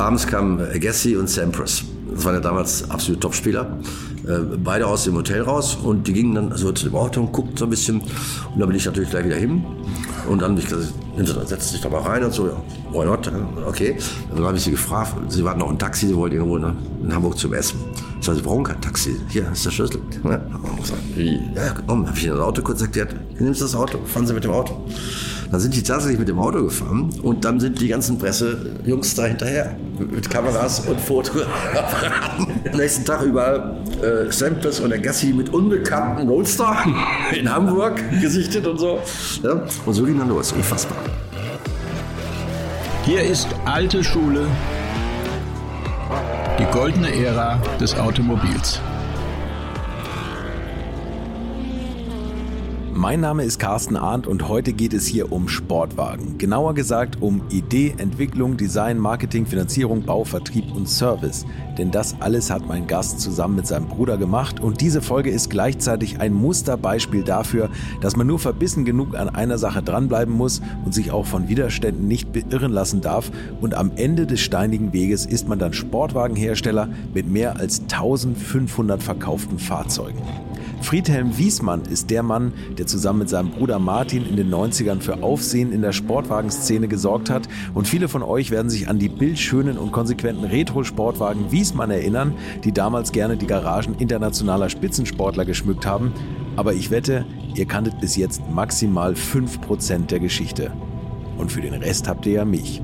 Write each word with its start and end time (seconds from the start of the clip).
abends 0.00 0.26
kamen 0.26 0.60
Agassi 0.60 1.16
und 1.16 1.28
Sampras. 1.28 1.84
Das 2.12 2.24
waren 2.24 2.34
ja 2.34 2.40
damals 2.40 2.90
absolute 2.90 3.20
Topspieler. 3.20 3.78
Äh, 4.26 4.56
beide 4.62 4.86
aus 4.86 5.04
dem 5.04 5.14
Hotel 5.14 5.42
raus 5.42 5.76
und 5.76 6.06
die 6.06 6.12
gingen 6.12 6.34
dann 6.34 6.56
so 6.56 6.72
zu 6.72 6.86
dem 6.86 6.94
Auto 6.94 7.20
und 7.20 7.32
guckten 7.32 7.56
so 7.56 7.64
ein 7.64 7.70
bisschen. 7.70 8.00
Und 8.00 8.58
dann 8.58 8.68
bin 8.68 8.76
ich 8.76 8.84
natürlich 8.84 9.10
gleich 9.10 9.24
wieder 9.24 9.36
hin. 9.36 9.64
Und 10.28 10.42
dann 10.42 10.52
habe 10.52 10.60
ich 10.60 10.66
gesagt, 10.66 11.48
setz 11.48 11.72
dich 11.72 11.80
doch 11.80 11.90
mal 11.90 12.02
rein 12.02 12.24
und 12.24 12.32
so. 12.32 12.48
Ja, 12.48 12.62
why 12.92 13.04
not? 13.04 13.30
Okay. 13.66 13.96
Dann 14.34 14.44
habe 14.44 14.56
ich 14.56 14.64
sie 14.64 14.70
gefragt, 14.70 15.14
sie 15.28 15.44
warten 15.44 15.60
noch 15.60 15.70
ein 15.70 15.78
Taxi, 15.78 16.08
sie 16.08 16.16
wollten 16.16 16.36
irgendwo 16.36 16.56
in 16.56 17.14
Hamburg 17.14 17.38
zum 17.38 17.54
Essen. 17.54 17.78
Ich 18.18 18.26
sage, 18.26 18.38
sie 18.38 18.44
brauchen 18.44 18.64
kein 18.64 18.80
Taxi. 18.80 19.16
Hier 19.28 19.50
ist 19.50 19.64
der 19.64 19.70
Schlüssel. 19.70 20.00
Ja? 20.24 20.40
Ja, 21.16 21.74
komm, 21.86 22.06
habe 22.06 22.16
ich 22.16 22.24
in 22.24 22.30
das 22.30 22.40
Auto 22.40 22.62
kurz 22.62 22.82
erklärt. 22.82 23.14
Nimmst 23.38 23.62
das 23.62 23.74
Auto, 23.74 23.98
fahren 24.04 24.26
Sie 24.26 24.34
mit 24.34 24.44
dem 24.44 24.50
Auto. 24.50 24.84
Dann 25.50 25.60
sind 25.60 25.74
die 25.74 25.82
tatsächlich 25.82 26.18
mit 26.18 26.28
dem 26.28 26.38
Auto 26.38 26.62
gefahren 26.62 27.10
und 27.22 27.44
dann 27.44 27.58
sind 27.58 27.80
die 27.80 27.88
ganzen 27.88 28.18
Pressejungs 28.18 29.14
da 29.14 29.24
hinterher 29.24 29.74
mit 30.00 30.30
Kameras 30.30 30.80
und 30.86 31.00
Fotoapparaten. 31.00 32.46
Nächsten 32.76 33.04
Tag 33.04 33.22
überall 33.22 33.76
äh, 34.02 34.30
Samples 34.32 34.80
und 34.80 34.90
der 34.90 34.98
Gassi 34.98 35.32
mit 35.32 35.52
unbekannten 35.52 36.28
Roadster 36.28 36.84
in 37.32 37.52
Hamburg 37.52 38.00
gesichtet 38.20 38.66
und 38.66 38.78
so. 38.78 39.00
Ja, 39.42 39.62
und 39.86 39.94
so 39.94 40.04
ging 40.04 40.18
dann 40.18 40.28
los. 40.28 40.52
Unfassbar. 40.52 40.98
Hier 43.04 43.22
ist 43.22 43.48
alte 43.64 44.04
Schule, 44.04 44.46
die 46.58 46.66
goldene 46.72 47.12
Ära 47.24 47.60
des 47.80 47.94
Automobils. 47.98 48.80
Mein 53.00 53.20
Name 53.20 53.44
ist 53.44 53.58
Carsten 53.58 53.96
Arndt 53.96 54.26
und 54.26 54.46
heute 54.46 54.74
geht 54.74 54.92
es 54.92 55.06
hier 55.06 55.32
um 55.32 55.48
Sportwagen. 55.48 56.36
Genauer 56.36 56.74
gesagt 56.74 57.22
um 57.22 57.40
Idee, 57.48 57.94
Entwicklung, 57.96 58.58
Design, 58.58 58.98
Marketing, 58.98 59.46
Finanzierung, 59.46 60.02
Bau, 60.02 60.24
Vertrieb 60.24 60.70
und 60.76 60.86
Service. 60.86 61.46
Denn 61.78 61.90
das 61.90 62.14
alles 62.20 62.50
hat 62.50 62.68
mein 62.68 62.86
Gast 62.86 63.18
zusammen 63.18 63.56
mit 63.56 63.66
seinem 63.66 63.88
Bruder 63.88 64.18
gemacht 64.18 64.60
und 64.60 64.82
diese 64.82 65.00
Folge 65.00 65.30
ist 65.30 65.48
gleichzeitig 65.48 66.20
ein 66.20 66.34
Musterbeispiel 66.34 67.24
dafür, 67.24 67.70
dass 68.02 68.16
man 68.16 68.26
nur 68.26 68.38
verbissen 68.38 68.84
genug 68.84 69.16
an 69.16 69.30
einer 69.30 69.56
Sache 69.56 69.82
dranbleiben 69.82 70.34
muss 70.34 70.60
und 70.84 70.92
sich 70.92 71.10
auch 71.10 71.24
von 71.24 71.48
Widerständen 71.48 72.06
nicht 72.06 72.34
beirren 72.34 72.70
lassen 72.70 73.00
darf 73.00 73.32
und 73.62 73.72
am 73.72 73.92
Ende 73.96 74.26
des 74.26 74.40
steinigen 74.40 74.92
Weges 74.92 75.24
ist 75.24 75.48
man 75.48 75.58
dann 75.58 75.72
Sportwagenhersteller 75.72 76.90
mit 77.14 77.30
mehr 77.30 77.56
als 77.56 77.80
1500 77.80 79.02
verkauften 79.02 79.58
Fahrzeugen. 79.58 80.20
Friedhelm 80.80 81.36
Wiesmann 81.36 81.82
ist 81.82 82.10
der 82.10 82.22
Mann, 82.22 82.52
der 82.78 82.86
zusammen 82.86 83.20
mit 83.20 83.28
seinem 83.28 83.50
Bruder 83.50 83.78
Martin 83.78 84.26
in 84.26 84.36
den 84.36 84.50
90ern 84.50 85.00
für 85.00 85.22
Aufsehen 85.22 85.72
in 85.72 85.82
der 85.82 85.92
Sportwagenszene 85.92 86.88
gesorgt 86.88 87.30
hat. 87.30 87.48
Und 87.74 87.86
viele 87.86 88.08
von 88.08 88.22
euch 88.22 88.50
werden 88.50 88.70
sich 88.70 88.88
an 88.88 88.98
die 88.98 89.08
bildschönen 89.08 89.78
und 89.78 89.92
konsequenten 89.92 90.44
Retro-Sportwagen 90.44 91.52
Wiesmann 91.52 91.90
erinnern, 91.90 92.34
die 92.64 92.72
damals 92.72 93.12
gerne 93.12 93.36
die 93.36 93.46
Garagen 93.46 93.94
internationaler 93.98 94.70
Spitzensportler 94.70 95.44
geschmückt 95.44 95.86
haben. 95.86 96.12
Aber 96.56 96.72
ich 96.72 96.90
wette, 96.90 97.26
ihr 97.54 97.66
kanntet 97.66 98.00
bis 98.00 98.16
jetzt 98.16 98.42
maximal 98.50 99.12
5% 99.12 100.06
der 100.06 100.18
Geschichte. 100.18 100.72
Und 101.36 101.52
für 101.52 101.60
den 101.60 101.74
Rest 101.74 102.08
habt 102.08 102.26
ihr 102.26 102.32
ja 102.32 102.44
mich. 102.44 102.82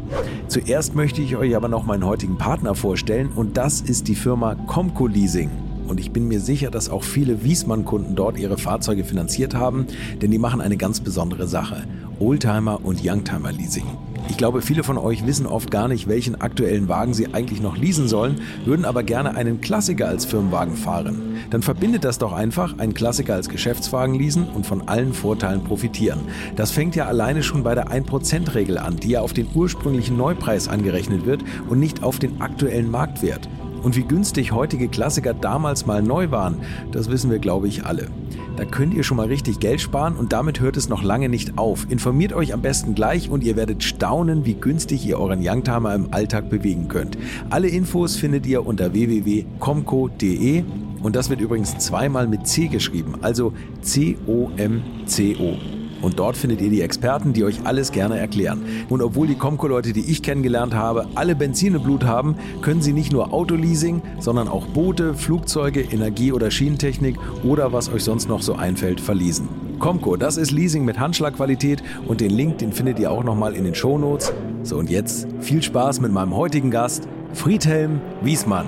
Zuerst 0.48 0.94
möchte 0.94 1.22
ich 1.22 1.36
euch 1.36 1.56
aber 1.56 1.68
noch 1.68 1.84
meinen 1.84 2.06
heutigen 2.06 2.38
Partner 2.38 2.74
vorstellen 2.74 3.30
und 3.34 3.56
das 3.56 3.80
ist 3.80 4.08
die 4.08 4.14
Firma 4.14 4.54
Comco 4.54 5.06
Leasing. 5.06 5.65
Und 5.86 6.00
ich 6.00 6.10
bin 6.10 6.28
mir 6.28 6.40
sicher, 6.40 6.70
dass 6.70 6.88
auch 6.88 7.04
viele 7.04 7.44
Wiesmann-Kunden 7.44 8.14
dort 8.14 8.38
ihre 8.38 8.58
Fahrzeuge 8.58 9.04
finanziert 9.04 9.54
haben, 9.54 9.86
denn 10.20 10.30
die 10.30 10.38
machen 10.38 10.60
eine 10.60 10.76
ganz 10.76 11.00
besondere 11.00 11.46
Sache. 11.46 11.84
Oldtimer 12.18 12.80
und 12.84 13.00
Youngtimer 13.04 13.52
Leasing. 13.52 13.86
Ich 14.28 14.36
glaube, 14.36 14.60
viele 14.60 14.82
von 14.82 14.98
euch 14.98 15.26
wissen 15.26 15.46
oft 15.46 15.70
gar 15.70 15.86
nicht, 15.86 16.08
welchen 16.08 16.40
aktuellen 16.40 16.88
Wagen 16.88 17.14
sie 17.14 17.32
eigentlich 17.32 17.60
noch 17.60 17.76
leasen 17.76 18.08
sollen, 18.08 18.40
würden 18.64 18.84
aber 18.84 19.02
gerne 19.02 19.36
einen 19.36 19.60
Klassiker 19.60 20.08
als 20.08 20.24
Firmenwagen 20.24 20.76
fahren. 20.76 21.36
Dann 21.50 21.62
verbindet 21.62 22.04
das 22.04 22.18
doch 22.18 22.32
einfach, 22.32 22.78
einen 22.78 22.94
Klassiker 22.94 23.34
als 23.34 23.48
Geschäftswagen 23.48 24.14
leasen 24.16 24.48
und 24.48 24.66
von 24.66 24.88
allen 24.88 25.12
Vorteilen 25.12 25.62
profitieren. 25.62 26.20
Das 26.56 26.72
fängt 26.72 26.96
ja 26.96 27.06
alleine 27.06 27.42
schon 27.42 27.62
bei 27.62 27.74
der 27.74 27.88
1%-Regel 27.88 28.78
an, 28.78 28.96
die 28.96 29.10
ja 29.10 29.20
auf 29.20 29.32
den 29.32 29.46
ursprünglichen 29.54 30.16
Neupreis 30.16 30.66
angerechnet 30.66 31.24
wird 31.24 31.44
und 31.68 31.78
nicht 31.78 32.02
auf 32.02 32.18
den 32.18 32.40
aktuellen 32.40 32.90
Marktwert. 32.90 33.48
Und 33.86 33.94
wie 33.94 34.02
günstig 34.02 34.50
heutige 34.50 34.88
Klassiker 34.88 35.32
damals 35.32 35.86
mal 35.86 36.02
neu 36.02 36.32
waren, 36.32 36.56
das 36.90 37.08
wissen 37.08 37.30
wir, 37.30 37.38
glaube 37.38 37.68
ich, 37.68 37.84
alle. 37.84 38.08
Da 38.56 38.64
könnt 38.64 38.92
ihr 38.94 39.04
schon 39.04 39.16
mal 39.16 39.28
richtig 39.28 39.60
Geld 39.60 39.80
sparen 39.80 40.16
und 40.16 40.32
damit 40.32 40.58
hört 40.58 40.76
es 40.76 40.88
noch 40.88 41.04
lange 41.04 41.28
nicht 41.28 41.56
auf. 41.56 41.86
Informiert 41.88 42.32
euch 42.32 42.52
am 42.52 42.62
besten 42.62 42.96
gleich 42.96 43.30
und 43.30 43.44
ihr 43.44 43.54
werdet 43.54 43.84
staunen, 43.84 44.44
wie 44.44 44.54
günstig 44.54 45.06
ihr 45.06 45.20
euren 45.20 45.38
Youngtimer 45.40 45.94
im 45.94 46.12
Alltag 46.12 46.50
bewegen 46.50 46.88
könnt. 46.88 47.16
Alle 47.48 47.68
Infos 47.68 48.16
findet 48.16 48.44
ihr 48.46 48.66
unter 48.66 48.92
www.comco.de 48.92 50.64
und 51.04 51.14
das 51.14 51.30
wird 51.30 51.40
übrigens 51.40 51.78
zweimal 51.78 52.26
mit 52.26 52.48
C 52.48 52.66
geschrieben, 52.66 53.14
also 53.22 53.52
C-O-M-C-O. 53.82 55.58
Und 56.02 56.18
dort 56.18 56.36
findet 56.36 56.60
ihr 56.60 56.70
die 56.70 56.82
Experten, 56.82 57.32
die 57.32 57.44
euch 57.44 57.60
alles 57.64 57.92
gerne 57.92 58.18
erklären. 58.18 58.64
Und 58.88 59.02
obwohl 59.02 59.26
die 59.26 59.34
Comco-Leute, 59.34 59.92
die 59.92 60.10
ich 60.10 60.22
kennengelernt 60.22 60.74
habe, 60.74 61.06
alle 61.14 61.34
Benzin 61.34 61.74
im 61.74 61.82
Blut 61.82 62.04
haben, 62.04 62.36
können 62.62 62.82
sie 62.82 62.92
nicht 62.92 63.12
nur 63.12 63.32
Autoleasing, 63.32 64.02
sondern 64.20 64.48
auch 64.48 64.66
Boote, 64.66 65.14
Flugzeuge, 65.14 65.80
Energie- 65.80 66.32
oder 66.32 66.50
Schienentechnik 66.50 67.16
oder 67.44 67.72
was 67.72 67.88
euch 67.88 68.04
sonst 68.04 68.28
noch 68.28 68.42
so 68.42 68.54
einfällt, 68.54 69.00
verleasen. 69.00 69.48
Comco, 69.78 70.16
das 70.16 70.36
ist 70.36 70.52
Leasing 70.52 70.84
mit 70.84 70.98
Handschlagqualität 70.98 71.82
und 72.06 72.20
den 72.20 72.30
Link, 72.30 72.58
den 72.58 72.72
findet 72.72 72.98
ihr 72.98 73.10
auch 73.10 73.24
nochmal 73.24 73.54
in 73.54 73.64
den 73.64 73.74
Shownotes. 73.74 74.32
So 74.62 74.78
und 74.78 74.88
jetzt 74.88 75.26
viel 75.40 75.62
Spaß 75.62 76.00
mit 76.00 76.12
meinem 76.12 76.34
heutigen 76.34 76.70
Gast, 76.70 77.06
Friedhelm 77.34 78.00
Wiesmann. 78.22 78.66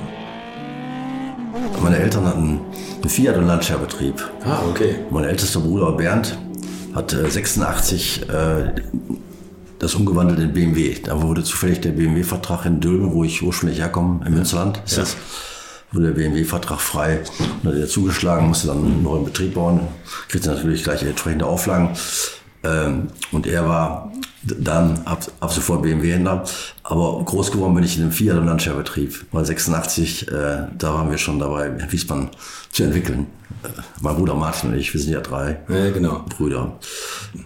Meine 1.83 1.97
Eltern 1.97 2.27
hatten 2.27 2.61
einen 3.01 3.09
Fiat- 3.09 3.37
und 3.37 3.47
Landscheerbetrieb. 3.47 4.15
Ah, 4.45 4.61
okay. 4.69 4.97
Mein 5.11 5.25
ältester 5.25 5.61
Bruder 5.61 5.93
Bernd 5.93 6.39
hat 6.95 7.11
86 7.11 8.29
äh, 8.29 8.61
äh, 8.61 8.73
das 9.79 9.95
umgewandelt 9.95 10.41
in 10.41 10.53
BMW. 10.53 10.97
Da 11.03 11.23
wurde 11.23 11.45
zufällig 11.45 11.81
der 11.81 11.93
BMW-Vertrag 11.93 12.67
in 12.67 12.81
Dülmen, 12.81 13.13
wo 13.13 13.25
ich 13.25 13.43
ursprünglich 13.43 13.79
herkomme, 13.79 14.27
im 14.27 14.35
Münsterland, 14.35 14.83
ist 14.85 14.97
ja. 14.97 15.03
das, 15.03 15.17
wurde 15.93 16.07
der 16.07 16.15
BMW-Vertrag 16.15 16.81
frei. 16.81 17.21
Und 17.63 17.71
hat 17.71 17.79
er 17.79 17.87
zugeschlagen, 17.87 18.49
musste 18.49 18.69
dann 18.69 18.85
einen 18.85 19.03
neuen 19.03 19.25
Betrieb 19.25 19.55
bauen, 19.55 19.81
kriegte 20.29 20.49
natürlich 20.49 20.83
gleich 20.83 21.03
entsprechende 21.03 21.47
Auflagen. 21.47 21.91
Ähm, 22.65 23.09
und 23.33 23.47
er 23.47 23.69
war 23.69 24.13
dann 24.43 25.01
ab, 25.05 25.25
ab 25.41 25.53
sofort 25.53 25.83
BMW-Händler. 25.83 26.45
Aber 26.83 27.23
groß 27.25 27.53
geworden 27.53 27.75
bin 27.75 27.85
ich 27.85 27.97
in 27.97 28.03
dem 28.03 28.13
Fiat- 28.13 28.37
und 28.37 28.47
Landshare-Betrieb. 28.47 29.27
Weil 29.33 29.45
86, 29.45 30.29
äh, 30.29 30.67
da 30.77 30.95
waren 30.95 31.11
wir 31.11 31.19
schon 31.19 31.39
dabei, 31.39 31.71
Wiesmann 31.91 32.31
zu 32.71 32.85
entwickeln. 32.85 33.27
Äh, 33.63 33.69
mein 34.01 34.17
Bruder 34.17 34.35
Martin 34.35 34.71
und 34.71 34.79
ich, 34.79 34.93
wir 34.93 35.01
sind 35.01 35.13
ja 35.13 35.21
drei 35.21 35.61
ja, 35.69 35.91
genau. 35.91 36.25
Brüder. 36.29 36.79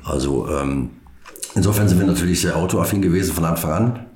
Also 0.05 0.49
ähm, 0.49 0.91
insofern 1.55 1.89
sind 1.89 1.99
wir 1.99 2.07
natürlich 2.07 2.41
sehr 2.41 2.57
autoaffin 2.57 3.03
gewesen 3.03 3.35
von 3.35 3.45
Anfang 3.45 3.73
an. 3.73 4.07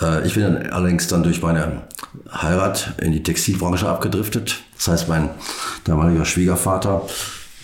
Äh, 0.00 0.26
ich 0.26 0.34
bin 0.34 0.42
dann 0.42 0.70
allerdings 0.70 1.08
dann 1.08 1.22
durch 1.22 1.42
meine 1.42 1.82
Heirat 2.32 2.94
in 3.00 3.12
die 3.12 3.22
Textilbranche 3.22 3.88
abgedriftet. 3.88 4.56
Das 4.76 4.88
heißt, 4.88 5.08
mein 5.08 5.30
damaliger 5.84 6.24
Schwiegervater 6.24 7.02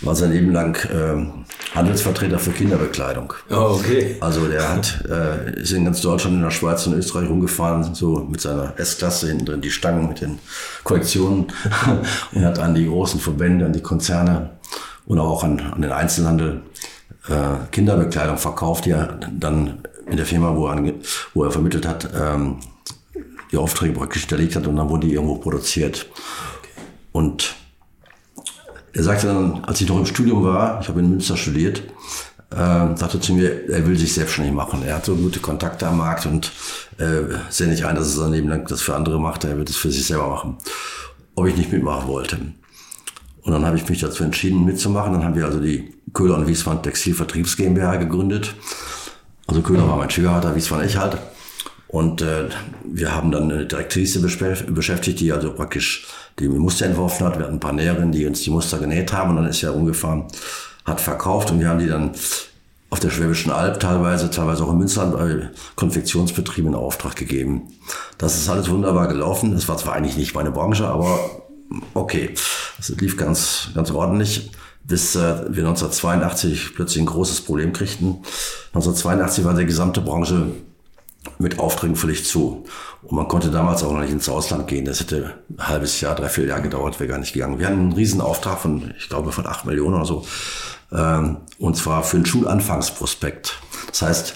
war 0.01 0.15
sein 0.15 0.33
Leben 0.33 0.53
lang 0.53 0.77
äh, 0.91 1.44
Handelsvertreter 1.75 2.39
für 2.39 2.53
Kinderbekleidung. 2.53 3.33
Oh, 3.51 3.79
okay. 3.79 4.17
Also 4.21 4.47
der 4.47 4.69
hat, 4.69 5.05
äh, 5.11 5.61
ist 5.61 5.73
in 5.73 5.85
ganz 5.85 6.01
Deutschland, 6.01 6.37
in 6.37 6.43
der 6.43 6.51
Schweiz 6.51 6.87
und 6.87 6.95
Österreich 6.95 7.29
rumgefahren, 7.29 7.95
so 7.95 8.27
mit 8.31 8.41
seiner 8.41 8.75
S-Klasse 8.79 9.29
hinten 9.29 9.47
drin, 9.47 9.61
die 9.61 9.71
Stangen 9.71 10.09
mit 10.09 10.21
den 10.21 10.39
Kollektionen 10.85 11.47
und 12.33 12.45
hat 12.45 12.61
an 12.61 12.75
die 12.75 12.87
großen 12.87 13.19
Verbände, 13.19 13.67
an 13.67 13.73
die 13.73 13.83
Konzerne 13.83 14.51
und 15.07 15.19
auch 15.19 15.43
an, 15.43 15.61
an 15.61 15.83
den 15.83 15.91
Einzelhandel 15.91 16.63
äh, 17.29 17.67
Kinderbekleidung 17.73 18.39
verkauft, 18.39 18.87
die 18.87 18.91
er 18.91 19.19
dann 19.33 19.81
in 20.07 20.17
der 20.17 20.27
Firma, 20.27 20.55
wo 20.55 20.69
er, 20.69 20.81
wo 21.35 21.45
er 21.45 21.51
vermittelt 21.51 21.89
hat, 21.89 22.09
ähm, 22.15 22.59
die 23.51 23.57
Aufträge 23.57 23.95
praktisch 23.95 24.23
hinterlegt 24.23 24.55
hat 24.57 24.67
und 24.67 24.77
dann 24.77 24.89
wurden 24.89 25.03
die 25.03 25.13
irgendwo 25.13 25.37
produziert. 25.37 26.07
Okay. 26.59 26.71
Und 27.13 27.55
er 28.95 29.03
sagte 29.03 29.27
dann, 29.27 29.65
als 29.65 29.81
ich 29.81 29.89
noch 29.89 29.99
im 29.99 30.07
Studium 30.07 30.45
war, 30.45 30.81
ich 30.81 30.89
habe 30.89 31.01
in 31.01 31.11
Münster 31.11 31.37
studiert, 31.37 31.83
äh, 32.51 32.97
sagte 32.97 33.21
zu 33.21 33.35
mir, 33.35 33.69
er 33.69 33.87
will 33.87 33.99
sich 33.99 34.15
selbstständig 34.15 34.55
machen. 34.55 34.85
Er 34.85 34.97
hat 34.97 35.05
so 35.05 35.17
gute 35.17 35.41
Kontakte 35.41 35.87
am 35.89 35.99
Markt 35.99 36.27
und 36.27 36.53
äh, 36.99 37.37
sehe 37.51 37.67
nicht 37.67 37.85
ein, 37.85 37.97
dass 37.97 38.15
er 38.15 38.23
sein 38.23 38.33
Leben 38.33 38.49
lang 38.49 38.67
das 38.69 38.83
für 38.83 38.95
andere 38.95 39.21
macht. 39.21 39.45
Er 39.45 39.59
wird 39.59 39.69
es 39.69 39.77
für 39.77 39.91
sich 39.91 40.07
selber 40.07 40.29
machen. 40.29 40.59
Ob 41.35 41.47
ich 41.49 41.57
nicht 41.57 41.73
mitmachen 41.73 42.09
wollte. 42.09 42.39
Und 43.43 43.53
dann 43.53 43.67
habe 43.67 43.77
ich 43.77 43.89
mich 43.89 44.01
dazu 44.01 44.23
entschieden, 44.23 44.65
mitzumachen. 44.65 45.13
Dann 45.13 45.25
haben 45.25 45.35
wir 45.35 45.45
also 45.45 45.59
die 45.59 45.93
Köhler 46.13 46.37
und 46.37 46.47
Wiesmann 46.47 46.83
Textilvertriebs 46.83 47.57
GmbH 47.57 47.97
gegründet. 47.97 48.55
Also 49.49 49.61
Köhler 49.61 49.89
war 49.89 49.97
mein 49.97 50.09
Schwiegervater, 50.09 50.55
Wiesmann 50.55 50.85
ich 50.87 50.97
halt. 50.97 51.19
Und 51.95 52.23
äh, 52.23 52.49
wir 52.83 53.15
haben 53.15 53.31
dann 53.31 53.53
eine 53.53 53.67
Direktrice 53.67 54.19
beschäftigt, 54.19 55.21
die 55.21 55.31
also 55.31 55.53
praktisch 55.53 56.09
die 56.41 56.49
Muster 56.49 56.87
entworfen 56.87 57.25
hat. 57.25 57.39
Wir 57.39 57.45
hatten 57.45 57.55
ein 57.55 57.61
paar 57.61 57.73
Näherinnen, 57.73 58.11
die 58.11 58.27
uns 58.27 58.41
die 58.41 58.51
Muster 58.51 58.79
genäht 58.79 59.13
haben 59.13 59.31
und 59.31 59.37
dann 59.37 59.47
ist 59.47 59.61
ja 59.61 59.71
ungefähr, 59.71 60.27
hat 60.85 61.01
verkauft 61.01 61.53
und 61.53 61.61
wir 61.61 61.69
haben 61.69 61.79
die 61.79 61.87
dann 61.87 62.11
auf 62.91 62.99
der 62.99 63.11
Schwäbischen 63.11 63.53
Alb 63.53 63.79
teilweise, 63.79 64.29
teilweise 64.29 64.65
auch 64.65 64.73
in 64.73 64.79
Münsterland 64.79 65.13
bei 65.13 65.51
Konfektionsbetrieben 65.77 66.73
in 66.73 66.77
Auftrag 66.77 67.15
gegeben. 67.15 67.63
Das 68.19 68.37
ist 68.39 68.49
alles 68.49 68.69
wunderbar 68.69 69.07
gelaufen. 69.07 69.53
Das 69.53 69.69
war 69.69 69.79
zwar 69.79 69.95
eigentlich 69.95 70.17
nicht 70.17 70.35
meine 70.35 70.51
Branche, 70.51 70.89
aber 70.89 71.21
okay, 71.95 72.31
es 72.77 72.89
lief 72.89 73.17
ganz, 73.17 73.69
ganz 73.73 73.93
ordentlich 73.93 74.51
bis 74.83 75.15
äh, 75.15 75.21
wir 75.49 75.65
1982 75.67 76.75
plötzlich 76.75 77.05
ein 77.05 77.07
großes 77.07 77.43
Problem 77.43 77.73
kriegten. 77.73 78.19
1982 78.75 79.45
war 79.45 79.55
die 79.55 79.65
gesamte 79.65 80.01
Branche 80.01 80.49
mit 81.39 81.59
Aufträgen 81.59 81.97
völlig 81.97 82.25
zu. 82.27 82.65
Und 83.03 83.17
man 83.17 83.29
konnte 83.29 83.51
damals 83.51 83.83
auch 83.83 83.93
noch 83.93 84.01
nicht 84.01 84.13
ins 84.13 84.29
Ausland 84.29 84.67
gehen. 84.67 84.85
Das 84.85 85.01
hätte 85.01 85.35
ein 85.51 85.69
halbes 85.69 86.01
Jahr, 86.01 86.15
drei, 86.15 86.29
vier 86.29 86.47
Jahre 86.47 86.63
gedauert, 86.63 87.01
wäre 87.01 87.09
gar 87.09 87.19
nicht 87.19 87.33
gegangen. 87.33 87.59
Wir 87.59 87.67
hatten 87.67 87.79
einen 87.79 87.93
riesen 87.93 88.21
Auftrag 88.21 88.59
von, 88.59 88.95
ich 88.99 89.09
glaube, 89.09 89.33
von 89.33 89.47
acht 89.47 89.65
Millionen 89.65 89.95
oder 89.95 90.07
so. 90.07 90.27
Ähm, 90.93 91.39
und 91.59 91.77
zwar 91.77 92.03
für 92.03 92.17
einen 92.17 92.27
Schulanfangsprospekt. 92.27 93.59
Das 93.89 94.03
heißt, 94.03 94.35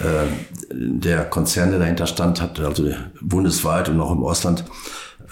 äh, 0.00 0.26
der 0.70 1.24
Konzern, 1.24 1.70
der 1.70 1.78
dahinter 1.78 2.06
stand, 2.06 2.40
hat 2.40 2.60
also 2.60 2.90
bundesweit 3.20 3.88
und 3.88 4.00
auch 4.00 4.12
im 4.12 4.22
Ausland 4.22 4.64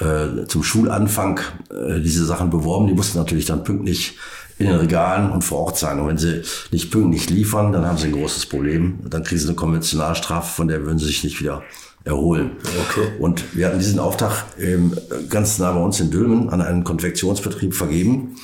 äh, 0.00 0.46
zum 0.46 0.62
Schulanfang 0.62 1.40
äh, 1.70 2.00
diese 2.00 2.24
Sachen 2.24 2.50
beworben. 2.50 2.86
Die 2.86 2.94
mussten 2.94 3.18
natürlich 3.18 3.46
dann 3.46 3.64
pünktlich 3.64 4.16
in 4.58 4.66
den 4.66 4.76
Regalen 4.76 5.30
und 5.30 5.42
vor 5.42 5.60
Ort 5.60 5.78
sein. 5.78 5.98
Und 5.98 6.08
wenn 6.08 6.18
sie 6.18 6.42
nicht 6.70 6.90
pünktlich 6.90 7.30
liefern, 7.30 7.72
dann 7.72 7.86
haben 7.86 7.98
sie 7.98 8.06
ein 8.06 8.12
großes 8.12 8.46
Problem. 8.46 9.00
Dann 9.08 9.24
kriegen 9.24 9.40
sie 9.40 9.48
eine 9.48 9.56
Konventionalstrafe, 9.56 10.54
von 10.54 10.68
der 10.68 10.84
würden 10.84 10.98
sie 10.98 11.06
sich 11.06 11.24
nicht 11.24 11.40
wieder 11.40 11.62
erholen. 12.04 12.52
Okay. 12.88 13.08
Und 13.18 13.56
wir 13.56 13.66
hatten 13.66 13.78
diesen 13.78 13.98
Auftrag 13.98 14.44
ähm, 14.58 14.94
ganz 15.28 15.58
nah 15.58 15.72
bei 15.72 15.80
uns 15.80 15.98
in 16.00 16.10
Dülmen 16.10 16.50
an 16.50 16.60
einen 16.60 16.84
Konfektionsbetrieb 16.84 17.74
vergeben. 17.74 18.36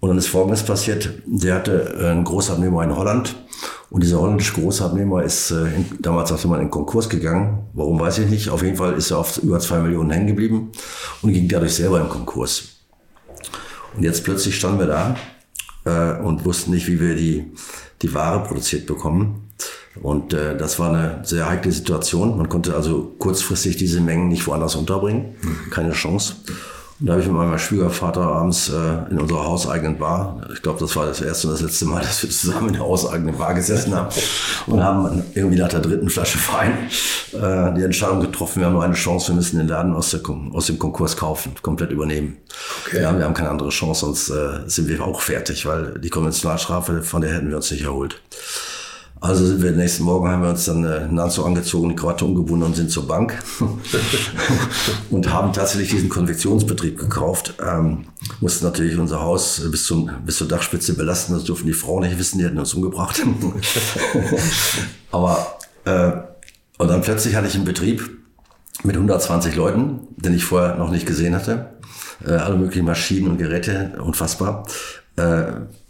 Und 0.00 0.08
dann 0.08 0.18
ist 0.18 0.28
Folgendes 0.28 0.62
passiert. 0.62 1.10
Der 1.26 1.56
hatte 1.56 1.96
einen 2.00 2.24
Großabnehmer 2.24 2.82
in 2.84 2.96
Holland. 2.96 3.36
Und 3.88 4.02
dieser 4.02 4.20
holländische 4.20 4.54
Großabnehmer 4.54 5.22
ist 5.22 5.52
äh, 5.52 5.66
in, 5.66 5.86
damals 6.00 6.30
sagte 6.30 6.48
man 6.48 6.60
in 6.60 6.70
Konkurs 6.70 7.08
gegangen. 7.08 7.66
Warum 7.72 8.00
weiß 8.00 8.18
ich 8.18 8.28
nicht. 8.28 8.50
Auf 8.50 8.62
jeden 8.62 8.76
Fall 8.76 8.94
ist 8.94 9.12
er 9.12 9.18
auf 9.18 9.38
über 9.38 9.60
zwei 9.60 9.78
Millionen 9.78 10.10
hängen 10.10 10.26
geblieben 10.26 10.72
und 11.22 11.32
ging 11.32 11.48
dadurch 11.48 11.74
selber 11.74 12.00
in 12.00 12.08
Konkurs. 12.08 12.64
Und 13.96 14.02
jetzt 14.02 14.24
plötzlich 14.24 14.56
standen 14.56 14.80
wir 14.80 14.86
da 14.86 15.16
äh, 15.86 16.18
und 16.20 16.44
wussten 16.44 16.72
nicht, 16.72 16.88
wie 16.88 17.00
wir 17.00 17.14
die, 17.14 17.52
die 18.02 18.12
Ware 18.12 18.42
produziert 18.42 18.86
bekommen. 18.86 19.50
Und 20.02 20.34
äh, 20.34 20.56
das 20.56 20.78
war 20.78 20.90
eine 20.90 21.20
sehr 21.24 21.48
heikle 21.48 21.72
Situation. 21.72 22.36
Man 22.36 22.48
konnte 22.50 22.74
also 22.74 23.14
kurzfristig 23.18 23.76
diese 23.76 24.00
Mengen 24.00 24.28
nicht 24.28 24.46
woanders 24.46 24.76
unterbringen. 24.76 25.36
Keine 25.70 25.92
Chance. 25.92 26.34
Und 26.98 27.06
da 27.06 27.12
habe 27.12 27.20
ich 27.20 27.28
mit 27.28 27.36
meinem 27.36 27.58
Schwiegervater 27.58 28.22
abends 28.22 28.70
äh, 28.70 29.10
in 29.10 29.20
unserer 29.20 29.44
hauseigenen 29.44 29.98
Bar, 29.98 30.40
ich 30.52 30.62
glaube, 30.62 30.80
das 30.80 30.96
war 30.96 31.04
das 31.04 31.20
erste 31.20 31.48
und 31.48 31.52
das 31.52 31.60
letzte 31.60 31.84
Mal, 31.84 32.00
dass 32.02 32.22
wir 32.22 32.30
zusammen 32.30 32.68
in 32.68 32.74
der 32.74 32.82
hauseigenen 32.82 33.36
Bar 33.36 33.52
gesessen 33.52 33.94
haben 33.94 34.08
und 34.66 34.82
haben 34.82 35.22
irgendwie 35.34 35.58
nach 35.58 35.68
der 35.68 35.80
dritten 35.80 36.08
Flasche 36.08 36.38
Wein 36.50 36.72
äh, 37.32 37.74
die 37.74 37.84
Entscheidung 37.84 38.20
getroffen, 38.20 38.60
wir 38.60 38.66
haben 38.66 38.72
nur 38.72 38.84
eine 38.84 38.94
Chance, 38.94 39.28
wir 39.28 39.36
müssen 39.36 39.58
den 39.58 39.68
Laden 39.68 39.94
aus, 39.94 40.10
der, 40.10 40.20
aus 40.52 40.66
dem 40.66 40.78
Konkurs 40.78 41.16
kaufen, 41.16 41.52
komplett 41.60 41.90
übernehmen. 41.90 42.38
Okay. 42.86 43.02
Ja, 43.02 43.16
wir 43.16 43.24
haben 43.24 43.34
keine 43.34 43.50
andere 43.50 43.68
Chance, 43.68 44.06
sonst 44.06 44.30
äh, 44.30 44.60
sind 44.66 44.88
wir 44.88 45.04
auch 45.04 45.20
fertig, 45.20 45.66
weil 45.66 45.98
die 45.98 46.08
Konventionalstrafe, 46.08 47.02
von 47.02 47.20
der 47.20 47.34
hätten 47.34 47.50
wir 47.50 47.56
uns 47.56 47.70
nicht 47.70 47.84
erholt. 47.84 48.22
Also 49.20 49.46
sind 49.46 49.62
wir 49.62 49.72
nächsten 49.72 50.04
Morgen 50.04 50.28
haben 50.28 50.42
wir 50.42 50.50
uns 50.50 50.66
dann 50.66 50.84
äh, 50.84 51.20
Anzug 51.20 51.46
angezogen, 51.46 51.88
die 51.88 51.96
Krawatte 51.96 52.24
umgebunden 52.24 52.66
und 52.66 52.76
sind 52.76 52.90
zur 52.90 53.08
Bank 53.08 53.42
und 55.10 55.32
haben 55.32 55.52
tatsächlich 55.52 55.90
diesen 55.90 56.10
Konfektionsbetrieb 56.10 56.98
gekauft. 56.98 57.54
Ähm, 57.66 58.06
mussten 58.40 58.66
natürlich 58.66 58.98
unser 58.98 59.22
Haus 59.22 59.62
bis, 59.70 59.84
zum, 59.84 60.10
bis 60.24 60.36
zur 60.36 60.48
Dachspitze 60.48 60.94
belasten, 60.94 61.32
das 61.32 61.44
durften 61.44 61.66
die 61.66 61.72
Frauen 61.72 62.02
nicht 62.02 62.18
wissen, 62.18 62.38
die 62.38 62.44
hätten 62.44 62.58
uns 62.58 62.74
umgebracht. 62.74 63.22
Aber 65.12 65.58
äh, 65.86 66.12
und 66.78 66.88
dann 66.88 67.00
plötzlich 67.00 67.34
hatte 67.34 67.46
ich 67.46 67.54
einen 67.54 67.64
Betrieb 67.64 68.10
mit 68.84 68.96
120 68.96 69.56
Leuten, 69.56 70.00
den 70.16 70.34
ich 70.34 70.44
vorher 70.44 70.76
noch 70.76 70.90
nicht 70.90 71.06
gesehen 71.06 71.34
hatte. 71.34 71.70
Äh, 72.24 72.32
alle 72.32 72.56
möglichen 72.56 72.84
Maschinen 72.84 73.28
und 73.28 73.38
Geräte, 73.38 73.98
unfassbar. 73.98 74.66
Äh, 75.16 75.44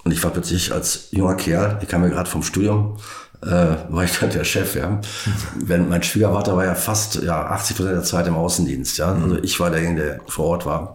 und 0.06 0.12
ich 0.12 0.22
war 0.22 0.30
plötzlich 0.30 0.72
als 0.72 1.08
junger 1.10 1.34
Kerl, 1.34 1.80
ich 1.82 1.88
kam 1.88 2.04
ja 2.04 2.08
gerade 2.08 2.30
vom 2.30 2.44
Studium, 2.44 2.96
äh, 3.42 3.74
war 3.88 4.04
ich 4.04 4.16
dann 4.16 4.30
der 4.30 4.44
Chef, 4.44 4.76
ja. 4.76 5.00
Wenn 5.56 5.88
mein 5.88 6.04
Schwiegervater 6.04 6.56
war 6.56 6.64
ja 6.64 6.76
fast 6.76 7.24
ja, 7.24 7.46
80 7.46 7.76
Prozent 7.76 7.96
der 7.96 8.04
Zeit 8.04 8.28
im 8.28 8.36
Außendienst, 8.36 8.98
ja. 8.98 9.12
Also 9.12 9.38
ich 9.42 9.58
war 9.58 9.70
derjenige, 9.70 10.00
der 10.00 10.20
vor 10.28 10.44
Ort 10.44 10.64
war 10.64 10.94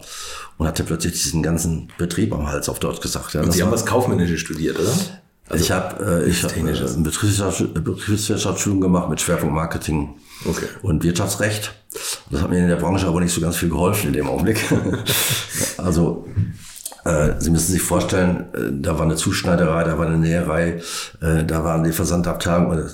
und 0.56 0.66
hatte 0.66 0.82
plötzlich 0.82 1.12
diesen 1.12 1.42
ganzen 1.42 1.92
Betrieb 1.98 2.32
am 2.32 2.48
Hals 2.48 2.70
auf 2.70 2.78
Deutsch 2.78 3.02
gesagt. 3.02 3.34
Ja. 3.34 3.42
Und 3.42 3.52
Sie 3.52 3.62
haben 3.62 3.70
was 3.70 3.84
Kaufmännisches 3.84 4.40
studiert, 4.40 4.80
oder? 4.80 4.94
Also 5.50 5.62
ich 5.62 5.70
habe 5.70 6.24
äh, 6.24 6.30
ich 6.30 6.42
hab, 6.42 6.56
äh, 6.56 6.60
eine 6.60 6.72
Betriebswirtschaftsschulung 6.72 8.80
gemacht 8.80 9.10
mit 9.10 9.20
Schwerpunkt 9.20 9.54
Marketing 9.54 10.14
okay. 10.46 10.68
und 10.80 11.04
Wirtschaftsrecht. 11.04 11.74
Das 12.30 12.40
hat 12.40 12.48
mir 12.48 12.60
in 12.60 12.68
der 12.68 12.76
Branche 12.76 13.06
aber 13.06 13.20
nicht 13.20 13.34
so 13.34 13.42
ganz 13.42 13.56
viel 13.56 13.68
geholfen 13.68 14.06
in 14.06 14.14
dem 14.14 14.26
Augenblick. 14.26 14.58
also 15.76 16.26
äh, 16.34 16.71
Sie 17.38 17.50
müssen 17.50 17.72
sich 17.72 17.82
vorstellen, 17.82 18.46
äh, 18.54 18.70
da 18.80 18.96
war 18.96 19.04
eine 19.04 19.16
Zuschneiderei, 19.16 19.82
da 19.82 19.98
war 19.98 20.06
eine 20.06 20.18
Näherei, 20.18 20.80
äh, 21.20 21.44
da 21.44 21.64
waren 21.64 21.82
die 21.82 21.90
Versandabteilungen 21.90 22.90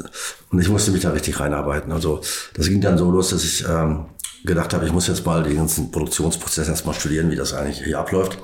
und 0.50 0.58
ich 0.58 0.68
musste 0.70 0.92
mich 0.92 1.02
da 1.02 1.10
richtig 1.10 1.38
reinarbeiten. 1.40 1.92
Also 1.92 2.22
das 2.54 2.68
ging 2.68 2.80
dann 2.80 2.96
so 2.96 3.10
los, 3.10 3.30
dass 3.30 3.44
ich 3.44 3.66
ähm, 3.68 4.06
gedacht 4.44 4.72
habe, 4.72 4.86
ich 4.86 4.92
muss 4.92 5.08
jetzt 5.08 5.26
mal 5.26 5.42
den 5.42 5.56
ganzen 5.56 5.90
Produktionsprozess 5.90 6.68
erstmal 6.68 6.94
studieren, 6.94 7.30
wie 7.30 7.36
das 7.36 7.52
eigentlich 7.52 7.84
hier 7.84 7.98
abläuft. 7.98 8.38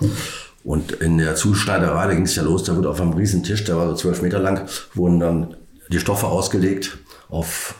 Und 0.64 0.92
in 0.92 1.18
der 1.18 1.34
Zuschneiderei, 1.34 2.06
da 2.06 2.14
ging 2.14 2.24
es 2.24 2.36
ja 2.36 2.42
los, 2.42 2.64
da 2.64 2.76
wurde 2.76 2.90
auf 2.90 3.00
einem 3.00 3.12
riesen 3.12 3.42
Tisch, 3.42 3.64
der 3.64 3.76
war 3.76 3.88
so 3.88 3.94
zwölf 3.94 4.22
Meter 4.22 4.38
lang, 4.38 4.66
wurden 4.94 5.20
dann 5.20 5.56
die 5.88 6.00
Stoffe 6.00 6.26
ausgelegt 6.26 6.98
auf 7.28 7.74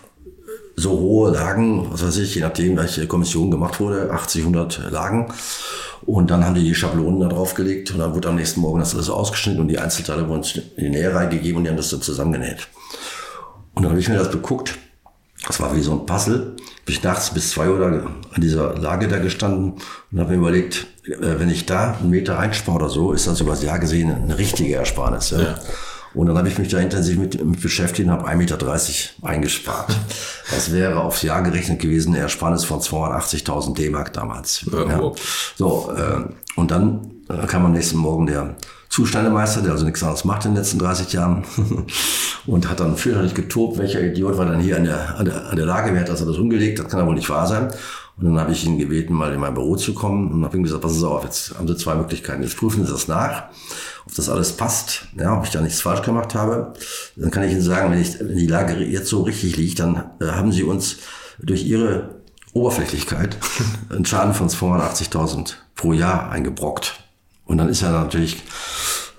so 0.77 0.91
hohe 0.91 1.31
Lagen, 1.31 1.93
was 1.93 2.05
weiß 2.05 2.17
ich, 2.19 2.35
je 2.35 2.41
nachdem, 2.41 2.77
welche 2.77 3.07
Kommission 3.07 3.51
gemacht 3.51 3.81
wurde, 3.81 4.11
80, 4.11 4.43
100 4.43 4.91
Lagen. 4.91 5.33
Und 6.07 6.31
dann 6.31 6.45
haben 6.45 6.55
die 6.55 6.65
die 6.65 6.75
Schablonen 6.75 7.21
da 7.21 7.29
drauf 7.29 7.55
gelegt 7.55 7.91
und 7.93 7.99
dann 7.99 8.15
wurde 8.15 8.29
am 8.29 8.37
nächsten 8.37 8.61
Morgen 8.61 8.79
das 8.79 8.95
alles 8.95 9.09
ausgeschnitten 9.09 9.61
und 9.61 9.69
die 9.69 9.79
Einzelteile 9.79 10.29
wurden 10.29 10.45
in 10.77 10.85
die 10.85 10.91
Näherei 10.91 11.27
gegeben 11.27 11.59
und 11.59 11.65
die 11.65 11.71
haben 11.71 11.77
das 11.77 11.91
dann 11.91 12.03
zusammengenäht. 12.03 12.69
Und 13.75 13.83
dann 13.83 13.91
habe 13.91 14.01
ich 14.01 14.09
mir 14.09 14.19
das 14.19 14.31
beguckt. 14.31 14.79
Das 15.47 15.61
war 15.61 15.75
wie 15.77 15.83
so 15.83 15.93
ein 15.93 16.07
Puzzle. 16.07 16.57
Bin 16.85 16.95
ich 16.95 17.03
nachts 17.03 17.31
bis 17.33 17.51
zwei 17.51 17.69
Uhr 17.69 17.81
an 17.85 18.41
dieser 18.41 18.77
Lage 18.77 19.09
da 19.09 19.19
gestanden 19.19 19.75
und 20.13 20.21
habe 20.21 20.33
mir 20.33 20.39
überlegt, 20.39 20.87
äh, 21.05 21.39
wenn 21.39 21.51
ich 21.51 21.67
da 21.67 21.95
einen 21.95 22.11
Meter 22.11 22.39
einspare 22.39 22.77
oder 22.77 22.89
so, 22.89 23.13
ist 23.13 23.27
das 23.27 23.41
über 23.41 23.51
das 23.51 23.63
Jahr 23.63 23.79
gesehen 23.79 24.11
eine 24.11 24.37
richtige 24.37 24.75
Ersparnis. 24.75 25.31
Ja. 25.31 25.41
ja. 25.41 25.59
Und 26.15 26.27
dann 26.27 26.39
habe 26.39 26.49
ich 26.49 26.59
mich 26.59 26.69
da 26.69 26.79
intensiv 26.79 27.19
mit, 27.19 27.45
mit 27.45 27.61
beschäftigt 27.61 28.09
und 28.09 28.15
habe 28.15 28.29
1,30 28.29 28.37
Meter 28.37 28.59
eingespart. 29.23 29.97
Das 30.51 30.71
wäre 30.73 31.01
aufs 31.01 31.23
Jahr 31.23 31.43
gerechnet 31.43 31.81
gewesen 31.81 32.15
eine 32.15 32.23
Ersparnis 32.23 32.65
von 32.65 32.79
280.000 32.79 33.75
D-Mark 33.75 34.13
damals. 34.13 34.65
Ja, 34.71 34.85
ja. 34.87 35.13
So, 35.57 35.91
äh, 35.97 36.29
und 36.57 36.71
dann 36.71 37.11
äh, 37.31 37.47
kam 37.47 37.65
am 37.65 37.73
nächsten 37.73 37.97
Morgen 37.97 38.27
der 38.27 38.55
Zustandemeister, 38.91 39.63
der 39.63 39.73
also 39.73 39.85
nichts 39.85 40.03
anderes 40.03 40.25
macht 40.25 40.45
in 40.45 40.53
den 40.53 40.59
letzten 40.59 40.79
30 40.79 41.13
Jahren 41.13 41.45
und 42.47 42.71
hat 42.71 42.79
dann 42.79 42.97
fürchterlich 42.97 43.35
getobt, 43.35 43.79
welcher 43.79 44.03
Idiot 44.03 44.37
war 44.39 44.47
dann 44.47 44.61
hier 44.61 44.77
an 44.77 44.85
der, 44.85 45.19
an 45.19 45.25
der, 45.25 45.51
an 45.51 45.57
der 45.57 45.67
Lage, 45.67 45.93
wer 45.93 46.03
hat 46.03 46.09
das 46.11 46.23
alles 46.23 46.37
umgelegt, 46.37 46.79
das 46.79 46.89
kann 46.89 47.01
aber 47.01 47.09
wohl 47.09 47.17
nicht 47.17 47.31
wahr 47.31 47.47
sein. 47.47 47.73
Und 48.17 48.27
dann 48.27 48.39
habe 48.39 48.53
ich 48.53 48.65
ihn 48.65 48.79
gebeten, 48.79 49.13
mal 49.13 49.33
in 49.33 49.41
mein 49.41 49.55
Büro 49.55 49.75
zu 49.75 49.93
kommen 49.95 50.31
und 50.31 50.45
habe 50.45 50.57
ihm 50.57 50.63
gesagt, 50.63 50.83
passen 50.83 51.01
Sie 51.01 51.09
auf, 51.09 51.25
jetzt 51.25 51.59
haben 51.59 51.67
Sie 51.67 51.77
zwei 51.77 51.97
Möglichkeiten. 51.97 52.43
Jetzt 52.43 52.57
prüfen 52.57 52.87
Sie 52.87 52.93
das 52.93 53.09
nach, 53.09 53.45
ob 54.07 54.15
das 54.15 54.29
alles 54.29 54.53
passt, 54.57 55.07
ja, 55.19 55.37
ob 55.37 55.45
ich 55.45 55.51
da 55.51 55.61
nichts 55.61 55.81
falsch 55.81 56.03
gemacht 56.03 56.35
habe. 56.35 56.75
Dann 57.17 57.31
kann 57.31 57.45
ich 57.45 57.53
Ihnen 57.53 57.63
sagen, 57.63 57.91
wenn, 57.91 58.01
ich, 58.01 58.19
wenn 58.21 58.37
die 58.37 58.47
Lage 58.47 58.75
jetzt 58.85 59.09
so 59.09 59.23
richtig 59.23 59.57
liegt, 59.57 59.81
dann 59.81 60.11
äh, 60.21 60.27
haben 60.27 60.53
Sie 60.53 60.63
uns 60.63 60.97
durch 61.39 61.65
Ihre 61.65 62.11
Oberflächlichkeit 62.53 63.37
einen 63.91 64.05
Schaden 64.05 64.35
von 64.35 64.49
280.000 64.49 65.55
pro 65.75 65.93
Jahr 65.93 66.31
eingebrockt. 66.31 67.01
Und 67.47 67.59
dann 67.59 67.69
ist 67.69 67.83
er 67.83 67.91
natürlich 67.91 68.43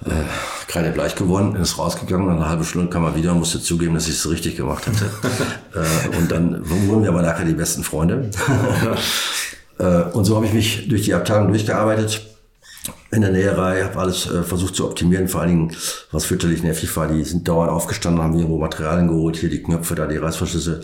äh, 0.06 0.12
keine 0.68 0.92
bleich 0.92 1.16
geworden, 1.16 1.56
ist 1.56 1.78
rausgegangen, 1.78 2.28
nach 2.28 2.36
einer 2.36 2.50
halben 2.50 2.64
Stunde 2.64 2.90
kam 2.90 3.04
er 3.06 3.16
wieder 3.16 3.32
und 3.32 3.40
musste 3.40 3.62
zugeben, 3.62 3.94
dass 3.94 4.08
ich 4.08 4.16
es 4.16 4.30
richtig 4.30 4.56
gemacht 4.56 4.86
hatte. 4.88 5.10
äh, 5.74 6.18
und 6.18 6.32
dann 6.32 6.62
wurden 6.70 7.04
wir 7.04 7.10
aber 7.10 7.22
nachher 7.22 7.46
die 7.46 7.54
besten 7.54 7.84
Freunde. 7.84 8.30
äh, 9.80 10.02
und 10.12 10.26
so 10.26 10.36
habe 10.36 10.46
ich 10.46 10.54
mich 10.54 10.88
durch 10.90 11.04
die 11.04 11.14
Abteilung 11.14 11.50
durchgearbeitet. 11.50 12.35
In 13.12 13.22
der 13.22 13.32
Näherei, 13.32 13.84
habe 13.84 14.00
alles 14.00 14.30
äh, 14.30 14.44
versucht 14.44 14.76
zu 14.76 14.86
optimieren, 14.86 15.28
vor 15.28 15.42
allen 15.42 15.50
Dingen, 15.50 15.76
was 16.12 16.26
fürchterlich 16.26 16.64
nervig 16.64 16.96
war, 16.98 17.08
die 17.08 17.24
sind 17.24 17.48
dauernd 17.48 17.72
aufgestanden, 17.72 18.24
haben 18.24 18.36
irgendwo 18.36 18.58
Materialien 18.58 19.08
geholt, 19.08 19.38
hier 19.38 19.50
die 19.50 19.64
Knöpfe, 19.64 19.96
da 19.96 20.06
die 20.06 20.18
Reißverschlüsse. 20.18 20.82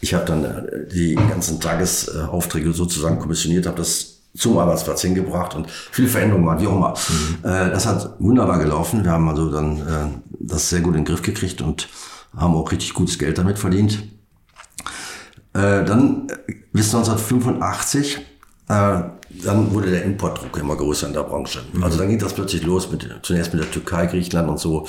Ich 0.00 0.14
habe 0.14 0.24
dann 0.24 0.44
äh, 0.44 0.86
die 0.92 1.14
ganzen 1.14 1.60
Tagesaufträge 1.60 2.72
sozusagen 2.72 3.18
kommissioniert, 3.18 3.66
habe 3.66 3.78
das 3.78 4.14
zum 4.36 4.58
Arbeitsplatz 4.58 5.02
hingebracht 5.02 5.54
und 5.54 5.70
viel 5.70 6.08
Veränderungen 6.08 6.46
waren, 6.46 6.60
wie 6.60 6.66
auch 6.66 6.76
immer. 6.76 6.94
Mhm. 7.08 7.48
Äh, 7.48 7.70
das 7.70 7.86
hat 7.86 8.16
wunderbar 8.18 8.58
gelaufen. 8.58 9.04
Wir 9.04 9.12
haben 9.12 9.28
also 9.28 9.50
dann 9.50 9.78
äh, 9.78 9.82
das 10.40 10.70
sehr 10.70 10.80
gut 10.80 10.94
in 10.94 11.04
den 11.04 11.04
Griff 11.04 11.22
gekriegt 11.22 11.62
und 11.62 11.88
haben 12.36 12.54
auch 12.54 12.70
richtig 12.72 12.94
gutes 12.94 13.18
Geld 13.18 13.38
damit 13.38 13.58
verdient. 13.58 14.02
Äh, 15.52 15.84
dann 15.84 16.26
bis 16.72 16.92
1985, 16.92 18.18
äh, 18.68 19.02
dann 19.42 19.72
wurde 19.72 19.90
der 19.90 20.04
Importdruck 20.04 20.56
immer 20.58 20.76
größer 20.76 21.06
in 21.06 21.12
der 21.12 21.22
Branche. 21.22 21.60
Mhm. 21.72 21.82
Also 21.82 21.98
dann 21.98 22.08
ging 22.08 22.18
das 22.18 22.32
plötzlich 22.32 22.62
los 22.64 22.90
mit 22.90 23.08
zunächst 23.22 23.52
mit 23.52 23.62
der 23.62 23.70
Türkei, 23.70 24.06
Griechenland 24.06 24.48
und 24.48 24.58
so. 24.58 24.86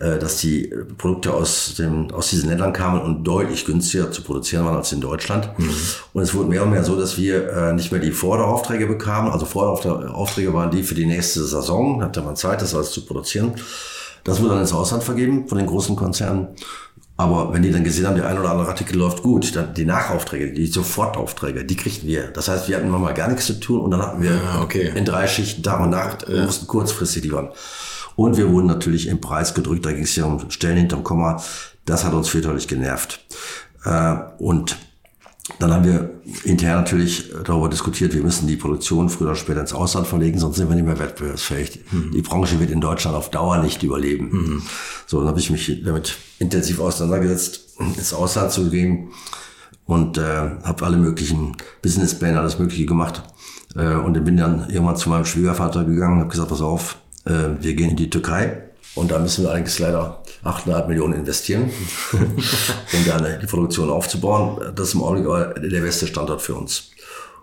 äh, 0.00 0.18
dass 0.18 0.36
die 0.36 0.72
Produkte 0.96 1.34
aus, 1.34 1.74
dem, 1.76 2.12
aus 2.12 2.30
diesen 2.30 2.48
Ländern 2.48 2.72
kamen 2.72 3.00
und 3.00 3.24
deutlich 3.24 3.64
günstiger 3.64 4.12
zu 4.12 4.22
produzieren 4.22 4.64
waren 4.64 4.76
als 4.76 4.92
in 4.92 5.00
Deutschland. 5.00 5.50
Mhm. 5.58 5.70
Und 6.12 6.22
es 6.22 6.34
wurde 6.34 6.48
mehr 6.48 6.62
und 6.62 6.70
mehr 6.70 6.84
so, 6.84 6.96
dass 6.96 7.18
wir 7.18 7.48
äh, 7.52 7.72
nicht 7.72 7.90
mehr 7.90 8.00
die 8.00 8.12
Vorderaufträge 8.12 8.86
bekamen. 8.86 9.32
Also 9.32 9.44
Vorderaufträge 9.44 10.54
waren 10.54 10.70
die 10.70 10.84
für 10.84 10.94
die 10.94 11.06
nächste 11.06 11.44
Saison, 11.44 12.02
hatte 12.02 12.22
man 12.22 12.36
Zeit, 12.36 12.62
das 12.62 12.74
alles 12.74 12.92
zu 12.92 13.04
produzieren. 13.04 13.54
Das 14.22 14.40
wurde 14.40 14.50
dann 14.50 14.60
ins 14.60 14.72
Ausland 14.72 15.02
vergeben 15.02 15.48
von 15.48 15.58
den 15.58 15.66
großen 15.66 15.96
Konzernen. 15.96 16.48
Aber 17.20 17.52
wenn 17.52 17.62
die 17.62 17.72
dann 17.72 17.82
gesehen 17.82 18.06
haben, 18.06 18.14
der 18.14 18.28
ein 18.28 18.38
oder 18.38 18.52
andere 18.52 18.68
Artikel 18.68 18.96
läuft 18.96 19.24
gut, 19.24 19.56
dann 19.56 19.74
die 19.74 19.84
Nachaufträge, 19.84 20.52
die 20.52 20.68
Sofortaufträge, 20.68 21.64
die 21.64 21.74
kriegten 21.74 22.08
wir. 22.08 22.28
Das 22.28 22.46
heißt, 22.46 22.68
wir 22.68 22.76
hatten 22.76 22.92
nochmal 22.92 23.12
gar 23.12 23.26
nichts 23.26 23.46
zu 23.46 23.58
tun 23.58 23.80
und 23.80 23.90
dann 23.90 24.00
hatten 24.00 24.22
wir 24.22 24.40
ah, 24.40 24.62
okay. 24.62 24.92
in 24.94 25.04
drei 25.04 25.26
Schichten 25.26 25.64
Tag 25.64 25.80
und 25.80 25.90
Nacht, 25.90 26.28
ja. 26.28 26.44
mussten 26.44 26.68
kurzfristig 26.68 27.24
liefern. 27.24 27.50
Und 28.14 28.36
wir 28.36 28.48
wurden 28.52 28.68
natürlich 28.68 29.08
im 29.08 29.20
Preis 29.20 29.52
gedrückt, 29.52 29.84
da 29.84 29.90
ging 29.90 30.04
es 30.04 30.14
ja 30.14 30.26
um 30.26 30.48
Stellen 30.48 30.76
hinterm 30.76 31.02
Komma. 31.02 31.42
Das 31.84 32.04
hat 32.04 32.12
uns 32.12 32.28
fürchterlich 32.28 32.68
genervt. 32.68 33.18
Äh, 33.84 34.14
und 34.38 34.76
dann 35.58 35.72
haben 35.72 35.84
wir 35.84 36.10
intern 36.44 36.80
natürlich 36.80 37.32
darüber 37.44 37.68
diskutiert, 37.68 38.14
wir 38.14 38.22
müssen 38.22 38.46
die 38.46 38.56
Produktion 38.56 39.08
früher 39.08 39.28
oder 39.28 39.36
später 39.36 39.60
ins 39.60 39.72
Ausland 39.72 40.06
verlegen, 40.06 40.38
sonst 40.38 40.56
sind 40.56 40.68
wir 40.68 40.76
nicht 40.76 40.84
mehr 40.84 40.98
wettbewerbsfähig. 40.98 41.80
Mhm. 41.90 42.12
Die 42.12 42.22
Branche 42.22 42.60
wird 42.60 42.70
in 42.70 42.80
Deutschland 42.80 43.16
auf 43.16 43.30
Dauer 43.30 43.58
nicht 43.58 43.82
überleben. 43.82 44.28
Mhm. 44.30 44.62
So, 45.06 45.18
dann 45.20 45.28
habe 45.28 45.40
ich 45.40 45.50
mich 45.50 45.82
damit 45.84 46.16
intensiv 46.38 46.80
auseinandergesetzt, 46.80 47.78
ins 47.78 48.12
Ausland 48.12 48.52
zu 48.52 48.68
gehen 48.68 49.08
und 49.86 50.18
äh, 50.18 50.22
habe 50.62 50.84
alle 50.84 50.98
möglichen 50.98 51.56
Businesspläne, 51.80 52.38
alles 52.38 52.58
Mögliche 52.58 52.84
gemacht. 52.84 53.22
Äh, 53.74 53.94
und 53.94 54.14
dann 54.14 54.24
bin 54.24 54.36
dann 54.36 54.68
irgendwann 54.68 54.96
zu 54.96 55.08
meinem 55.08 55.24
Schwiegervater 55.24 55.84
gegangen 55.84 56.14
und 56.14 56.20
habe 56.20 56.30
gesagt, 56.30 56.50
pass 56.50 56.60
auf, 56.60 56.98
äh, 57.24 57.32
wir 57.60 57.74
gehen 57.74 57.90
in 57.90 57.96
die 57.96 58.10
Türkei 58.10 58.64
und 58.94 59.10
da 59.10 59.18
müssen 59.18 59.44
wir 59.44 59.50
allerdings 59.50 59.78
leider 59.78 60.22
8,5 60.44 60.86
Millionen 60.86 61.14
investieren, 61.14 61.70
um 62.12 63.04
dann 63.06 63.40
die 63.40 63.46
Produktion 63.46 63.90
aufzubauen. 63.90 64.72
Das 64.74 64.88
ist 64.88 64.94
im 64.94 65.02
Augenblick 65.02 65.70
der 65.70 65.80
beste 65.80 66.06
Standort 66.06 66.42
für 66.42 66.54
uns. 66.54 66.90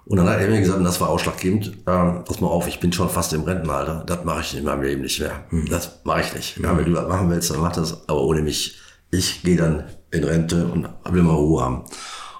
Und 0.06 0.18
dann 0.18 0.30
hat 0.30 0.40
er 0.40 0.48
mir 0.48 0.60
gesagt, 0.60 0.78
und 0.78 0.84
das 0.84 1.02
war 1.02 1.10
ausschlaggebend, 1.10 1.78
ähm, 1.88 2.24
pass 2.26 2.40
mal 2.40 2.48
auf, 2.48 2.68
ich 2.68 2.80
bin 2.80 2.94
schon 2.94 3.10
fast 3.10 3.34
im 3.34 3.42
Rentenalter, 3.42 4.04
das 4.06 4.24
mache 4.24 4.42
ich 4.42 4.56
in 4.56 4.64
meinem 4.64 4.84
Leben 4.84 5.02
nicht 5.02 5.20
mehr. 5.20 5.46
Hm. 5.50 5.68
Das 5.68 6.00
mache 6.04 6.22
ich 6.22 6.34
nicht. 6.34 6.58
Ja, 6.60 6.78
wenn 6.78 6.86
du 6.86 6.94
das 6.94 7.08
machen 7.08 7.30
willst, 7.32 7.50
dann 7.50 7.60
mach 7.60 7.72
das, 7.72 8.08
aber 8.08 8.22
ohne 8.22 8.42
mich. 8.42 8.80
Ich 9.12 9.44
gehe 9.44 9.56
dann 9.56 9.84
in 10.12 10.24
Rente 10.24 10.66
und 10.66 10.90
will 11.10 11.24
mal 11.24 11.36
Ruhe 11.36 11.64
haben. 11.64 11.86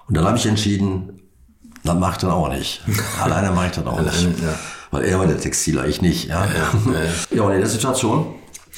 Und 0.08 0.16
dann 0.16 0.24
habe 0.24 0.36
ich 0.36 0.46
entschieden, 0.46 1.22
das 1.82 1.96
mache 1.96 2.12
ich 2.12 2.18
dann 2.18 2.30
auch 2.30 2.48
nicht. 2.48 2.82
Alleine 3.20 3.50
mache 3.52 3.66
ich 3.66 3.72
das 3.72 3.86
auch 3.86 4.00
nicht. 4.00 4.22
Ja. 4.42 4.58
Weil 4.90 5.04
er 5.04 5.18
war 5.18 5.26
der 5.26 5.40
Textiler, 5.40 5.86
ich 5.86 6.00
nicht. 6.02 6.28
Ja, 6.28 6.44
ja, 6.44 6.52
ja. 6.92 7.00
ja 7.36 7.42
und 7.42 7.52
in 7.52 7.60
der 7.60 7.68
Situation 7.68 8.34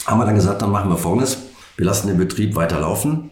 haben 0.06 0.18
wir 0.18 0.24
dann 0.24 0.34
gesagt, 0.34 0.62
dann 0.62 0.70
machen 0.70 0.90
wir 0.90 0.96
Folgendes. 0.96 1.38
Wir 1.78 1.86
lassen 1.86 2.08
den 2.08 2.18
Betrieb 2.18 2.56
weiterlaufen. 2.56 3.30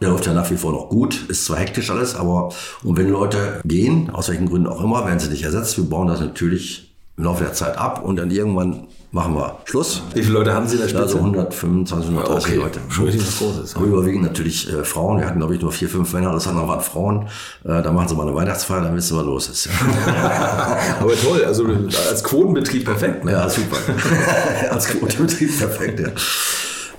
Der 0.00 0.10
läuft 0.10 0.26
ja 0.26 0.34
nach 0.34 0.50
wie 0.50 0.56
vor 0.56 0.72
noch 0.72 0.90
gut, 0.90 1.28
ist 1.28 1.46
zwar 1.46 1.58
hektisch 1.58 1.90
alles, 1.90 2.14
aber 2.14 2.52
und 2.82 2.98
wenn 2.98 3.08
Leute 3.08 3.60
gehen, 3.64 4.10
aus 4.10 4.28
welchen 4.28 4.46
Gründen 4.46 4.66
auch 4.66 4.82
immer, 4.82 5.06
werden 5.06 5.18
sie 5.18 5.30
nicht 5.30 5.44
ersetzt. 5.44 5.78
Wir 5.78 5.84
bauen 5.84 6.08
das 6.08 6.20
natürlich 6.20 6.92
im 7.16 7.24
Laufe 7.24 7.44
der 7.44 7.54
Zeit 7.54 7.78
ab 7.78 8.04
und 8.04 8.16
dann 8.16 8.30
irgendwann 8.30 8.88
machen 9.10 9.34
wir 9.34 9.58
Schluss. 9.64 10.02
Wie 10.12 10.22
viele 10.22 10.34
Leute 10.34 10.52
haben 10.52 10.66
Sie 10.66 10.76
da 10.76 10.84
Spitze? 10.84 11.04
Also 11.04 11.18
125, 11.18 12.10
130 12.10 12.50
okay. 12.50 12.60
Leute. 12.60 12.80
Schon 12.90 13.04
richtig 13.04 13.26
was 13.26 13.38
Großes. 13.38 13.76
Aber 13.76 13.86
überwiegend 13.86 14.22
natürlich 14.22 14.70
äh, 14.70 14.84
Frauen. 14.84 15.18
Wir 15.18 15.26
hatten, 15.26 15.38
glaube 15.38 15.54
ich, 15.54 15.62
nur 15.62 15.72
vier, 15.72 15.88
fünf 15.88 16.12
Männer. 16.12 16.32
Das 16.32 16.46
andere 16.48 16.68
waren 16.68 16.80
Frauen. 16.80 17.28
Äh, 17.64 17.82
da 17.82 17.92
machen 17.92 18.08
sie 18.08 18.14
mal 18.14 18.26
eine 18.26 18.34
Weihnachtsfeier, 18.34 18.82
dann 18.82 18.96
wissen 18.96 19.16
wir, 19.16 19.20
was 19.20 19.26
los 19.26 19.48
ist. 19.48 19.68
Aber 21.00 21.14
toll. 21.14 21.44
Also 21.44 21.64
als 22.10 22.24
Quotenbetrieb 22.24 22.84
perfekt. 22.84 23.24
Ne? 23.24 23.32
Ja, 23.32 23.48
super. 23.48 23.76
als 24.70 24.88
Quotenbetrieb 24.88 25.58
perfekt, 25.58 26.00
ja. 26.00 26.08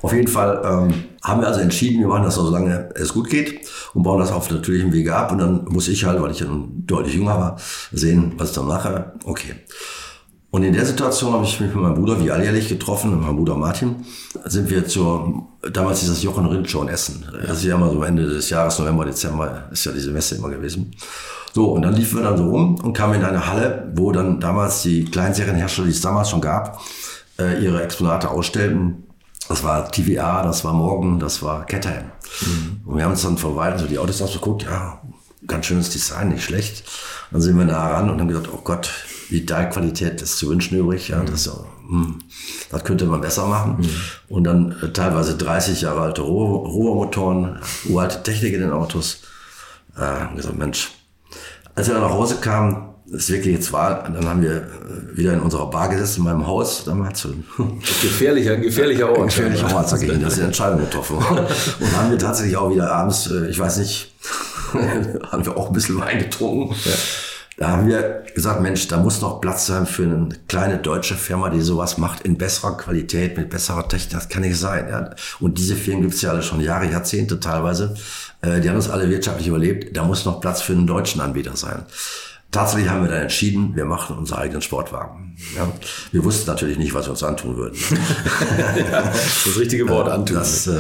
Auf 0.03 0.11
jeden 0.13 0.27
Fall 0.27 0.61
ähm, 0.65 0.93
haben 1.23 1.41
wir 1.41 1.47
also 1.47 1.61
entschieden, 1.61 2.01
wir 2.01 2.09
machen 2.09 2.23
das 2.23 2.35
so 2.35 2.49
lange 2.49 2.89
es 2.93 3.13
gut 3.13 3.29
geht 3.29 3.61
und 3.93 4.03
bauen 4.03 4.19
das 4.19 4.33
auf 4.33 4.51
natürlichem 4.51 4.91
Wege 4.91 5.15
ab. 5.15 5.31
Und 5.31 5.37
dann 5.37 5.65
muss 5.65 5.87
ich 5.87 6.03
halt, 6.03 6.21
weil 6.21 6.31
ich 6.31 6.41
ja 6.41 6.47
deutlich 6.85 7.15
jünger 7.15 7.37
war, 7.37 7.57
sehen, 7.91 8.33
was 8.37 8.49
ich 8.49 8.55
dann 8.55 8.67
mache. 8.67 9.13
Okay. 9.23 9.55
Und 10.51 10.63
in 10.63 10.73
der 10.73 10.85
Situation 10.85 11.33
habe 11.33 11.45
ich 11.45 11.59
mich 11.59 11.73
mit 11.73 11.81
meinem 11.81 11.95
Bruder 11.95 12.23
wie 12.23 12.29
alljährlich 12.29 12.67
getroffen, 12.67 13.11
mit 13.11 13.21
meinem 13.21 13.37
Bruder 13.37 13.55
Martin, 13.55 13.95
sind 14.43 14.69
wir 14.69 14.85
zur, 14.85 15.47
damals 15.71 16.01
dieses 16.01 16.21
Jochen 16.21 16.45
Rind 16.45 16.69
Show 16.69 16.83
in 16.83 16.89
Essen. 16.89 17.25
Das 17.47 17.57
ist 17.57 17.63
ja 17.63 17.75
immer 17.75 17.89
so 17.89 18.03
Ende 18.03 18.27
des 18.27 18.51
Jahres, 18.51 18.77
November, 18.77 19.05
Dezember, 19.05 19.63
ist 19.71 19.85
ja 19.85 19.93
diese 19.93 20.11
Messe 20.11 20.35
immer 20.35 20.49
gewesen. 20.49 20.91
So, 21.53 21.71
und 21.71 21.81
dann 21.81 21.95
liefen 21.95 22.19
wir 22.19 22.23
dann 22.23 22.37
so 22.37 22.49
rum 22.49 22.75
und 22.75 22.93
kamen 22.93 23.15
in 23.15 23.23
eine 23.23 23.47
Halle, 23.47 23.91
wo 23.95 24.11
dann 24.11 24.39
damals 24.39 24.83
die 24.83 25.05
Kleinserienhersteller, 25.05 25.87
die 25.87 25.93
es 25.93 26.01
damals 26.01 26.29
schon 26.29 26.41
gab, 26.41 26.81
äh, 27.39 27.63
ihre 27.63 27.81
Exponate 27.81 28.29
ausstellten. 28.29 29.05
Das 29.53 29.63
war 29.63 29.91
TVA, 29.91 30.41
das 30.41 30.65
war 30.65 30.73
Morgan, 30.73 31.19
das 31.19 31.43
war 31.43 31.63
Caterham. 31.67 32.05
Mhm. 32.41 32.81
Und 32.85 32.97
wir 32.97 33.03
haben 33.03 33.11
uns 33.11 33.21
dann 33.21 33.37
von 33.37 33.55
Weitem 33.55 33.77
so 33.77 33.85
die 33.85 33.99
Autos 33.99 34.19
ausgeguckt, 34.19 34.63
ja, 34.63 34.99
ganz 35.45 35.67
schönes 35.67 35.91
Design, 35.91 36.29
nicht 36.29 36.43
schlecht. 36.43 36.83
Dann 37.29 37.39
sind 37.39 37.55
wir 37.59 37.65
nah 37.65 37.87
ran 37.87 38.09
und 38.09 38.19
haben 38.19 38.27
gesagt, 38.27 38.49
oh 38.51 38.61
Gott, 38.63 38.89
die 39.29 39.45
Teilqualität 39.45 40.23
ist 40.23 40.39
zu 40.39 40.49
wünschen 40.49 40.75
übrig. 40.79 41.09
Ja, 41.09 41.23
das, 41.23 41.45
hm, 41.87 42.17
das 42.71 42.83
könnte 42.83 43.05
man 43.05 43.21
besser 43.21 43.45
machen. 43.45 43.77
Mhm. 43.77 43.89
Und 44.27 44.43
dann 44.45 44.75
äh, 44.81 44.91
teilweise 44.91 45.37
30 45.37 45.81
Jahre 45.81 46.01
alte 46.01 46.23
Rohrmotoren, 46.23 47.59
uralte 47.85 48.23
Technik 48.23 48.55
in 48.55 48.61
den 48.61 48.71
Autos. 48.71 49.19
Äh, 49.95 50.35
gesagt, 50.35 50.57
Mensch, 50.57 50.89
als 51.75 51.89
wir 51.89 51.93
dann 51.93 52.05
nach 52.05 52.09
Hause 52.09 52.37
kamen, 52.37 52.92
das 53.13 53.29
wirklich 53.29 53.53
jetzt 53.55 53.71
war, 53.71 54.03
dann 54.03 54.27
haben 54.27 54.41
wir 54.41 54.55
äh, 54.55 55.17
wieder 55.17 55.33
in 55.33 55.39
unserer 55.39 55.69
Bar 55.69 55.89
gesessen, 55.89 56.21
in 56.21 56.23
meinem 56.25 56.47
Haus, 56.47 56.83
damals. 56.83 57.27
Gefährlicher, 58.01 58.57
gefährlicher 58.57 59.09
Ort. 59.09 59.27
Gefährlicher 59.27 59.73
Ort, 59.73 59.89
sag 59.89 60.01
ich 60.01 60.09
Ihnen, 60.09 60.23
das 60.23 60.33
ist 60.33 60.39
eine 60.39 60.47
Entscheidung 60.47 60.79
getroffen. 60.79 61.17
Und 61.17 61.97
haben 61.97 62.09
wir 62.09 62.17
tatsächlich 62.17 62.57
auch 62.57 62.71
wieder 62.71 62.91
abends, 62.91 63.29
äh, 63.29 63.47
ich 63.47 63.59
weiß 63.59 63.77
nicht, 63.77 64.13
haben 65.31 65.45
wir 65.45 65.55
auch 65.55 65.67
ein 65.67 65.73
bisschen 65.73 65.99
Wein 65.99 66.19
getrunken. 66.19 66.75
Ja. 66.85 66.91
Da 67.57 67.69
haben 67.69 67.87
wir 67.87 68.23
gesagt, 68.33 68.61
Mensch, 68.61 68.87
da 68.87 68.97
muss 68.97 69.21
noch 69.21 69.39
Platz 69.39 69.67
sein 69.67 69.85
für 69.85 70.03
eine 70.03 70.29
kleine 70.47 70.79
deutsche 70.79 71.13
Firma, 71.13 71.51
die 71.51 71.61
sowas 71.61 71.99
macht 71.99 72.21
in 72.21 72.39
besserer 72.39 72.75
Qualität, 72.77 73.37
mit 73.37 73.51
besserer 73.51 73.87
Technik. 73.87 74.13
Das 74.13 74.27
kann 74.27 74.41
nicht 74.41 74.57
sein. 74.57 74.87
Ja. 74.89 75.11
Und 75.39 75.59
diese 75.59 75.75
Firmen 75.75 76.01
gibt 76.01 76.15
es 76.15 76.23
ja 76.23 76.31
alle 76.31 76.41
schon 76.41 76.61
Jahre, 76.61 76.89
Jahrzehnte 76.89 77.39
teilweise. 77.39 77.93
Äh, 78.41 78.59
die 78.59 78.69
haben 78.69 78.75
das 78.75 78.89
alle 78.89 79.07
wirtschaftlich 79.07 79.47
überlebt. 79.47 79.95
Da 79.95 80.03
muss 80.03 80.25
noch 80.25 80.41
Platz 80.41 80.63
für 80.63 80.73
einen 80.73 80.87
deutschen 80.87 81.21
Anbieter 81.21 81.55
sein. 81.55 81.85
Tatsächlich 82.53 82.89
haben 82.89 83.01
wir 83.01 83.09
dann 83.09 83.23
entschieden, 83.23 83.75
wir 83.75 83.85
machen 83.85 84.15
unseren 84.15 84.39
eigenen 84.39 84.61
Sportwagen. 84.61 85.35
Ja. 85.55 85.67
Wir 86.11 86.23
wussten 86.23 86.47
natürlich 86.49 86.77
nicht, 86.77 86.93
was 86.93 87.07
wir 87.07 87.11
uns 87.11 87.23
antun 87.23 87.57
würden. 87.57 87.77
ja, 88.77 89.01
das 89.01 89.59
richtige 89.59 89.89
Wort 89.89 90.07
antun. 90.07 90.37
Das 90.37 90.67
äh, 90.67 90.79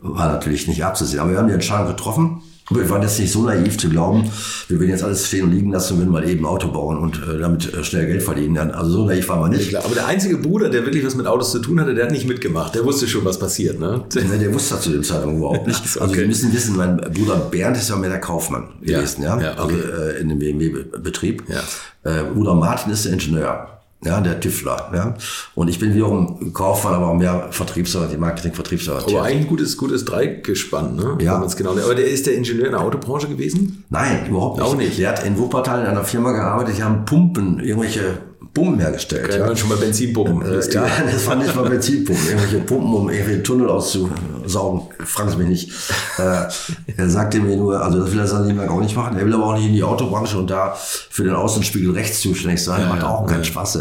war 0.00 0.32
natürlich 0.32 0.68
nicht 0.68 0.84
abzusehen. 0.84 1.20
Aber 1.20 1.32
wir 1.32 1.38
haben 1.38 1.48
die 1.48 1.54
Entscheidung 1.54 1.88
getroffen 1.88 2.42
wir 2.70 2.88
waren 2.88 3.02
jetzt 3.02 3.18
nicht 3.18 3.32
so 3.32 3.42
naiv 3.42 3.78
zu 3.78 3.88
glauben, 3.88 4.30
wir 4.68 4.78
würden 4.78 4.90
jetzt 4.90 5.02
alles 5.02 5.26
stehen 5.26 5.44
und 5.44 5.52
liegen 5.52 5.72
lassen 5.72 5.94
und 5.94 6.00
würden 6.00 6.12
mal 6.12 6.28
eben 6.28 6.46
Auto 6.46 6.68
bauen 6.68 6.98
und 6.98 7.16
äh, 7.16 7.38
damit 7.38 7.72
äh, 7.74 7.82
schnell 7.82 8.06
Geld 8.06 8.22
verdienen. 8.22 8.70
Also 8.70 8.90
so 8.92 9.06
naiv 9.06 9.28
waren 9.28 9.40
wir 9.40 9.56
nicht. 9.56 9.72
Ja, 9.72 9.84
aber 9.84 9.94
der 9.94 10.06
einzige 10.06 10.36
Bruder, 10.38 10.68
der 10.68 10.84
wirklich 10.84 11.04
was 11.04 11.14
mit 11.14 11.26
Autos 11.26 11.50
zu 11.50 11.58
tun 11.58 11.80
hatte, 11.80 11.94
der 11.94 12.04
hat 12.04 12.12
nicht 12.12 12.28
mitgemacht. 12.28 12.74
Der 12.74 12.84
wusste 12.84 13.08
schon, 13.08 13.24
was 13.24 13.38
passiert. 13.38 13.80
Ne? 13.80 14.04
Nee, 14.14 14.38
der 14.38 14.54
wusste 14.54 14.74
das 14.74 14.84
zu 14.84 14.90
dem 14.90 15.02
Zeitpunkt 15.02 15.38
überhaupt 15.38 15.66
nicht. 15.66 15.80
Also 16.00 16.12
okay. 16.12 16.20
wir 16.20 16.28
müssen 16.28 16.52
wissen, 16.52 16.76
mein 16.76 16.98
Bruder 16.98 17.36
Bernd 17.36 17.76
ist 17.76 17.90
ja 17.90 17.96
mehr 17.96 18.10
der 18.10 18.20
Kaufmann 18.20 18.68
gewesen, 18.80 19.22
ja, 19.22 19.36
ja? 19.38 19.42
ja 19.42 19.64
okay. 19.64 19.74
also 19.74 20.02
äh, 20.02 20.20
in 20.20 20.28
dem 20.28 20.38
BMW-Betrieb. 20.38 21.42
Ja. 21.48 22.20
Äh, 22.20 22.24
Bruder 22.24 22.54
Martin 22.54 22.92
ist 22.92 23.04
der 23.04 23.12
Ingenieur 23.12 23.79
ja, 24.04 24.20
der 24.20 24.40
Tüffler. 24.40 24.90
Ja. 24.94 25.14
Und 25.54 25.68
ich 25.68 25.78
bin 25.78 25.94
wiederum 25.94 26.52
Kaufmann, 26.52 26.94
aber 26.94 27.08
auch 27.08 27.14
mehr 27.14 27.48
Vertriebsleiter, 27.50 28.16
Marketing-Vertriebsleiter. 28.16 29.08
Aber 29.08 29.22
eigentlich 29.22 29.42
ein 29.42 29.48
gutes, 29.48 29.76
gutes 29.76 30.04
Dreieckgespann, 30.04 30.96
ne? 30.96 31.18
Ja. 31.20 31.44
Genau. 31.56 31.72
Aber 31.72 31.94
der 31.94 32.08
ist 32.08 32.26
der 32.26 32.34
Ingenieur 32.34 32.66
in 32.66 32.72
der 32.72 32.80
Autobranche 32.80 33.28
gewesen? 33.28 33.84
Nein, 33.90 34.26
überhaupt 34.28 34.58
nicht. 34.58 34.66
Auch 34.66 34.76
nicht. 34.76 34.98
Der 34.98 35.10
hat 35.10 35.24
in 35.24 35.38
Wuppertal 35.38 35.82
in 35.82 35.86
einer 35.86 36.04
Firma 36.04 36.32
gearbeitet, 36.32 36.78
die 36.78 36.82
haben 36.82 37.04
Pumpen, 37.04 37.60
irgendwelche 37.60 38.29
Pumpen 38.52 38.80
hergestellt. 38.80 39.32
Ja. 39.32 39.54
schon 39.54 39.68
mal 39.68 39.78
Benzinpumpen. 39.78 40.42
Äh, 40.42 40.72
ja, 40.72 40.86
das 41.10 41.22
fand 41.22 41.44
ich 41.44 41.54
mal 41.54 41.68
Benzinpumpen. 41.68 42.26
Irgendwelche 42.26 42.58
Pumpen, 42.58 42.92
um 42.92 43.08
irgendwelche 43.08 43.42
Tunnel 43.42 43.68
auszusaugen. 43.68 44.82
Fragen 45.04 45.30
Sie 45.30 45.36
mich 45.36 45.48
nicht. 45.48 45.72
Äh, 46.18 46.48
er 46.96 47.08
sagte 47.08 47.38
mir 47.38 47.56
nur, 47.56 47.80
also 47.80 48.00
das 48.00 48.12
will 48.12 48.18
er 48.18 48.44
Leben 48.44 48.68
auch 48.68 48.80
nicht 48.80 48.96
machen. 48.96 49.16
Er 49.16 49.24
will 49.24 49.34
aber 49.34 49.46
auch 49.46 49.54
nicht 49.54 49.66
in 49.66 49.74
die 49.74 49.84
Autobranche 49.84 50.36
und 50.36 50.50
da 50.50 50.74
für 50.74 51.22
den 51.22 51.34
Außenspiegel 51.34 51.92
rechts 51.92 52.20
zuständig 52.20 52.62
sein. 52.62 52.80
Ja, 52.82 52.88
Macht 52.88 53.04
auch 53.04 53.26
keinen 53.26 53.44
Spaß. 53.44 53.78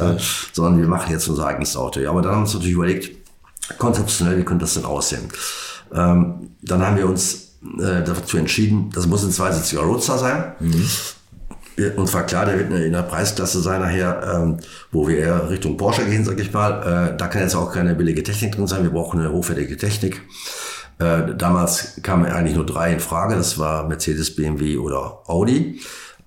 Sondern 0.53 0.79
wir 0.79 0.87
machen 0.87 1.11
jetzt 1.11 1.27
unser 1.27 1.47
eigenes 1.47 1.75
Auto. 1.75 1.99
Ja, 1.99 2.11
aber 2.11 2.21
dann 2.21 2.31
haben 2.31 2.39
wir 2.39 2.43
uns 2.43 2.53
natürlich 2.53 2.75
überlegt, 2.75 3.11
konzeptionell, 3.79 4.37
wie 4.37 4.43
könnte 4.43 4.65
das 4.65 4.75
denn 4.75 4.85
aussehen? 4.85 5.29
Ähm, 5.93 6.51
dann 6.61 6.85
haben 6.85 6.97
wir 6.97 7.07
uns 7.07 7.55
äh, 7.79 8.03
dazu 8.05 8.37
entschieden, 8.37 8.91
das 8.93 9.07
muss 9.07 9.23
ein 9.23 9.31
zweisitziger 9.31 9.81
Roadster 9.81 10.19
sein. 10.19 10.53
Mhm 10.59 10.85
uns 11.95 12.13
war 12.13 12.23
klar, 12.25 12.45
der 12.45 12.57
wird 12.57 12.71
in 12.71 12.93
der 12.93 13.03
Preisklasse 13.03 13.61
sein 13.61 13.81
nachher, 13.81 14.21
ähm, 14.35 14.57
wo 14.91 15.07
wir 15.07 15.17
eher 15.17 15.49
Richtung 15.49 15.77
Porsche 15.77 16.05
gehen, 16.05 16.23
sag 16.23 16.39
ich 16.39 16.53
mal. 16.53 17.11
Äh, 17.13 17.17
da 17.17 17.27
kann 17.27 17.41
jetzt 17.41 17.55
auch 17.55 17.73
keine 17.73 17.95
billige 17.95 18.23
Technik 18.23 18.55
drin 18.55 18.67
sein. 18.67 18.83
Wir 18.83 18.91
brauchen 18.91 19.19
eine 19.19 19.31
hochwertige 19.31 19.77
Technik. 19.77 20.21
Äh, 20.99 21.35
damals 21.35 21.99
kamen 22.03 22.25
eigentlich 22.25 22.55
nur 22.55 22.65
drei 22.65 22.93
in 22.93 22.99
Frage. 22.99 23.35
Das 23.35 23.57
war 23.57 23.87
Mercedes, 23.87 24.35
BMW 24.35 24.77
oder 24.77 25.23
Audi. 25.27 25.81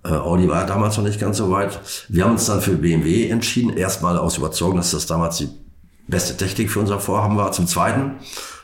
Äh, 0.05 0.09
Audi 0.09 0.49
war 0.49 0.67
damals 0.67 0.97
noch 0.97 1.05
nicht 1.05 1.21
ganz 1.21 1.37
so 1.37 1.51
weit. 1.51 1.79
Wir 2.09 2.25
haben 2.25 2.33
uns 2.33 2.47
dann 2.47 2.61
für 2.61 2.73
BMW 2.73 3.29
entschieden. 3.29 3.77
Erstmal 3.77 4.19
aus 4.19 4.39
Überzeugung, 4.39 4.77
dass 4.77 4.91
das 4.91 5.07
damals 5.07 5.39
die 5.39 5.49
beste 6.09 6.37
Technik 6.37 6.71
für 6.71 6.81
unser 6.81 6.99
Vorhaben 6.99 7.37
war. 7.37 7.53
Zum 7.53 7.67
Zweiten 7.67 8.17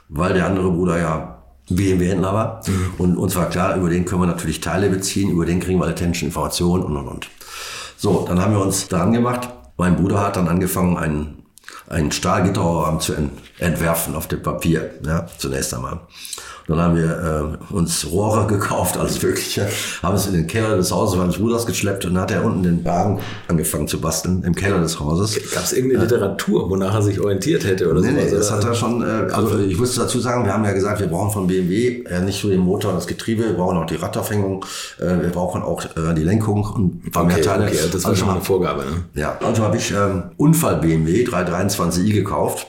weil 0.08 0.34
der 0.34 0.46
andere 0.46 0.70
Bruder 0.70 0.98
ja 0.98 1.37
BMW-Händler 1.68 2.34
war. 2.34 2.62
Mhm. 2.66 2.94
Und 2.98 3.16
uns 3.16 3.36
war 3.36 3.48
klar, 3.48 3.76
über 3.76 3.90
den 3.90 4.04
können 4.04 4.22
wir 4.22 4.26
natürlich 4.26 4.60
Teile 4.60 4.88
beziehen, 4.90 5.30
über 5.30 5.46
den 5.46 5.60
kriegen 5.60 5.80
wir 5.80 5.86
Attention, 5.86 6.28
Informationen 6.28 6.84
und, 6.84 6.96
und, 6.96 7.08
und. 7.08 7.28
So, 7.96 8.24
dann 8.28 8.40
haben 8.40 8.52
wir 8.52 8.60
uns 8.60 8.88
daran 8.88 9.12
gemacht. 9.12 9.48
Mein 9.76 9.96
Bruder 9.96 10.20
hat 10.20 10.36
dann 10.36 10.48
angefangen, 10.48 10.96
einen, 10.96 11.42
einen 11.88 12.12
Stahlgitterrahmen 12.12 13.00
zu 13.00 13.14
entwerfen 13.58 14.14
auf 14.14 14.28
dem 14.28 14.42
Papier, 14.42 14.90
ja, 15.04 15.26
zunächst 15.38 15.74
einmal. 15.74 16.00
Dann 16.68 16.80
haben 16.80 16.96
wir 16.96 17.58
äh, 17.70 17.74
uns 17.74 18.06
Rohre 18.10 18.46
gekauft, 18.46 18.98
alles 18.98 19.22
Mögliche, 19.22 19.66
haben 20.02 20.14
es 20.14 20.26
in 20.26 20.34
den 20.34 20.46
Keller 20.46 20.76
des 20.76 20.92
Hauses 20.92 21.16
meines 21.16 21.38
Bruders 21.38 21.64
geschleppt 21.64 22.04
und 22.04 22.14
dann 22.14 22.24
hat 22.24 22.30
er 22.30 22.44
unten 22.44 22.62
den 22.62 22.84
Wagen 22.84 23.20
angefangen 23.48 23.88
zu 23.88 24.00
basteln 24.00 24.42
im 24.44 24.54
Keller 24.54 24.80
des 24.80 25.00
Hauses. 25.00 25.38
Gab 25.52 25.64
es 25.64 25.72
irgendeine 25.72 26.02
äh, 26.02 26.06
Literatur, 26.06 26.68
wonach 26.68 26.94
er 26.94 27.02
sich 27.02 27.18
orientiert 27.20 27.64
hätte 27.64 27.90
oder 27.90 28.02
nee, 28.02 28.10
sowas? 28.10 28.24
Nee, 28.24 28.30
das 28.30 28.52
hat 28.52 28.64
er 28.64 28.74
schon, 28.74 29.02
äh, 29.02 29.32
also 29.32 29.58
ich 29.58 29.78
muss 29.78 29.94
dazu 29.94 30.20
sagen, 30.20 30.44
wir 30.44 30.52
haben 30.52 30.64
ja 30.64 30.72
gesagt, 30.72 31.00
wir 31.00 31.06
brauchen 31.06 31.30
von 31.30 31.46
BMW 31.46 32.02
äh, 32.04 32.20
nicht 32.20 32.44
nur 32.44 32.52
den 32.52 32.60
Motor 32.60 32.90
und 32.90 32.96
das 32.98 33.06
Getriebe, 33.06 33.44
wir 33.44 33.54
brauchen 33.54 33.78
auch 33.78 33.86
die 33.86 33.96
Radaufhängung, 33.96 34.66
äh, 34.98 35.22
wir 35.22 35.30
brauchen 35.30 35.62
auch 35.62 35.82
äh, 35.84 36.14
die 36.14 36.24
Lenkung 36.24 36.64
und 36.64 37.06
ein 37.06 37.10
paar 37.10 37.24
okay, 37.24 37.34
mehr 37.34 37.42
Teile. 37.42 37.66
Okay, 37.66 37.78
das 37.90 38.04
war 38.04 38.10
also, 38.10 38.20
schon 38.20 38.28
mal 38.28 38.34
eine 38.34 38.44
Vorgabe, 38.44 38.82
ne? 38.82 39.04
Ja, 39.14 39.38
also 39.42 39.62
habe 39.62 39.78
ich 39.78 39.90
ähm, 39.90 40.24
Unfall 40.36 40.76
BMW 40.76 41.24
323i 41.24 42.12
gekauft 42.12 42.66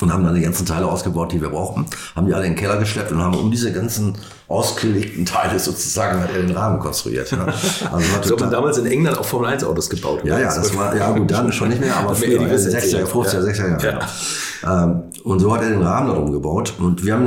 und 0.00 0.12
haben 0.12 0.24
dann 0.24 0.34
die 0.34 0.42
ganzen 0.42 0.66
Teile 0.66 0.86
ausgebaut, 0.86 1.32
die 1.32 1.40
wir 1.40 1.48
brauchen, 1.48 1.86
haben 2.14 2.26
die 2.26 2.34
alle 2.34 2.46
in 2.46 2.52
den 2.52 2.58
Keller 2.58 2.76
geschleppt 2.76 3.12
und 3.12 3.22
haben 3.22 3.36
um 3.36 3.50
diese 3.50 3.72
ganzen 3.72 4.16
ausgelegten 4.48 5.24
Teile 5.26 5.58
sozusagen 5.58 6.20
hat 6.22 6.30
er 6.32 6.42
den 6.42 6.56
Rahmen 6.56 6.78
konstruiert. 6.78 7.30
Ja. 7.30 7.46
Also 7.92 8.06
so 8.22 8.34
hat 8.34 8.40
man 8.40 8.50
damals 8.50 8.78
in 8.78 8.86
England 8.86 9.18
auch 9.18 9.24
Formel 9.24 9.48
1 9.48 9.64
Autos 9.64 9.88
gebaut. 9.90 10.20
Ja, 10.24 10.38
ja, 10.38 10.54
das 10.54 10.76
war, 10.76 10.94
ja 10.94 11.10
gut, 11.10 11.30
dann 11.30 11.52
schon 11.52 11.68
nicht 11.68 11.80
mehr, 11.80 11.96
aber 11.96 12.14
früher, 12.14 12.38
die 12.38 12.44
60er, 12.46 13.04
50er, 13.04 13.40
60er 13.40 13.82
Jahre. 13.82 14.00
Ja. 14.62 14.84
Ähm, 14.84 15.02
und 15.24 15.40
so 15.40 15.52
hat 15.54 15.62
er 15.62 15.70
den 15.70 15.82
Rahmen 15.82 16.08
darum 16.08 16.32
gebaut 16.32 16.74
und 16.78 17.04
wir 17.04 17.14
haben 17.14 17.26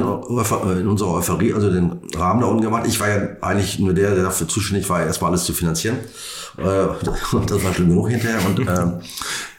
in 0.80 0.88
unserer 0.88 1.16
Euphorie 1.16 1.54
also 1.54 1.70
den 1.70 2.00
Rahmen 2.16 2.42
da 2.42 2.48
unten 2.48 2.64
gemacht. 2.64 2.84
Ich 2.88 3.00
war 3.00 3.10
ja 3.10 3.28
eigentlich 3.42 3.80
nur 3.80 3.94
der, 3.94 4.16
der 4.16 4.24
dafür 4.24 4.48
zuständig 4.48 4.90
war, 4.90 5.04
erstmal 5.04 5.32
alles 5.32 5.44
zu 5.44 5.54
finanzieren. 5.54 5.98
Äh, 6.58 6.62
das 7.48 7.64
war 7.64 7.74
schlimm 7.74 7.90
genug 7.90 8.10
hinterher 8.10 8.40
und 8.46 8.60
ähm, 8.60 9.02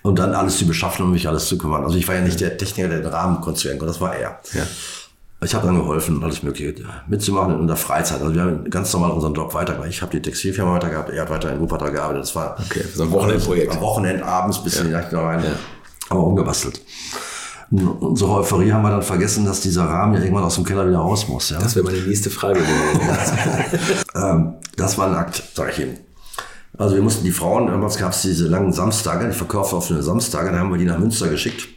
und 0.02 0.18
dann 0.18 0.35
alles 0.35 0.59
zu 0.59 0.66
beschaffen 0.66 1.04
und 1.04 1.12
mich 1.12 1.28
alles 1.28 1.47
zu 1.47 1.59
kümmern. 1.59 1.85
Also 1.85 1.97
ich 1.97 2.09
war 2.09 2.14
ja 2.14 2.23
nicht 2.23 2.40
der 2.40 2.56
Techniker, 2.56 2.88
der 2.88 3.00
den 3.00 3.11
Rahmen 3.11 3.40
konstruieren 3.40 3.78
konnte, 3.78 3.92
das 3.92 4.00
war 4.00 4.14
er. 4.14 4.40
Ja. 4.52 4.62
Ich 5.42 5.54
habe 5.54 5.66
dann 5.66 5.76
geholfen, 5.76 6.23
alles 6.23 6.42
Mögliche 6.42 6.75
mitzumachen 7.06 7.61
in 7.61 7.66
der 7.66 7.76
Freizeit. 7.76 8.20
Also 8.20 8.35
wir 8.35 8.42
haben 8.42 8.68
ganz 8.68 8.92
normal 8.92 9.11
unseren 9.12 9.32
Job 9.32 9.54
weitergemacht. 9.54 9.88
Ich 9.88 10.02
habe 10.02 10.12
die 10.12 10.20
Textilfirma 10.20 10.75
weitergehabt, 10.75 11.09
er 11.11 11.23
hat 11.23 11.30
weiter 11.30 11.50
in 11.52 11.61
Wuppertal 11.61 11.92
gearbeitet. 11.92 12.25
Das 12.25 12.37
war 12.37 12.56
okay, 12.62 12.85
so 12.94 13.04
ein 13.04 13.11
Wochenendprojekt. 13.11 13.73
Am 13.73 13.80
Wochenend 13.80 14.23
abends 14.23 14.62
bis 14.62 14.75
ja. 14.75 14.82
in 14.82 14.88
die 14.88 14.92
Nacht 14.92 15.12
rein. 15.12 15.42
Ja. 15.42 15.50
Aber 16.11 16.25
umgebastelt. 16.25 16.82
Unsere 17.70 18.32
Euphorie 18.32 18.73
haben 18.73 18.82
wir 18.82 18.90
dann 18.90 19.02
vergessen, 19.02 19.47
dass 19.47 19.61
dieser 19.61 19.85
Rahmen 19.85 20.14
ja 20.14 20.20
irgendwann 20.20 20.42
aus 20.42 20.56
dem 20.56 20.64
Keller 20.64 20.88
wieder 20.88 20.99
raus 20.99 21.28
muss. 21.28 21.50
Ja? 21.50 21.59
Das 21.61 21.76
wäre 21.76 21.87
meine 21.87 22.00
nächste 22.00 22.28
Frage 22.28 22.59
gewesen. 22.61 24.04
ähm, 24.16 24.54
das 24.76 24.99
war 24.99 25.06
ein 25.06 25.14
Akt, 25.14 25.42
sag 25.54 25.70
ich 25.70 25.78
Ihnen. 25.78 25.99
Also 26.80 26.94
wir 26.94 27.02
mussten 27.02 27.25
die 27.25 27.30
Frauen, 27.30 27.66
damals 27.66 27.99
gab 27.99 28.12
es 28.12 28.22
diese 28.22 28.49
langen 28.49 28.72
Samstage, 28.72 29.26
die 29.26 29.34
verkaufen 29.34 29.76
auf 29.76 29.90
eine 29.90 30.02
Samstage, 30.02 30.50
dann 30.50 30.60
haben 30.60 30.70
wir 30.70 30.78
die 30.78 30.87
nach 30.87 30.99
Münster 30.99 31.28
geschickt 31.28 31.68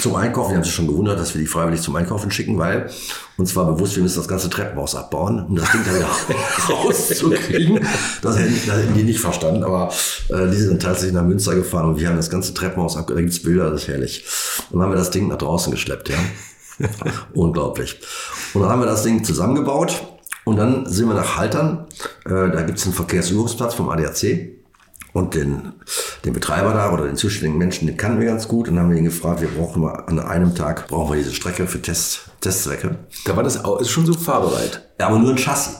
zum 0.00 0.14
Einkaufen. 0.14 0.52
Die 0.52 0.56
haben 0.56 0.64
sich 0.64 0.72
schon 0.72 0.86
gewundert, 0.86 1.20
dass 1.20 1.34
wir 1.34 1.42
die 1.42 1.46
freiwillig 1.46 1.82
zum 1.82 1.94
Einkaufen 1.96 2.30
schicken, 2.30 2.56
weil 2.56 2.88
uns 3.36 3.54
war 3.54 3.66
bewusst, 3.66 3.96
wir 3.96 4.02
müssen 4.02 4.16
das 4.16 4.26
ganze 4.26 4.48
Treppenhaus 4.48 4.94
abbauen, 4.94 5.44
um 5.44 5.54
das 5.54 5.70
Ding 5.70 5.82
dann 5.84 5.96
wieder 5.96 6.08
rauszukriegen. 6.74 7.86
Das 8.22 8.38
hätten, 8.38 8.54
das 8.66 8.76
hätten 8.78 8.94
die 8.94 9.02
nicht 9.02 9.20
verstanden, 9.20 9.64
aber 9.64 9.92
äh, 10.30 10.48
die 10.48 10.56
sind 10.56 10.80
tatsächlich 10.80 11.12
nach 11.12 11.24
Münster 11.24 11.54
gefahren 11.54 11.90
und 11.90 12.00
wir 12.00 12.08
haben 12.08 12.16
das 12.16 12.30
ganze 12.30 12.54
Treppenhaus 12.54 12.96
abgebaut. 12.96 13.18
Da 13.18 13.22
gibt's 13.24 13.42
Bilder, 13.42 13.70
das 13.70 13.82
ist 13.82 13.88
herrlich. 13.88 14.24
Und 14.70 14.78
dann 14.78 14.86
haben 14.86 14.92
wir 14.92 14.98
das 14.98 15.10
Ding 15.10 15.28
nach 15.28 15.36
draußen 15.36 15.70
geschleppt, 15.70 16.08
ja. 16.08 16.16
Unglaublich. 17.34 18.00
Und 18.54 18.62
dann 18.62 18.70
haben 18.70 18.80
wir 18.80 18.86
das 18.86 19.02
Ding 19.02 19.22
zusammengebaut 19.24 20.17
und 20.48 20.56
dann 20.56 20.86
sind 20.86 21.08
wir 21.08 21.14
nach 21.14 21.36
Haltern. 21.36 21.86
Äh, 22.24 22.30
da 22.30 22.62
gibt 22.62 22.78
es 22.78 22.84
einen 22.86 22.94
Verkehrsübungsplatz 22.94 23.74
vom 23.74 23.90
ADAC. 23.90 24.56
Und 25.12 25.34
den, 25.34 25.72
den 26.24 26.32
Betreiber 26.32 26.72
da 26.72 26.92
oder 26.92 27.04
den 27.04 27.16
zuständigen 27.16 27.58
Menschen, 27.58 27.86
den 27.86 27.96
kannten 27.96 28.20
wir 28.20 28.26
ganz 28.26 28.48
gut 28.48 28.68
und 28.68 28.78
haben 28.78 28.94
ihn 28.94 29.04
gefragt, 29.04 29.40
wir 29.40 29.48
brauchen 29.48 29.82
mal 29.82 30.04
an 30.06 30.18
einem 30.20 30.54
Tag, 30.54 30.86
brauchen 30.88 31.12
wir 31.12 31.18
diese 31.18 31.34
Strecke 31.34 31.66
für 31.66 31.82
Test, 31.82 32.30
Testzwecke. 32.40 32.98
Da 33.24 33.36
war 33.36 33.42
das 33.42 33.64
auch, 33.64 33.80
ist 33.80 33.90
schon 33.90 34.06
so 34.06 34.14
fahrbereit. 34.14 34.88
Ja, 34.98 35.08
aber 35.08 35.18
nur 35.18 35.30
ein 35.30 35.36
Chassis. 35.36 35.76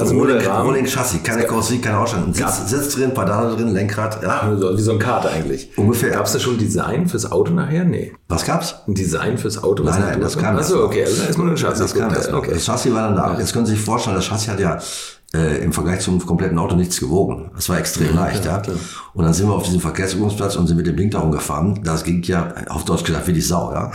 Also 0.00 0.14
nur 0.14 0.26
Rolling, 0.26 0.46
Rolling 0.46 0.86
Chassis, 0.86 1.22
keine 1.22 1.44
Karosserie, 1.44 1.80
keine 1.80 1.98
Ausstattung. 1.98 2.32
Sitz, 2.34 2.68
Sitz 2.68 2.94
drin, 2.94 3.12
Pedale 3.12 3.54
drin, 3.56 3.72
Lenkrad. 3.74 4.22
Ja. 4.22 4.50
Wie 4.76 4.80
so 4.80 4.92
ein 4.92 4.98
Kart 4.98 5.26
eigentlich. 5.26 5.70
Ungefähr. 5.76 6.10
Gab 6.10 6.26
es 6.26 6.32
da 6.32 6.38
schon 6.38 6.58
Design 6.58 7.06
fürs 7.08 7.30
Auto 7.30 7.52
nachher? 7.52 7.84
Nee. 7.84 8.12
Was 8.28 8.44
gab's? 8.44 8.76
Ein 8.86 8.94
Design 8.94 9.38
fürs 9.38 9.62
Auto? 9.62 9.82
Nein, 9.82 10.00
nein, 10.00 10.20
das 10.20 10.36
kam 10.36 10.56
Achso, 10.56 10.84
okay. 10.84 11.04
Also 11.04 11.22
erstmal 11.22 11.46
nur 11.46 11.56
ein 11.56 11.58
Chassis. 11.58 11.80
Das, 11.80 11.94
kam 11.94 12.12
das, 12.12 12.32
okay. 12.32 12.50
das 12.54 12.64
Chassis 12.64 12.94
war 12.94 13.02
dann 13.08 13.16
da. 13.16 13.38
Jetzt 13.38 13.52
können 13.52 13.66
Sie 13.66 13.72
sich 13.72 13.80
vorstellen, 13.80 14.16
das 14.16 14.26
Chassis 14.26 14.48
hat 14.48 14.60
ja 14.60 14.78
äh, 15.32 15.62
im 15.62 15.72
Vergleich 15.72 16.00
zum 16.00 16.24
kompletten 16.24 16.58
Auto 16.58 16.74
nichts 16.74 16.98
gewogen. 16.98 17.50
Das 17.54 17.68
war 17.68 17.78
extrem 17.78 18.14
ja, 18.14 18.24
leicht. 18.24 18.42
Klar, 18.42 18.62
ja. 18.66 18.72
Und 19.14 19.24
dann 19.24 19.32
sind 19.32 19.48
wir 19.48 19.54
auf 19.54 19.62
diesem 19.62 19.80
Verkehrsübungsplatz 19.80 20.56
und 20.56 20.66
sind 20.66 20.76
mit 20.76 20.86
dem 20.86 20.96
Ding 20.96 21.10
darum 21.10 21.30
gefahren. 21.30 21.80
Das 21.84 22.02
ging 22.02 22.22
ja 22.24 22.52
auf 22.68 22.84
Deutsch 22.84 23.04
gesagt 23.04 23.28
wie 23.28 23.32
die 23.32 23.40
Sau. 23.40 23.72
Ja? 23.72 23.92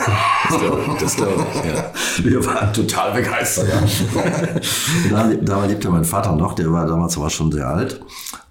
Das 0.50 0.60
glaube 0.60 0.82
ich. 0.88 1.02
Das 1.02 1.16
glaub 1.16 1.30
ich 1.30 1.66
ja. 1.66 1.92
Wir 2.24 2.46
waren 2.46 2.72
total 2.72 3.14
begeistert. 3.14 3.68
Ja. 3.68 3.80
und 3.80 5.12
da, 5.12 5.30
da 5.42 5.66
lebte 5.66 5.90
mein 5.90 6.06
Vater 6.06 6.34
noch, 6.34 6.54
der 6.54 6.72
war 6.72 6.86
damals 6.86 7.18
aber 7.18 7.30
schon 7.30 7.52
sehr 7.52 7.68
alt. 7.68 8.02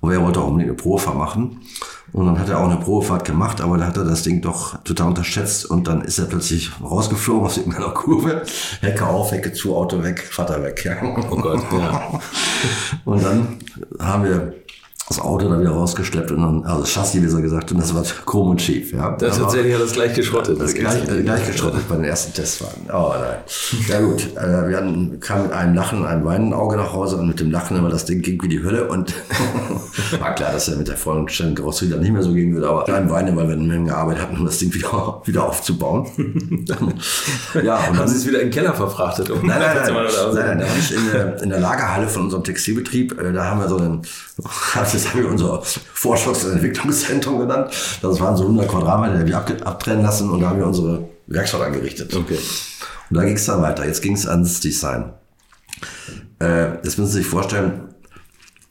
Aber 0.02 0.12
er 0.12 0.20
wollte 0.20 0.40
auch 0.40 0.48
unbedingt 0.48 0.72
eine 0.72 0.76
Probefahrt 0.76 1.16
machen. 1.16 1.60
Und 2.14 2.27
dann 2.27 2.38
hat 2.38 2.48
er 2.48 2.61
auch 2.61 2.70
eine 2.70 2.77
Probefahrt 2.77 3.24
gemacht, 3.24 3.61
aber 3.61 3.77
da 3.77 3.87
hat 3.87 3.96
er 3.96 4.05
das 4.05 4.22
Ding 4.22 4.40
doch 4.40 4.81
total 4.85 5.09
unterschätzt 5.09 5.66
und 5.66 5.88
dann 5.88 6.00
ist 6.00 6.20
er 6.20 6.27
plötzlich 6.27 6.70
rausgeflogen 6.81 7.44
aus 7.44 7.57
irgendeiner 7.57 7.90
Kurve. 7.90 8.42
Hecke 8.81 9.05
auf, 9.05 9.33
Hecke 9.33 9.53
zu, 9.53 9.74
Auto 9.77 10.00
weg, 10.05 10.20
Vater 10.31 10.62
weg. 10.62 10.85
Ja. 10.85 10.96
Oh 11.29 11.37
Gott, 11.37 11.61
ja. 11.72 12.20
und 13.05 13.24
dann 13.24 13.59
haben 13.98 14.22
wir 14.22 14.55
das 15.08 15.20
Auto 15.20 15.48
dann 15.48 15.60
wieder 15.60 15.72
rausgeschleppt 15.72 16.30
und 16.30 16.40
dann, 16.40 16.64
also 16.64 16.80
das 16.80 16.90
Chassis, 16.90 17.36
wie 17.36 17.42
gesagt, 17.42 17.70
und 17.70 17.78
das 17.78 17.94
war 17.94 18.02
krumm 18.24 18.50
und 18.50 18.62
schief. 18.62 18.92
Ja. 18.92 19.14
Das 19.18 19.34
hat 19.34 19.42
tatsächlich 19.42 19.76
das 19.76 19.92
gleich 19.92 20.14
geschrottet. 20.14 20.58
Das, 20.58 20.72
gleich, 20.72 21.06
äh, 21.08 21.22
gleich 21.22 21.46
geschrottet 21.46 21.86
bei 21.88 21.96
den 21.96 22.04
ersten 22.04 22.32
Testfahrten. 22.32 22.88
Oh 22.90 23.12
nein. 23.12 23.36
Ja 23.88 24.00
gut, 24.00 24.34
äh, 24.34 24.68
wir 24.68 24.76
hatten, 24.78 25.20
kamen 25.20 25.42
mit 25.44 25.52
einem 25.52 25.74
Lachen, 25.74 26.06
einem 26.06 26.24
weinenden 26.24 26.54
Auge 26.54 26.76
nach 26.76 26.94
Hause 26.94 27.16
und 27.16 27.28
mit 27.28 27.38
dem 27.38 27.50
Lachen 27.50 27.76
immer 27.76 27.90
das 27.90 28.06
Ding 28.06 28.22
ging 28.22 28.42
wie 28.42 28.48
die 28.48 28.62
Hölle 28.62 28.88
und 28.88 29.14
war 30.20 30.34
klar, 30.34 30.52
dass 30.52 30.68
er 30.68 30.76
mit 30.76 30.88
der 30.88 30.96
vollen 30.96 31.26
Karosserie 31.26 31.92
dann 31.92 32.00
nicht 32.00 32.12
mehr 32.12 32.22
so 32.22 32.32
gehen 32.32 32.54
würde, 32.54 32.68
aber 32.70 32.88
einem 32.88 33.10
weinen, 33.10 33.36
weil 33.36 33.48
wir 33.48 33.54
eine 33.54 33.64
Menge 33.64 33.94
Arbeit 33.94 34.22
hatten, 34.22 34.38
um 34.38 34.46
das 34.46 34.58
Ding 34.58 34.72
wieder, 34.72 35.20
wieder 35.26 35.46
aufzubauen. 35.46 36.06
ja, 37.62 37.76
und 37.76 37.88
dann 37.88 37.98
haben 37.98 38.08
Sie 38.08 38.16
es 38.16 38.26
wieder 38.26 38.40
in 38.40 38.46
den 38.46 38.54
Keller 38.54 38.72
verfrachtet? 38.72 39.28
Um 39.28 39.46
nein, 39.46 39.60
nein, 39.60 39.76
nein, 39.84 39.94
nein, 39.94 40.34
nein, 40.34 40.58
da 40.60 40.66
habe 40.66 40.78
ich 40.78 40.94
in 40.94 41.10
der, 41.12 41.42
in 41.42 41.50
der 41.50 41.60
Lagerhalle 41.60 42.08
von 42.08 42.22
unserem 42.22 42.42
Textilbetrieb, 42.42 43.20
äh, 43.20 43.32
da 43.34 43.44
haben 43.44 43.60
wir 43.60 43.68
so 43.68 43.76
einen 43.76 44.00
das 44.36 45.08
haben 45.08 45.20
wir 45.20 45.28
unser 45.28 45.62
Forschungs- 45.62 46.44
und 46.44 46.52
Entwicklungszentrum 46.52 47.38
genannt. 47.38 47.72
Das 48.02 48.20
waren 48.20 48.36
so 48.36 48.44
100 48.44 48.68
Quadratmeter, 48.68 49.22
die 49.22 49.30
wir 49.30 49.36
abtrennen 49.38 50.02
lassen 50.02 50.30
und 50.30 50.40
da 50.40 50.50
haben 50.50 50.58
wir 50.58 50.66
unsere 50.66 51.08
Werkstatt 51.26 51.62
angerichtet. 51.62 52.14
Okay. 52.14 52.38
Und 53.10 53.16
da 53.16 53.24
ging 53.24 53.36
es 53.36 53.46
dann 53.46 53.62
weiter. 53.62 53.86
Jetzt 53.86 54.02
ging 54.02 54.14
es 54.14 54.26
ans 54.26 54.60
Design. 54.60 55.12
Äh, 56.40 56.74
jetzt 56.76 56.98
müssen 56.98 57.06
Sie 57.06 57.18
sich 57.18 57.26
vorstellen, 57.26 57.94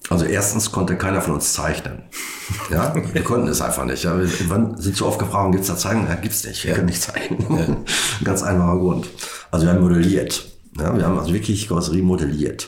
also 0.10 0.26
erstens 0.26 0.72
konnte 0.72 0.98
keiner 0.98 1.22
von 1.22 1.36
uns 1.36 1.54
zeichnen. 1.54 2.04
Ja, 2.70 2.94
wir 3.14 3.24
konnten 3.24 3.48
es 3.48 3.62
einfach 3.62 3.86
nicht. 3.86 4.04
Ja, 4.04 4.20
wir, 4.20 4.28
sind 4.28 4.98
so 4.98 5.06
oft 5.06 5.18
gefragt, 5.18 5.54
gibt 5.54 5.64
es 5.64 5.70
da 5.70 5.78
Zeichen? 5.78 6.06
Ja, 6.08 6.16
gibt's 6.16 6.44
nicht. 6.44 6.64
Wir 6.66 6.72
ja. 6.72 6.76
können 6.76 6.88
nicht 6.88 7.02
zeichnen. 7.02 7.58
Ja. 7.58 7.78
Ganz 8.26 8.44
einfacher 8.44 8.78
Grund. 8.78 9.08
Also 9.50 9.66
wir 9.66 9.74
haben 9.74 9.82
modelliert. 9.82 10.46
Ja, 10.78 10.96
wir 10.96 11.06
haben 11.06 11.18
also 11.18 11.34
wirklich 11.34 11.68
Karosserie 11.70 12.04
modelliert 12.04 12.68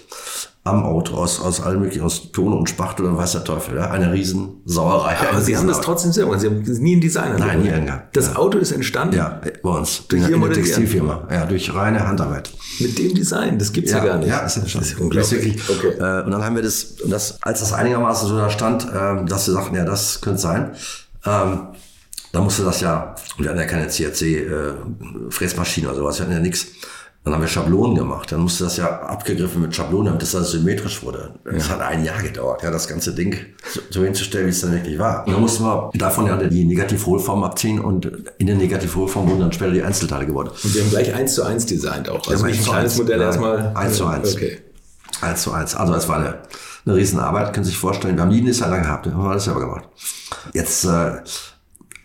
am 0.65 0.83
Auto 0.83 1.13
aus, 1.13 1.39
aus 1.39 1.61
allem 1.61 1.81
möglichen, 1.81 2.03
aus 2.03 2.31
Ton 2.31 2.51
und 2.51 2.67
Spachtel 2.67 3.05
und 3.05 3.15
weiß 3.15 3.33
der 3.33 3.43
Teufel. 3.43 3.77
Ja? 3.77 3.91
Eine 3.91 4.11
Riesensauerei. 4.11 5.15
Aber 5.29 5.39
Sie 5.39 5.55
haben 5.55 5.67
das 5.67 5.79
trotzdem 5.79 6.11
selber. 6.11 6.39
Sie 6.39 6.47
haben 6.47 6.63
nie 6.63 6.93
einen 6.93 7.01
Designer. 7.01 7.37
Nein, 7.37 7.61
nie 7.61 7.69
einen 7.69 7.85
gehabt. 7.85 8.17
Das 8.17 8.35
Auto 8.35 8.57
ist 8.57 8.71
entstanden? 8.71 9.15
Ja, 9.15 9.39
bei 9.61 9.69
uns. 9.69 10.07
Durch 10.07 10.25
der 10.25 10.53
Textilfirma. 10.53 11.27
Ja, 11.29 11.45
durch 11.45 11.71
reine 11.71 12.07
Handarbeit. 12.07 12.49
Mit 12.79 12.97
dem 12.97 13.13
Design? 13.13 13.59
Das 13.59 13.73
gibt's 13.73 13.91
ja, 13.91 13.99
ja 13.99 14.05
gar 14.05 14.17
nicht. 14.17 14.27
Ja, 14.27 14.39
ist 14.39 14.57
ja 14.57 14.67
schon. 14.67 14.81
Das 14.81 14.89
ist 14.89 14.99
unglaublich. 14.99 15.29
Das 15.29 15.31
ist 15.31 15.45
wirklich, 15.45 15.69
okay. 15.69 15.91
äh, 15.99 16.25
und 16.25 16.31
dann 16.31 16.43
haben 16.43 16.55
wir 16.55 16.63
das, 16.63 16.95
das, 17.05 17.37
als 17.43 17.59
das 17.59 17.71
einigermaßen 17.71 18.27
so 18.27 18.35
da 18.35 18.49
stand, 18.49 18.85
äh, 18.85 19.23
dass 19.23 19.45
wir 19.45 19.53
sagten, 19.53 19.75
ja, 19.75 19.85
das 19.85 20.19
könnte 20.19 20.41
sein, 20.41 20.71
ähm, 21.27 21.59
da 22.31 22.41
musste 22.41 22.63
das 22.63 22.81
ja, 22.81 23.13
wir 23.37 23.49
hatten 23.49 23.59
ja 23.59 23.65
keine 23.65 23.85
CRC-Fräsmaschine 23.85 25.85
äh, 25.85 25.89
oder 25.91 25.99
sowas, 25.99 26.17
wir 26.17 26.25
hatten 26.25 26.35
ja 26.35 26.41
nichts. 26.41 26.65
Dann 27.25 27.33
haben 27.33 27.41
wir 27.41 27.47
Schablonen 27.47 27.95
gemacht. 27.95 28.31
Dann 28.31 28.41
musste 28.41 28.65
das 28.65 28.77
ja 28.77 29.01
abgegriffen 29.01 29.59
mit 29.59 29.75
Schablonen, 29.75 30.05
damit 30.05 30.21
das 30.21 30.51
symmetrisch 30.51 31.01
wurde. 31.01 31.33
Das 31.43 31.67
ja. 31.67 31.73
hat 31.73 31.81
ein 31.81 32.05
Jahr 32.05 32.21
gedauert, 32.21 32.61
ja, 32.61 32.69
das 32.69 32.87
ganze 32.87 33.15
Ding 33.15 33.35
so, 33.89 34.03
hinzustellen, 34.03 34.45
wie 34.45 34.51
es 34.51 34.61
dann 34.61 34.73
wirklich 34.73 34.99
war. 34.99 35.25
Und 35.25 35.33
dann 35.33 35.41
mussten 35.41 35.63
wir 35.63 35.89
davon 35.95 36.27
ja 36.27 36.37
die 36.37 36.63
Negativholform 36.65 37.43
abziehen 37.43 37.79
und 37.79 38.11
in 38.37 38.45
der 38.45 38.55
Negativholform 38.55 39.27
wurden 39.27 39.39
dann 39.39 39.51
später 39.51 39.71
die 39.71 39.81
Einzelteile 39.81 40.27
geworden. 40.27 40.49
Und 40.49 40.75
wir 40.75 40.83
haben 40.83 40.91
gleich 40.91 41.15
eins 41.15 41.33
zu 41.33 41.41
eins 41.41 41.65
designt 41.65 42.09
auch. 42.09 42.27
Also 42.27 42.45
ja, 42.45 42.51
nicht 42.51 42.59
ein 42.59 42.65
kleines 42.65 42.97
Modell 42.99 43.17
nein, 43.17 43.27
erstmal. 43.27 43.71
Eins 43.75 43.97
zu 43.97 44.05
eins. 44.05 44.35
Okay. 44.35 44.59
Eins 45.21 45.41
zu 45.41 45.51
eins. 45.51 45.75
Also 45.75 45.95
es 45.95 46.07
war 46.07 46.17
eine, 46.17 46.37
eine 46.85 46.95
Riesenarbeit, 46.95 47.53
können 47.53 47.63
Sie 47.63 47.71
sich 47.71 47.79
vorstellen. 47.79 48.17
Wir 48.17 48.21
haben 48.21 48.31
einen 48.31 48.45
Designer 48.45 48.81
gehabt, 48.81 49.07
wir 49.07 49.13
haben 49.15 49.27
alles 49.27 49.45
selber 49.45 49.61
gemacht. 49.61 49.89
Jetzt 50.53 50.85
äh, 50.85 51.21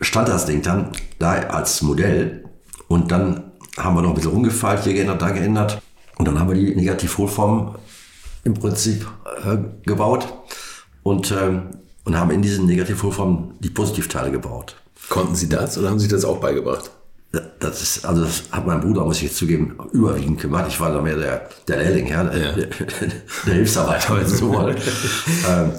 stand 0.00 0.28
das 0.28 0.46
Ding 0.46 0.62
dann 0.62 0.92
da 1.18 1.32
als 1.32 1.82
Modell 1.82 2.44
und 2.88 3.12
dann 3.12 3.49
haben 3.76 3.94
wir 3.94 4.02
noch 4.02 4.10
ein 4.10 4.14
bisschen 4.14 4.32
rumgefeilt, 4.32 4.84
hier 4.84 4.94
geändert, 4.94 5.22
da 5.22 5.30
geändert. 5.30 5.80
Und 6.18 6.26
dann 6.26 6.38
haben 6.38 6.48
wir 6.48 6.56
die 6.56 6.74
Negativholform 6.74 7.76
im 8.44 8.54
Prinzip 8.54 9.06
äh, 9.44 9.56
gebaut 9.86 10.26
und, 11.02 11.30
ähm, 11.32 11.62
und 12.04 12.18
haben 12.18 12.30
in 12.30 12.42
diesen 12.42 12.66
Negativholformen 12.66 13.52
die 13.60 13.70
Positivteile 13.70 14.30
gebaut. 14.30 14.76
Konnten 15.08 15.34
Sie 15.34 15.48
das 15.48 15.78
oder 15.78 15.90
haben 15.90 15.98
Sie 15.98 16.08
das 16.08 16.24
auch 16.24 16.38
beigebracht? 16.38 16.90
Das 17.60 17.80
ist, 17.80 18.04
also 18.04 18.24
das 18.24 18.42
hat 18.50 18.66
mein 18.66 18.80
Bruder, 18.80 19.04
muss 19.04 19.18
ich 19.18 19.22
jetzt 19.24 19.36
zugeben, 19.36 19.76
überwiegend 19.92 20.40
gemacht. 20.40 20.64
Ich 20.68 20.80
war 20.80 20.92
da 20.92 21.00
mehr 21.00 21.16
der, 21.16 21.48
der 21.68 21.76
Lehrling, 21.76 22.08
ja, 22.08 22.24
der, 22.24 22.40
Ja. 22.40 22.52
der, 22.52 22.66
der 23.46 23.54
Hilfsarbeiter, 23.54 24.26
so 24.26 24.52
wollen. 24.52 24.76
ähm, 25.48 25.72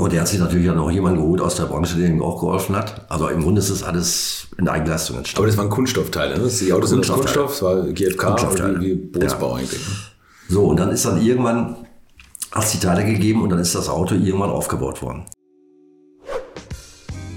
und 0.00 0.12
er 0.12 0.20
hat 0.22 0.28
sich 0.28 0.38
natürlich 0.40 0.68
auch 0.70 0.74
noch 0.74 0.90
jemanden 0.90 1.20
geholt 1.20 1.40
aus 1.40 1.56
der 1.56 1.64
Branche, 1.64 1.96
der 1.98 2.08
ihm 2.08 2.22
auch 2.22 2.40
geholfen 2.40 2.74
hat. 2.76 3.04
Also 3.10 3.28
im 3.28 3.42
Grunde 3.42 3.60
ist 3.60 3.70
es 3.70 3.82
alles 3.82 4.48
in 4.58 4.68
Eigenleistung 4.68 5.14
Aber 5.16 5.20
entstanden. 5.20 5.48
das 5.48 5.56
waren 5.58 5.70
Kunststoffteile, 5.70 6.38
ne? 6.38 6.48
Die 6.48 6.72
Autos 6.72 6.90
sind 6.90 7.08
aus. 7.10 7.16
Kunststoff, 7.16 7.52
es 7.54 7.62
war 7.62 7.82
GFK, 7.86 8.26
Kunststoffteile. 8.26 8.80
wie, 8.80 8.86
wie 8.90 8.94
Bootsbau 8.94 9.50
Ja. 9.50 9.56
eigentlich. 9.62 9.80
ne? 9.80 9.94
So, 10.48 10.62
und 10.64 10.78
dann 10.80 10.90
ist 10.90 11.04
dann 11.04 11.20
irgendwann, 11.22 11.76
hat 12.52 12.64
es 12.64 12.72
die 12.72 12.78
Teile 12.80 13.04
gegeben 13.04 13.42
und 13.42 13.50
dann 13.50 13.58
ist 13.60 13.74
das 13.74 13.88
Auto 13.88 14.14
irgendwann 14.14 14.50
aufgebaut 14.50 15.00
worden. 15.02 15.24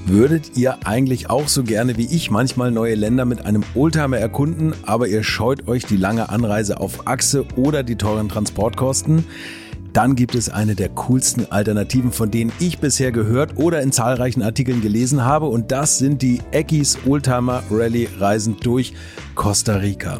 Würdet 0.06 0.58
ihr 0.58 0.86
eigentlich 0.86 1.30
auch 1.30 1.47
so 1.47 1.63
gerne 1.63 1.95
wie 1.97 2.06
ich 2.13 2.30
manchmal 2.30 2.71
neue 2.71 2.95
Länder 2.95 3.23
mit 3.26 3.45
einem 3.45 3.63
Oldtimer 3.73 4.17
erkunden, 4.17 4.73
aber 4.86 5.08
ihr 5.08 5.23
scheut 5.23 5.67
euch 5.67 5.86
die 5.86 5.95
lange 5.95 6.30
Anreise 6.30 6.80
auf 6.82 7.08
Achse 7.08 7.45
oder 7.56 7.84
die 7.84 7.95
teuren 7.95 8.28
Transportkosten? 8.28 9.26
Dann 9.93 10.15
gibt 10.15 10.34
es 10.34 10.49
eine 10.49 10.73
der 10.73 10.89
coolsten 10.89 11.51
Alternativen, 11.51 12.12
von 12.12 12.32
denen 12.32 12.51
ich 12.60 12.79
bisher 12.79 13.12
gehört 13.12 13.58
oder 13.58 13.82
in 13.82 13.91
zahlreichen 13.91 14.41
Artikeln 14.41 14.82
gelesen 14.82 15.23
habe 15.23 15.45
und 15.45 15.71
das 15.71 15.99
sind 15.99 16.23
die 16.23 16.41
Eckis 16.51 16.97
Oldtimer 17.06 17.62
Rally 17.69 18.10
Reisen 18.19 18.58
durch 18.60 18.93
Costa 19.36 19.75
Rica. 19.75 20.19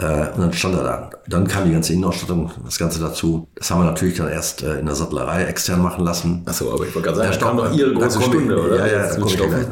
Äh, 0.00 0.30
und 0.34 0.40
dann 0.40 0.52
stand 0.52 0.74
er 0.76 0.84
da. 0.84 1.10
Dann 1.28 1.46
kam 1.46 1.66
die 1.66 1.72
ganze 1.72 1.92
Innenausstattung, 1.92 2.50
das 2.64 2.78
Ganze 2.78 3.00
dazu. 3.00 3.46
Das 3.54 3.70
haben 3.70 3.80
wir 3.80 3.84
natürlich 3.84 4.16
dann 4.16 4.28
erst 4.28 4.62
äh, 4.62 4.78
in 4.78 4.86
der 4.86 4.94
Sattlerei 4.94 5.44
extern 5.44 5.82
machen 5.82 6.04
lassen. 6.04 6.42
Achso, 6.46 6.72
aber 6.72 6.86
ich 6.86 6.94
wollte 6.94 7.08
gerade 7.08 7.18
sagen, 7.18 7.32
da 7.32 7.46
kam 7.46 7.56
doch 7.58 7.72
Ihre 7.72 7.92
große 7.92 8.22
Stunde, 8.22 8.58
oder? 8.58 8.76
Ja, 8.78 8.86
ja, 8.86 9.08
da 9.08 9.14
komme 9.14 9.30
ich 9.30 9.36
da 9.36 9.46
gleich 9.46 9.68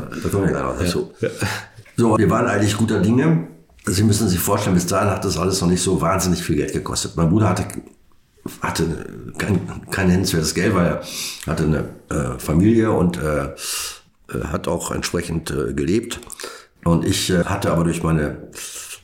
noch 0.52 0.78
dazu. 0.78 1.12
So, 1.96 2.18
wir 2.18 2.30
waren 2.30 2.46
eigentlich 2.46 2.76
guter 2.76 3.00
Dinge. 3.00 3.48
Sie 3.86 4.02
müssen 4.02 4.28
sich 4.28 4.38
vorstellen, 4.38 4.74
bis 4.74 4.86
dahin 4.86 5.10
hat 5.10 5.24
das 5.24 5.38
alles 5.38 5.60
noch 5.62 5.68
nicht 5.68 5.82
so 5.82 6.00
wahnsinnig 6.00 6.42
viel 6.42 6.56
Geld 6.56 6.74
gekostet. 6.74 7.16
Mein 7.16 7.30
Bruder 7.30 7.48
hatte, 7.48 7.64
hatte 8.60 8.84
kein, 9.38 9.60
kein 9.90 10.08
nennenswertes 10.08 10.54
Geld, 10.54 10.74
weil 10.74 10.86
er 10.86 11.02
hatte 11.46 11.64
eine 11.64 11.84
äh, 12.10 12.38
Familie 12.38 12.92
und 12.92 13.16
äh, 13.16 13.46
äh, 13.46 14.44
hat 14.44 14.68
auch 14.68 14.90
entsprechend 14.90 15.50
äh, 15.50 15.72
gelebt. 15.72 16.20
Und 16.84 17.04
ich 17.04 17.30
äh, 17.30 17.44
hatte 17.44 17.72
aber 17.72 17.84
durch 17.84 18.02
meine, 18.02 18.48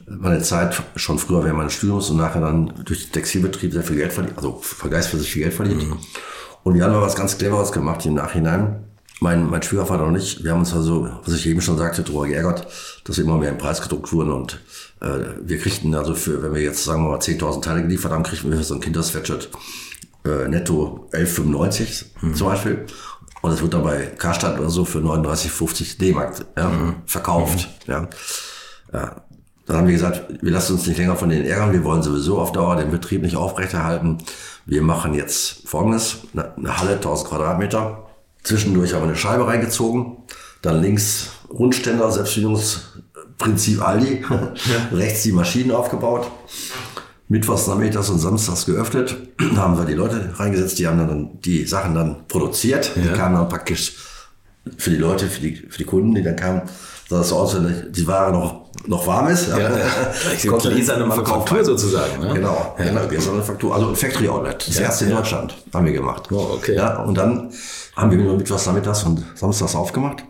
meine 0.07 0.43
Zeit 0.43 0.83
schon 0.97 1.19
früher 1.19 1.45
während 1.45 1.59
meines 1.59 1.75
Studiums 1.75 2.11
und 2.11 2.19
nachher 2.19 2.41
dann 2.41 2.73
durch 2.85 3.05
den 3.05 3.13
Textilbetrieb 3.13 3.73
sehr 3.73 3.83
viel 3.83 3.97
Geld 3.97 4.13
verdient, 4.13 4.37
also 4.37 4.59
vergleichsweise 4.61 5.25
viel 5.25 5.43
Geld 5.43 5.55
verdient. 5.55 5.87
Und 6.63 6.75
wir 6.75 6.85
haben 6.85 6.95
was 6.95 7.15
ganz 7.15 7.37
Cleveres 7.39 7.73
gemacht 7.73 8.05
im 8.07 8.15
Nachhinein. 8.15 8.85
Mein, 9.21 9.49
mein 9.49 9.63
Schwiegervater 9.63 10.05
und 10.05 10.17
ich, 10.17 10.43
wir 10.43 10.51
haben 10.51 10.59
uns 10.59 10.75
also, 10.75 11.09
was 11.25 11.35
ich 11.35 11.47
eben 11.47 11.61
schon 11.61 11.79
sagte, 11.79 12.03
darüber 12.03 12.27
geärgert, 12.27 12.67
dass 13.05 13.17
wir 13.17 13.25
immer 13.25 13.39
mehr 13.39 13.51
im 13.51 13.59
Preis 13.59 13.81
gedruckt 13.81 14.13
wurden 14.13 14.33
und 14.33 14.61
äh, 15.01 15.19
wir 15.41 15.59
kriegten 15.59 15.95
also 15.95 16.15
für, 16.15 16.43
wenn 16.43 16.53
wir 16.53 16.61
jetzt 16.61 16.85
sagen 16.85 17.05
wir 17.05 17.11
mal 17.11 17.19
10.000 17.19 17.63
Teile 17.63 17.83
geliefert 17.83 18.13
haben, 18.13 18.25
kriegten 18.25 18.51
wir 18.51 18.59
für 18.59 18.65
so 18.65 18.75
ein 18.75 18.81
Kindersweatshirt 18.81 19.51
äh, 20.25 20.49
netto 20.49 21.09
11,95 21.13 22.35
zum 22.35 22.47
Beispiel. 22.49 22.87
Und 23.43 23.53
es 23.53 23.61
wird 23.61 23.75
dann 23.75 23.83
bei 23.83 24.07
Karstadt 24.07 24.59
oder 24.59 24.71
so 24.71 24.85
für 24.85 24.99
39,50 24.99 25.99
D-Mark 25.99 26.47
ja, 26.57 26.95
verkauft. 27.07 27.69
Ja. 27.87 28.09
Ja. 28.93 29.23
Dann 29.67 29.79
haben 29.79 29.87
wir 29.87 29.95
gesagt, 29.95 30.43
wir 30.43 30.53
lassen 30.53 30.75
uns 30.75 30.87
nicht 30.87 30.99
länger 30.99 31.17
von 31.17 31.31
denen 31.31 31.47
ärgern, 31.47 31.73
wir 31.73 31.85
wollen 31.85 32.03
sowieso 32.03 32.39
auf 32.39 32.53
Dauer 32.53 32.77
den 32.77 32.91
Betrieb 32.91 33.23
nicht 33.23 33.37
aufrechterhalten. 33.37 34.19
Wir 34.67 34.83
machen 34.83 35.15
jetzt 35.15 35.67
folgendes, 35.67 36.19
eine 36.35 36.79
Halle, 36.79 36.95
1000 36.95 37.29
Quadratmeter. 37.29 38.07
Zwischendurch 38.43 38.93
haben 38.93 39.03
wir 39.03 39.09
eine 39.09 39.17
Scheibe 39.17 39.47
reingezogen, 39.47 40.19
dann 40.61 40.83
links 40.83 41.31
Rundständer, 41.49 42.11
Selbstbedienungsprinzip 42.11 43.81
Aldi, 43.81 44.25
rechts 44.93 45.23
die 45.23 45.33
Maschinen 45.33 45.71
aufgebaut, 45.71 46.31
mittwochs, 47.29 47.67
nachmittags 47.67 48.11
und 48.11 48.19
samstags 48.19 48.67
geöffnet, 48.67 49.17
Da 49.39 49.57
haben 49.57 49.79
wir 49.79 49.87
die 49.87 49.95
Leute 49.95 50.39
reingesetzt, 50.39 50.79
die 50.79 50.87
haben 50.87 50.99
dann 50.99 51.41
die 51.41 51.65
Sachen 51.65 51.95
dann 51.95 52.27
produziert, 52.29 52.93
die 52.97 53.09
kamen 53.17 53.37
dann 53.37 53.49
praktisch 53.49 53.97
für 54.77 54.91
die 54.91 54.97
Leute, 54.97 55.27
für 55.29 55.41
die, 55.41 55.57
für 55.57 55.79
die 55.79 55.85
Kunden, 55.85 56.15
die 56.15 56.23
dann 56.23 56.37
kamen, 56.37 56.63
sah 57.09 57.19
das 57.19 57.31
so 57.31 57.37
aus, 57.37 57.57
die 57.91 58.07
Ware 58.07 58.33
noch, 58.33 58.64
noch 58.87 59.07
warm 59.07 59.29
ist. 59.29 59.49
Ja, 59.49 59.59
ja. 59.59 59.71
Konnte 60.49 60.71
gläserne 60.71 61.07
Manufaktur 61.07 61.65
sozusagen, 61.65 62.21
ne? 62.21 62.35
Genau, 62.35 62.75
Ja. 62.79 62.85
genau, 62.85 63.07
gläserne 63.07 63.33
Manufaktur. 63.39 63.75
Also 63.75 63.89
ein 63.89 63.97
Factory 63.97 64.29
Outlet, 64.29 64.67
das 64.69 64.77
Ja, 64.77 64.83
erste 64.83 65.05
in 65.05 65.11
ja. 65.11 65.17
Deutschland, 65.19 65.55
haben 65.73 65.87
wir 65.87 65.93
gemacht. 65.93 66.29
Oh, 66.31 66.51
okay. 66.55 66.75
Ja, 66.77 66.99
und 67.03 67.17
dann 67.17 67.51
haben 67.97 68.11
wir 68.11 68.19
nur 68.19 68.37
mittwochs, 68.37 68.67
nachmittags 68.67 69.03
und 69.05 69.25
samstags 69.35 69.75
aufgemacht. 69.75 70.25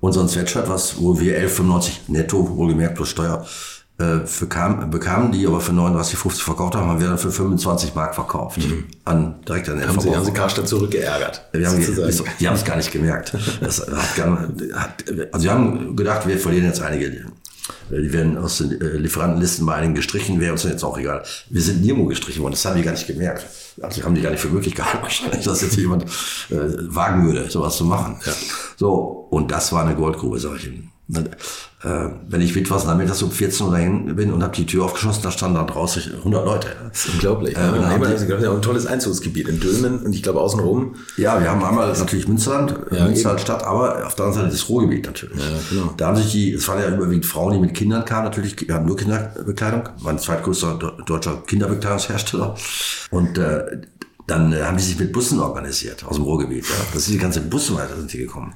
Und 0.00 0.12
so 0.12 0.20
ein 0.20 0.28
Sweatshirt, 0.28 0.68
was, 0.68 1.00
wo 1.00 1.18
wir 1.20 1.38
11,95 1.38 1.90
netto, 2.08 2.56
wohlgemerkt 2.56 2.96
plus 2.96 3.08
Steuer, 3.10 3.46
äh, 3.98 4.26
für 4.26 4.46
kam, 4.48 4.90
bekamen, 4.90 5.30
die 5.30 5.46
aber 5.46 5.60
für 5.60 5.72
39,50 5.72 6.42
verkauft 6.42 6.74
haben, 6.74 6.88
haben 6.88 7.00
wir 7.00 7.06
dann 7.08 7.18
für 7.18 7.30
25 7.30 7.94
Mark 7.94 8.14
verkauft. 8.14 8.58
An, 9.04 9.36
direkt 9.46 9.68
an 9.68 9.76
den 9.78 9.84
Mhm. 9.84 9.90
Haben 9.90 10.00
Sie, 10.00 10.16
haben 10.16 10.24
Sie. 10.24 10.32
Karstadt 10.32 10.66
zurückgeärgert? 10.66 11.42
Wir 11.52 11.68
haben, 11.68 11.78
die 12.40 12.48
haben 12.48 12.54
es 12.56 12.64
gar 12.64 12.76
nicht 12.76 12.90
gemerkt. 12.90 13.36
Das 13.60 13.80
hat 13.80 14.16
gar, 14.16 14.48
hat, 14.74 15.04
also 15.30 15.44
wir 15.44 15.52
haben 15.52 15.94
gedacht, 15.94 16.26
wir 16.26 16.38
verlieren 16.38 16.66
jetzt 16.66 16.80
einige. 16.82 17.26
Die 18.00 18.12
werden 18.12 18.38
aus 18.38 18.58
den 18.58 18.80
äh, 18.80 18.96
Lieferantenlisten 18.96 19.66
bei 19.66 19.74
einigen 19.74 19.94
gestrichen, 19.94 20.40
wäre 20.40 20.52
uns 20.52 20.62
jetzt 20.64 20.82
auch 20.82 20.96
egal. 20.98 21.22
Wir 21.50 21.60
sind 21.60 21.82
nirgendwo 21.82 22.08
gestrichen 22.08 22.42
worden, 22.42 22.52
das 22.52 22.64
haben 22.64 22.76
die 22.76 22.82
gar 22.82 22.92
nicht 22.92 23.06
gemerkt. 23.06 23.46
Also 23.80 24.02
haben 24.02 24.14
die 24.14 24.22
gar 24.22 24.30
nicht 24.30 24.40
für 24.40 24.48
möglich 24.48 24.74
gehalten, 24.74 24.98
wahrscheinlich, 25.02 25.44
dass 25.44 25.60
jetzt 25.60 25.76
jemand 25.76 26.04
äh, 26.04 26.06
wagen 26.50 27.26
würde, 27.26 27.50
sowas 27.50 27.76
zu 27.76 27.84
machen. 27.84 28.16
So, 28.76 29.26
und 29.30 29.50
das 29.50 29.72
war 29.72 29.84
eine 29.84 29.94
Goldgrube, 29.94 30.38
sag 30.38 30.56
ich 30.56 30.66
Ihnen. 30.68 30.91
Äh, 31.08 32.10
wenn 32.28 32.40
ich 32.40 32.54
mittwochs 32.54 32.84
nachmittags 32.84 33.22
um 33.22 33.30
14 33.32 33.66
Uhr 33.66 33.72
dahin 33.72 34.14
bin 34.14 34.32
und 34.32 34.42
habe 34.42 34.54
die 34.54 34.66
Tür 34.66 34.84
aufgeschossen, 34.84 35.22
da 35.24 35.32
standen 35.32 35.56
da 35.56 35.64
draußen 35.64 36.14
100 36.18 36.44
Leute. 36.44 36.68
Das 36.88 37.06
ist 37.06 37.14
unglaublich. 37.14 37.56
Äh, 37.56 37.60
dann 37.60 37.90
haben 37.90 38.04
haben 38.04 38.42
ja 38.42 38.52
ein 38.52 38.62
tolles 38.62 38.86
Einzugsgebiet 38.86 39.48
in 39.48 39.58
Dülmen 39.58 39.98
und 40.00 40.12
ich 40.14 40.22
glaube 40.22 40.40
außenrum. 40.40 40.94
Ja, 41.16 41.40
wir 41.40 41.50
haben 41.50 41.62
einmal 41.64 41.92
natürlich 41.92 42.28
Münsterland, 42.28 42.76
Ja, 42.92 43.06
Münsterland 43.06 43.40
Stadt, 43.40 43.64
aber 43.64 44.06
auf 44.06 44.14
der 44.14 44.26
anderen 44.26 44.44
Seite 44.44 44.56
das 44.56 44.68
Ruhrgebiet 44.68 45.06
natürlich. 45.06 45.38
Ja, 45.38 45.58
genau. 45.70 45.94
Da 45.96 46.06
haben 46.06 46.16
sich 46.16 46.30
die, 46.30 46.52
es 46.52 46.68
waren 46.68 46.80
ja 46.80 46.88
überwiegend 46.94 47.26
Frauen, 47.26 47.54
die 47.54 47.58
mit 47.58 47.74
Kindern 47.74 48.04
kamen, 48.04 48.24
natürlich, 48.24 48.56
wir 48.66 48.74
haben 48.74 48.86
nur 48.86 48.96
Kinderbekleidung, 48.96 49.88
war 49.98 50.12
ein 50.12 50.18
zweitgrößter 50.18 50.78
deutscher 51.04 51.42
Kinderbekleidungshersteller. 51.46 52.54
Und 53.10 53.38
äh, 53.38 53.82
dann 54.26 54.52
äh, 54.52 54.62
haben 54.62 54.76
die 54.76 54.82
sich 54.82 54.98
mit 54.98 55.12
Bussen 55.12 55.40
organisiert 55.40 56.04
aus 56.04 56.16
dem 56.16 56.24
Ruhrgebiet. 56.24 56.64
Ja. 56.64 56.74
Das 56.94 57.04
sind 57.04 57.14
die 57.14 57.18
ganze 57.18 57.40
Busweiter 57.40 57.96
sind 57.96 58.12
die 58.12 58.18
gekommen. 58.18 58.54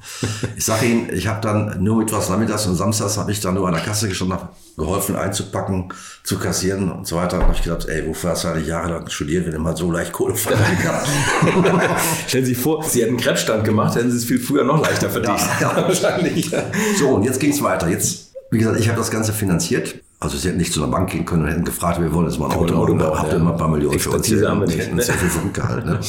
Ich 0.57 0.64
sage 0.64 0.87
Ihnen, 0.87 1.11
ich 1.12 1.26
habe 1.26 1.40
dann 1.40 1.83
nur 1.83 1.96
mittwochs 1.96 2.29
nachmittags 2.29 2.66
und 2.66 2.76
samstags 2.76 3.18
habe 3.18 3.33
ich 3.33 3.40
dann 3.40 3.55
nur 3.55 3.66
an 3.66 3.74
der 3.74 3.83
Kasse 3.83 4.09
gestanden, 4.09 4.38
habe 4.38 4.48
geholfen 4.76 5.16
einzupacken, 5.16 5.92
zu 6.22 6.38
kassieren 6.38 6.90
und 6.92 7.07
so 7.07 7.16
weiter. 7.16 7.38
Da 7.38 7.44
habe 7.44 7.55
ich 7.55 7.62
gedacht, 7.62 7.87
ey, 7.88 8.07
wofür 8.07 8.31
hast 8.31 8.44
du 8.44 8.48
eigentlich 8.48 8.68
jahrelang 8.68 9.09
studiert, 9.09 9.46
wenn 9.46 9.52
du 9.52 9.59
mal 9.59 9.76
so 9.76 9.90
leicht 9.90 10.12
Kohle 10.12 10.35
verdienen 10.35 10.79
kannst? 10.83 11.11
Stellen 12.29 12.44
Sie 12.44 12.55
sich 12.55 12.62
vor, 12.62 12.85
Sie 12.85 13.00
hätten 13.00 13.11
einen 13.11 13.20
Krebsstand 13.20 13.64
gemacht, 13.64 13.96
hätten 13.96 14.11
Sie 14.11 14.18
es 14.18 14.24
viel 14.24 14.38
früher 14.38 14.64
noch 14.64 14.81
leichter 14.83 15.11
verdient. 15.11 15.40
Ja, 15.61 15.76
ja. 15.76 15.83
wahrscheinlich. 15.83 16.50
So, 16.98 17.09
und 17.09 17.24
jetzt 17.24 17.40
ging 17.40 17.50
es 17.50 17.62
weiter. 17.62 17.88
Jetzt, 17.88 18.33
wie 18.50 18.59
gesagt, 18.59 18.79
ich 18.79 18.88
habe 18.88 18.98
das 18.98 19.11
Ganze 19.11 19.33
finanziert. 19.33 19.96
Also 20.18 20.38
sie 20.38 20.48
hätten 20.48 20.59
nicht 20.59 20.72
zu 20.72 20.83
einer 20.83 20.90
Bank 20.90 21.11
gehen 21.11 21.24
können 21.26 21.42
und 21.42 21.48
hätten 21.48 21.64
gefragt, 21.64 22.00
wir 22.00 22.12
wollen 22.12 22.26
jetzt 22.26 22.38
mal 22.38 22.46
ein 22.46 22.57
Auto, 22.57 22.74
Auto 22.74 22.94
bauen. 22.94 23.18
Habt 23.18 23.29
ja. 23.33 23.38
ihr 23.38 23.44
mal 23.44 23.52
ein 23.52 23.59
paar 23.59 23.68
Millionen 23.68 23.98
für 23.98 24.11
uns? 24.11 24.29
Haben 24.31 24.61
wir 24.61 24.66
nicht, 24.66 24.87
ne? 24.88 24.92
uns 24.94 25.07
ja 25.09 25.14
für 25.14 25.26
verrückt 25.29 25.55
gehalten. 25.55 25.88
Ne? 25.90 26.00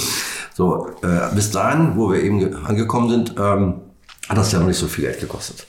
So, 0.54 0.89
äh, 1.04 1.36
bis 1.36 1.52
dahin, 1.52 1.91
wo 1.96 2.12
wir 2.12 2.24
eben 2.24 2.39
ge- 2.39 2.56
angekommen 2.63 3.10
sind, 3.10 3.36
ähm, 3.38 3.82
hat 4.30 4.38
das 4.38 4.52
ja 4.52 4.60
noch 4.60 4.67
nicht 4.67 4.78
so 4.80 4.88
viel 4.88 5.06
Geld 5.06 5.20
gekostet. 5.20 5.67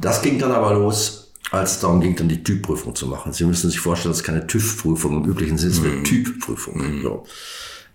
Das 0.00 0.22
ging 0.22 0.38
dann 0.38 0.52
aber 0.52 0.72
los, 0.74 1.32
als 1.50 1.72
es 1.72 1.80
darum 1.80 2.00
ging, 2.00 2.16
dann 2.16 2.28
die 2.28 2.42
Typprüfung 2.42 2.94
zu 2.94 3.06
machen. 3.06 3.32
Sie 3.32 3.44
müssen 3.44 3.70
sich 3.70 3.78
vorstellen, 3.80 4.12
das 4.12 4.20
ist 4.20 4.24
keine 4.26 4.46
TÜV-Prüfung 4.46 5.22
im 5.22 5.30
üblichen 5.30 5.58
Sinne, 5.58 5.72
es 5.72 5.78
ist 5.78 5.84
eine 5.84 6.02
Typprüfung. 6.02 7.02
So. 7.02 7.24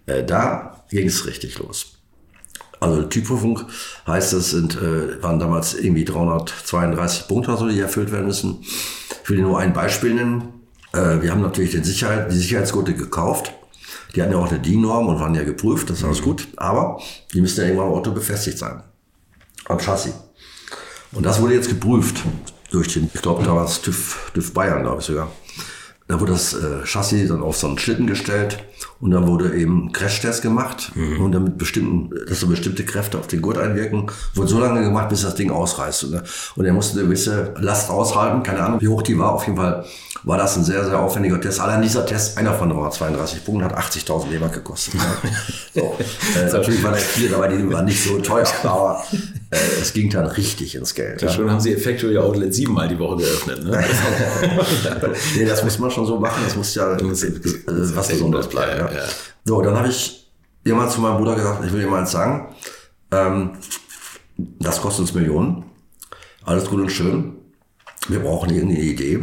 Äh, 0.05 0.23
da 0.23 0.83
ging 0.91 1.07
es 1.07 1.25
richtig 1.25 1.57
los. 1.59 1.98
Also 2.79 3.03
Typprüfung 3.03 3.61
heißt, 4.07 4.33
es 4.33 4.51
sind, 4.51 4.75
äh, 4.75 5.21
waren 5.21 5.39
damals 5.39 5.73
irgendwie 5.73 6.05
332 6.05 7.27
Punkte 7.27 7.51
oder 7.51 7.59
so, 7.59 7.67
die 7.67 7.79
erfüllt 7.79 8.11
werden 8.11 8.27
müssen. 8.27 8.59
Ich 9.23 9.29
will 9.29 9.41
nur 9.41 9.59
ein 9.59 9.73
Beispiel 9.73 10.13
nennen. 10.13 10.53
Äh, 10.93 11.21
wir 11.21 11.31
haben 11.31 11.41
natürlich 11.41 11.71
den 11.71 11.83
Sicherheit, 11.83 12.31
die 12.31 12.37
Sicherheitsgurte 12.37 12.93
gekauft. 12.93 13.53
Die 14.15 14.21
hatten 14.21 14.31
ja 14.31 14.37
auch 14.37 14.49
eine 14.49 14.59
DIN-Norm 14.59 15.07
und 15.07 15.19
waren 15.19 15.35
ja 15.35 15.43
geprüft, 15.43 15.89
das 15.89 15.99
ist 15.99 16.03
alles 16.03 16.21
gut. 16.21 16.47
Aber 16.55 16.99
die 17.33 17.41
müssen 17.41 17.59
ja 17.59 17.67
irgendwann 17.67 17.87
am 17.87 17.93
Auto 17.93 18.11
befestigt 18.11 18.57
sein. 18.57 18.81
Am 19.65 19.77
Chassis. 19.77 20.13
Und 21.11 21.25
das 21.25 21.41
wurde 21.41 21.55
jetzt 21.55 21.69
geprüft 21.69 22.23
durch 22.71 22.93
den, 22.93 23.09
ich 23.13 23.21
glaube, 23.21 23.43
damals 23.43 23.81
TÜV, 23.81 24.31
TÜV 24.33 24.53
Bayern, 24.53 24.83
glaube 24.83 24.99
ich 24.99 25.05
sogar. 25.05 25.31
Da 26.09 26.19
wurde 26.19 26.31
das 26.31 26.55
äh, 26.55 26.85
Chassis 26.85 27.29
dann 27.29 27.43
auf 27.43 27.55
so 27.55 27.67
einen 27.67 27.77
Schlitten 27.77 28.07
gestellt 28.07 28.57
und 28.99 29.11
dann 29.11 29.27
wurde 29.27 29.55
eben 29.55 29.91
Crashtest 29.91 30.41
gemacht 30.41 30.91
und 31.19 31.31
damit 31.33 31.59
bestimmten, 31.59 32.09
dass 32.27 32.39
so 32.39 32.47
bestimmte 32.47 32.83
Kräfte 32.83 33.19
auf 33.19 33.27
den 33.27 33.43
Gurt 33.43 33.59
einwirken, 33.59 34.11
wurde 34.33 34.49
so 34.49 34.59
lange 34.59 34.81
gemacht, 34.81 35.09
bis 35.09 35.21
das 35.21 35.35
Ding 35.35 35.51
ausreißt. 35.51 36.05
Und, 36.05 36.23
und 36.55 36.65
er 36.65 36.73
musste 36.73 36.97
eine 36.97 37.07
gewisse 37.07 37.53
Last 37.59 37.91
aushalten, 37.91 38.41
keine 38.41 38.61
Ahnung, 38.61 38.81
wie 38.81 38.87
hoch 38.87 39.03
die 39.03 39.19
war. 39.19 39.33
Auf 39.33 39.45
jeden 39.45 39.57
Fall 39.57 39.85
war 40.23 40.37
das 40.39 40.57
ein 40.57 40.63
sehr, 40.63 40.83
sehr 40.83 40.99
aufwendiger 40.99 41.39
Test. 41.39 41.59
Allein 41.59 41.83
dieser 41.83 42.07
Test, 42.07 42.39
einer 42.39 42.55
von 42.55 42.69
32 42.71 43.45
Punkten, 43.45 43.63
hat 43.63 43.77
80.000 43.77 44.29
Leber 44.29 44.49
gekostet. 44.49 44.95
ne? 44.95 45.01
so, 45.75 45.95
äh, 46.39 46.51
natürlich 46.51 46.83
war 46.83 46.91
der 46.91 47.01
viel, 47.01 47.35
aber 47.35 47.47
die 47.49 47.71
war 47.71 47.83
nicht 47.83 48.03
so 48.03 48.17
teuer. 48.19 48.47
Aber 48.63 49.03
äh, 49.51 49.57
es 49.81 49.93
ging 49.93 50.09
dann 50.09 50.25
richtig 50.25 50.75
ins 50.75 50.93
Geld. 50.93 51.21
Ja. 51.21 51.29
Schon 51.29 51.49
haben 51.49 51.59
Sie 51.59 51.73
Effectual 51.73 52.17
Outlet 52.17 52.53
siebenmal 52.53 52.87
die 52.87 52.99
Woche 52.99 53.17
geöffnet. 53.17 53.63
Ne? 53.63 53.83
nee, 55.35 55.45
das 55.45 55.63
muss 55.63 55.79
man 55.79 55.89
schon 55.91 56.05
so 56.05 56.19
machen. 56.19 56.41
Das 56.45 56.55
muss 56.55 56.75
ja 56.75 56.97
muss- 57.01 57.23
äh, 57.23 57.31
was 57.67 58.07
Besonderes 58.09 58.47
bleiben. 58.47 58.79
Ja. 58.79 58.91
Ja. 58.91 59.05
So, 59.45 59.61
dann 59.61 59.75
habe 59.75 59.87
ich 59.89 60.31
irgendwann 60.63 60.89
zu 60.89 61.01
meinem 61.01 61.17
Bruder 61.17 61.35
gesagt, 61.35 61.65
ich 61.65 61.71
will 61.73 61.81
dir 61.81 61.87
mal 61.87 62.01
eins 62.01 62.11
sagen. 62.11 62.53
Ähm, 63.11 63.51
das 64.37 64.81
kostet 64.81 65.01
uns 65.01 65.13
Millionen. 65.13 65.63
Alles 66.43 66.65
gut 66.65 66.79
und 66.79 66.91
schön. 66.91 67.35
Wir 68.07 68.19
brauchen 68.19 68.49
irgendeine 68.49 68.81
Idee. 68.81 69.15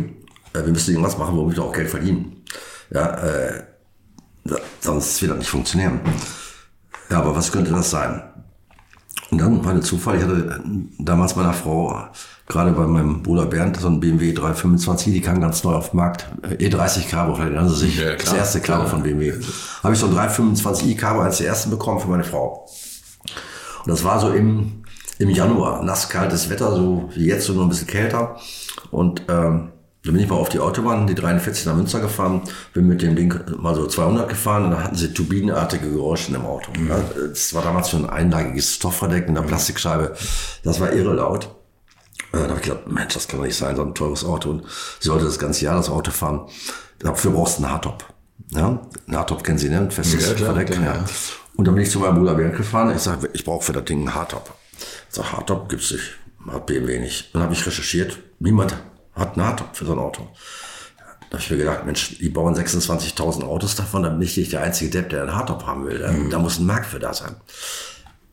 Äh, 0.52 0.64
wir 0.64 0.72
müssen 0.72 0.90
irgendwas 0.90 1.18
machen, 1.18 1.36
womit 1.36 1.56
wir 1.56 1.64
auch 1.64 1.72
Geld 1.72 1.88
verdienen. 1.88 2.42
Ja, 2.90 3.16
äh, 3.24 3.62
sonst 4.80 5.20
wird 5.22 5.32
das 5.32 5.38
nicht 5.38 5.50
funktionieren. 5.50 6.00
Ja, 7.10 7.20
aber 7.20 7.34
was 7.36 7.50
könnte 7.52 7.70
das 7.70 7.90
sein? 7.90 8.22
Und 9.30 9.38
dann 9.40 9.64
war 9.64 9.72
der 9.72 9.82
Zufall, 9.82 10.16
ich 10.16 10.22
hatte 10.22 10.60
damals 10.98 11.34
meiner 11.34 11.52
Frau, 11.52 12.08
gerade 12.46 12.70
bei 12.72 12.86
meinem 12.86 13.22
Bruder 13.22 13.46
Bernd, 13.46 13.76
so 13.76 13.88
ein 13.88 13.98
BMW 13.98 14.32
325, 14.32 15.12
die 15.12 15.20
kam 15.20 15.40
ganz 15.40 15.64
neu 15.64 15.74
auf 15.74 15.90
den 15.90 15.96
Markt. 15.96 16.26
Äh, 16.42 16.68
E30 16.68 17.08
Cabrio, 17.08 17.34
vielleicht 17.34 17.52
erinnern 17.52 17.68
Sie 17.68 17.86
sich, 17.86 17.98
Ja, 17.98 18.14
das 18.14 18.32
erste 18.32 18.60
Cabrio 18.60 18.88
von 18.88 19.02
BMW. 19.02 19.34
Habe 19.82 19.94
ich 19.94 20.00
so 20.00 20.06
ein 20.06 20.14
325i 20.14 20.96
Cabrio 20.96 21.22
als 21.22 21.38
der 21.38 21.48
ersten 21.48 21.70
bekommen 21.70 22.00
für 22.00 22.08
meine 22.08 22.24
Frau. 22.24 22.66
Und 23.84 23.90
das 23.90 24.04
war 24.04 24.20
so 24.20 24.30
im, 24.30 24.84
im 25.18 25.30
Januar, 25.30 25.82
nasskaltes 25.82 26.48
Wetter, 26.48 26.74
so 26.74 27.10
wie 27.14 27.26
jetzt, 27.26 27.46
so 27.46 27.52
nur 27.52 27.64
ein 27.64 27.68
bisschen 27.68 27.88
kälter. 27.88 28.36
Und 28.90 29.22
ähm, 29.28 29.72
dann 30.06 30.14
bin 30.14 30.22
ich 30.22 30.28
mal 30.30 30.36
auf 30.36 30.48
die 30.48 30.60
Autobahn, 30.60 31.06
die 31.06 31.14
43 31.14 31.66
nach 31.66 31.74
Münster 31.74 32.00
gefahren, 32.00 32.42
bin 32.72 32.86
mit 32.86 33.02
dem 33.02 33.16
Ding 33.16 33.34
mal 33.58 33.74
so 33.74 33.86
200 33.86 34.28
gefahren 34.28 34.66
und 34.66 34.70
da 34.70 34.84
hatten 34.84 34.94
sie 34.96 35.12
turbinenartige 35.12 35.90
Geräusche 35.90 36.34
im 36.34 36.46
Auto. 36.46 36.70
Ja, 36.88 37.00
das 37.28 37.52
war 37.54 37.62
damals 37.62 37.88
so 37.88 37.96
ein 37.96 38.08
einlagiges 38.08 38.76
Stoffverdeck 38.76 39.28
mit 39.28 39.36
einer 39.36 39.46
Plastikscheibe. 39.46 40.14
Das 40.62 40.80
war 40.80 40.92
irre 40.92 41.14
laut. 41.14 41.50
Da 42.32 42.40
habe 42.40 42.54
ich 42.56 42.62
gedacht, 42.62 42.86
Mensch, 42.88 43.14
das 43.14 43.26
kann 43.28 43.40
doch 43.40 43.46
nicht 43.46 43.56
sein, 43.56 43.76
so 43.76 43.82
ein 43.82 43.94
teures 43.94 44.24
Auto. 44.24 44.50
Und 44.50 44.62
sie 45.00 45.08
sollte 45.08 45.24
das 45.24 45.38
ganze 45.38 45.64
Jahr 45.64 45.76
das 45.76 45.88
Auto 45.90 46.10
fahren. 46.10 46.46
Dafür 46.98 47.32
brauchst 47.32 47.58
du 47.58 47.64
einen 47.64 47.72
Hardtop. 47.72 48.04
Ja? 48.50 48.80
Ein 49.08 49.16
Hardtop 49.16 49.42
kennen 49.42 49.58
Sie, 49.58 49.68
ne? 49.68 49.78
Ein 49.80 49.90
festes 49.90 50.28
Ja, 50.28 50.34
klar, 50.34 50.54
Verdeck. 50.54 50.72
klar, 50.72 50.84
ja. 50.84 50.94
ja. 50.94 51.04
Und 51.56 51.66
dann 51.66 51.74
bin 51.74 51.82
ich 51.82 51.90
zu 51.90 51.98
meinem 51.98 52.16
Bruder 52.18 52.34
Bernd 52.34 52.56
gefahren. 52.56 52.94
Ich 52.94 53.02
sage, 53.02 53.28
ich 53.32 53.44
brauche 53.44 53.64
für 53.64 53.72
das 53.72 53.84
Ding 53.84 54.00
einen 54.00 54.14
Hardtop. 54.14 54.54
Ich 55.08 55.14
sage, 55.14 55.32
Hardtop 55.32 55.68
gibt's 55.68 55.90
nicht. 55.90 56.16
Hat 56.46 56.66
BMW 56.66 57.00
nicht. 57.00 57.34
Dann 57.34 57.42
habe 57.42 57.54
ich 57.54 57.66
recherchiert. 57.66 58.18
Niemand 58.38 58.76
hat 59.16 59.37
einen 59.37 59.46
Hardtop 59.46 59.74
für 59.74 59.87
so 59.87 59.92
ein 59.92 59.98
Auto. 59.98 60.29
Da 61.31 61.38
habe 61.38 61.42
ich 61.42 61.50
mir 61.50 61.57
gedacht, 61.57 61.85
Mensch, 61.85 62.18
die 62.18 62.29
bauen 62.29 62.55
26.000 62.55 63.42
Autos 63.44 63.74
davon, 63.74 64.05
dann 64.05 64.18
bin 64.18 64.29
ich 64.29 64.37
nicht 64.37 64.52
der 64.52 64.62
einzige 64.62 64.90
Depp, 64.90 65.11
der 65.11 65.22
einen 65.22 65.35
Hardtop 65.35 65.66
haben 65.66 65.87
will. 65.87 65.98
Da, 65.98 66.14
da 66.31 66.38
muss 66.38 66.59
ein 66.59 66.66
Markt 66.66 66.87
für 66.87 67.00
da 67.00 67.12
sein. 67.12 67.35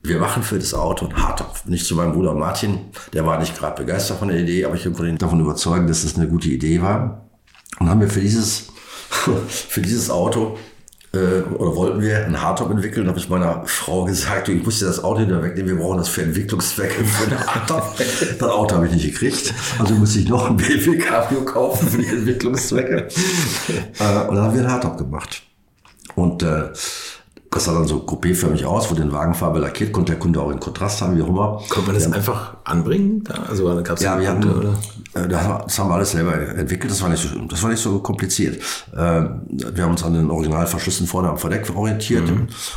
Wir 0.04 0.20
machen 0.20 0.44
für 0.44 0.60
das 0.60 0.74
Auto 0.74 1.06
einen 1.06 1.24
Hardtop. 1.24 1.66
Nicht 1.66 1.88
zu 1.88 1.96
meinem 1.96 2.14
Bruder 2.14 2.34
Martin, 2.34 2.92
der 3.14 3.26
war 3.26 3.40
nicht 3.40 3.58
gerade 3.58 3.82
begeistert 3.82 4.20
von 4.20 4.28
der 4.28 4.38
Idee, 4.38 4.66
aber 4.66 4.76
ich 4.76 4.84
konnte 4.84 5.08
ihn 5.08 5.18
davon 5.18 5.40
überzeugen, 5.40 5.88
dass 5.88 6.04
es 6.04 6.16
eine 6.16 6.28
gute 6.28 6.50
Idee 6.50 6.82
war. 6.82 7.30
Und 7.80 7.90
haben 7.90 8.02
wir 8.02 8.10
für 8.10 8.20
dieses, 8.20 8.68
für 9.48 9.82
dieses 9.82 10.10
Auto 10.10 10.58
äh, 11.16 11.42
oder 11.42 11.76
wollten 11.76 12.02
wir 12.02 12.26
einen 12.26 12.42
Hardtop 12.42 12.72
entwickeln, 12.72 13.08
habe 13.08 13.20
ich 13.20 13.30
meiner 13.30 13.64
Frau 13.66 14.04
gesagt, 14.06 14.50
ich 14.50 14.64
muss 14.64 14.80
dir 14.80 14.88
das 14.88 15.04
Auto 15.04 15.22
wieder 15.22 15.44
wegnehmen, 15.44 15.78
wir 15.78 15.84
brauchen 15.84 16.00
das 16.00 16.10
für 16.10 16.24
Entwicklungszwecke 16.24 17.04
für 17.06 17.32
einen 17.32 17.46
Hardtop. 17.46 17.96
das 18.40 18.50
Auto 18.50 18.76
habe 18.76 18.88
ich 18.88 18.94
nicht 18.94 19.06
gekriegt, 19.06 19.54
also 19.78 19.94
musste 19.94 20.20
ich 20.20 20.28
noch 20.28 20.50
ein 20.50 20.58
BMW 20.58 20.98
Cabrio 20.98 21.46
kaufen 21.46 21.88
für 21.88 22.00
die 22.00 22.08
Entwicklungszwecke. 22.08 22.96
äh, 24.00 24.28
und 24.28 24.36
dann 24.36 24.46
haben 24.46 24.54
wir 24.54 24.62
einen 24.62 24.72
Hardtop 24.72 24.98
gemacht. 24.98 25.44
Und 26.16 26.44
äh, 26.44 26.70
das 27.54 27.66
sah 27.66 27.74
dann 27.74 27.88
so 27.88 27.98
coupéförmig 28.00 28.66
aus, 28.66 28.90
wurde 28.90 29.02
in 29.04 29.12
Wagenfarbe 29.12 29.60
lackiert, 29.60 29.92
konnte 29.92 30.14
der 30.14 30.20
Kunde 30.20 30.42
auch 30.42 30.50
in 30.52 30.60
Kontrast 30.60 31.02
haben, 31.02 31.18
wie 31.18 31.22
auch 31.22 31.28
immer. 31.28 31.62
Konnte 31.70 31.92
man 31.92 31.96
das 32.00 32.12
einfach 32.12 32.56
anbringen? 32.64 33.24
Da? 33.24 33.34
Also 33.50 33.66
gab 33.84 33.98
es 33.98 34.04
Ja, 34.04 34.20
wir 34.20 34.30
hatten, 34.30 34.50
oder? 34.50 34.74
äh, 35.14 35.28
das 35.28 35.78
haben 35.80 35.90
wir 35.90 35.96
alles 35.96 36.12
selber 36.12 36.36
entwickelt, 36.36 36.92
das 36.92 37.02
war 37.02 37.10
nicht 37.10 37.22
so, 37.24 37.40
das 37.48 37.62
war 37.64 37.70
nicht 37.70 37.82
so 37.82 38.00
kompliziert. 38.00 38.58
Äh, 38.94 38.98
Wir 38.98 39.84
haben 39.84 39.92
uns 39.92 40.04
an 40.04 40.14
den 40.14 40.30
Originalverschlüssen 40.32 41.08
vorne 41.08 41.30
am 41.30 41.38
Verdeck 41.38 41.72
orientiert 41.76 42.24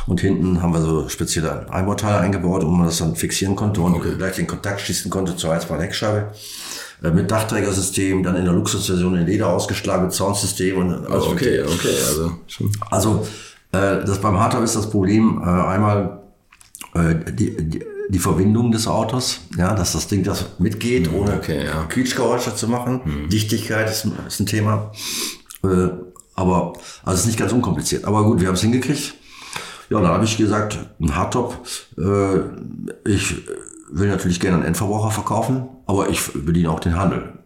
und 0.07 0.19
hinten 0.21 0.61
haben 0.61 0.73
wir 0.73 0.81
so 0.81 1.09
spezielle 1.09 1.71
Einbauteile 1.71 2.19
eingebaut, 2.19 2.63
wo 2.63 2.69
man 2.69 2.85
das 2.87 2.97
dann 2.99 3.15
fixieren 3.15 3.55
konnte 3.55 3.81
und 3.81 3.99
gleich 4.17 4.35
den 4.35 4.47
Kontakt 4.47 4.81
schießen 4.81 5.09
konnte 5.09 5.35
zur 5.35 5.51
heizbaren 5.53 5.81
Heckscheibe. 5.81 6.31
Äh, 7.03 7.11
Mit 7.11 7.29
Dachträgersystem, 7.29 8.23
dann 8.23 8.35
in 8.35 8.45
der 8.45 8.53
Luxusversion 8.53 9.15
in 9.17 9.25
Leder 9.27 9.47
ausgeschlagen 9.49 10.03
mit 10.05 10.13
Soundsystem 10.13 10.77
und 10.77 10.93
alles 11.07 11.25
Oh, 11.25 11.29
Mögliche. 11.29 11.63
okay, 11.63 11.73
okay, 11.73 11.95
also 12.07 12.31
schon. 12.47 12.71
Also 12.89 13.27
das 13.71 14.19
beim 14.21 14.39
Hardtop 14.39 14.63
ist 14.63 14.75
das 14.75 14.89
Problem 14.89 15.41
äh, 15.43 15.45
einmal 15.45 16.21
äh, 16.93 17.15
die, 17.31 17.55
die, 17.57 17.83
die 18.09 18.19
Verbindung 18.19 18.71
des 18.71 18.87
Autos, 18.87 19.41
ja, 19.57 19.73
dass 19.75 19.93
das 19.93 20.07
Ding 20.07 20.23
das 20.23 20.45
mitgeht, 20.59 21.11
ohne 21.13 21.33
okay, 21.35 21.65
ja. 21.65 21.83
Quietschgeräusche 21.83 22.55
zu 22.55 22.67
machen. 22.69 23.27
Dichtigkeit 23.29 23.89
ist, 23.89 24.05
ein- 24.05 24.13
ist 24.27 24.39
ein 24.39 24.45
Thema. 24.45 24.91
Äh, 25.63 25.89
aber 26.35 26.73
also 27.03 27.13
es 27.15 27.19
ist 27.21 27.25
nicht 27.27 27.39
ganz 27.39 27.51
unkompliziert. 27.51 28.05
Aber 28.05 28.23
gut, 28.23 28.39
wir 28.39 28.47
haben 28.47 28.55
es 28.55 28.61
hingekriegt. 28.61 29.15
Ja, 29.89 29.99
dann 30.01 30.11
habe 30.11 30.23
ich 30.25 30.37
gesagt, 30.37 30.77
ein 31.01 31.15
Hardtop, 31.15 31.57
äh, 31.97 32.39
ich 33.09 33.35
will 33.89 34.09
natürlich 34.09 34.39
gerne 34.39 34.57
an 34.57 34.63
Endverbraucher 34.63 35.11
verkaufen, 35.11 35.67
aber 35.85 36.09
ich 36.09 36.21
bediene 36.33 36.69
auch 36.71 36.79
den 36.79 36.95
Handel. 36.97 37.39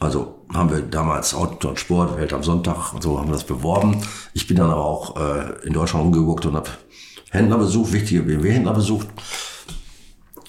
Also 0.00 0.36
haben 0.52 0.70
wir 0.70 0.80
damals 0.80 1.34
Auto 1.34 1.68
und 1.68 1.78
Sport, 1.78 2.18
Welt 2.18 2.32
am 2.32 2.42
Sonntag 2.42 2.94
und 2.94 3.02
so 3.02 3.18
haben 3.18 3.28
wir 3.28 3.34
das 3.34 3.44
beworben. 3.44 4.00
Ich 4.32 4.46
bin 4.46 4.56
dann 4.56 4.70
aber 4.70 4.84
auch 4.84 5.16
äh, 5.16 5.66
in 5.66 5.74
Deutschland 5.74 6.04
rumgeguckt 6.06 6.46
und 6.46 6.56
habe 6.56 6.70
Händler 7.30 7.58
besucht, 7.58 7.92
wichtige 7.92 8.22
BMW-Händler 8.22 8.72
besucht. 8.72 9.06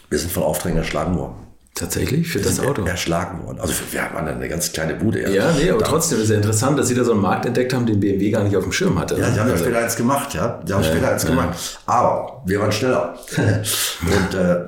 Wir 0.09 0.17
sind 0.19 0.31
von 0.31 0.43
Aufträgen 0.43 0.77
erschlagen 0.77 1.17
worden. 1.17 1.35
Tatsächlich? 1.75 2.27
Für 2.29 2.39
das 2.39 2.59
Auto? 2.59 2.83
Erschlagen 2.83 3.45
worden. 3.45 3.59
Also 3.59 3.73
wir 3.91 4.01
waren 4.13 4.27
eine 4.27 4.47
ganz 4.49 4.71
kleine 4.71 4.95
Bude. 4.95 5.33
Ja, 5.33 5.51
nee, 5.53 5.69
aber 5.69 5.83
trotzdem 5.83 6.21
ist 6.21 6.29
ja 6.29 6.35
interessant, 6.35 6.77
dass 6.77 6.87
Sie 6.87 6.95
da 6.95 7.03
so 7.03 7.13
einen 7.13 7.21
Markt 7.21 7.45
entdeckt 7.45 7.73
haben, 7.73 7.85
den 7.85 7.99
BMW 7.99 8.29
gar 8.29 8.43
nicht 8.43 8.55
auf 8.55 8.63
dem 8.63 8.71
Schirm 8.73 8.99
hatte. 8.99 9.15
Ja, 9.17 9.29
die 9.29 9.39
haben 9.39 9.47
ja 9.47 9.53
Also- 9.53 9.65
später 9.65 9.79
eins 9.79 9.95
gemacht, 9.95 10.33
ja. 10.33 10.61
Die 10.67 10.73
haben 10.73 10.83
später 10.83 11.11
eins 11.11 11.25
gemacht. 11.25 11.79
Aber 11.85 12.41
wir 12.45 12.59
waren 12.59 12.71
schneller. 12.71 13.17
Und 13.37 14.33
äh, 14.37 14.59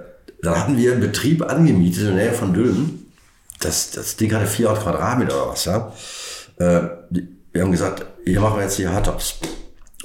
dann 0.41 0.55
hatten 0.59 0.77
wir 0.77 0.91
einen 0.93 1.01
Betrieb 1.01 1.41
angemietet 1.49 2.01
in 2.03 2.15
der 2.15 2.25
Nähe 2.25 2.33
von 2.33 2.53
Dülmen. 2.53 3.02
Das, 3.63 3.91
das 3.91 4.15
Ding 4.17 4.33
hatte 4.33 4.45
400 4.47 4.83
Quadratmeter 4.83 5.35
oder 5.43 5.51
was, 5.51 5.65
ja. 5.65 5.91
Äh, 6.57 6.81
die- 7.09 7.27
wir 7.51 7.61
haben 7.61 7.71
gesagt, 7.71 8.05
hier 8.25 8.39
machen 8.41 8.55
wir 8.57 8.63
jetzt 8.63 8.77
die 8.79 8.87
Hardtops. 8.87 9.35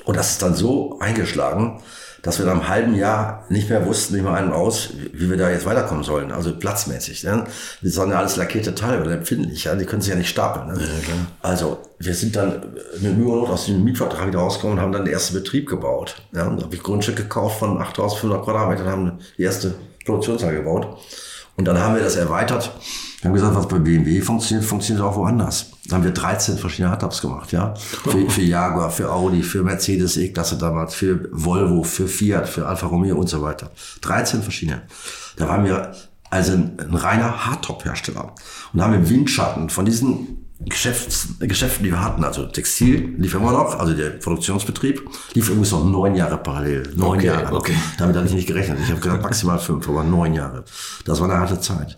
Und 0.05 0.17
das 0.17 0.33
ist 0.33 0.43
dann 0.43 0.55
so 0.55 0.99
eingeschlagen, 1.01 1.81
dass 2.23 2.39
wir 2.39 2.47
nach 2.47 2.53
einem 2.53 2.69
halben 2.69 2.95
Jahr 2.95 3.45
nicht 3.49 3.71
mehr 3.71 3.87
wussten, 3.87 4.15
nicht 4.15 4.25
mal 4.25 4.35
einen 4.35 4.53
aus, 4.53 4.91
wie 5.13 5.31
wir 5.31 5.37
da 5.37 5.51
jetzt 5.51 5.65
weiterkommen 5.65 6.03
sollen. 6.03 6.33
Also 6.33 6.55
platzmäßig. 6.59 7.23
Ne? 7.25 7.45
Das 7.81 7.97
waren 7.97 8.11
ja 8.11 8.19
alles 8.19 8.37
lackierte 8.37 8.75
Teile, 8.75 9.01
weil 9.05 9.13
empfindlich. 9.13 9.65
Ja? 9.65 9.75
Die 9.77 9.85
können 9.87 10.03
sich 10.03 10.11
ja 10.11 10.17
nicht 10.17 10.29
stapeln. 10.29 10.67
Ne? 10.77 10.79
Also 11.41 11.79
wir 11.99 12.15
sind 12.15 12.35
dann 12.37 12.61
mit 13.01 13.17
Mühe 13.17 13.29
und 13.29 13.41
Not 13.41 13.51
aus 13.51 13.67
dem 13.67 13.85
Mietvertrag 13.85 14.27
wieder 14.27 14.41
rausgekommen 14.41 14.77
und 14.79 14.83
haben 14.83 14.93
dann 14.93 15.05
den 15.05 15.15
ersten 15.15 15.35
Betrieb 15.35 15.69
gebaut. 15.69 16.17
Ja? 16.35 16.45
Da 16.51 16.65
habe 16.65 16.75
ich 16.75 16.83
Grundstück 16.83 17.17
gekauft 17.17 17.61
von 17.61 17.79
8500 17.81 18.45
Quadratmetern 18.45 18.87
und 18.87 18.93
haben 18.93 19.19
die 19.39 19.43
erste 19.45 19.75
Produktionshalle 20.05 20.57
gebaut. 20.57 20.99
Und 21.59 21.65
dann 21.65 21.79
haben 21.79 21.97
wir 21.97 22.03
das 22.03 22.15
erweitert. 22.15 22.73
Wir 23.21 23.29
haben 23.29 23.35
gesagt, 23.35 23.57
was 23.57 23.67
bei 23.67 23.81
BMW 23.81 24.21
funktioniert, 24.21 24.65
funktioniert 24.65 25.05
auch 25.05 25.17
woanders. 25.17 25.73
Dann 25.87 25.99
haben 25.99 26.05
wir 26.05 26.13
13 26.13 26.57
verschiedene 26.57 26.91
Hardtops 26.91 27.21
gemacht, 27.21 27.51
ja. 27.51 27.75
Für, 27.75 28.31
für 28.31 28.43
Jaguar, 28.43 28.91
für 28.93 29.11
Audi, 29.11 29.43
für 29.43 29.65
Mercedes 29.65 30.17
E-Klasse 30.17 30.57
damals, 30.57 30.95
für 30.95 31.29
Volvo, 31.33 31.83
für 31.83 32.07
Fiat, 32.07 32.49
für 32.49 32.69
Alfa 32.69 32.87
Romeo 32.87 33.17
und 33.17 33.29
so 33.29 33.43
weiter. 33.43 33.73
13 34.03 34.43
verschiedene. 34.43 34.83
Da 35.37 35.49
waren 35.49 35.65
wir 35.65 35.93
also 36.31 36.53
ein, 36.53 36.79
ein 36.79 36.95
reiner 36.95 37.47
Hardtop-Hersteller. 37.47 38.35
Und 38.73 38.81
haben 38.81 38.95
im 38.95 39.11
Windschatten 39.11 39.69
von 39.69 39.85
diesen 39.85 40.48
Geschäfts, 40.61 41.29
Geschäften, 41.39 41.85
die 41.85 41.91
wir 41.93 42.03
hatten, 42.05 42.25
also 42.25 42.45
Textil 42.47 43.15
lief 43.17 43.33
immer 43.35 43.53
noch, 43.53 43.79
also 43.79 43.95
der 43.95 44.11
Produktionsbetrieb, 44.11 45.09
lief 45.35 45.49
übrigens 45.49 45.71
noch 45.71 45.85
neun 45.85 46.17
Jahre 46.17 46.37
parallel. 46.37 46.93
Neun 46.97 47.19
Okay, 47.19 47.27
Jahre. 47.27 47.55
okay. 47.57 47.75
Damit 47.97 48.17
hatte 48.17 48.27
ich 48.27 48.35
nicht 48.35 48.49
gerechnet. 48.49 48.79
Ich 48.83 48.91
habe 48.91 49.01
gesagt 49.01 49.23
maximal 49.23 49.59
fünf, 49.61 49.89
aber 49.89 50.03
neun 50.03 50.35
Jahre. 50.35 50.65
Das 51.05 51.21
war 51.21 51.31
eine 51.31 51.39
harte 51.39 51.61
Zeit. 51.61 51.97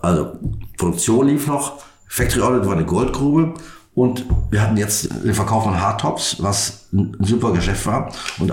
Also 0.00 0.38
Produktion 0.76 1.26
lief 1.26 1.48
noch, 1.48 1.80
Factory 2.06 2.42
Audit 2.42 2.66
war 2.66 2.74
eine 2.74 2.86
Goldgrube 2.86 3.54
und 3.94 4.24
wir 4.50 4.62
hatten 4.62 4.76
jetzt 4.76 5.10
den 5.24 5.34
Verkauf 5.34 5.64
von 5.64 5.80
Hardtops, 5.80 6.36
was 6.40 6.86
ein 6.92 7.16
super 7.20 7.52
Geschäft 7.52 7.84
war. 7.86 8.12
Und 8.38 8.52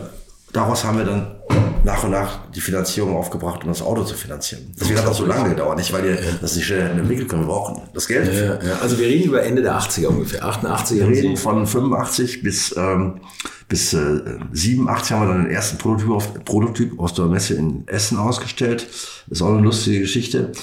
daraus 0.56 0.84
haben 0.84 0.98
wir 0.98 1.06
dann 1.06 1.36
nach 1.84 2.04
und 2.04 2.12
nach 2.12 2.50
die 2.52 2.62
Finanzierung 2.62 3.16
aufgebracht, 3.16 3.64
um 3.64 3.70
das 3.70 3.82
Auto 3.82 4.04
zu 4.04 4.16
finanzieren. 4.16 4.74
Deswegen 4.80 4.98
hat 4.98 5.08
das 5.08 5.18
so 5.18 5.26
lange 5.26 5.50
gedauert, 5.50 5.78
nicht 5.78 5.94
weil 5.94 6.04
wir 6.04 6.18
das 6.42 6.56
nicht 6.56 6.66
schnell 6.66 6.90
entwickeln 6.92 7.28
können. 7.28 7.44
Wir 7.44 7.48
brauchen 7.48 7.84
das 7.94 8.08
Geld. 8.08 8.34
Ja, 8.34 8.56
ja. 8.56 8.80
Also 8.82 8.98
wir 8.98 9.08
reden 9.08 9.26
über 9.26 9.44
Ende 9.44 9.62
der 9.62 9.78
80er 9.78 10.08
ungefähr. 10.08 10.44
88 10.44 10.98
Wir 10.98 11.08
reden 11.08 11.38
von 11.38 11.68
85 11.68 12.42
bis, 12.42 12.76
ähm, 12.76 13.22
bis 13.68 13.94
äh, 13.94 14.22
87 14.52 15.12
haben 15.12 15.28
wir 15.28 15.34
dann 15.34 15.44
den 15.44 15.52
ersten 15.52 15.78
Prototyp, 15.78 16.10
auf, 16.10 16.34
Prototyp 16.44 17.00
aus 17.00 17.14
der 17.14 17.26
Messe 17.26 17.54
in 17.54 17.88
Essen 17.88 18.18
ausgestellt. 18.18 18.88
Das 19.28 19.40
ist 19.40 19.42
auch 19.44 19.54
eine 19.54 19.62
lustige 19.62 20.00
Geschichte. 20.00 20.54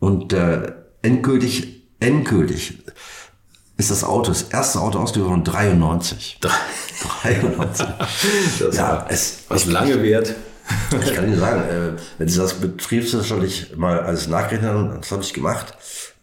Und 0.00 0.32
äh, 0.32 0.72
endgültig, 1.02 1.84
endgültig 2.00 2.78
ist 3.76 3.90
das 3.90 4.04
Auto, 4.04 4.30
das 4.30 4.42
erste 4.44 4.80
Auto 4.80 4.98
ausgeliefert 4.98 5.32
von 5.32 5.44
93. 5.44 6.38
93. 7.22 7.86
Das 8.58 8.76
ja, 8.76 8.82
war 8.88 9.06
es, 9.10 9.40
was 9.48 9.66
lange 9.66 10.02
währt. 10.02 10.34
ich 11.04 11.14
kann 11.14 11.26
Ihnen 11.28 11.38
sagen, 11.38 11.60
äh, 11.68 11.92
wenn 12.18 12.28
Sie 12.28 12.38
das 12.38 12.54
betriebswirtschaftlich 12.54 13.76
mal 13.76 14.00
alles 14.00 14.26
nachrechnen, 14.28 14.70
haben, 14.70 14.98
das 15.00 15.12
habe 15.12 15.22
ich 15.22 15.32
gemacht, 15.32 15.74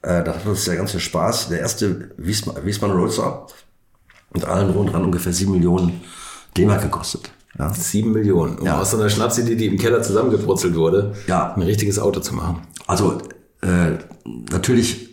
äh, 0.02 0.24
da 0.24 0.34
hat 0.36 0.46
uns 0.46 0.66
der 0.66 0.76
ganze 0.76 1.00
Spaß. 1.00 1.50
Der 1.50 1.60
erste 1.60 2.12
Wiesmann, 2.18 2.66
Wiesmann 2.66 2.92
Roadster 2.92 3.48
mit 4.34 4.44
allen 4.46 4.74
dran 4.74 5.06
ungefähr 5.06 5.32
sieben 5.32 5.52
Millionen 5.54 6.02
D-Mark 6.58 6.82
gekostet. 6.82 7.30
Ja. 7.58 7.72
Sieben 7.72 8.12
Millionen, 8.12 8.58
um 8.58 8.66
Ja. 8.66 8.82
aus 8.82 8.92
so 8.92 8.98
einer 8.98 9.10
Schnapsidee, 9.10 9.56
die 9.56 9.68
im 9.68 9.78
Keller 9.78 10.02
zusammengebrutzelt 10.02 10.76
wurde, 10.76 11.14
Ja. 11.28 11.54
ein 11.54 11.62
richtiges 11.62 12.00
Auto 12.00 12.20
zu 12.20 12.34
machen. 12.34 12.62
Also 12.88 13.20
äh, 13.62 13.92
natürlich 14.52 15.13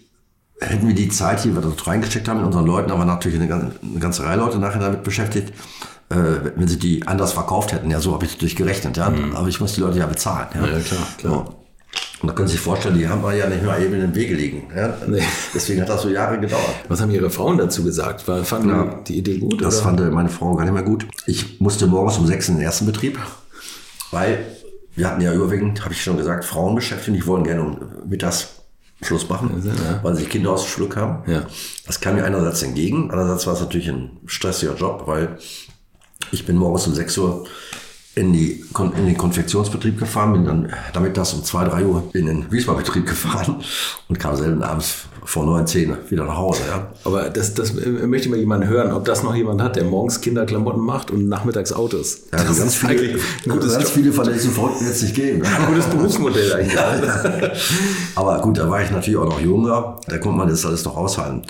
hätten 0.60 0.86
wir 0.86 0.94
die 0.94 1.08
Zeit, 1.08 1.42
die 1.44 1.54
wir 1.54 1.62
dort 1.62 1.86
reingesteckt 1.86 2.28
haben 2.28 2.40
in 2.40 2.46
unseren 2.46 2.66
Leuten, 2.66 2.90
aber 2.90 3.04
natürlich 3.04 3.38
eine, 3.38 3.48
gan- 3.48 3.72
eine 3.82 3.98
ganze 4.00 4.24
Reihe 4.24 4.36
Leute 4.36 4.58
nachher 4.58 4.80
damit 4.80 5.02
beschäftigt, 5.02 5.52
äh, 6.10 6.16
wenn 6.56 6.68
sie 6.68 6.78
die 6.78 7.06
anders 7.06 7.32
verkauft 7.32 7.72
hätten. 7.72 7.90
Ja, 7.90 8.00
so 8.00 8.12
habe 8.12 8.24
ich 8.26 8.32
natürlich 8.32 8.56
gerechnet. 8.56 8.96
Ja, 8.96 9.12
aber 9.34 9.48
ich 9.48 9.60
muss 9.60 9.74
die 9.74 9.80
Leute 9.80 9.98
ja 9.98 10.06
bezahlen. 10.06 10.48
Ja, 10.54 10.60
Mhm. 10.60 10.66
Ja, 10.66 10.78
klar, 10.80 11.06
klar. 11.18 11.32
So. 11.46 11.54
Und 12.22 12.28
da 12.28 12.34
können 12.34 12.48
Sie 12.48 12.52
sich 12.52 12.60
vorstellen, 12.60 12.98
die 12.98 13.08
haben 13.08 13.22
wir 13.22 13.32
ja 13.34 13.48
nicht 13.48 13.64
mal 13.64 13.82
eben 13.82 13.94
in 13.94 14.00
den 14.02 14.14
Wege 14.14 14.34
liegen. 14.34 14.64
Ja? 14.76 14.94
Nee. 15.06 15.22
Deswegen 15.54 15.80
hat 15.80 15.88
das 15.88 16.02
so 16.02 16.10
Jahre 16.10 16.38
gedauert. 16.38 16.74
Was 16.86 17.00
haben 17.00 17.10
Ihre 17.10 17.30
Frauen 17.30 17.56
dazu 17.56 17.82
gesagt? 17.82 18.28
War- 18.28 18.44
Fanden 18.44 18.68
Ja. 18.68 19.00
die 19.08 19.16
Idee 19.16 19.38
gut? 19.38 19.62
Das 19.62 19.76
oder? 19.76 19.84
fand 19.96 20.12
meine 20.12 20.28
Frau 20.28 20.54
gar 20.54 20.64
nicht 20.64 20.74
mehr 20.74 20.82
gut. 20.82 21.06
Ich 21.26 21.58
musste 21.62 21.86
morgens 21.86 22.18
um 22.18 22.26
sechs 22.26 22.48
in 22.50 22.56
den 22.56 22.62
ersten 22.64 22.84
Betrieb, 22.84 23.18
weil 24.10 24.44
wir 24.94 25.08
hatten 25.08 25.22
ja 25.22 25.32
überwiegend, 25.32 25.82
habe 25.82 25.94
ich 25.94 26.02
schon 26.02 26.18
gesagt, 26.18 26.44
Frauen 26.44 26.74
beschäftigt. 26.74 27.16
Die 27.16 27.26
wollen 27.26 27.44
gerne 27.44 27.62
um 27.62 27.78
mittags 28.06 28.48
Schluss 29.02 29.28
machen, 29.28 29.62
Ja. 29.64 30.00
weil 30.02 30.14
sie 30.16 30.24
Kinder 30.26 30.50
aus 30.52 30.62
der 30.62 30.68
Schule 30.70 30.88
kamen. 30.88 31.22
Ja. 31.26 31.46
Das 31.86 32.00
kam 32.00 32.16
mir 32.16 32.24
einerseits 32.24 32.62
entgegen, 32.62 33.10
andererseits 33.10 33.46
war 33.46 33.54
es 33.54 33.60
natürlich 33.60 33.88
ein 33.88 34.10
stressiger 34.26 34.74
Job, 34.74 35.04
weil 35.06 35.38
ich 36.32 36.44
bin 36.46 36.56
morgens 36.56 36.86
um 36.86 36.94
6 36.94 37.16
Uhr 37.18 37.46
in, 38.20 38.32
die, 38.34 38.62
in 38.96 39.06
den 39.06 39.16
Konfektionsbetrieb 39.16 39.98
gefahren, 39.98 40.34
bin 40.34 40.44
dann 40.44 40.72
nachmittags 40.94 41.32
um 41.32 41.42
2, 41.42 41.64
3 41.64 41.84
Uhr 41.86 42.02
in 42.12 42.26
den 42.26 42.52
Wiesbaden-Betrieb 42.52 43.06
gefahren 43.06 43.56
und 44.08 44.18
kam 44.18 44.36
selten 44.36 44.62
abends 44.62 45.06
vor 45.24 45.44
9, 45.44 45.66
10 45.66 45.96
wieder 46.10 46.24
nach 46.24 46.36
Hause. 46.36 46.60
Ja. 46.68 46.88
Aber 47.04 47.30
das, 47.30 47.54
das 47.54 47.70
äh, 47.76 47.88
möchte 48.06 48.28
mal 48.28 48.38
jemand 48.38 48.66
hören, 48.66 48.92
ob 48.92 49.04
das 49.06 49.22
noch 49.22 49.34
jemand 49.34 49.62
hat, 49.62 49.76
der 49.76 49.84
morgens 49.84 50.20
Kinderklamotten 50.20 50.82
macht 50.82 51.10
und 51.10 51.28
nachmittags 51.28 51.72
Autos. 51.72 52.22
Ja, 52.32 52.38
also 52.38 52.60
ganz 52.60 52.74
viele, 52.74 53.14
ein 53.14 53.20
ganz 53.46 53.74
Job, 53.74 53.84
viele 53.84 54.12
von 54.12 54.30
diesen 54.30 54.52
Verrückten 54.52 54.84
wird 54.84 54.94
es 54.94 55.02
nicht 55.02 55.14
geben. 55.14 55.42
gutes 55.66 55.86
Berufsmodell 55.86 56.52
eigentlich. 56.52 56.78
Aber 58.16 58.40
gut, 58.40 58.58
da 58.58 58.68
war 58.68 58.82
ich 58.82 58.90
natürlich 58.90 59.18
auch 59.18 59.28
noch 59.28 59.40
jünger, 59.40 59.98
da 60.06 60.18
konnte 60.18 60.36
man 60.36 60.48
das 60.48 60.66
alles 60.66 60.84
noch 60.84 60.96
aushalten. 60.96 61.42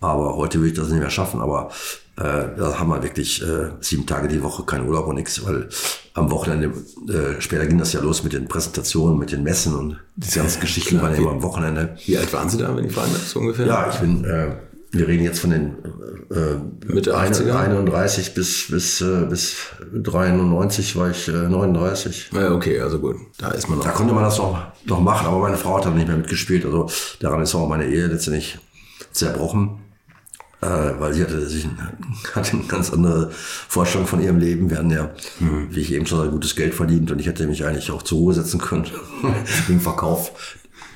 Aber 0.00 0.36
heute 0.36 0.60
will 0.60 0.68
ich 0.68 0.74
das 0.74 0.88
nicht 0.88 1.00
mehr 1.00 1.10
schaffen. 1.10 1.40
Aber 1.40 1.70
äh, 2.16 2.56
da 2.56 2.78
haben 2.78 2.88
wir 2.88 3.02
wirklich 3.02 3.42
äh, 3.42 3.70
sieben 3.80 4.06
Tage 4.06 4.28
die 4.28 4.42
Woche 4.42 4.64
keinen 4.64 4.88
Urlaub 4.88 5.06
und 5.06 5.16
nichts, 5.16 5.44
weil 5.44 5.68
am 6.14 6.30
Wochenende, 6.30 6.72
äh, 7.08 7.40
später 7.40 7.66
ging 7.66 7.78
das 7.78 7.92
ja 7.92 8.00
los 8.00 8.24
mit 8.24 8.32
den 8.32 8.48
Präsentationen, 8.48 9.18
mit 9.18 9.32
den 9.32 9.42
Messen 9.42 9.74
und 9.74 10.00
diese 10.16 10.38
ganzen 10.38 10.60
Geschichten 10.60 11.00
waren 11.02 11.12
ja 11.12 11.18
immer 11.18 11.32
am 11.32 11.42
Wochenende. 11.42 11.96
Wie 12.06 12.16
alt 12.16 12.32
waren 12.32 12.48
Sie 12.48 12.56
da, 12.56 12.74
wenn 12.74 12.86
ich 12.86 12.92
fragen 12.92 13.12
darf, 13.12 13.26
so 13.26 13.40
ungefähr? 13.40 13.66
Ja, 13.66 13.90
ich 13.90 13.96
bin, 13.96 14.24
äh, 14.24 14.56
wir 14.92 15.08
reden 15.08 15.24
jetzt 15.24 15.40
von 15.40 15.50
den 15.50 15.76
äh, 16.30 16.92
Mitte 16.92 17.16
80er? 17.16 17.54
31 17.54 18.34
bis, 18.34 18.68
bis, 18.70 19.00
äh, 19.00 19.26
bis 19.28 19.56
93 19.92 20.96
war 20.96 21.10
ich 21.10 21.28
äh, 21.28 21.32
39. 21.32 22.30
Ja, 22.32 22.52
okay, 22.52 22.80
also 22.80 22.98
gut. 22.98 23.16
Da 23.38 23.50
ist 23.50 23.68
man 23.68 23.78
noch. 23.78 23.84
Da 23.84 23.90
konnte 23.90 24.14
man 24.14 24.24
das 24.24 24.38
noch, 24.38 24.58
noch 24.86 25.00
machen, 25.00 25.26
aber 25.26 25.40
meine 25.40 25.56
Frau 25.56 25.76
hat 25.76 25.84
dann 25.84 25.96
nicht 25.96 26.08
mehr 26.08 26.16
mitgespielt. 26.16 26.64
Also 26.64 26.88
daran 27.20 27.42
ist 27.42 27.54
auch 27.54 27.68
meine 27.68 27.86
Ehe 27.86 28.06
letztendlich 28.06 28.58
zerbrochen, 29.12 29.80
weil 30.68 31.14
sie 31.14 31.22
hatte, 31.22 31.46
sich, 31.48 31.66
hatte 32.34 32.52
eine 32.52 32.64
ganz 32.64 32.92
andere 32.92 33.30
Vorstellung 33.32 34.06
von 34.06 34.20
ihrem 34.20 34.38
Leben. 34.38 34.70
Wir 34.70 34.78
hatten 34.78 34.90
ja, 34.90 35.10
wie 35.70 35.80
ich 35.80 35.92
eben 35.92 36.06
schon 36.06 36.18
sage, 36.18 36.30
gutes 36.30 36.56
Geld 36.56 36.74
verdient 36.74 37.10
und 37.10 37.20
ich 37.20 37.26
hätte 37.26 37.46
mich 37.46 37.64
eigentlich 37.64 37.90
auch 37.90 38.02
zur 38.02 38.18
Ruhe 38.18 38.34
setzen 38.34 38.60
können 38.60 38.86
im 39.68 39.80
Verkauf 39.80 40.32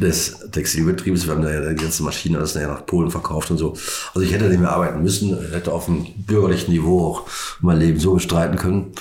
des 0.00 0.50
Textilbetriebes. 0.50 1.26
Wir 1.26 1.34
haben 1.34 1.42
da 1.42 1.52
ja 1.52 1.68
die 1.70 1.82
ganze 1.82 2.02
Maschine 2.02 2.38
alles 2.38 2.54
nachher 2.54 2.68
nach 2.68 2.86
Polen 2.86 3.10
verkauft 3.10 3.50
und 3.50 3.58
so. 3.58 3.72
Also 4.14 4.20
ich 4.20 4.32
hätte 4.32 4.48
nicht 4.48 4.60
mehr 4.60 4.72
arbeiten 4.72 5.02
müssen, 5.02 5.38
hätte 5.52 5.72
auf 5.72 5.86
dem 5.86 6.06
bürgerlichen 6.26 6.72
Niveau 6.72 7.06
auch 7.06 7.26
mein 7.60 7.78
Leben 7.78 7.98
so 7.98 8.14
bestreiten 8.14 8.56
können. 8.56 8.92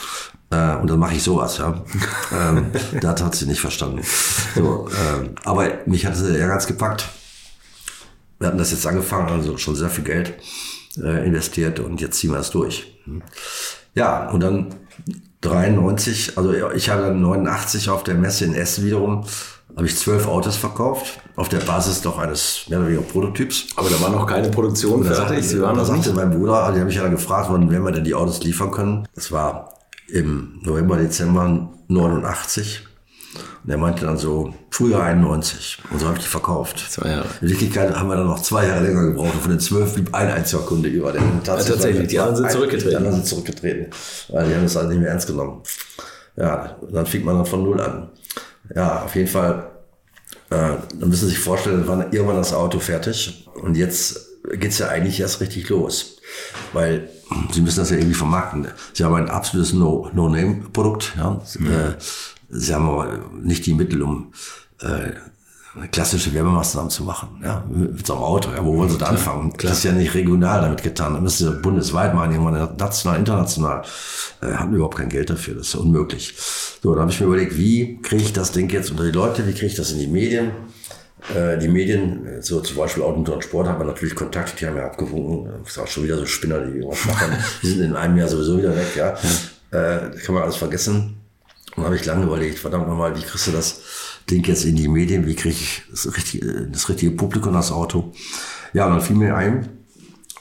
Äh, 0.51 0.75
und 0.77 0.89
dann 0.89 0.99
mache 0.99 1.15
ich 1.15 1.23
sowas, 1.23 1.57
ja. 1.59 1.83
ähm, 2.33 2.67
das 3.01 3.23
hat 3.23 3.35
sie 3.35 3.45
nicht 3.45 3.61
verstanden. 3.61 4.01
So, 4.55 4.87
ähm, 4.89 5.29
aber 5.43 5.69
mich 5.85 6.05
hatte 6.05 6.23
der 6.23 6.39
Ehrgeiz 6.39 6.65
gepackt. 6.65 7.07
Wir 8.39 8.47
hatten 8.47 8.57
das 8.57 8.71
jetzt 8.71 8.87
angefangen, 8.87 9.29
also 9.29 9.57
schon 9.57 9.75
sehr 9.75 9.89
viel 9.89 10.03
Geld 10.03 10.33
äh, 10.97 11.25
investiert 11.25 11.79
und 11.79 12.01
jetzt 12.01 12.17
ziehen 12.17 12.31
wir 12.31 12.37
das 12.37 12.51
durch. 12.51 12.99
Ja, 13.95 14.29
und 14.29 14.41
dann 14.41 14.75
93, 15.41 16.37
also 16.37 16.53
ich 16.73 16.89
habe 16.89 17.03
dann 17.03 17.21
89 17.21 17.89
auf 17.89 18.03
der 18.03 18.15
Messe 18.15 18.45
in 18.45 18.53
Essen 18.53 18.85
wiederum, 18.85 19.25
habe 19.75 19.85
ich 19.85 19.95
zwölf 19.95 20.27
Autos 20.27 20.57
verkauft, 20.57 21.19
auf 21.35 21.47
der 21.47 21.59
Basis 21.59 22.01
doch 22.01 22.17
eines 22.17 22.65
mehr 22.67 22.79
oder 22.79 22.87
weniger 22.89 23.03
Prototyps. 23.03 23.67
Aber 23.77 23.89
da 23.89 24.01
war 24.01 24.09
noch 24.09 24.25
keine 24.25 24.49
Produktion 24.49 25.03
fertig. 25.03 25.17
sagte, 25.17 25.43
Sie 25.43 25.61
waren 25.61 25.77
da 25.77 25.85
sagte 25.85 26.13
mein 26.13 26.31
Bruder, 26.31 26.63
also 26.63 26.73
die 26.73 26.79
habe 26.81 26.89
ich 26.89 26.97
ja 26.97 27.03
dann 27.03 27.11
gefragt, 27.11 27.47
wann 27.49 27.69
werden 27.69 27.83
wir 27.83 27.91
denn 27.91 28.03
die 28.03 28.15
Autos 28.15 28.43
liefern 28.43 28.71
können. 28.71 29.07
Das 29.15 29.31
war 29.31 29.73
im 30.07 30.59
November, 30.63 30.97
Dezember 30.97 31.69
89. 31.87 32.88
Und 33.63 33.69
er 33.69 33.77
meinte 33.77 34.05
dann 34.05 34.17
so, 34.17 34.53
Frühjahr 34.71 35.03
91. 35.03 35.79
Und 35.91 35.99
so 35.99 36.07
habe 36.07 36.17
ich 36.17 36.23
die 36.23 36.29
verkauft. 36.29 36.79
Zwei 36.89 37.09
Jahre. 37.09 37.25
In 37.41 37.49
Wirklichkeit 37.49 37.95
haben 37.95 38.09
wir 38.09 38.15
dann 38.15 38.27
noch 38.27 38.41
zwei 38.41 38.65
Jahre 38.67 38.83
länger 38.85 39.03
gebraucht. 39.07 39.33
Und 39.35 39.41
von 39.41 39.51
den 39.51 39.59
zwölf 39.59 39.93
blieb 39.93 40.13
ein 40.15 40.29
einziger 40.31 40.63
Kunde 40.63 40.89
über. 40.89 41.11
Der 41.11 41.21
tatsächlich, 41.43 42.07
die 42.07 42.19
anderen 42.19 42.37
sind 42.37 42.51
zurückgetreten. 42.51 42.89
Die 42.91 42.95
anderen 42.97 43.15
sind 43.15 43.25
zurückgetreten. 43.27 43.87
Weil 44.29 44.47
die 44.47 44.55
haben 44.55 44.63
das 44.63 44.75
halt 44.75 44.89
nicht 44.89 44.99
mehr 44.99 45.09
ernst 45.09 45.27
genommen. 45.27 45.61
Ja, 46.35 46.77
dann 46.91 47.05
fing 47.05 47.23
man 47.25 47.35
dann 47.35 47.45
von 47.45 47.63
Null 47.63 47.79
an. 47.81 48.09
Ja, 48.75 49.03
auf 49.03 49.15
jeden 49.15 49.27
Fall 49.27 49.71
Äh, 50.51 50.55
dann 50.99 51.09
müssen 51.09 51.27
Sie 51.27 51.35
sich 51.35 51.39
vorstellen, 51.39 51.87
war 51.87 52.11
irgendwann 52.11 52.37
das 52.37 52.53
Auto 52.53 52.79
fertig 52.79 53.47
und 53.61 53.77
jetzt 53.77 54.29
geht's 54.53 54.79
ja 54.79 54.87
eigentlich 54.87 55.19
erst 55.19 55.41
richtig 55.41 55.69
los. 55.69 56.17
Weil 56.73 57.07
Sie 57.51 57.61
müssen 57.61 57.79
das 57.79 57.91
ja 57.91 57.97
irgendwie 57.97 58.15
vermarkten. 58.15 58.67
Sie 58.93 59.03
haben 59.03 59.13
ein 59.13 59.29
absolutes 59.29 59.73
No-Name-Produkt. 59.73 61.13
ja. 61.17 61.39
Mhm. 61.59 61.67
Äh, 61.71 61.95
Sie 62.49 62.73
haben 62.73 62.89
aber 62.89 63.29
nicht 63.41 63.65
die 63.65 63.73
Mittel, 63.73 64.01
um 64.01 64.33
äh, 64.81 65.11
klassische 65.91 66.33
Werbemaßnahmen 66.33 66.89
zu 66.89 67.03
machen, 67.03 67.41
ja, 67.43 67.63
mit 67.69 68.05
so 68.05 68.13
einem 68.15 68.23
Auto. 68.23 68.49
Ja, 68.51 68.65
wo 68.65 68.75
wollen 68.75 68.89
Sie 68.89 68.97
da 68.97 69.07
anfangen? 69.07 69.53
Das 69.61 69.79
ist 69.79 69.83
ja 69.83 69.91
nicht 69.91 70.13
regional 70.15 70.61
damit 70.61 70.81
getan. 70.81 71.13
Da 71.13 71.21
müssen 71.21 71.47
Sie 71.47 71.61
bundesweit 71.61 72.13
machen, 72.13 72.31
irgendwann 72.31 72.75
national, 72.77 73.19
international. 73.19 73.83
Äh, 74.41 74.53
haben 74.53 74.73
überhaupt 74.73 74.97
kein 74.97 75.09
Geld 75.09 75.29
dafür. 75.29 75.55
Das 75.55 75.67
ist 75.67 75.73
ja 75.73 75.79
unmöglich. 75.79 76.33
So, 76.81 76.95
da 76.95 77.01
habe 77.01 77.11
ich 77.11 77.19
mir 77.19 77.27
überlegt, 77.27 77.57
wie 77.57 78.01
kriege 78.01 78.23
ich 78.23 78.33
das 78.33 78.51
Ding 78.51 78.69
jetzt 78.71 78.89
unter 78.89 79.03
die 79.03 79.11
Leute? 79.11 79.45
Wie 79.47 79.53
kriege 79.53 79.67
ich 79.67 79.75
das 79.75 79.91
in 79.91 79.99
die 79.99 80.07
Medien? 80.07 80.51
Äh, 81.35 81.59
die 81.59 81.67
Medien, 81.67 82.41
so 82.41 82.61
zum 82.61 82.77
Beispiel 82.77 83.03
Auto 83.03 83.31
und 83.31 83.43
Sport, 83.43 83.67
hat 83.67 83.77
man 83.77 83.87
natürlich 83.87 84.15
Kontakte, 84.15 84.53
die 84.57 84.65
haben 84.65 84.77
ja 84.77 84.85
abgewunken. 84.85 85.51
Das 85.63 85.73
ist 85.73 85.79
auch 85.79 85.87
schon 85.87 86.03
wieder 86.03 86.17
so 86.17 86.25
Spinner, 86.25 86.61
die 86.61 86.77
irgendwas 86.77 87.05
machen. 87.05 87.31
Die 87.61 87.67
sind 87.67 87.81
in 87.81 87.95
einem 87.95 88.17
Jahr 88.17 88.27
sowieso 88.27 88.57
wieder 88.57 88.75
weg, 88.75 88.95
ja. 88.95 89.13
Äh, 89.71 90.17
kann 90.25 90.33
man 90.33 90.43
alles 90.43 90.55
vergessen. 90.55 91.18
Und 91.79 91.85
habe 91.85 91.95
ich 91.95 92.05
lange 92.05 92.25
überlegt, 92.25 92.59
verdammt 92.59 92.87
nochmal, 92.87 93.15
wie 93.15 93.21
kriegst 93.21 93.47
du 93.47 93.51
das 93.51 93.81
Ding 94.29 94.43
jetzt 94.45 94.65
in 94.65 94.75
die 94.75 94.87
Medien? 94.87 95.25
Wie 95.25 95.35
kriege 95.35 95.55
ich 95.55 95.83
das 95.89 96.13
richtige, 96.15 96.67
das 96.67 96.89
richtige 96.89 97.11
Publikum 97.11 97.53
das 97.53 97.71
Auto? 97.71 98.11
Ja, 98.73 98.85
und 98.85 98.91
dann 98.91 99.01
fiel 99.01 99.15
mir 99.15 99.35
ein, 99.35 99.69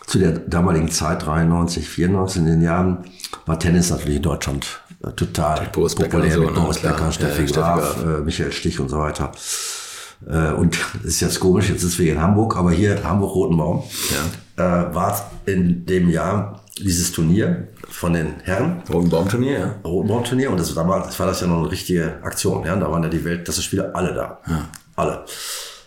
zu 0.06 0.18
der 0.18 0.32
damaligen 0.32 0.90
Zeit, 0.90 1.24
93, 1.24 1.88
94 1.88 2.40
in 2.40 2.46
den 2.46 2.62
Jahren, 2.62 3.04
war 3.46 3.58
Tennis 3.58 3.90
natürlich 3.90 4.16
in 4.16 4.22
Deutschland 4.22 4.80
äh, 5.04 5.12
total 5.12 5.68
Boris 5.72 5.94
populär 5.94 6.32
so, 6.32 6.40
mit 6.40 6.54
ne? 6.54 6.60
Boris. 6.60 6.78
Becker, 6.78 7.12
Steffi 7.12 7.44
Ja, 7.44 7.52
Graf, 7.52 8.02
Graf. 8.02 8.04
äh, 8.04 8.20
Michael 8.22 8.52
Stich 8.52 8.80
und 8.80 8.88
so 8.88 8.98
weiter. 8.98 9.32
Äh, 10.28 10.52
und 10.52 10.76
das 10.94 11.04
ist 11.04 11.20
jetzt 11.20 11.40
komisch, 11.40 11.68
jetzt 11.68 11.82
sind 11.82 11.98
wir 11.98 12.12
in 12.12 12.20
Hamburg, 12.20 12.56
aber 12.56 12.72
hier 12.72 13.02
Hamburg-Rotenbaum 13.04 13.84
äh, 14.56 14.60
war 14.62 15.30
in 15.46 15.86
dem 15.86 16.08
Jahr 16.10 16.62
dieses 16.78 17.12
Turnier 17.12 17.68
von 17.88 18.12
den 18.12 18.40
Herren, 18.42 18.82
Rotenbaumturnier, 18.92 19.58
ja. 19.58 19.74
Rotenbaum-Turnier 19.84 20.50
und 20.50 20.60
das 20.60 20.74
war, 20.74 20.84
damals, 20.84 21.06
das 21.06 21.18
war 21.20 21.26
das 21.26 21.40
ja 21.40 21.46
noch 21.46 21.58
eine 21.58 21.70
richtige 21.70 22.18
Aktion. 22.22 22.64
Ja? 22.64 22.76
Da 22.76 22.90
waren 22.90 23.02
ja 23.02 23.08
die 23.08 23.24
Weltklasse-Spieler 23.24 23.94
alle 23.94 24.14
da. 24.14 24.40
Alle. 24.96 25.24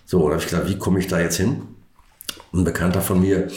So, 0.05 0.27
da 0.27 0.35
habe 0.35 0.43
ich 0.43 0.49
gedacht, 0.49 0.67
wie 0.67 0.77
komme 0.77 0.99
ich 0.99 1.07
da 1.07 1.19
jetzt 1.19 1.37
hin? 1.37 1.61
Ein 2.53 2.63
Bekannter 2.63 3.01
von 3.01 3.19
mir 3.21 3.47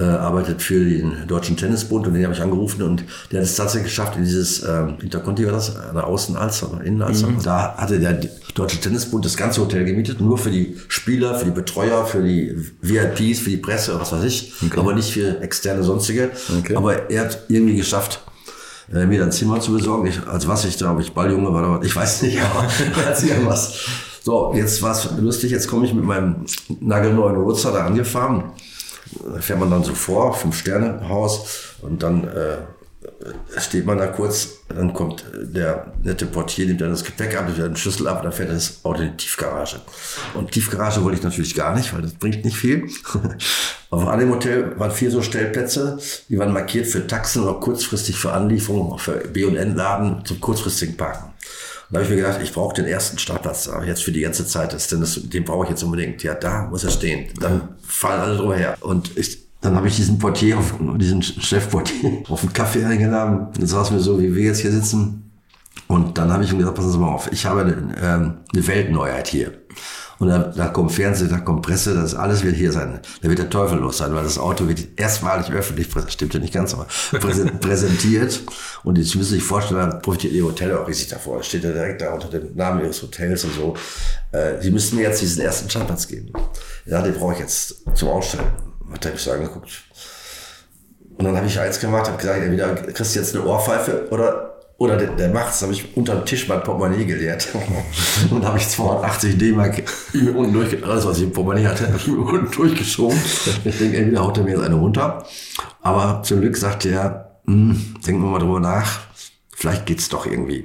äh, 0.00 0.04
arbeitet 0.04 0.62
für 0.62 0.82
den 0.82 1.26
Deutschen 1.26 1.56
Tennisbund 1.56 2.06
und 2.06 2.14
den 2.14 2.24
habe 2.24 2.32
ich 2.32 2.40
angerufen 2.40 2.82
und 2.82 3.04
der 3.30 3.40
hat 3.40 3.46
es 3.46 3.54
tatsächlich 3.54 3.90
geschafft, 3.90 4.16
in 4.16 4.24
dieses 4.24 4.62
ähm, 4.62 4.94
Interconti 5.02 5.44
war 5.44 5.52
das, 5.52 5.76
an 5.76 5.94
der 5.94 6.06
Außenalster, 6.06 6.72
oder 6.72 6.84
Innenalster. 6.84 7.28
Da 7.42 7.74
hatte 7.76 8.00
der 8.00 8.18
Deutsche 8.54 8.80
Tennisbund 8.80 9.24
das 9.24 9.36
ganze 9.36 9.60
Hotel 9.60 9.84
gemietet, 9.84 10.20
nur 10.20 10.38
für 10.38 10.50
die 10.50 10.76
Spieler, 10.88 11.38
für 11.38 11.44
die 11.44 11.50
Betreuer, 11.50 12.06
für 12.06 12.22
die 12.22 12.56
VIPs, 12.80 13.40
für 13.40 13.50
die 13.50 13.58
Presse, 13.58 14.00
was 14.00 14.12
weiß 14.12 14.24
ich, 14.24 14.54
aber 14.74 14.94
nicht 14.94 15.12
für 15.12 15.40
externe 15.42 15.82
sonstige. 15.82 16.30
Okay. 16.60 16.76
Aber 16.76 17.10
er 17.10 17.22
hat 17.22 17.44
irgendwie 17.48 17.76
geschafft, 17.76 18.22
äh, 18.92 19.04
mir 19.04 19.22
ein 19.22 19.32
Zimmer 19.32 19.60
zu 19.60 19.72
besorgen. 19.72 20.06
Ich, 20.06 20.26
als 20.26 20.48
was 20.48 20.64
ich 20.64 20.78
da, 20.78 20.92
ob 20.92 21.00
ich 21.00 21.12
Balljunge 21.12 21.52
war 21.52 21.62
oder 21.62 21.78
was, 21.78 21.86
ich 21.86 21.94
weiß 21.94 22.22
nicht, 22.22 22.38
aber 22.42 23.06
als 23.06 23.22
irgendwas. 23.22 23.74
So, 24.22 24.52
jetzt 24.54 24.82
war 24.82 24.92
es 24.92 25.08
lustig, 25.18 25.50
jetzt 25.50 25.68
komme 25.68 25.86
ich 25.86 25.94
mit 25.94 26.04
meinem 26.04 26.46
nagelneuen 26.80 27.36
Roadster 27.36 27.72
da 27.72 27.86
angefahren. 27.86 28.52
Fährt 29.40 29.58
man 29.58 29.70
dann 29.70 29.84
so 29.84 29.94
vor, 29.94 30.34
Fünf-Sterne-Haus 30.34 31.76
und 31.82 32.02
dann 32.02 32.24
äh, 32.24 32.58
steht 33.58 33.86
man 33.86 33.98
da 33.98 34.06
kurz, 34.06 34.58
dann 34.68 34.92
kommt 34.92 35.24
der 35.34 35.92
nette 36.02 36.26
Portier, 36.26 36.66
nimmt 36.66 36.80
dann 36.80 36.90
das 36.90 37.04
Gepäck 37.04 37.36
ab, 37.36 37.46
nimmt 37.46 37.58
den 37.58 37.76
Schlüssel 37.76 38.08
ab 38.08 38.18
und 38.18 38.24
dann 38.24 38.32
fährt 38.32 38.50
das 38.50 38.84
Auto 38.84 39.02
in 39.02 39.10
die 39.12 39.16
Tiefgarage. 39.16 39.80
Und 40.34 40.52
Tiefgarage 40.52 41.02
wollte 41.02 41.18
ich 41.18 41.24
natürlich 41.24 41.54
gar 41.54 41.74
nicht, 41.74 41.92
weil 41.94 42.02
das 42.02 42.12
bringt 42.14 42.44
nicht 42.44 42.56
viel. 42.56 42.88
Aber 43.90 44.12
an 44.12 44.20
dem 44.20 44.30
Hotel 44.30 44.78
waren 44.78 44.90
vier 44.90 45.10
so 45.10 45.22
Stellplätze, 45.22 45.98
die 46.28 46.38
waren 46.38 46.52
markiert 46.52 46.86
für 46.86 47.06
Taxen 47.06 47.42
oder 47.42 47.58
kurzfristig 47.58 48.16
für 48.16 48.32
Anlieferung, 48.32 48.92
auch 48.92 49.00
für 49.00 49.12
B&N-Laden 49.12 50.24
zum 50.24 50.40
kurzfristigen 50.40 50.96
Parken. 50.96 51.29
Da 51.90 51.96
habe 51.96 52.04
ich 52.04 52.10
mir 52.10 52.16
gedacht, 52.16 52.40
ich 52.42 52.52
brauche 52.52 52.74
den 52.74 52.86
ersten 52.86 53.18
Startplatz 53.18 53.64
da 53.64 53.82
jetzt 53.82 54.04
für 54.04 54.12
die 54.12 54.20
ganze 54.20 54.46
Zeit. 54.46 54.72
Das, 54.72 54.86
denn 54.86 55.00
das, 55.00 55.20
den 55.20 55.44
brauche 55.44 55.64
ich 55.64 55.70
jetzt 55.70 55.82
unbedingt. 55.82 56.22
Ja, 56.22 56.34
da 56.34 56.68
muss 56.68 56.84
er 56.84 56.90
stehen. 56.90 57.28
Dann 57.40 57.70
fallen 57.84 58.20
alle 58.20 58.36
drüber 58.36 58.56
her. 58.56 58.76
Und 58.80 59.16
ich, 59.16 59.38
dann 59.60 59.74
habe 59.74 59.88
ich 59.88 59.96
diesen 59.96 60.18
Portier, 60.18 60.58
auf, 60.58 60.74
diesen 60.98 61.20
Chefportier 61.22 62.22
auf 62.28 62.42
einen 62.42 62.52
Kaffee 62.52 62.84
eingeladen. 62.84 63.48
Dann 63.56 63.66
saßen 63.66 63.96
wir 63.96 64.02
so, 64.02 64.20
wie 64.20 64.34
wir 64.34 64.44
jetzt 64.44 64.60
hier 64.60 64.70
sitzen. 64.70 65.32
Und 65.88 66.16
dann 66.16 66.32
habe 66.32 66.44
ich 66.44 66.52
ihm 66.52 66.58
gesagt, 66.58 66.76
passen 66.76 66.92
Sie 66.92 66.98
mal 66.98 67.12
auf, 67.12 67.32
ich 67.32 67.44
habe 67.46 67.62
eine, 67.62 67.72
ähm, 68.00 68.34
eine 68.52 68.66
Weltneuheit 68.66 69.26
hier. 69.26 69.52
Und 70.20 70.28
da, 70.28 70.38
da 70.54 70.68
kommt 70.68 70.92
Fernsehen, 70.92 71.30
da 71.30 71.38
kommt 71.38 71.62
Presse, 71.62 71.94
das 71.94 72.14
alles 72.14 72.44
wird 72.44 72.54
hier 72.54 72.72
sein. 72.72 73.00
Da 73.22 73.28
wird 73.28 73.38
der 73.38 73.48
Teufel 73.48 73.78
los 73.78 73.96
sein, 73.98 74.14
weil 74.14 74.22
das 74.22 74.36
Auto 74.38 74.68
wird 74.68 74.80
erstmalig 74.96 75.50
öffentlich, 75.50 75.88
stimmt 76.08 76.34
ja 76.34 76.40
nicht 76.40 76.52
ganz, 76.52 76.74
aber 76.74 76.86
präsen- 77.12 77.58
präsentiert. 77.60 78.38
Und 78.84 78.98
jetzt 78.98 79.14
müssen 79.16 79.30
Sie 79.30 79.34
sich 79.36 79.44
vorstellen, 79.44 79.80
da 79.90 79.96
profitiert 79.96 80.34
Ihr 80.34 80.44
Hotel 80.44 80.76
auch 80.76 80.86
riesig 80.86 81.08
davor. 81.08 81.38
Das 81.38 81.46
steht 81.46 81.64
ja 81.64 81.72
direkt 81.72 82.02
da 82.02 82.12
unter 82.12 82.28
dem 82.28 82.54
Namen 82.54 82.84
Ihres 82.84 83.00
Hotels 83.02 83.44
und 83.44 83.54
so. 83.54 83.74
Äh, 84.32 84.60
Sie 84.60 84.70
müssten 84.70 84.96
mir 84.96 85.02
jetzt 85.02 85.22
diesen 85.22 85.42
ersten 85.42 85.70
Startplatz 85.70 86.06
geben. 86.06 86.30
Ja, 86.84 87.00
den 87.00 87.14
brauche 87.14 87.32
ich 87.32 87.38
jetzt 87.40 87.76
zum 87.94 88.10
Ausstellen. 88.10 88.44
Hat 88.92 89.04
er 89.06 89.12
mich 89.12 89.22
so 89.22 89.32
angeguckt. 89.32 89.70
Und 91.16 91.24
dann 91.24 91.34
habe 91.36 91.46
ich 91.46 91.58
eins 91.58 91.80
gemacht, 91.80 92.06
habe 92.08 92.18
gesagt, 92.18 92.42
entweder 92.42 92.74
kriegst 92.74 93.14
du 93.14 93.18
jetzt 93.20 93.34
eine 93.34 93.44
Ohrpfeife 93.44 94.08
oder 94.10 94.49
oder 94.80 94.96
der, 94.96 95.08
der 95.08 95.28
macht's, 95.28 95.60
habe 95.60 95.74
ich 95.74 95.94
unter 95.94 96.14
dem 96.14 96.24
Tisch 96.24 96.48
mein 96.48 96.62
Portemonnaie 96.62 97.04
geleert. 97.04 97.48
und 98.30 98.46
habe 98.46 98.56
ich 98.56 98.66
280 98.66 99.36
D-Mark 99.36 99.82
unten 100.34 100.54
durch, 100.54 100.82
alles 100.82 101.06
was 101.06 101.18
ich 101.18 101.24
im 101.24 101.32
Portemonnaie 101.32 101.66
hatte, 101.66 101.86
unten 102.10 102.50
durchgeschoben. 102.50 103.18
Ich 103.62 103.76
denke, 103.76 103.98
entweder 103.98 104.24
haut 104.24 104.38
er 104.38 104.44
mir 104.44 104.52
jetzt 104.52 104.62
eine 104.62 104.76
runter. 104.76 105.26
Aber 105.82 106.22
zum 106.22 106.40
Glück 106.40 106.56
sagte 106.56 106.88
er, 106.88 107.40
hm, 107.44 107.94
denken 108.06 108.22
wir 108.22 108.30
mal 108.30 108.38
drüber 108.38 108.58
nach. 108.58 109.00
Vielleicht 109.60 109.84
geht's 109.84 110.08
doch 110.08 110.24
irgendwie. 110.24 110.60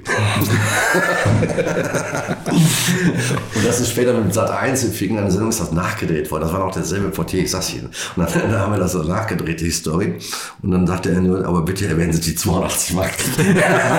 und 3.54 3.66
das 3.66 3.78
ist 3.78 3.90
später 3.90 4.14
mit 4.14 4.32
Sat 4.32 4.48
1 4.50 4.84
im 4.84 4.92
Fing 4.92 5.18
eine 5.18 5.30
Sendung 5.30 5.50
ist 5.50 5.60
das 5.60 5.70
nachgedreht 5.70 6.30
worden. 6.30 6.44
Das 6.44 6.52
war 6.54 6.60
noch 6.60 6.72
derselbe 6.72 7.10
Portier, 7.10 7.42
ich 7.42 7.50
sag's 7.50 7.74
Ihnen. 7.74 7.90
Und 8.16 8.26
dann, 8.26 8.50
dann 8.50 8.58
haben 8.58 8.72
wir 8.72 8.78
das 8.78 8.92
so 8.92 9.02
nachgedreht, 9.02 9.60
die 9.60 9.70
Story. 9.70 10.14
Und 10.62 10.70
dann 10.70 10.86
sagte 10.86 11.10
er 11.10 11.20
nur, 11.20 11.44
aber 11.44 11.60
bitte 11.60 11.86
erwähnen 11.86 12.14
Sie 12.14 12.22
die 12.22 12.34
280 12.36 12.94
Mark. 12.94 13.12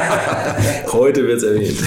Heute 0.91 1.27
wird's 1.27 1.43
erwähnt. 1.43 1.77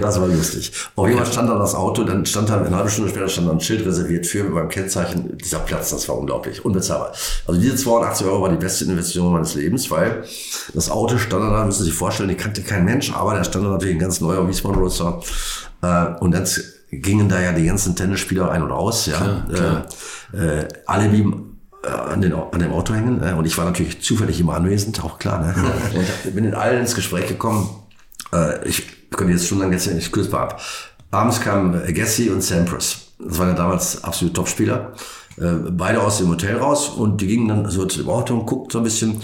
Das 0.00 0.20
war 0.20 0.28
lustig. 0.28 0.70
Auf 0.94 1.08
jeden 1.08 1.18
Fall 1.18 1.32
stand 1.32 1.50
da 1.50 1.58
das 1.58 1.74
Auto, 1.74 2.04
dann 2.04 2.24
stand 2.24 2.50
da 2.50 2.62
eine 2.62 2.76
halbe 2.76 2.88
Stunde 2.88 3.10
später 3.10 3.28
stand 3.28 3.48
da 3.48 3.52
ein 3.52 3.60
Schild 3.60 3.84
reserviert 3.84 4.28
für 4.28 4.44
mit 4.44 4.52
meinem 4.52 4.68
Kennzeichen. 4.68 5.36
Dieser 5.38 5.58
Platz, 5.58 5.90
das 5.90 6.08
war 6.08 6.18
unglaublich, 6.18 6.64
unbezahlbar. 6.64 7.12
Also 7.48 7.60
diese 7.60 7.74
280 7.74 8.28
Euro 8.28 8.42
war 8.42 8.48
die 8.48 8.58
beste 8.58 8.84
Investition 8.84 9.32
meines 9.32 9.56
Lebens, 9.56 9.90
weil 9.90 10.22
das 10.72 10.88
Auto 10.88 11.18
stand 11.18 11.47
da, 11.50 11.64
müssen 11.64 11.80
Sie 11.80 11.90
sich 11.90 11.94
vorstellen, 11.94 12.28
die 12.28 12.36
kannte 12.36 12.62
kein 12.62 12.84
Mensch, 12.84 13.12
aber 13.12 13.34
der 13.34 13.44
stand 13.44 13.64
da 13.64 13.70
natürlich 13.70 13.96
ein 13.96 14.00
ganz 14.00 14.20
neuer 14.20 14.46
Wiesbaden 14.48 14.78
Roadster. 14.78 15.20
Äh, 15.82 16.06
und 16.20 16.32
dann 16.32 16.46
gingen 16.90 17.28
da 17.28 17.40
ja 17.40 17.52
die 17.52 17.66
ganzen 17.66 17.94
Tennisspieler 17.94 18.50
ein 18.50 18.62
und 18.62 18.72
aus, 18.72 19.06
ja. 19.06 19.44
Äh, 20.32 20.36
äh, 20.36 20.68
alle 20.86 21.08
blieben 21.08 21.58
äh, 21.84 21.88
an, 21.88 22.20
den, 22.20 22.32
an 22.34 22.58
dem 22.58 22.72
Auto 22.72 22.94
hängen. 22.94 23.22
Äh, 23.22 23.32
und 23.32 23.44
ich 23.44 23.56
war 23.58 23.64
natürlich 23.64 24.00
zufällig 24.02 24.40
immer 24.40 24.54
anwesend, 24.54 25.02
auch 25.04 25.18
klar. 25.18 25.40
Ne? 25.40 25.54
Und 26.24 26.34
bin 26.34 26.44
in 26.44 26.54
allen 26.54 26.80
ins 26.80 26.94
Gespräch 26.94 27.28
gekommen. 27.28 27.68
Ich 28.64 29.10
könnte 29.10 29.32
jetzt 29.32 29.48
schon 29.48 29.58
lange 29.58 29.72
erzählen, 29.72 29.96
ich 29.96 30.12
kürze 30.12 30.30
mal 30.30 30.42
ab. 30.42 30.60
Abends 31.10 31.40
kamen 31.40 31.74
Agassi 31.82 32.28
und 32.28 32.42
Sampras. 32.42 33.12
Das 33.18 33.38
waren 33.38 33.48
ja 33.48 33.54
damals 33.54 34.04
absolute 34.04 34.34
Topspieler. 34.34 34.92
Äh, 35.40 35.70
beide 35.70 36.02
aus 36.02 36.18
dem 36.18 36.28
Hotel 36.28 36.56
raus 36.56 36.88
und 36.88 37.20
die 37.20 37.26
gingen 37.26 37.48
dann 37.48 37.70
so 37.70 37.84
zu 37.84 37.98
dem 37.98 38.08
Auto 38.08 38.34
und 38.34 38.46
guckten 38.46 38.70
so 38.70 38.78
ein 38.78 38.84
bisschen. 38.84 39.16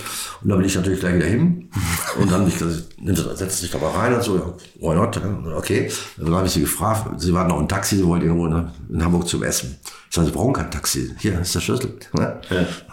Und 0.43 0.49
dann 0.49 0.59
bin 0.59 0.67
ich 0.67 0.75
natürlich 0.75 1.01
gleich 1.01 1.17
wieder 1.17 1.27
hin. 1.27 1.71
Und 2.21 2.31
dann 2.31 2.41
habe 2.43 2.49
ich 2.49 2.59
gesagt, 2.59 3.39
setz 3.39 3.61
dich 3.61 3.73
doch 3.73 3.81
mal 3.81 3.91
rein 3.91 4.15
und 4.15 4.23
so. 4.23 4.37
Ja, 4.37 4.55
why 4.79 4.95
not? 4.95 5.21
Okay. 5.57 5.91
Dann 6.17 6.33
habe 6.33 6.47
ich 6.47 6.53
sie 6.53 6.61
gefragt. 6.61 7.21
Sie 7.21 7.35
waren 7.35 7.49
noch 7.49 7.59
ein 7.59 7.69
Taxi, 7.69 7.97
sie 7.97 8.07
wollten 8.07 8.27
irgendwo 8.27 8.47
in, 8.47 9.05
Hamburg 9.05 9.27
zum 9.27 9.43
Essen. 9.43 9.77
Ich 10.09 10.15
sage, 10.15 10.29
sie 10.29 10.33
brauchen 10.33 10.53
kein 10.53 10.71
Taxi. 10.71 11.13
Hier 11.19 11.41
ist 11.41 11.53
der 11.57 11.61
Schlüssel. 11.61 11.99
Ne? 12.13 12.41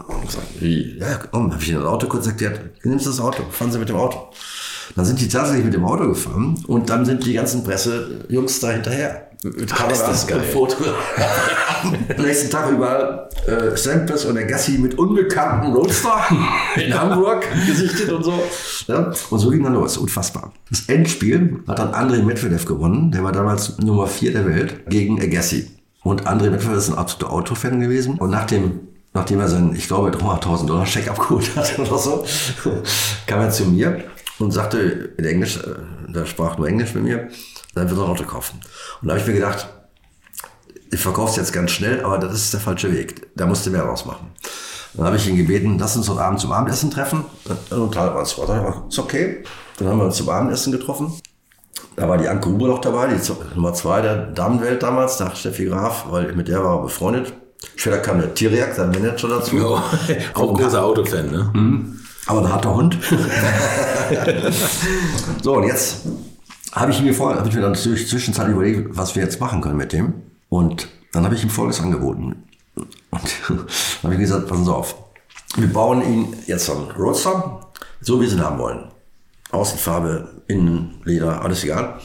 Und 0.08 0.32
sag, 0.32 0.42
wie? 0.60 0.98
Ja, 0.98 1.20
komm, 1.30 1.52
habe 1.52 1.62
ich 1.62 1.70
ihnen 1.70 1.82
das 1.82 1.88
Auto 1.88 2.08
kurz 2.08 2.26
erklärt. 2.26 2.62
Nimmst 2.84 3.06
das 3.06 3.20
Auto, 3.20 3.44
fahren 3.52 3.72
Sie 3.72 3.78
mit 3.78 3.90
dem 3.90 3.98
Auto. 3.98 4.32
Dann 4.96 5.06
sind 5.06 5.22
die 5.22 5.28
tatsächlich 5.28 5.66
mit 5.66 5.74
dem 5.74 5.86
Auto 5.86 6.08
gefahren 6.08 6.58
und 6.68 6.90
dann 6.90 7.06
sind 7.06 7.26
die 7.26 7.34
ganzen 7.34 7.64
Pressejungs 7.64 8.60
da 8.60 8.72
hinterher. 8.72 9.31
Mit 9.44 9.72
ist 9.72 10.02
das 10.04 10.28
geil. 10.28 10.38
und 10.38 10.46
Foto. 10.46 10.76
Am 12.18 12.24
nächsten 12.24 12.52
Tag 12.52 12.70
überall 12.70 13.28
äh, 13.48 13.76
Samples 13.76 14.26
und 14.26 14.36
der 14.36 14.46
Gassi 14.46 14.74
mit 14.74 15.00
unbekannten 15.00 15.74
Roadster 15.74 16.26
in 16.76 16.94
Hamburg 16.94 17.48
gesichtet 17.66 18.12
und 18.12 18.24
so. 18.24 18.34
Ja, 18.88 19.12
und 19.30 19.40
so 19.40 19.50
ging 19.50 19.64
dann 19.64 19.74
los. 19.74 19.98
Unfassbar. 19.98 20.54
Das 20.70 20.82
Endspiel 20.82 21.60
hat 21.68 21.80
dann 21.80 21.94
Andrei 21.94 22.20
Medvedev 22.20 22.66
gewonnen. 22.66 23.12
Der 23.12 23.24
war 23.24 23.32
damals 23.32 23.80
Nummer 23.80 24.06
4 24.06 24.34
der 24.34 24.46
Welt 24.46 24.90
gegen 24.90 25.20
Agassi. 25.20 25.72
Und 26.04 26.28
Andrei 26.28 26.52
Medvedev 26.52 26.78
ist 26.78 26.90
ein 26.90 26.98
absoluter 26.98 27.34
Autofan 27.34 27.80
gewesen. 27.80 28.20
Und 28.20 28.30
nach 28.30 28.46
dem 28.46 28.82
Nachdem 29.14 29.42
er 29.42 29.50
seinen, 29.50 29.76
ich 29.76 29.88
glaube, 29.88 30.10
300.000 30.12 30.68
Dollar 30.68 30.86
Scheck 30.86 31.10
abgeholt 31.10 31.54
hat 31.58 31.78
oder 31.78 31.98
so, 31.98 32.24
kam 33.28 33.42
er 33.42 33.50
zu 33.50 33.66
mir 33.66 34.06
und 34.42 34.52
sagte 34.52 34.80
in 35.18 35.26
Englisch, 35.26 35.58
äh, 35.58 36.12
der 36.12 36.26
sprach 36.26 36.58
nur 36.58 36.68
Englisch 36.68 36.94
mit 36.94 37.04
mir, 37.04 37.30
dann 37.76 37.90
wird 37.90 38.00
er 38.00 38.06
ein 38.06 38.10
Auto 38.12 38.24
kaufen. 38.24 38.60
Und 39.02 39.08
da 39.08 39.14
habe 39.14 39.22
ich 39.22 39.28
mir 39.28 39.34
gedacht, 39.34 39.68
ich 40.92 41.00
verkaufe 41.00 41.32
es 41.32 41.38
jetzt 41.38 41.54
ganz 41.54 41.72
schnell, 41.72 42.04
aber 42.04 42.18
das 42.18 42.34
ist 42.34 42.54
der 42.54 42.60
falsche 42.60 42.92
Weg. 42.92 43.30
Da 43.36 43.46
musste 43.46 43.70
mehr 43.70 43.84
rausmachen. 43.84 44.28
Dann 44.94 45.06
habe 45.06 45.16
ich 45.16 45.28
ihn 45.28 45.38
gebeten, 45.38 45.78
lass 45.80 45.96
uns 45.96 46.10
heute 46.10 46.22
Abend 46.22 46.42
zum 46.42 46.52
Abendessen 46.52 46.92
treffen. 46.92 47.24
Und 47.70 47.78
unterhalten 47.78 48.16
wir 48.16 48.20
uns. 48.20 48.34
Ist 48.90 49.00
okay. 49.00 49.44
Dann 49.78 49.88
haben 49.88 50.00
wir 50.00 50.06
uns 50.06 50.18
zum 50.18 50.28
Abendessen 50.30 50.74
getroffen. 50.74 51.14
Da 51.96 52.10
war 52.10 52.18
die 52.18 52.28
Anke 52.28 52.50
Huber 52.50 52.68
noch 52.68 52.82
dabei, 52.82 53.08
die 53.08 53.56
Nummer 53.56 53.74
zwei 53.74 54.02
der 54.02 54.28
Damenwelt 54.28 54.84
damals, 54.84 55.20
nach 55.20 55.36
Steffi 55.36 55.66
Graf, 55.66 56.06
weil 56.10 56.34
mit 56.34 56.48
der 56.48 56.64
war 56.64 56.78
er 56.78 56.84
befreundet. 56.84 57.34
Später 57.76 58.00
kam 58.00 58.20
der 58.20 58.34
Tiriak, 58.34 58.74
sein 58.74 58.90
Manager 58.92 59.28
dazu. 59.28 59.58
Ja, 59.58 59.84
auch 60.34 60.54
großer 60.54 60.84
Autofan, 60.84 61.32
ne? 61.32 61.52
Mhm. 61.54 62.01
Aber 62.28 62.42
ein 62.42 62.52
harter 62.52 62.76
Hund. 62.76 62.98
so, 65.42 65.56
und 65.56 65.64
jetzt 65.64 66.02
habe 66.72 66.92
ich 66.92 67.02
mir 67.02 67.14
vor, 67.14 67.36
habe 67.36 67.50
ich 67.50 67.56
mir 67.56 67.62
dann 67.62 67.74
durch 67.74 68.08
Zwischenzeit 68.08 68.48
überlegt, 68.48 68.96
was 68.96 69.16
wir 69.16 69.24
jetzt 69.24 69.40
machen 69.40 69.62
können 69.62 69.78
mit 69.78 69.94
dem. 69.94 70.14
Und 70.50 70.88
dann 71.12 71.26
habe 71.26 71.36
ich 71.36 71.44
ihm 71.44 71.50
Folgendes 71.50 71.82
angeboten. 71.82 72.44
Und 72.76 72.90
dann 73.50 73.68
habe 74.04 74.14
ich 74.14 74.20
gesagt, 74.20 74.48
passen 74.48 74.66
Sie 74.66 74.74
auf. 74.74 74.96
Wir 75.58 75.72
bauen 75.72 76.02
ihn 76.02 76.36
jetzt 76.48 76.70
einen 76.70 76.92
Roadster, 76.92 77.72
so 78.00 78.22
wie 78.22 78.28
Sie 78.28 78.36
ihn 78.36 78.44
haben 78.44 78.60
wollen. 78.60 78.86
Außenfarbe, 79.52 80.44
Innenleder, 80.48 81.42
alles 81.42 81.64
egal. 81.64 82.00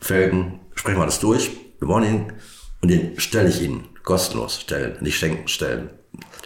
Felgen, 0.00 0.60
sprechen 0.74 0.96
wir 0.96 1.02
alles 1.02 1.20
durch. 1.20 1.50
Wir 1.78 1.88
bauen 1.88 2.04
ihn 2.04 2.32
und 2.80 2.90
den 2.90 3.20
stelle 3.20 3.50
ich 3.50 3.60
Ihnen 3.60 3.84
kostenlos 4.02 4.60
stellen, 4.60 4.96
nicht 5.00 5.18
schenken, 5.18 5.48
stellen. 5.48 5.90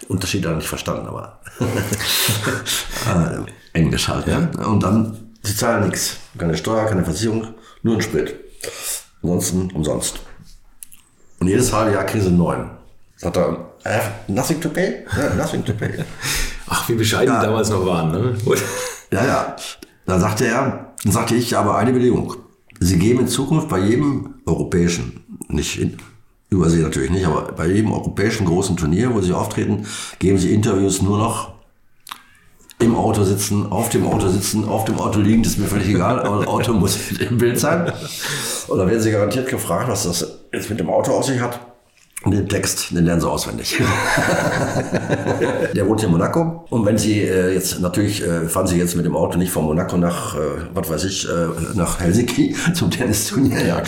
Die 0.01 0.05
Unterschiede 0.07 0.49
habe 0.49 0.57
ich 0.57 0.63
nicht 0.63 0.69
verstanden, 0.69 1.07
aber 1.07 1.39
äh, 1.59 3.39
Englisch 3.77 4.07
halt. 4.07 4.27
Ja? 4.27 4.49
Und 4.65 4.83
dann, 4.83 5.35
Sie 5.43 5.55
zahlen 5.55 5.87
nichts. 5.87 6.17
Keine 6.37 6.55
Steuer, 6.57 6.85
keine 6.85 7.03
Versicherung, 7.03 7.47
nur 7.83 7.95
ein 7.95 8.01
Sprit. 8.01 8.35
Ansonsten 9.21 9.71
umsonst. 9.71 10.19
Und 11.39 11.47
jedes 11.47 11.73
halbe 11.73 11.93
Jahr 11.93 12.05
kriegen 12.05 12.23
Sie 12.23 12.29
einen 12.29 12.37
neuen. 12.37 12.69
Sagt 13.17 13.37
er, 13.37 13.71
I 13.85 13.89
have 13.89 14.11
nothing 14.27 14.61
to 14.61 14.69
pay? 14.69 15.05
Yeah, 15.15 15.33
nothing 15.35 15.63
to 15.65 15.73
pay. 15.73 16.03
Ach, 16.67 16.87
wie 16.87 16.93
bescheiden 16.93 17.33
ja. 17.33 17.39
die 17.39 17.47
damals 17.47 17.69
noch 17.69 17.85
waren, 17.85 18.11
ne? 18.11 18.35
ja, 19.11 19.25
ja. 19.25 19.55
Dann 20.05 20.19
sagte 20.19 20.45
er, 20.45 20.93
dann 21.03 21.11
sagte 21.11 21.35
ich, 21.35 21.55
aber 21.57 21.77
eine 21.77 21.93
Bedingung. 21.93 22.35
Sie 22.79 22.97
geben 22.97 23.21
in 23.21 23.27
Zukunft 23.27 23.69
bei 23.69 23.79
jedem 23.79 24.35
europäischen, 24.45 25.37
nicht 25.49 25.79
in, 25.79 25.97
Übersee 26.53 26.79
natürlich 26.81 27.11
nicht, 27.11 27.25
aber 27.25 27.53
bei 27.53 27.67
jedem 27.67 27.93
europäischen 27.93 28.45
großen 28.45 28.75
Turnier, 28.75 29.13
wo 29.13 29.21
sie 29.21 29.31
auftreten, 29.31 29.85
geben 30.19 30.37
sie 30.37 30.53
Interviews 30.53 31.01
nur 31.01 31.17
noch 31.17 31.53
im 32.79 32.93
Auto 32.93 33.23
sitzen, 33.23 33.71
auf 33.71 33.87
dem 33.87 34.05
Auto 34.05 34.27
sitzen, 34.27 34.67
auf 34.67 34.83
dem 34.83 34.99
Auto 34.99 35.19
liegen, 35.19 35.43
das 35.43 35.53
ist 35.53 35.59
mir 35.59 35.67
völlig 35.67 35.87
egal, 35.87 36.19
aber 36.19 36.39
das 36.39 36.47
Auto 36.47 36.73
muss 36.79 36.97
im 37.11 37.37
Bild 37.37 37.57
sein. 37.57 37.93
Und 38.67 38.77
dann 38.77 38.89
werden 38.89 39.01
sie 39.01 39.11
garantiert 39.11 39.47
gefragt, 39.47 39.87
was 39.87 40.03
das 40.03 40.39
jetzt 40.51 40.69
mit 40.69 40.81
dem 40.81 40.89
Auto 40.89 41.13
aus 41.13 41.27
sich 41.27 41.39
hat. 41.39 41.57
Und 42.23 42.33
den 42.33 42.49
Text, 42.49 42.91
den 42.91 43.05
lernen 43.05 43.21
sie 43.21 43.29
auswendig. 43.29 43.77
der 45.73 45.87
wohnt 45.87 46.01
hier 46.01 46.07
in 46.07 46.11
Monaco. 46.11 46.65
Und 46.69 46.85
wenn 46.85 46.97
Sie 46.97 47.21
äh, 47.21 47.53
jetzt, 47.53 47.79
natürlich 47.79 48.21
äh, 48.23 48.47
fahren 48.47 48.67
Sie 48.67 48.77
jetzt 48.77 48.95
mit 48.95 49.05
dem 49.05 49.15
Auto 49.15 49.39
nicht 49.39 49.51
von 49.51 49.63
Monaco 49.63 49.97
nach, 49.97 50.35
äh, 50.35 50.39
was 50.71 50.87
weiß 50.87 51.03
ich, 51.05 51.27
äh, 51.27 51.47
nach 51.73 51.99
Helsinki 51.99 52.55
zum 52.75 52.91
Tennisturnier. 52.91 53.65
Ja. 53.65 53.81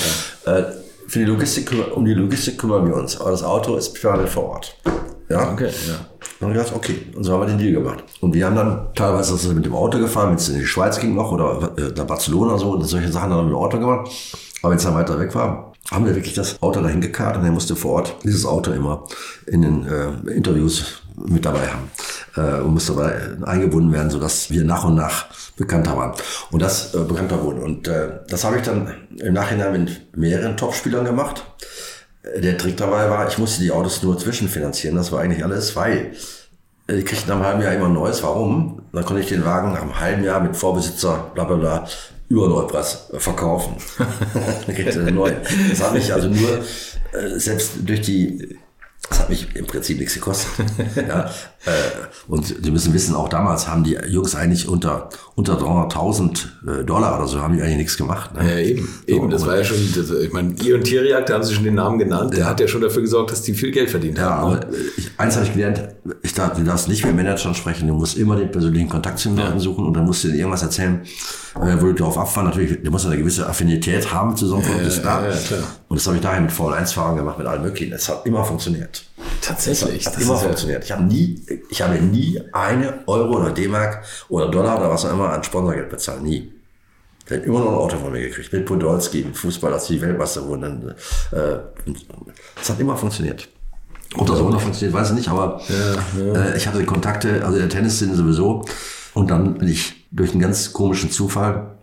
Äh, 0.52 0.64
für 1.14 1.20
die 1.20 1.26
Logistik, 1.26 1.72
um 1.96 2.06
die 2.06 2.14
Logistik 2.16 2.58
kümmern 2.58 2.88
wir 2.88 2.96
uns. 2.96 3.22
Aber 3.22 3.30
das 3.30 3.44
Auto 3.44 3.76
ist 3.76 3.94
permanent 3.94 4.30
vor 4.30 4.46
Ort. 4.46 4.76
Ja? 5.30 5.52
Okay, 5.52 5.70
ja. 5.88 5.94
Haben 6.42 6.54
wir 6.54 6.60
gedacht, 6.60 6.74
okay. 6.76 7.04
Und 7.16 7.24
so 7.24 7.34
haben 7.34 7.42
wir 7.42 7.46
den 7.46 7.60
Deal 7.60 7.72
gemacht. 7.72 8.04
Und 8.20 8.34
wir 8.34 8.48
haben 8.48 8.56
dann 8.56 8.88
teilweise 8.96 9.34
das 9.34 9.46
mit 9.46 9.64
dem 9.64 9.76
Auto 9.76 10.00
gefahren, 10.00 10.30
wenn 10.30 10.38
es 10.38 10.50
in 10.50 10.60
die 10.60 10.66
Schweiz 10.66 11.00
ging 11.00 11.14
noch 11.14 11.32
oder 11.32 11.72
äh, 11.78 11.92
nach 11.96 12.08
Barcelona 12.08 12.58
so 12.58 12.72
und 12.72 12.84
solche 12.84 13.12
Sachen 13.12 13.30
dann 13.30 13.46
mit 13.46 13.54
dem 13.54 13.58
Auto 13.58 13.78
gemacht. 13.78 14.10
Aber 14.64 14.76
es 14.76 14.84
dann 14.84 14.96
weiter 14.96 15.20
weg 15.20 15.36
war, 15.36 15.74
haben 15.92 16.06
wir 16.06 16.16
wirklich 16.16 16.34
das 16.34 16.62
Auto 16.62 16.82
dahin 16.82 17.02
gekarrt 17.02 17.38
und 17.38 17.44
er 17.44 17.52
musste 17.52 17.76
vor 17.76 17.92
Ort 17.94 18.16
dieses 18.24 18.46
Auto 18.46 18.72
immer 18.72 19.06
in 19.46 19.62
den 19.62 19.86
äh, 19.86 20.32
Interviews 20.32 21.02
mit 21.16 21.46
dabei 21.46 21.68
haben 21.68 21.92
äh, 22.38 22.62
und 22.62 22.74
musste 22.74 22.94
dabei 22.94 23.14
eingebunden 23.44 23.92
werden, 23.92 24.10
sodass 24.10 24.50
wir 24.50 24.64
nach 24.64 24.86
und 24.86 24.96
nach 24.96 25.26
bekannter 25.58 25.98
waren 25.98 26.14
und 26.52 26.62
das 26.62 26.96
äh, 26.96 27.00
bekannter 27.00 27.44
wurden. 27.44 27.62
Und 27.62 27.90
äh, 27.90 28.22
das 28.30 28.46
habe 28.46 28.58
ich 28.58 28.64
dann 28.64 28.94
im 29.20 29.34
Nachhinein 29.34 29.74
mit 29.74 30.18
mehreren 30.18 30.56
Topspielern 30.56 31.06
gemacht. 31.06 31.44
Der 32.42 32.58
Trick 32.58 32.78
dabei 32.78 33.10
war, 33.10 33.28
ich 33.28 33.38
musste 33.38 33.62
die 33.62 33.72
Autos 33.72 34.02
nur 34.02 34.18
zwischenfinanzieren. 34.18 34.96
Das 34.96 35.12
war 35.12 35.20
eigentlich 35.20 35.44
alles, 35.44 35.76
weil 35.76 36.14
äh, 36.88 36.96
die 36.96 37.04
kriegten 37.04 37.28
nach 37.28 37.36
einem 37.36 37.46
halben 37.46 37.62
Jahr 37.62 37.74
immer 37.74 37.88
ein 37.88 37.94
neues. 37.94 38.24
Warum? 38.24 38.82
Dann 38.94 39.04
konnte 39.04 39.22
ich 39.22 39.28
den 39.28 39.44
Wagen 39.44 39.74
nach 39.74 39.82
einem 39.82 40.00
halben 40.00 40.24
Jahr 40.24 40.40
mit 40.40 40.56
Vorbesitzer, 40.56 41.32
bla 41.34 41.44
bla 41.44 41.58
bla, 41.58 41.88
über 42.34 42.68
verkaufen. 43.18 43.76
er 44.68 45.02
einen 45.02 45.16
neuen. 45.16 45.38
Das 45.70 45.84
habe 45.84 46.00
ich 46.00 46.14
also 46.14 46.30
nur, 46.30 46.60
äh, 47.14 47.40
selbst 47.40 47.72
durch 47.86 48.02
die 48.02 48.58
das 49.10 49.20
hat 49.20 49.30
mich 49.30 49.54
im 49.54 49.66
Prinzip 49.66 50.00
nichts 50.00 50.14
gekostet. 50.14 50.66
ja, 50.96 51.26
äh, 51.26 51.72
und 52.28 52.46
Sie 52.46 52.72
müssen 52.72 52.94
wissen, 52.94 53.16
auch 53.16 53.28
damals 53.28 53.68
haben 53.68 53.84
die 53.84 53.98
Jungs 54.08 54.34
eigentlich 54.34 54.68
unter, 54.68 55.10
unter 55.36 55.60
300.000 55.60 56.80
äh, 56.82 56.84
Dollar 56.86 57.18
oder 57.18 57.28
so 57.28 57.42
haben 57.42 57.54
die 57.54 57.62
eigentlich 57.62 57.78
nichts 57.78 57.98
gemacht. 57.98 58.34
Ne? 58.34 58.50
Ja, 58.50 58.60
eben. 58.60 58.88
So, 59.06 59.14
eben. 59.14 59.30
Das 59.30 59.46
war 59.46 59.58
ja 59.58 59.64
schon, 59.66 59.78
das, 59.94 60.10
ich 60.10 60.32
meine, 60.32 60.54
ihr 60.64 60.76
und 60.76 60.86
Thierry, 60.86 61.10
da 61.10 61.34
haben 61.34 61.44
Sie 61.44 61.54
schon 61.54 61.66
den 61.66 61.76
Namen 61.76 62.00
genannt, 62.00 62.34
der 62.34 62.42
ja. 62.42 62.46
hat 62.46 62.62
ja 62.62 62.68
schon 62.68 62.82
dafür 62.82 63.02
gesorgt, 63.02 63.32
dass 63.32 63.42
die 63.42 63.54
viel 63.54 63.72
Geld 63.72 63.90
verdient 63.90 64.18
ja, 64.18 64.24
haben. 64.24 64.52
Ja, 64.52 64.58
aber 64.58 64.68
ich, 64.98 65.12
eins 65.18 65.36
habe 65.36 65.46
ich 65.46 65.54
gelernt, 65.54 65.84
ich 66.22 66.34
darf, 66.34 66.56
du 66.56 66.64
darfst 66.64 66.88
nicht 66.88 67.06
mit 67.06 67.16
Managern 67.16 67.54
sprechen, 67.56 67.90
du 67.90 67.94
musst 67.96 68.18
immer 68.18 68.38
den 68.38 68.52
persönlichen 68.52 68.88
Kontakt 68.88 69.20
zu 69.20 69.30
den 69.30 69.38
Leuten 69.38 69.60
suchen 69.60 69.86
und 69.86 69.94
dann 69.94 70.06
musst 70.06 70.24
du 70.24 70.30
dir 70.30 70.38
irgendwas 70.38 70.64
erzählen, 70.64 71.02
äh, 71.62 71.78
du 71.78 71.94
darauf 71.94 72.18
abfahren. 72.18 72.48
Natürlich, 72.48 72.82
du 72.84 72.92
musst 72.92 73.06
eine 73.06 73.18
gewisse 73.18 73.48
Affinität 73.48 74.12
haben 74.14 74.36
zu 74.36 74.48
so 74.48 74.56
einem 74.56 74.64
Produkt, 74.64 74.86
ist 74.86 75.02
klar. 75.02 75.24
Und 75.88 76.00
das 76.00 76.08
habe 76.08 76.18
ich 76.18 76.22
daher 76.24 76.42
mit 76.42 76.52
Formel-1-Fahrern 76.52 77.18
gemacht, 77.18 77.38
mit 77.38 77.48
allen 77.48 77.62
möglichen. 77.62 77.94
Es 77.94 78.10
hat 78.10 78.26
immer 78.26 78.44
funktioniert. 78.44 79.06
Tatsächlich. 79.42 80.04
Das 80.04 80.16
hat 80.16 80.22
immer 80.22 80.38
funktioniert. 80.38 80.84
Ich 80.84 80.92
habe 80.92 81.04
nie, 81.04 81.42
ich 81.70 81.82
habe 81.82 81.96
nie 81.96 82.42
eine 82.52 83.08
Euro 83.08 83.38
oder 83.38 83.52
D-Mark 83.52 84.04
oder 84.30 84.50
Dollar 84.50 84.80
oder 84.80 84.90
was 84.90 85.06
auch 85.06 85.12
immer 85.12 85.32
an 85.32 85.44
Sponsorgeld 85.44 85.90
bezahlt. 85.90 86.24
Nie. 86.24 86.52
Der 87.30 87.38
hat 87.38 87.46
immer 87.46 87.60
noch 87.60 87.70
ein 87.70 87.76
Auto 87.76 87.98
von 87.98 88.12
mir 88.12 88.22
gekriegt. 88.22 88.52
Mit 88.52 88.66
Podolski, 88.66 89.22
im 89.22 89.34
Fußball, 89.34 89.72
als 89.72 89.88
die 89.88 90.02
Weltmeister 90.02 90.46
wurden. 90.46 90.94
Äh, 91.32 91.36
das 92.56 92.70
hat 92.70 92.80
immer 92.80 92.98
funktioniert. 92.98 93.48
Ob 94.18 94.28
das 94.28 94.40
auch 94.40 94.50
noch 94.50 94.62
funktioniert, 94.62 94.94
weiß 94.94 95.10
ich 95.10 95.16
nicht, 95.16 95.30
aber 95.30 95.62
ja, 95.68 96.24
ja. 96.24 96.46
Äh, 96.46 96.58
ich 96.58 96.68
hatte 96.68 96.84
Kontakte, 96.86 97.44
also 97.46 97.58
der 97.58 97.70
Tennisszene 97.70 98.16
sowieso. 98.16 98.66
Und 99.14 99.32
dann 99.32 99.56
bin 99.56 99.70
ich 99.70 100.03
durch 100.14 100.32
einen 100.32 100.42
ganz 100.42 100.72
komischen 100.72 101.12
Zufall 101.12 101.76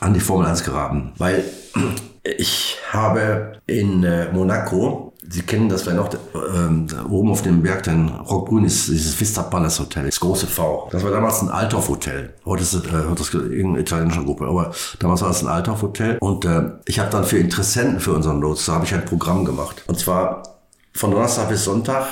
an 0.00 0.14
die 0.14 0.20
Formel 0.20 0.46
1 0.46 0.64
geraten. 0.64 1.12
Weil 1.18 1.44
ich 2.24 2.78
habe 2.90 3.52
in 3.66 4.02
äh, 4.02 4.32
Monaco 4.32 5.10
Sie 5.32 5.42
kennen 5.42 5.68
das 5.68 5.82
vielleicht 5.82 5.98
noch, 5.98 6.08
ähm, 6.56 6.88
oben 7.08 7.30
auf 7.30 7.42
dem 7.42 7.62
Berg, 7.62 7.84
den 7.84 8.08
Rockgrün 8.08 8.64
ist 8.64 8.88
dieses 8.88 9.20
Vista 9.20 9.42
Palace 9.42 9.78
Hotel, 9.78 10.06
das 10.06 10.18
große 10.18 10.48
V. 10.48 10.88
Das 10.90 11.04
war 11.04 11.12
damals 11.12 11.40
ein 11.40 11.50
Althoff-Hotel. 11.50 12.34
Heute 12.44 12.62
ist 12.62 12.72
es 12.72 12.84
äh, 12.84 13.14
das 13.16 13.32
irgendeine 13.32 13.80
italienische 13.80 14.24
Gruppe, 14.24 14.46
aber 14.46 14.72
damals 14.98 15.22
war 15.22 15.30
es 15.30 15.42
ein 15.42 15.48
Althoff-Hotel. 15.48 16.16
Und 16.18 16.46
äh, 16.46 16.70
ich 16.86 16.98
habe 16.98 17.10
dann 17.10 17.22
für 17.22 17.38
Interessenten 17.38 18.00
für 18.00 18.12
unseren 18.12 18.40
Lots, 18.40 18.66
da 18.66 18.72
habe 18.72 18.86
ich 18.86 18.92
ein 18.92 19.04
Programm 19.04 19.44
gemacht. 19.44 19.84
Und 19.86 20.00
zwar 20.00 20.42
von 20.94 21.12
Donnerstag 21.12 21.48
bis 21.48 21.62
Sonntag 21.62 22.06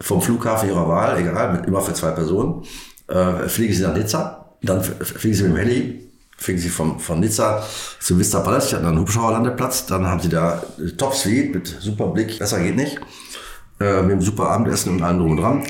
vom 0.00 0.22
Flughafen 0.22 0.68
ihrer 0.68 0.88
Wahl, 0.88 1.18
egal, 1.18 1.52
mit 1.52 1.66
immer 1.66 1.82
für 1.82 1.92
zwei 1.92 2.12
Personen, 2.12 2.62
äh, 3.08 3.46
fliege 3.48 3.74
sie 3.74 3.82
nach 3.82 3.94
Nizza. 3.94 4.43
Dann 4.64 4.82
fliegen 4.82 5.34
sie 5.34 5.42
mit 5.44 5.52
dem 5.52 5.56
Heli 5.56 6.04
fingen 6.36 6.58
sie 6.58 6.68
von, 6.68 6.98
von 6.98 7.20
Nizza 7.20 7.62
zu 8.00 8.18
Vista 8.18 8.40
Palace, 8.40 8.68
die 8.68 8.76
hatten 8.76 8.86
einen 8.86 8.98
Hubschrauberlandeplatz, 8.98 9.86
dann 9.86 10.06
haben 10.06 10.20
sie 10.20 10.28
da 10.28 10.62
Top 10.98 11.14
Suite 11.14 11.54
mit 11.54 11.66
super 11.66 12.08
Blick, 12.08 12.38
besser 12.38 12.60
geht 12.60 12.76
nicht, 12.76 12.98
äh, 13.80 14.02
mit 14.02 14.12
einem 14.12 14.20
super 14.20 14.50
Abendessen 14.50 14.92
und 14.92 15.02
allem 15.02 15.18
drum 15.18 15.30
und 15.32 15.36
dran. 15.38 15.64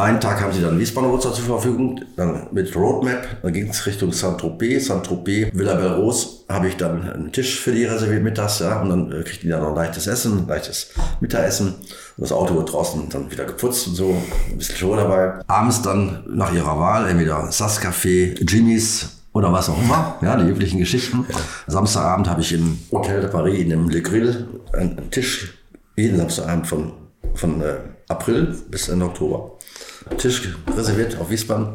Einen 0.00 0.18
Tag 0.18 0.40
haben 0.40 0.50
sie 0.50 0.62
dann 0.62 0.78
Wiesbaden 0.78 1.20
zur 1.20 1.34
Verfügung, 1.34 2.00
dann 2.16 2.46
mit 2.52 2.74
Roadmap, 2.74 3.42
dann 3.42 3.52
ging 3.52 3.68
es 3.68 3.84
Richtung 3.84 4.12
Saint-Tropez, 4.12 4.86
Saint-Tropez, 4.86 5.50
Villa 5.52 5.74
Belrose, 5.74 6.44
habe 6.48 6.68
ich 6.68 6.78
dann 6.78 7.02
einen 7.02 7.32
Tisch 7.32 7.60
für 7.60 7.72
die 7.72 7.84
reserviert 7.84 8.22
mittags, 8.22 8.60
ja, 8.60 8.80
und 8.80 8.88
dann 8.88 9.12
äh, 9.12 9.22
kriegten 9.22 9.42
die 9.42 9.48
dann 9.50 9.62
noch 9.62 9.76
leichtes 9.76 10.06
Essen, 10.06 10.48
leichtes 10.48 10.92
Mittagessen. 11.20 11.74
Und 12.16 12.22
das 12.22 12.32
Auto 12.32 12.54
wird 12.54 12.72
draußen 12.72 13.10
dann 13.10 13.30
wieder 13.30 13.44
geputzt 13.44 13.88
und 13.88 13.94
so, 13.94 14.16
ein 14.50 14.56
bisschen 14.56 14.76
Show 14.76 14.96
dabei. 14.96 15.34
Abends 15.48 15.82
dann 15.82 16.24
nach 16.30 16.50
ihrer 16.54 16.78
Wahl, 16.78 17.06
entweder 17.06 17.52
Sass 17.52 17.78
Café, 17.78 18.42
Jimmy's 18.42 19.20
oder 19.34 19.52
was 19.52 19.68
auch 19.68 19.78
immer, 19.78 20.16
ja, 20.22 20.34
die 20.36 20.48
üblichen 20.48 20.78
Geschichten. 20.78 21.26
Samstagabend 21.66 22.26
habe 22.26 22.40
ich 22.40 22.54
im 22.54 22.78
Hotel 22.90 23.20
de 23.20 23.28
Paris 23.28 23.60
in 23.60 23.68
dem 23.68 23.90
Le 23.90 24.00
Grill 24.00 24.48
einen 24.72 25.10
Tisch, 25.10 25.58
jeden 25.94 26.16
Samstagabend 26.16 26.66
von, 26.66 26.92
von 27.34 27.60
äh, 27.60 27.74
April 28.08 28.56
bis 28.70 28.88
Ende 28.88 29.04
Oktober. 29.04 29.58
Tisch 30.16 30.54
reserviert 30.76 31.18
auf 31.18 31.30
Wiesbaden. 31.30 31.74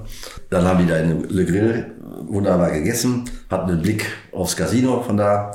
Dann 0.50 0.66
haben 0.66 0.80
die 0.80 0.88
da 0.88 0.98
in 0.98 1.30
Le 1.30 1.46
Grill 1.46 1.92
wunderbar 2.28 2.72
gegessen, 2.72 3.30
hatten 3.50 3.70
einen 3.70 3.82
Blick 3.82 4.06
aufs 4.32 4.56
Casino 4.56 5.02
von 5.02 5.18
da. 5.18 5.52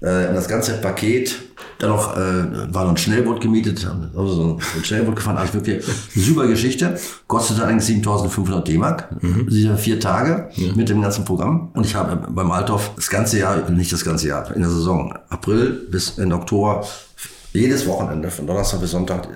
Äh, 0.00 0.32
das 0.34 0.48
ganze 0.48 0.74
Paket 0.74 1.36
dann 1.78 1.90
noch, 1.90 2.16
äh, 2.16 2.74
war 2.74 2.84
noch 2.84 2.92
ein 2.92 2.96
Schnellboot 2.96 3.40
gemietet, 3.40 3.86
also 4.16 4.26
so 4.26 4.42
ein, 4.42 4.60
so 4.60 4.78
ein 4.78 4.84
Schnellboot 4.84 5.16
gefahren, 5.16 5.36
also 5.36 5.54
wirklich 5.54 5.84
eine 5.84 6.24
super 6.24 6.46
Geschichte. 6.46 6.98
Kostete 7.26 7.64
eigentlich 7.66 7.84
7500 7.84 8.66
D-Mark, 8.66 9.22
mhm. 9.22 9.46
diese 9.50 9.76
vier 9.76 10.00
Tage 10.00 10.48
ja. 10.54 10.72
mit 10.74 10.88
dem 10.88 11.02
ganzen 11.02 11.24
Programm. 11.24 11.70
Und 11.74 11.84
ich 11.84 11.94
habe 11.94 12.26
beim 12.30 12.50
Althoff 12.50 12.92
das 12.96 13.10
ganze 13.10 13.38
Jahr, 13.38 13.68
nicht 13.70 13.92
das 13.92 14.04
ganze 14.04 14.28
Jahr, 14.28 14.54
in 14.54 14.62
der 14.62 14.70
Saison, 14.70 15.12
April 15.28 15.86
bis 15.90 16.18
in 16.18 16.32
Oktober, 16.32 16.86
jedes 17.52 17.86
Wochenende, 17.86 18.30
von 18.30 18.46
Donnerstag 18.46 18.80
bis 18.80 18.90
Sonntag, 18.90 19.28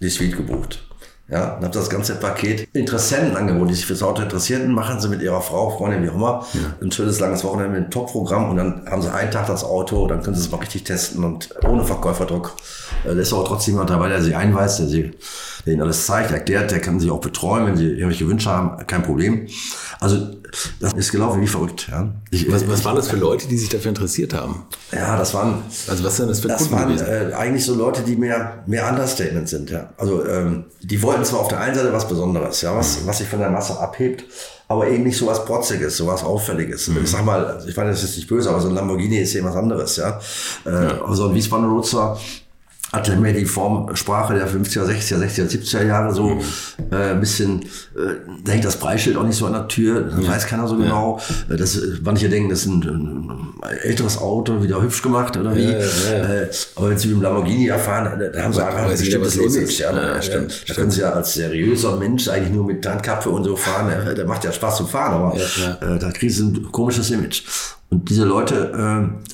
die 0.00 0.08
Suite 0.08 0.36
gebucht. 0.36 0.85
Ja, 1.28 1.56
und 1.56 1.64
habe 1.64 1.74
das 1.74 1.90
ganze 1.90 2.14
Paket 2.14 2.68
Interessenten 2.72 3.36
angeboten, 3.36 3.68
die 3.68 3.74
sich 3.74 3.86
fürs 3.86 4.02
Auto 4.02 4.22
interessieren, 4.22 4.70
machen 4.72 5.00
sie 5.00 5.08
mit 5.08 5.22
ihrer 5.22 5.40
Frau, 5.40 5.76
Freundin, 5.76 6.04
wie 6.04 6.10
auch 6.10 6.14
immer, 6.14 6.46
ja. 6.52 6.60
ein 6.80 6.92
schönes 6.92 7.18
langes 7.18 7.42
Wochenende 7.42 7.70
mit 7.70 7.82
einem 7.82 7.90
Top-Programm 7.90 8.50
und 8.50 8.56
dann 8.56 8.86
haben 8.88 9.02
sie 9.02 9.12
einen 9.12 9.32
Tag 9.32 9.48
das 9.48 9.64
Auto, 9.64 10.06
dann 10.06 10.22
können 10.22 10.36
sie 10.36 10.42
es 10.42 10.52
mal 10.52 10.58
richtig 10.58 10.84
testen 10.84 11.24
und 11.24 11.48
ohne 11.66 11.82
Verkäuferdruck. 11.82 12.54
Da 13.02 13.10
ist 13.10 13.32
aber 13.32 13.44
trotzdem 13.44 13.74
jemand 13.74 13.90
dabei, 13.90 14.08
der 14.08 14.22
sie 14.22 14.36
einweist, 14.36 14.78
der, 14.78 14.86
sie, 14.86 15.14
der 15.66 15.72
ihnen 15.72 15.82
alles 15.82 16.06
zeigt, 16.06 16.30
erklärt, 16.30 16.70
der 16.70 16.80
kann 16.80 17.00
sie 17.00 17.10
auch 17.10 17.20
betreuen, 17.20 17.66
wenn 17.66 17.76
sie 17.76 17.88
irgendwelche 17.88 18.28
Wünsche 18.28 18.48
haben, 18.48 18.86
kein 18.86 19.02
Problem. 19.02 19.48
Also 19.98 20.36
das 20.80 20.92
ist 20.92 21.10
gelaufen 21.10 21.40
wie 21.42 21.46
verrückt. 21.46 21.88
Ja. 21.90 22.08
Ich, 22.30 22.50
was, 22.50 22.68
was 22.68 22.84
waren 22.84 22.96
das 22.96 23.08
für 23.08 23.16
Leute, 23.16 23.48
die 23.48 23.58
sich 23.58 23.68
dafür 23.68 23.88
interessiert 23.88 24.32
haben? 24.32 24.64
Ja, 24.92 25.16
das 25.16 25.34
waren. 25.34 25.62
Also 25.88 26.04
was 26.04 26.16
sind 26.16 26.28
das 26.28 26.40
für 26.40 26.48
das 26.48 26.68
Kunden 26.68 26.74
waren 26.74 26.98
äh, 26.98 27.34
eigentlich 27.34 27.64
so 27.64 27.74
Leute, 27.74 28.02
die 28.02 28.16
mehr 28.16 28.62
mehr 28.66 28.88
Understatement 28.88 29.48
sind. 29.48 29.70
Ja. 29.70 29.90
Also 29.96 30.24
ähm, 30.24 30.64
die 30.82 31.02
wollten 31.02 31.24
zwar 31.24 31.40
auf 31.40 31.48
der 31.48 31.60
einen 31.60 31.74
Seite 31.74 31.92
was 31.92 32.06
Besonderes, 32.08 32.62
ja, 32.62 32.74
was 32.74 33.02
mhm. 33.02 33.06
was 33.06 33.18
sich 33.18 33.28
von 33.28 33.40
der 33.40 33.50
Masse 33.50 33.78
abhebt, 33.78 34.24
aber 34.68 34.88
eben 34.88 35.02
nicht 35.02 35.18
so 35.18 35.26
was 35.26 35.44
Protziges, 35.44 35.96
so 35.96 36.06
was 36.06 36.22
Auffälliges. 36.22 36.88
Mhm. 36.88 36.98
Ich 37.02 37.10
sag 37.10 37.24
mal, 37.24 37.62
ich 37.66 37.76
meine, 37.76 37.90
das 37.90 38.02
ist 38.02 38.16
nicht 38.16 38.28
böse, 38.28 38.50
aber 38.50 38.60
so 38.60 38.68
ein 38.68 38.74
Lamborghini 38.74 39.18
ist 39.18 39.34
eben 39.34 39.46
was 39.46 39.56
anderes, 39.56 39.96
ja. 39.96 40.20
Äh, 40.64 40.70
ja. 40.70 41.04
Also 41.04 41.28
ein 41.28 41.34
Wiesbadener 41.34 41.68
Nutzer 41.68 42.18
hatte 42.92 43.16
mehr 43.16 43.32
die 43.32 43.44
Formsprache 43.44 44.34
der 44.34 44.48
50er, 44.48 44.84
60er, 44.84 45.18
60er, 45.18 45.48
70er 45.50 45.84
Jahre 45.84 46.14
so 46.14 46.30
mhm. 46.30 46.40
äh, 46.90 47.10
ein 47.10 47.20
bisschen, 47.20 47.62
äh, 47.62 48.14
da 48.44 48.52
hängt 48.52 48.64
das 48.64 48.76
Preisschild 48.76 49.16
auch 49.16 49.24
nicht 49.24 49.36
so 49.36 49.46
an 49.46 49.52
der 49.52 49.68
Tür, 49.68 50.02
das 50.02 50.24
ja. 50.24 50.30
weiß 50.30 50.46
keiner 50.46 50.68
so 50.68 50.76
genau. 50.76 51.20
Ja. 51.48 51.54
Äh, 51.54 51.58
das, 51.58 51.80
manche 52.02 52.28
denken, 52.28 52.48
das 52.48 52.60
ist 52.60 52.66
ein, 52.66 52.82
ein 52.82 53.68
älteres 53.82 54.18
Auto, 54.18 54.62
wieder 54.62 54.80
hübsch 54.80 55.02
gemacht 55.02 55.36
oder 55.36 55.54
wie. 55.56 55.64
Ja, 55.64 55.78
äh, 55.78 56.48
aber 56.76 56.90
wenn 56.90 56.98
sie 56.98 57.08
mit 57.08 57.16
dem 57.16 57.22
Lamborghini 57.22 57.66
erfahren, 57.66 58.20
da 58.32 58.42
haben 58.42 58.52
sie 58.52 58.64
einfach 58.64 58.82
ein 58.82 58.90
bestimmtes 58.90 59.36
Image. 59.36 59.80
Ja, 59.80 59.92
ja, 59.92 60.22
stimmt, 60.22 60.68
da 60.68 60.74
können 60.74 60.90
sie 60.90 61.00
ja 61.00 61.10
als 61.10 61.34
seriöser 61.34 61.96
Mensch 61.96 62.28
eigentlich 62.28 62.54
nur 62.54 62.64
mit 62.64 62.86
Handkappe 62.86 63.30
und 63.30 63.44
so 63.44 63.56
fahren. 63.56 64.14
Der 64.14 64.26
macht 64.26 64.44
ja 64.44 64.52
Spaß 64.52 64.76
zum 64.76 64.88
Fahren, 64.88 65.14
aber 65.14 65.36
äh, 65.36 65.98
da 65.98 66.10
kriegen 66.12 66.32
sie 66.32 66.44
ein 66.44 66.72
komisches 66.72 67.10
Image. 67.10 67.42
Und 67.88 68.08
diese 68.08 68.24
Leute 68.24 68.72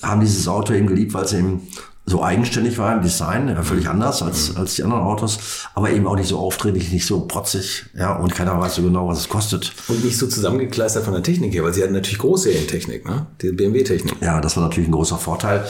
äh, 0.02 0.06
haben 0.06 0.20
dieses 0.20 0.46
Auto 0.48 0.72
eben 0.74 0.86
geliebt, 0.86 1.14
weil 1.14 1.26
sie 1.26 1.38
eben 1.38 1.68
so 2.04 2.22
eigenständig 2.22 2.78
war 2.78 2.94
im 2.94 3.02
Design, 3.02 3.48
ja, 3.48 3.62
völlig 3.62 3.88
anders 3.88 4.22
als, 4.22 4.50
mhm. 4.50 4.58
als 4.58 4.74
die 4.74 4.82
anderen 4.82 5.02
Autos, 5.02 5.38
aber 5.74 5.90
eben 5.90 6.06
auch 6.06 6.16
nicht 6.16 6.28
so 6.28 6.38
aufdringlich, 6.38 6.92
nicht 6.92 7.06
so 7.06 7.20
protzig, 7.26 7.84
ja, 7.94 8.16
und 8.16 8.34
keiner 8.34 8.58
weiß 8.58 8.76
so 8.76 8.82
genau, 8.82 9.08
was 9.08 9.18
es 9.18 9.28
kostet. 9.28 9.72
Und 9.88 10.04
nicht 10.04 10.18
so 10.18 10.26
zusammengekleistert 10.26 11.04
von 11.04 11.14
der 11.14 11.22
Technik 11.22 11.54
her, 11.54 11.62
weil 11.62 11.72
sie 11.72 11.82
hatten 11.82 11.92
natürlich 11.92 12.18
Großserientechnik, 12.18 13.06
ne? 13.06 13.26
Die 13.40 13.52
BMW-Technik. 13.52 14.16
Ja, 14.20 14.40
das 14.40 14.56
war 14.56 14.64
natürlich 14.64 14.88
ein 14.88 14.92
großer 14.92 15.18
Vorteil. 15.18 15.64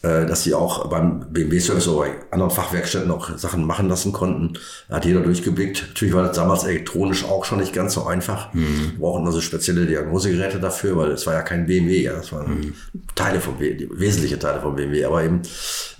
Äh, 0.00 0.26
dass 0.26 0.44
sie 0.44 0.54
auch 0.54 0.86
beim 0.86 1.26
BMW-Service 1.32 1.88
oder 1.88 2.06
bei 2.06 2.14
anderen 2.30 2.52
Fachwerkstätten 2.52 3.10
auch 3.10 3.36
Sachen 3.36 3.64
machen 3.64 3.88
lassen 3.88 4.12
konnten. 4.12 4.52
Da 4.88 4.96
hat 4.96 5.04
jeder 5.04 5.22
durchgeblickt. 5.22 5.86
Natürlich 5.88 6.14
war 6.14 6.22
das 6.22 6.36
damals 6.36 6.62
elektronisch 6.62 7.24
auch 7.24 7.44
schon 7.44 7.58
nicht 7.58 7.72
ganz 7.72 7.94
so 7.94 8.06
einfach. 8.06 8.54
Mhm. 8.54 8.92
Wir 8.92 9.00
brauchten 9.00 9.26
also 9.26 9.40
spezielle 9.40 9.86
Diagnosegeräte 9.86 10.60
dafür, 10.60 10.96
weil 10.96 11.10
es 11.10 11.26
war 11.26 11.34
ja 11.34 11.42
kein 11.42 11.66
BMW, 11.66 12.00
ja, 12.00 12.12
das 12.12 12.30
waren 12.30 12.48
mhm. 12.48 12.74
Teile 13.16 13.40
von 13.40 13.56
BMW, 13.56 13.88
wesentliche 13.90 14.38
Teile 14.38 14.60
von 14.60 14.76
BMW. 14.76 15.04
Aber 15.04 15.24
eben, 15.24 15.42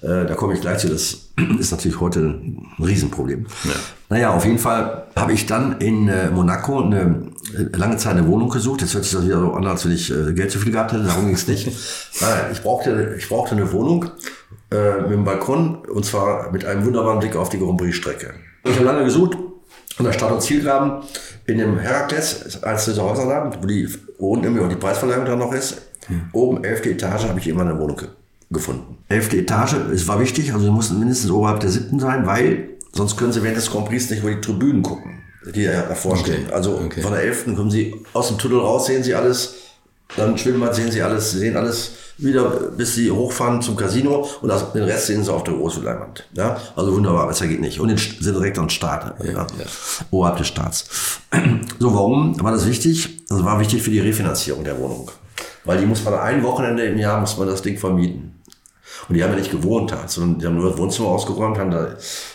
äh, 0.02 0.26
da 0.26 0.34
komme 0.34 0.54
ich 0.54 0.60
gleich 0.60 0.78
zu, 0.78 0.88
das 0.88 1.27
ist 1.58 1.70
natürlich 1.70 2.00
heute 2.00 2.20
ein 2.20 2.66
Riesenproblem. 2.78 3.46
Ja. 3.64 3.70
Naja, 4.10 4.30
auf 4.32 4.44
jeden 4.44 4.58
Fall 4.58 5.06
habe 5.16 5.32
ich 5.32 5.46
dann 5.46 5.80
in 5.80 6.08
äh, 6.08 6.30
Monaco 6.30 6.82
eine 6.82 7.28
äh, 7.56 7.76
lange 7.76 7.96
Zeit 7.96 8.16
eine 8.16 8.26
Wohnung 8.26 8.48
gesucht. 8.48 8.80
Jetzt 8.80 8.94
hört 8.94 9.04
sich 9.04 9.12
das 9.12 9.24
wieder 9.24 9.40
so 9.40 9.52
an, 9.52 9.66
als 9.66 9.84
wenn 9.84 9.92
ich 9.92 10.10
äh, 10.10 10.32
Geld 10.32 10.50
zu 10.50 10.58
viel 10.58 10.72
gehabt 10.72 10.92
hätte. 10.92 11.04
Darum 11.04 11.26
ging 11.26 11.34
es 11.34 11.46
nicht. 11.46 11.66
ich, 12.52 12.62
brauchte, 12.62 13.16
ich 13.18 13.28
brauchte 13.28 13.54
eine 13.54 13.70
Wohnung 13.72 14.06
äh, 14.70 15.00
mit 15.02 15.06
einem 15.06 15.24
Balkon 15.24 15.76
und 15.86 16.04
zwar 16.04 16.50
mit 16.52 16.64
einem 16.64 16.84
wunderbaren 16.84 17.18
Blick 17.18 17.36
auf 17.36 17.48
die 17.48 17.58
Grand 17.58 17.78
Prix-Strecke. 17.78 18.34
Ich 18.64 18.76
habe 18.76 18.84
lange 18.84 19.04
gesucht 19.04 19.36
an 19.98 20.04
der 20.04 20.12
Stadt- 20.12 20.32
und 20.32 20.42
Zielgraben 20.42 21.02
in 21.46 21.58
dem 21.58 21.78
Herakles, 21.78 22.62
als 22.62 22.84
dieser 22.84 23.02
Häuser 23.02 23.26
da, 23.26 23.50
wo 23.60 23.66
die 23.66 23.88
unten 24.18 24.46
immer 24.46 24.68
die 24.68 24.76
Preisverleihung 24.76 25.24
dran 25.24 25.38
noch 25.38 25.52
ist. 25.52 25.82
Hm. 26.06 26.28
Oben, 26.32 26.64
elfte 26.64 26.90
Etage, 26.90 27.24
habe 27.24 27.38
ich 27.38 27.48
immer 27.48 27.62
eine 27.62 27.78
Wohnung 27.78 28.00
gefunden. 28.50 28.98
Elfte 29.08 29.36
Etage, 29.36 29.74
es 29.92 30.08
war 30.08 30.20
wichtig, 30.20 30.52
also 30.52 30.64
sie 30.64 30.70
mussten 30.70 30.98
mindestens 30.98 31.30
oberhalb 31.30 31.60
der 31.60 31.70
siebten 31.70 32.00
sein, 32.00 32.26
weil 32.26 32.70
sonst 32.92 33.16
können 33.16 33.32
sie 33.32 33.42
während 33.42 33.58
des 33.58 33.70
Grand 33.70 33.86
Prix 33.86 34.08
nicht 34.10 34.22
über 34.22 34.30
die 34.30 34.40
Tribünen 34.40 34.82
gucken, 34.82 35.22
die 35.54 35.64
da 35.64 35.82
davor 35.82 36.18
okay. 36.18 36.46
Also 36.52 36.78
okay. 36.78 37.02
von 37.02 37.12
der 37.12 37.22
elften 37.22 37.54
kommen 37.56 37.70
sie 37.70 37.94
aus 38.14 38.28
dem 38.28 38.38
Tunnel 38.38 38.60
raus, 38.60 38.86
sehen 38.86 39.02
sie 39.02 39.14
alles, 39.14 39.54
dann 40.16 40.38
Schwimmbad 40.38 40.74
sehen 40.74 40.90
sie 40.90 41.02
alles, 41.02 41.32
sehen 41.32 41.56
alles 41.56 41.92
wieder, 42.16 42.44
bis 42.76 42.94
sie 42.94 43.10
hochfahren 43.10 43.62
zum 43.62 43.76
Casino 43.76 44.26
und 44.40 44.48
das, 44.48 44.72
den 44.72 44.82
Rest 44.82 45.06
sehen 45.06 45.22
sie 45.22 45.32
auf 45.32 45.44
der 45.44 45.54
großen 45.54 45.84
Leinwand. 45.84 46.26
Ja? 46.32 46.56
Also 46.74 46.94
wunderbar, 46.94 47.28
besser 47.28 47.46
geht 47.46 47.60
nicht. 47.60 47.78
Und 47.78 47.88
den, 47.88 47.98
sind 47.98 48.34
direkt 48.34 48.58
am 48.58 48.68
Start, 48.70 49.14
ja, 49.24 49.32
ja. 49.32 49.46
oberhalb 50.10 50.38
des 50.38 50.48
Staats. 50.48 51.20
So, 51.78 51.94
warum 51.94 52.42
war 52.42 52.52
das 52.52 52.66
wichtig? 52.66 53.26
Das 53.28 53.44
war 53.44 53.60
wichtig 53.60 53.82
für 53.82 53.90
die 53.90 54.00
Refinanzierung 54.00 54.64
der 54.64 54.78
Wohnung. 54.78 55.10
Weil 55.64 55.78
die 55.78 55.86
muss 55.86 56.02
man 56.04 56.14
ein 56.14 56.42
Wochenende 56.42 56.84
im 56.84 56.98
Jahr 56.98 57.20
muss 57.20 57.36
man 57.36 57.46
das 57.46 57.62
Ding 57.62 57.78
vermieten. 57.78 58.37
Und 59.08 59.14
die 59.14 59.24
haben 59.24 59.30
ja 59.30 59.38
nicht 59.38 59.50
gewohnt 59.50 59.90
da, 59.90 60.06
sondern 60.06 60.38
die 60.38 60.46
haben 60.46 60.56
nur 60.56 60.70
das 60.70 60.78
Wohnzimmer 60.78 61.08
ausgeräumt, 61.08 61.58
haben 61.58 61.70
da, 61.70 61.88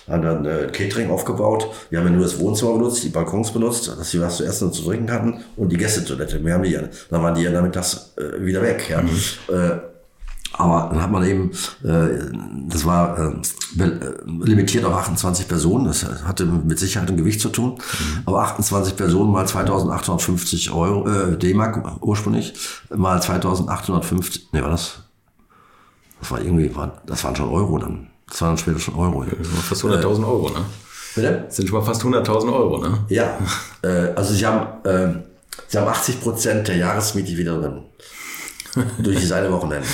haben 0.10 0.24
dann 0.24 0.46
äh, 0.46 0.68
Catering 0.72 1.12
aufgebaut. 1.12 1.68
Die 1.92 1.98
haben 1.98 2.06
ja 2.06 2.12
nur 2.12 2.24
das 2.24 2.40
Wohnzimmer 2.40 2.74
benutzt, 2.74 3.04
die 3.04 3.10
Balkons 3.10 3.52
benutzt, 3.52 3.88
dass 3.88 4.10
sie 4.10 4.20
was 4.20 4.38
zu 4.38 4.44
essen 4.44 4.66
und 4.66 4.74
zu 4.74 4.84
trinken 4.84 5.12
hatten 5.12 5.44
und 5.56 5.72
die 5.72 5.78
Gästetoilette. 5.78 6.40
Mehr 6.40 6.56
haben 6.56 6.64
die 6.64 6.72
ja. 6.72 6.82
Dann 7.10 7.22
waren 7.22 7.36
die 7.36 7.44
ja 7.44 7.52
damit 7.52 7.76
das 7.76 8.14
äh, 8.18 8.44
wieder 8.44 8.62
weg. 8.62 8.90
Ja. 8.90 9.02
Mhm. 9.02 9.10
Äh, 9.50 9.94
aber 10.56 10.90
dann 10.92 11.02
hat 11.02 11.12
man 11.12 11.24
eben, 11.24 11.52
äh, 11.84 12.30
das 12.70 12.86
war 12.86 13.18
äh, 13.18 13.84
äh 13.84 13.92
limitiert 14.26 14.86
auf 14.86 14.94
28 14.94 15.48
Personen, 15.48 15.86
das 15.86 16.06
hatte 16.26 16.46
mit 16.46 16.78
Sicherheit 16.78 17.10
ein 17.10 17.18
Gewicht 17.18 17.42
zu 17.42 17.50
tun, 17.50 17.72
mhm. 17.72 18.22
aber 18.26 18.44
28 18.44 18.96
Personen 18.96 19.32
mal 19.32 19.48
2850 19.48 20.72
Euro, 20.72 21.10
äh, 21.10 21.38
D-Mark 21.38 22.02
ursprünglich, 22.02 22.54
mal 22.96 23.20
2850, 23.20 24.54
ne, 24.54 24.62
war 24.62 24.70
das? 24.70 25.03
Das 26.24 26.32
war 26.32 26.40
irgendwie, 26.40 26.74
war, 26.74 27.02
das 27.06 27.22
waren 27.26 27.36
schon 27.36 27.50
Euro 27.50 27.78
dann. 27.78 28.08
Das 28.30 28.42
waren 28.42 28.52
dann 28.52 28.58
später 28.58 28.80
schon 28.80 28.96
Euro. 28.96 29.26
Ja. 29.26 29.32
Fast 29.62 29.84
100.000 29.84 30.26
Euro, 30.26 30.50
ne? 30.52 30.66
Bitte? 31.16 31.44
Das 31.48 31.56
sind 31.58 31.68
schon 31.68 31.80
mal 31.80 31.86
fast 31.86 32.02
100.000 32.02 32.54
Euro, 32.54 32.78
ne? 32.78 33.00
Ja, 33.10 33.38
äh, 33.82 34.14
also 34.16 34.34
sie 34.34 34.46
haben, 34.46 34.86
äh, 34.88 35.16
sie 35.68 35.78
haben 35.78 35.88
80 35.90 36.22
Prozent 36.22 36.70
der 36.70 36.78
Jahresmiete 36.78 37.36
wieder 37.36 37.60
drin 37.60 37.82
durch 38.98 39.18
dieses 39.18 39.32
eine 39.32 39.52
Wochenende. 39.52 39.88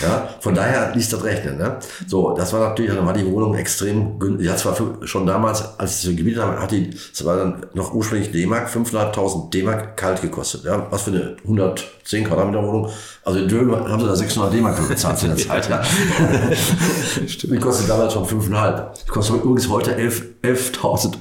Ja, 0.00 0.28
von 0.40 0.54
daher 0.54 0.94
ließ 0.94 1.08
das 1.08 1.24
rechnen. 1.24 1.58
Ne? 1.58 1.78
So, 2.06 2.34
das 2.36 2.52
war 2.52 2.68
natürlich, 2.68 2.94
dann 2.94 3.06
war 3.06 3.12
die 3.12 3.26
Wohnung 3.26 3.54
extrem 3.54 4.18
günstig. 4.18 4.46
Ja, 4.46 4.56
zwar 4.56 4.74
für, 4.74 5.06
schon 5.06 5.26
damals, 5.26 5.78
als 5.78 5.96
ich 5.96 6.08
sie 6.08 6.16
gemietet 6.16 6.42
habe, 6.42 6.60
hat 6.60 6.70
die, 6.70 6.90
es 6.90 7.24
war 7.24 7.36
dann 7.36 7.66
noch 7.74 7.94
ursprünglich 7.94 8.30
D-Mark, 8.32 8.68
5.500 8.68 9.50
D-Mark 9.50 9.96
kalt 9.96 10.22
gekostet. 10.22 10.64
Ja, 10.64 10.86
was 10.90 11.02
für 11.02 11.10
eine 11.10 11.36
110 11.44 12.24
Quadratmeter 12.24 12.62
Wohnung. 12.66 12.90
Also 13.24 13.40
in 13.40 13.48
Dölen 13.48 13.72
haben 13.72 14.00
sie 14.00 14.06
da 14.06 14.14
600 14.14 14.52
D-Mark 14.52 14.76
für 14.76 14.88
bezahlt 14.88 15.22
in 15.22 15.28
der 15.28 15.38
Zeit. 15.38 15.68
Ja. 15.68 15.82
die 17.42 17.58
kostet 17.58 17.88
damals 17.88 18.12
schon 18.12 18.24
5,5. 18.24 18.86
Die 19.04 19.10
kostet 19.10 19.36
übrigens 19.36 19.68
heute 19.68 19.96
11.000 19.96 20.36
11 20.46 20.72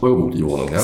Euro 0.02 0.30
die 0.30 0.46
Wohnung. 0.46 0.72
Ja? 0.72 0.82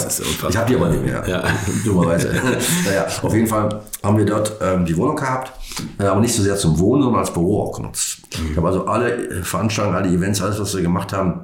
Ich 0.49 0.57
habe 0.57 0.67
die 0.67 0.75
aber 0.75 0.89
nicht 0.89 1.03
mehr. 1.03 1.23
Ja. 1.27 1.43
Dummerweise. 1.85 2.33
naja, 2.85 3.07
auf 3.21 3.33
jeden 3.33 3.47
Fall 3.47 3.81
haben 4.03 4.17
wir 4.17 4.25
dort 4.25 4.53
ähm, 4.61 4.85
die 4.85 4.97
Wohnung 4.97 5.15
gehabt 5.15 5.51
aber 5.97 6.19
nicht 6.19 6.35
so 6.35 6.43
sehr 6.43 6.55
zum 6.55 6.77
Wohnen, 6.79 7.03
sondern 7.03 7.21
als 7.21 7.33
Büro 7.33 7.63
auch 7.63 7.75
genutzt. 7.75 8.19
Mhm. 8.39 8.51
Ich 8.51 8.57
habe 8.57 8.67
also 8.67 8.85
alle 8.85 9.13
äh, 9.13 9.43
Veranstaltungen, 9.43 9.97
alle 9.97 10.09
Events, 10.09 10.41
alles, 10.41 10.59
was 10.59 10.75
wir 10.75 10.81
gemacht 10.81 11.13
haben, 11.13 11.41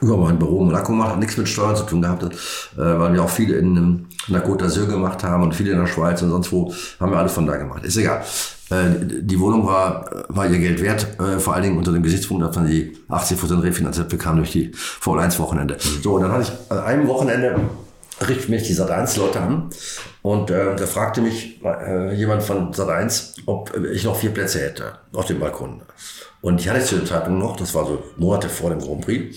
über 0.00 0.16
mein 0.16 0.38
Büro 0.38 0.60
in 0.60 0.66
Monaco 0.66 0.92
gemacht, 0.92 1.10
hat 1.10 1.18
nichts 1.18 1.36
mit 1.36 1.48
Steuern 1.48 1.74
zu 1.74 1.84
tun 1.84 2.02
gehabt, 2.02 2.22
äh, 2.22 2.28
weil 2.76 3.12
wir 3.12 3.22
auch 3.22 3.30
viele 3.30 3.56
in, 3.56 3.76
in 3.76 4.32
der 4.32 4.46
Côte 4.46 4.64
d'Azur 4.64 4.86
gemacht 4.86 5.24
haben 5.24 5.42
und 5.42 5.54
viele 5.54 5.72
in 5.72 5.78
der 5.78 5.86
Schweiz 5.86 6.22
und 6.22 6.30
sonst 6.30 6.52
wo, 6.52 6.72
haben 7.00 7.12
wir 7.12 7.18
alles 7.18 7.32
von 7.32 7.46
da 7.46 7.56
gemacht. 7.56 7.84
Ist 7.84 7.96
egal. 7.96 8.22
Die 8.70 9.40
Wohnung 9.40 9.66
war, 9.66 10.04
war 10.28 10.46
ihr 10.46 10.58
Geld 10.58 10.82
wert, 10.82 11.06
vor 11.38 11.54
allen 11.54 11.62
Dingen 11.62 11.78
unter 11.78 11.90
dem 11.90 12.02
Gesichtspunkt, 12.02 12.44
dass 12.44 12.54
man 12.54 12.66
die 12.66 12.92
80% 13.08 13.62
refinanziert 13.62 14.10
bekam 14.10 14.36
durch 14.36 14.52
die 14.52 14.70
Formel-1-Wochenende. 14.74 15.76
Mhm. 15.76 16.02
So, 16.02 16.16
und 16.16 16.20
dann 16.20 16.32
hatte 16.32 16.42
ich 16.42 16.70
an 16.70 16.80
einem 16.80 17.08
Wochenende 17.08 17.58
rief 18.26 18.48
mich 18.48 18.64
die 18.64 18.74
Sat1-Leute 18.74 19.40
an 19.40 19.70
und 20.22 20.50
äh, 20.50 20.74
da 20.74 20.86
fragte 20.86 21.20
mich 21.20 21.60
äh, 21.64 22.14
jemand 22.14 22.42
von 22.42 22.72
Sat1, 22.72 23.40
ob 23.46 23.76
ich 23.92 24.04
noch 24.04 24.16
vier 24.16 24.30
Plätze 24.30 24.60
hätte 24.60 24.98
auf 25.12 25.26
dem 25.26 25.38
Balkon. 25.38 25.82
Und 26.40 26.60
ich 26.60 26.68
hatte 26.68 26.84
zu 26.84 26.96
dem 26.96 27.06
Zeitpunkt 27.06 27.40
noch, 27.40 27.56
das 27.56 27.74
war 27.74 27.86
so 27.86 28.02
Monate 28.16 28.48
vor 28.48 28.70
dem 28.70 28.80
Grand 28.80 29.00
Prix. 29.04 29.36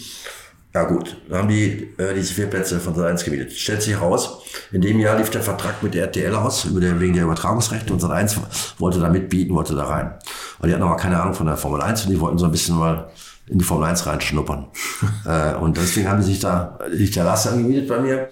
Ja 0.73 0.84
gut, 0.84 1.17
dann 1.27 1.39
haben 1.39 1.47
die 1.49 1.89
äh, 1.97 2.13
diese 2.15 2.34
vier 2.34 2.47
Plätze 2.47 2.79
von 2.79 2.95
Sat1 2.95 3.25
gemietet. 3.25 3.51
Stellt 3.51 3.82
sich 3.82 3.93
heraus, 3.93 4.41
in 4.71 4.79
dem 4.79 4.99
Jahr 4.99 5.17
lief 5.17 5.29
der 5.29 5.41
Vertrag 5.41 5.84
mit 5.84 5.93
der 5.93 6.03
RTL 6.03 6.34
aus, 6.34 6.63
über 6.63 6.79
der, 6.79 6.97
wegen 6.99 7.13
der 7.13 7.25
Übertragungsrechte 7.25 7.91
und 7.91 8.01
Sat1 8.01 8.38
wollte 8.77 8.99
da 8.99 9.09
mitbieten, 9.09 9.53
wollte 9.53 9.75
da 9.75 9.84
rein. 9.84 10.13
Und 10.59 10.69
die 10.69 10.73
hatten 10.73 10.84
aber 10.84 10.95
keine 10.95 11.21
Ahnung 11.21 11.34
von 11.34 11.45
der 11.45 11.57
Formel 11.57 11.82
1 11.82 12.05
und 12.05 12.11
die 12.11 12.19
wollten 12.19 12.38
so 12.38 12.45
ein 12.45 12.51
bisschen 12.51 12.77
mal 12.77 13.09
in 13.47 13.59
die 13.59 13.65
Formel 13.65 13.89
1 13.89 14.05
reinschnuppern. 14.05 14.67
äh, 15.25 15.55
und 15.55 15.75
deswegen 15.75 16.07
haben 16.07 16.21
sie 16.21 16.32
sich 16.32 16.39
da 16.39 16.79
die 16.93 17.09
Terrasse 17.11 17.51
angemietet 17.51 17.89
bei 17.89 17.99
mir. 17.99 18.29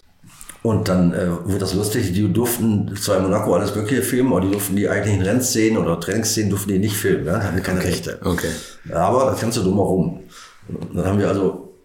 Und 0.62 0.90
dann 0.90 1.14
äh, 1.14 1.28
wird 1.46 1.62
das 1.62 1.74
lustig, 1.74 2.12
die 2.12 2.32
durften 2.34 2.94
zwar 2.98 3.18
in 3.18 3.24
Monaco 3.24 3.54
alles 3.54 3.74
Mögliche 3.76 4.02
filmen, 4.02 4.34
aber 4.34 4.42
die 4.42 4.52
durften 4.52 4.76
die 4.76 4.90
eigentlichen 4.90 5.22
Rennszenen 5.22 5.78
oder 5.78 6.00
Trainingsszenen 6.00 6.50
durften 6.50 6.70
die 6.70 6.80
nicht 6.80 6.98
filmen, 6.98 7.26
ja? 7.26 7.42
hatten 7.42 7.64
keine 7.64 7.80
okay. 7.80 7.88
Rechte. 7.88 8.20
Okay. 8.24 8.50
Aber 8.92 9.32
das 9.32 9.40
kannst 9.40 9.58
du 9.58 9.64
drumherum. 9.64 10.20
Und 10.68 10.96
dann 10.98 11.06
haben 11.06 11.20
wir 11.20 11.30
also 11.30 11.76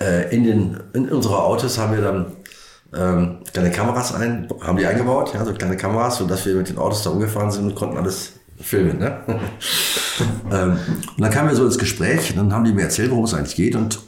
äh, 0.00 0.34
in, 0.34 0.44
den, 0.44 0.80
in 0.92 1.08
unsere 1.08 1.42
Autos 1.42 1.76
haben 1.76 1.92
wir 1.92 2.00
dann 2.00 2.26
ähm, 2.94 3.38
kleine 3.52 3.70
Kameras 3.70 4.14
ein, 4.14 4.48
haben 4.60 4.78
die 4.78 4.86
eingebaut, 4.86 5.34
ja, 5.34 5.44
so 5.44 5.52
kleine 5.52 5.76
Kameras, 5.76 6.18
sodass 6.18 6.46
wir 6.46 6.54
mit 6.54 6.68
den 6.68 6.78
Autos 6.78 7.02
da 7.02 7.10
umgefahren 7.10 7.50
sind 7.50 7.64
und 7.64 7.74
konnten 7.74 7.98
alles 7.98 8.34
filmen. 8.60 8.98
Ne? 8.98 9.20
ähm, 10.52 10.78
und 11.16 11.20
dann 11.20 11.30
kamen 11.30 11.48
wir 11.48 11.56
so 11.56 11.64
ins 11.64 11.78
Gespräch, 11.78 12.32
dann 12.34 12.52
haben 12.52 12.64
die 12.64 12.72
mir 12.72 12.82
erzählt, 12.82 13.10
worum 13.10 13.24
es 13.24 13.34
eigentlich 13.34 13.56
geht 13.56 13.74
und 13.74 13.98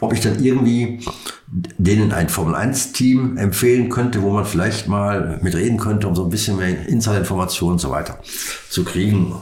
ob 0.00 0.12
ich 0.12 0.20
dann 0.20 0.42
irgendwie 0.42 1.04
denen 1.46 2.12
ein 2.12 2.28
Formel-1-Team 2.28 3.36
empfehlen 3.36 3.88
könnte, 3.88 4.22
wo 4.22 4.30
man 4.30 4.44
vielleicht 4.44 4.86
mal 4.86 5.38
mitreden 5.42 5.78
könnte, 5.78 6.06
um 6.06 6.14
so 6.14 6.24
ein 6.24 6.30
bisschen 6.30 6.56
mehr 6.56 6.86
Insider-Informationen 6.88 7.72
und 7.72 7.78
so 7.78 7.90
weiter 7.90 8.18
zu 8.68 8.84
kriegen. 8.84 9.32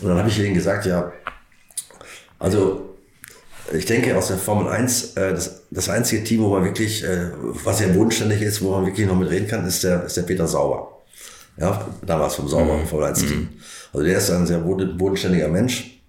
Und 0.00 0.08
dann 0.08 0.18
habe 0.18 0.28
ich 0.28 0.38
ihnen 0.38 0.54
gesagt, 0.54 0.86
ja, 0.86 1.12
also 2.38 2.96
ich 3.72 3.84
denke 3.84 4.16
aus 4.16 4.28
der 4.28 4.38
Formel 4.38 4.68
1, 4.68 5.16
äh, 5.16 5.32
das, 5.32 5.62
das 5.70 5.88
einzige 5.88 6.24
Team, 6.24 6.42
wo 6.42 6.50
man 6.50 6.64
wirklich, 6.64 7.04
äh, 7.04 7.30
was 7.64 7.78
sehr 7.78 7.88
bodenständig 7.88 8.42
ist, 8.42 8.62
wo 8.62 8.72
man 8.72 8.86
wirklich 8.86 9.06
noch 9.06 9.16
mitreden 9.16 9.46
kann, 9.46 9.66
ist 9.66 9.84
der, 9.84 10.04
ist 10.04 10.16
der 10.16 10.22
Peter 10.22 10.46
Sauber. 10.46 11.02
Ja, 11.56 11.84
damals 12.06 12.36
vom 12.36 12.48
Sauber, 12.48 12.78
mhm. 12.78 12.86
Formel 12.86 13.08
1 13.08 13.20
Team. 13.20 13.40
Mhm. 13.40 13.48
Also 13.92 14.06
der 14.06 14.18
ist 14.18 14.30
ein 14.30 14.46
sehr 14.46 14.58
bodenständiger 14.58 15.48
Mensch 15.48 15.99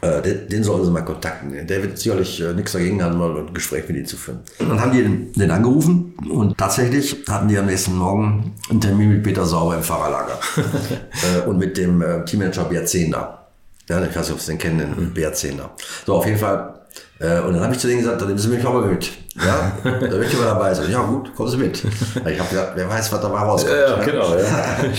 den, 0.00 0.48
den 0.48 0.62
sollen 0.62 0.84
sie 0.84 0.90
mal 0.90 1.02
kontakten. 1.02 1.66
Der 1.66 1.82
wird 1.82 1.98
sicherlich 1.98 2.40
äh, 2.40 2.52
nichts 2.52 2.72
dagegen 2.72 3.02
haben, 3.02 3.18
mal 3.18 3.36
ein 3.36 3.52
Gespräch 3.52 3.88
mit 3.88 3.96
ihm 3.96 4.06
zu 4.06 4.16
führen. 4.16 4.40
Und 4.58 4.68
dann 4.68 4.80
haben 4.80 4.92
die 4.92 5.02
den, 5.02 5.32
den, 5.32 5.50
angerufen 5.50 6.14
und 6.30 6.56
tatsächlich 6.56 7.24
hatten 7.28 7.48
die 7.48 7.58
am 7.58 7.66
nächsten 7.66 7.96
Morgen 7.96 8.54
einen 8.70 8.80
Termin 8.80 9.10
mit 9.10 9.22
Peter 9.24 9.44
Sauber 9.44 9.76
im 9.76 9.82
Fahrerlager 9.82 10.38
äh, 11.36 11.48
und 11.48 11.58
mit 11.58 11.76
dem 11.76 12.00
äh, 12.00 12.24
Teammanager 12.24 12.64
Bert 12.64 12.88
Zehnder. 12.88 13.46
Ja, 13.88 14.02
ich 14.02 14.14
weiß 14.14 14.28
nicht, 14.28 14.32
ob 14.32 14.40
Sie 14.40 14.52
den 14.52 14.58
kennen, 14.58 14.78
den 14.78 14.90
mhm. 14.90 15.14
Bert 15.14 15.36
Zehnder. 15.36 15.70
So, 16.06 16.14
auf 16.14 16.26
jeden 16.26 16.38
Fall. 16.38 16.74
Äh, 17.18 17.40
und 17.40 17.54
dann 17.54 17.62
habe 17.62 17.72
ich 17.72 17.80
zu 17.80 17.88
denen 17.88 18.00
gesagt, 18.00 18.20
dann 18.20 18.28
nehmen 18.28 18.38
Sie 18.38 18.48
mich 18.48 18.62
mal 18.62 18.86
mit. 18.86 19.10
Ja, 19.34 19.72
da 19.82 19.90
möchte 19.90 20.34
ich 20.34 20.38
mal 20.38 20.44
dabei 20.44 20.74
sein. 20.74 20.90
Ja 20.90 21.02
gut, 21.02 21.34
kommen 21.34 21.50
Sie 21.50 21.56
mit. 21.56 21.82
Ich 21.82 22.38
habe 22.38 22.48
gesagt, 22.48 22.72
wer 22.74 22.88
weiß, 22.88 23.12
was 23.12 23.20
dabei 23.20 23.38
rauskommt. 23.38 23.74
Ja, 23.74 23.98
ja, 23.98 24.04
genau. 24.04 24.36
Ja. 24.36 24.76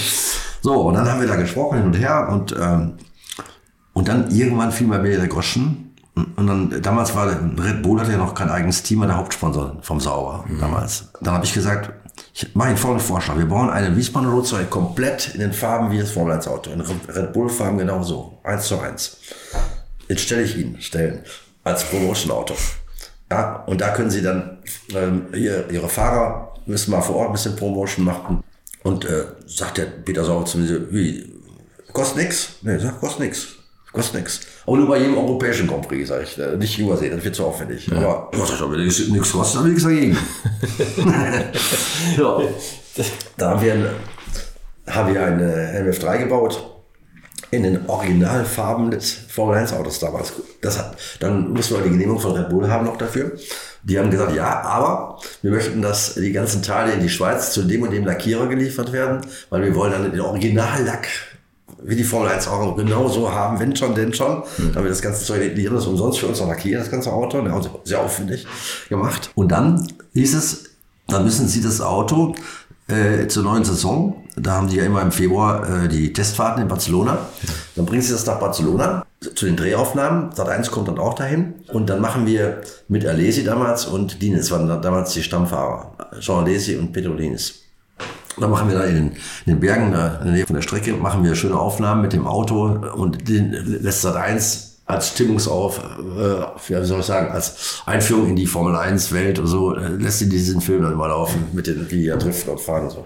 So, 0.62 0.74
und 0.74 0.96
dann 0.96 1.10
haben 1.10 1.22
wir 1.22 1.28
da 1.30 1.38
gesprochen 1.38 1.78
hin 1.78 1.88
und 1.88 1.94
her 1.94 2.28
und 2.30 2.54
ähm, 2.60 2.98
und 4.00 4.08
dann 4.08 4.32
irgendwann 4.32 4.72
fiel 4.72 4.88
mir 4.88 5.04
wieder 5.04 5.18
der 5.18 5.28
Groschen. 5.28 5.94
Und 6.16 6.48
dann, 6.48 6.82
damals 6.82 7.14
war 7.16 7.28
Red 7.28 7.84
Bull 7.84 8.00
hatte 8.00 8.14
ja 8.14 8.18
noch 8.18 8.34
kein 8.34 8.50
eigenes 8.50 8.82
Team, 8.82 9.02
war 9.02 9.08
der 9.08 9.18
Hauptsponsor 9.18 9.76
vom 9.82 10.00
Sauber 10.00 10.46
mhm. 10.48 10.58
damals. 10.58 11.10
Dann 11.20 11.34
habe 11.34 11.44
ich 11.44 11.54
gesagt, 11.54 11.92
ich 12.34 12.56
mache 12.56 12.70
Ihnen 12.70 12.78
folgenden 12.78 13.06
Vorschlag. 13.06 13.38
Wir 13.38 13.46
bauen 13.46 13.70
einen 13.70 13.98
Wiesbadener 13.98 14.32
Roadster 14.32 14.64
komplett 14.64 15.34
in 15.34 15.42
den 15.42 15.52
Farben 15.52 15.92
wie 15.92 16.00
das 16.00 16.12
Formel 16.12 16.34
1 16.34 16.48
Auto. 16.48 16.72
In 16.72 16.80
Red 16.80 17.34
Bull 17.34 17.50
Farben 17.50 17.78
genauso. 17.78 18.40
Eins 18.46 18.68
zu 18.68 18.80
eins. 18.80 19.18
Jetzt 20.08 20.22
stelle 20.22 20.44
ich 20.44 20.58
Ihnen 20.58 20.80
stellen. 20.80 21.20
Als 21.66 21.84
Promotion 21.84 22.32
Auto. 22.32 22.54
Ja, 23.30 23.64
und 23.66 23.82
da 23.82 23.90
können 23.90 24.12
Sie 24.12 24.22
dann, 24.22 24.60
ähm, 24.96 25.26
ihr, 25.34 25.70
Ihre 25.70 25.90
Fahrer 25.90 26.54
müssen 26.66 26.92
mal 26.92 27.02
vor 27.02 27.18
Ort 27.18 27.30
ein 27.30 27.34
bisschen 27.34 27.58
Promotion 27.58 28.06
machen. 28.06 28.46
Und 28.82 29.04
äh, 29.04 29.26
sagt 29.46 29.78
der 29.78 29.88
Peter 29.88 30.24
Sauer 30.24 30.46
zu 30.46 30.58
mir, 30.58 30.90
wie, 30.90 31.34
kostet 31.92 32.24
nix? 32.24 32.54
Nee, 32.62 32.78
sagt, 32.78 33.02
kostet 33.02 33.20
nix. 33.20 33.59
Kostet 33.92 34.22
nichts. 34.22 34.42
Aber 34.68 34.78
nur 34.78 34.88
bei 34.88 35.00
jedem 35.00 35.18
europäischen 35.18 35.68
Grand 35.68 35.88
Prix, 35.88 36.10
sage 36.10 36.24
ich. 36.24 36.38
Äh, 36.38 36.58
nicht 36.58 36.78
übersehen, 36.78 37.16
das 37.16 37.24
wird 37.24 37.36
zu 37.36 37.46
aufwendig. 37.46 37.88
Ja. 37.88 37.98
Aber 37.98 38.30
was 38.34 38.52
das 38.52 38.62
aber 38.62 38.78
nichts 38.78 39.32
kostet, 39.32 39.60
habe 39.60 39.70
ich 39.70 39.76
nichts 39.76 39.84
dagegen. 39.84 40.18
ja. 42.18 42.42
Da 43.38 43.50
haben 43.50 43.62
wir, 43.62 43.96
haben 44.88 45.14
wir 45.14 45.24
eine 45.24 45.92
MF3 45.92 46.20
gebaut 46.20 46.64
in 47.52 47.64
den 47.64 47.90
Originalfarben 47.90 48.92
des 48.92 49.12
Formel 49.12 49.58
1 49.58 49.74
Autos 49.74 50.00
damals. 50.00 50.34
Das 50.62 50.78
hat, 50.78 50.98
dann 51.20 51.52
mussten 51.52 51.76
wir 51.76 51.82
die 51.82 51.90
Genehmigung 51.90 52.20
von 52.20 52.34
Red 52.34 52.50
Bull 52.50 52.70
haben 52.70 52.86
noch 52.86 52.98
dafür. 52.98 53.32
Die 53.82 53.98
haben 53.98 54.12
gesagt, 54.12 54.36
ja, 54.36 54.62
aber 54.62 55.20
wir 55.42 55.52
möchten, 55.52 55.82
dass 55.82 56.16
die 56.16 56.32
ganzen 56.32 56.62
Teile 56.62 56.92
in 56.92 57.00
die 57.00 57.10
Schweiz 57.10 57.54
zu 57.54 57.64
dem 57.64 57.82
und 57.82 57.92
dem 57.92 58.06
Lackierer 58.06 58.48
geliefert 58.48 58.92
werden, 58.92 59.22
weil 59.50 59.64
wir 59.64 59.74
wollen 59.74 59.94
dann 59.94 60.12
den 60.12 60.20
Originallack 60.20 61.08
wie 61.84 61.96
die 61.96 62.04
Formel 62.04 62.30
1 62.30 62.48
auch 62.48 62.76
genau 62.76 63.08
so 63.08 63.32
haben, 63.32 63.60
wenn 63.60 63.76
schon, 63.76 63.96
denn 63.96 64.14
schon. 64.14 64.44
Mhm. 64.58 64.72
Da 64.72 64.76
haben 64.76 64.84
wir 64.84 64.90
das 64.90 65.02
ganze 65.02 65.24
Zeug, 65.24 65.56
die 65.56 65.68
haben 65.68 65.76
das 65.76 65.86
umsonst 65.86 66.20
für 66.20 66.28
uns 66.28 66.40
noch 66.40 66.48
lackiert, 66.48 66.82
das 66.82 66.92
ganze 66.92 67.12
Auto, 67.12 67.44
sehr 67.84 68.02
aufwendig 68.02 68.46
gemacht. 68.90 69.32
Und 69.36 69.52
dann 69.52 69.88
hieß 70.14 70.36
es, 70.36 70.66
dann 71.08 71.24
müssen 71.24 71.48
Sie 71.48 71.62
das 71.62 71.82
Auto 71.82 72.36
äh, 72.88 73.28
zur 73.28 73.44
neuen 73.44 73.64
Saison, 73.64 74.24
da 74.36 74.54
haben 74.54 74.68
die 74.68 74.78
ja 74.78 74.84
immer 74.84 75.02
im 75.02 75.12
Februar 75.12 75.84
äh, 75.84 75.88
die 75.88 76.14
Testfahrten 76.14 76.62
in 76.62 76.68
Barcelona, 76.68 77.28
dann 77.76 77.86
bringen 77.86 78.02
Sie 78.02 78.12
das 78.12 78.26
nach 78.26 78.40
Barcelona 78.40 79.06
zu 79.36 79.46
den 79.46 79.56
Drehaufnahmen. 79.56 80.32
Sat 80.34 80.48
1 80.48 80.72
kommt 80.72 80.88
dann 80.88 80.98
auch 80.98 81.14
dahin. 81.14 81.56
Und 81.68 81.90
dann 81.90 82.00
machen 82.02 82.26
wir 82.26 82.62
mit 82.88 83.06
Alesi 83.06 83.44
damals 83.44 83.86
und 83.86 84.22
Dines 84.22 84.50
waren 84.52 84.82
damals 84.82 85.14
die 85.14 85.24
Stammfahrer. 85.24 85.92
Jean 86.20 86.44
Alesi 86.44 86.78
und 86.78 86.94
Pedro 86.94 87.14
Dines. 87.14 87.64
Da 88.40 88.48
machen 88.48 88.70
wir 88.70 88.78
da 88.78 88.86
in 88.86 89.12
den, 89.46 89.60
Bergen, 89.60 89.88
in 89.88 89.92
der 89.92 90.26
Nähe 90.26 90.46
von 90.46 90.56
der 90.56 90.62
Strecke, 90.62 90.94
machen 90.94 91.24
wir 91.24 91.36
schöne 91.36 91.60
Aufnahmen 91.60 92.02
mit 92.02 92.14
dem 92.14 92.26
Auto 92.26 92.66
und 92.96 93.28
den 93.28 93.52
lässt 93.52 94.02
Sat 94.02 94.16
1 94.16 94.70
als 94.86 95.10
Stimmungsauf, 95.10 95.78
äh, 95.78 96.42
wie 96.68 96.86
soll 96.86 97.02
ich 97.02 97.06
sagen, 97.06 97.32
als 97.32 97.84
Einführung 97.86 98.30
in 98.30 98.36
die 98.36 98.48
Formel 98.48 98.76
1 98.76 99.12
Welt 99.12 99.38
und 99.38 99.46
so, 99.46 99.76
äh, 99.76 99.88
lässt 99.90 100.18
sie 100.18 100.30
diesen 100.30 100.62
Film 100.62 100.82
dann 100.82 100.96
mal 100.96 101.08
laufen, 101.08 101.46
mit 101.54 101.68
den, 101.68 101.88
die 101.88 102.06
ja 102.06 102.18
driften 102.18 102.54
und 102.54 102.60
fahren 102.60 102.86
und 102.86 102.92
so. 102.92 103.06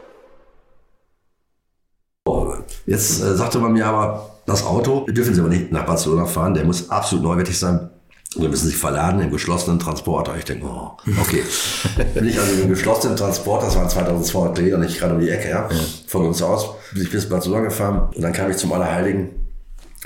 Jetzt 2.85 3.21
äh, 3.21 3.35
sagte 3.35 3.59
man 3.59 3.73
mir 3.73 3.85
aber, 3.85 4.31
das 4.45 4.65
Auto 4.65 5.05
dürfen 5.07 5.33
Sie 5.33 5.39
aber 5.39 5.49
nicht 5.49 5.71
nach 5.71 5.85
Barcelona 5.85 6.25
fahren, 6.25 6.53
der 6.53 6.65
muss 6.65 6.89
absolut 6.89 7.23
neuwertig 7.23 7.57
sein. 7.57 7.89
Und 8.33 8.49
müssen 8.49 8.67
sich 8.67 8.77
verladen 8.77 9.19
im 9.19 9.29
geschlossenen 9.29 9.77
Transporter. 9.77 10.37
Ich 10.37 10.45
denke, 10.45 10.65
oh, 10.65 10.91
okay. 11.19 11.43
Bin 12.13 12.25
ich 12.25 12.39
also 12.39 12.61
im 12.61 12.69
geschlossenen 12.69 13.17
Transporter, 13.17 13.65
das 13.65 13.75
waren 13.75 13.89
2200 13.89 14.57
Dreh 14.57 14.73
und 14.73 14.83
ich 14.83 14.97
gerade 14.97 15.15
um 15.15 15.19
die 15.19 15.29
Ecke, 15.29 15.49
ja, 15.49 15.67
von 16.07 16.25
uns 16.25 16.41
aus, 16.41 16.69
bin 16.93 17.03
ich 17.03 17.11
bis 17.11 17.27
Barcelona 17.27 17.63
gefahren 17.63 18.07
und 18.15 18.21
dann 18.21 18.31
kam 18.31 18.49
ich 18.49 18.55
zum 18.55 18.71
Allerheiligen, 18.71 19.31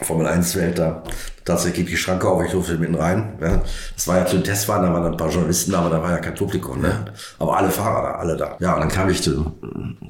Formel 0.01 0.27
1 0.27 0.55
Welt 0.57 0.77
da. 0.77 1.03
Tatsächlich 1.45 1.85
geht 1.85 1.93
die 1.93 1.97
Schranke 1.97 2.27
auf, 2.27 2.43
ich 2.43 2.51
durfte 2.51 2.77
mitten 2.77 2.95
rein. 2.95 3.37
Ja. 3.39 3.61
Das 3.95 4.07
war 4.07 4.17
ja 4.17 4.25
zu 4.25 4.35
den 4.35 4.43
Testfahren, 4.43 4.83
da 4.83 4.91
waren 4.91 5.05
ein 5.05 5.17
paar 5.17 5.29
Journalisten 5.29 5.71
da, 5.71 5.79
aber 5.79 5.89
da 5.89 6.03
war 6.03 6.11
ja 6.11 6.17
kein 6.17 6.35
Publikum. 6.35 6.81
Ne? 6.81 7.05
Aber 7.39 7.55
alle 7.57 7.69
Fahrer 7.69 8.01
da, 8.01 8.11
alle 8.15 8.35
da. 8.35 8.57
Ja, 8.59 8.73
und 8.73 8.81
dann 8.81 8.89
kam 8.89 9.09
ich 9.09 9.21
zu, 9.21 9.53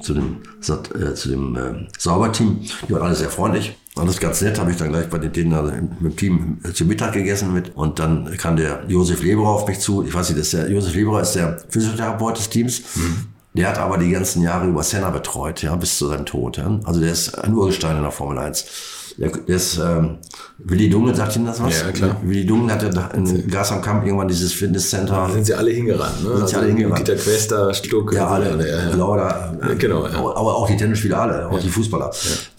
zu 0.00 0.14
dem, 0.14 0.42
äh, 0.60 1.14
zu 1.14 1.28
dem 1.28 1.56
äh, 1.56 1.86
Sauberteam. 1.98 2.66
Die 2.88 2.92
waren 2.92 3.02
alle 3.02 3.14
sehr 3.14 3.28
freundlich. 3.28 3.76
Alles 3.94 4.18
ganz 4.18 4.42
nett, 4.42 4.58
habe 4.58 4.72
ich 4.72 4.76
dann 4.76 4.90
gleich 4.90 5.08
bei 5.08 5.18
den 5.18 5.32
denen 5.32 5.54
also 5.54 5.72
mit 5.72 6.00
dem 6.00 6.16
Team 6.16 6.58
zu 6.74 6.84
Mittag 6.84 7.12
gegessen 7.12 7.54
mit. 7.54 7.74
Und 7.76 7.98
dann 7.98 8.36
kam 8.36 8.56
der 8.56 8.82
Josef 8.88 9.22
Leberer 9.22 9.48
auf 9.48 9.68
mich 9.68 9.78
zu. 9.78 10.04
Ich 10.04 10.12
weiß 10.12 10.28
nicht, 10.28 10.40
das 10.40 10.48
ist 10.48 10.54
der 10.54 10.70
Josef 10.70 10.94
Leberer 10.94 11.22
ist 11.22 11.32
der 11.32 11.58
Physiotherapeut 11.70 12.38
des 12.38 12.50
Teams. 12.50 12.82
Mhm. 12.96 13.28
Der 13.54 13.68
hat 13.68 13.78
aber 13.78 13.96
die 13.96 14.10
ganzen 14.10 14.42
Jahre 14.42 14.66
über 14.66 14.82
Senna 14.82 15.08
betreut, 15.08 15.62
ja, 15.62 15.74
bis 15.76 15.96
zu 15.96 16.08
seinem 16.08 16.26
Tod. 16.26 16.58
Ja. 16.58 16.78
Also 16.84 17.00
der 17.00 17.12
ist 17.12 17.38
ein 17.38 17.54
Urgestein 17.54 17.96
in 17.96 18.02
der 18.02 18.10
Formel 18.10 18.38
1. 18.38 18.66
Der, 19.18 19.30
der 19.30 19.56
ist, 19.56 19.78
ähm, 19.78 20.18
Willi 20.58 20.90
Dunkel, 20.90 21.14
sagt 21.14 21.36
Ihnen 21.36 21.46
das 21.46 21.62
was? 21.62 21.80
Ja, 21.80 21.90
klar. 21.90 22.20
Willi 22.22 22.44
Dunkel 22.44 22.74
hatte 22.74 22.90
in 23.14 23.48
Gas 23.48 23.72
am 23.72 23.80
Kamp 23.80 24.04
irgendwann 24.04 24.28
dieses 24.28 24.52
Fitnesscenter. 24.52 25.14
Da 25.14 25.30
sind 25.30 25.46
sie 25.46 25.54
alle 25.54 25.70
hingerannt, 25.70 26.22
ne? 26.22 26.28
Sind 26.28 26.34
also 26.34 26.46
sie 26.46 26.56
alle 26.56 26.66
hingerannt. 26.66 26.96
Peter 26.96 27.14
Quester, 27.14 27.72
Stuck. 27.72 28.12
Ja, 28.12 28.28
alle. 28.28 28.50
alle 28.50 28.68
ja, 28.68 28.90
ja. 28.90 29.74
Genau, 29.78 30.06
ja. 30.06 30.14
Aber 30.14 30.56
auch 30.56 30.66
die 30.66 30.76
Tennisspieler 30.76 31.20
alle, 31.20 31.48
auch 31.48 31.58
die 31.58 31.68
Fußballer. 31.68 32.10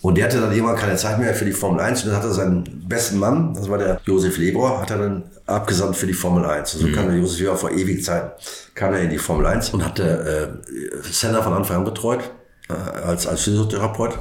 Und 0.02 0.18
der 0.18 0.26
hatte 0.26 0.42
dann 0.42 0.52
irgendwann 0.52 0.76
keine 0.76 0.96
Zeit 0.96 1.20
mehr 1.20 1.34
für 1.36 1.46
die 1.46 1.52
Formel 1.52 1.80
1 1.80 2.04
und 2.04 2.10
dann 2.10 2.18
hat 2.18 2.26
er 2.26 2.34
seinen 2.34 2.64
besten 2.88 3.20
Mann, 3.20 3.54
das 3.54 3.70
war 3.70 3.78
der 3.78 4.02
Josef 4.06 4.38
Leber, 4.38 4.82
hat 4.82 4.90
er 4.90 4.98
dann 4.98 5.24
abgesandt 5.46 5.96
für 5.96 6.08
die 6.08 6.14
Formel 6.14 6.44
1. 6.44 6.74
Mhm. 6.74 6.82
Also 6.82 6.96
kam 6.96 7.08
der 7.08 7.20
Josef 7.20 7.40
Leber 7.40 7.58
vor 7.58 7.72
ewig 7.72 8.04
Zeit, 8.04 8.32
kam 8.74 8.94
er 8.94 9.02
in 9.02 9.12
die 9.12 9.20
Formel 9.20 9.46
1 9.46 9.72
und 9.72 9.86
hatte 9.86 10.58
äh, 10.64 11.12
Senna 11.12 11.44
von 11.44 11.54
Anfang 11.54 11.78
an 11.78 11.84
betreut, 11.84 12.22
äh, 12.70 12.74
als, 12.74 13.28
als 13.28 13.44
Physiotherapeut. 13.44 14.18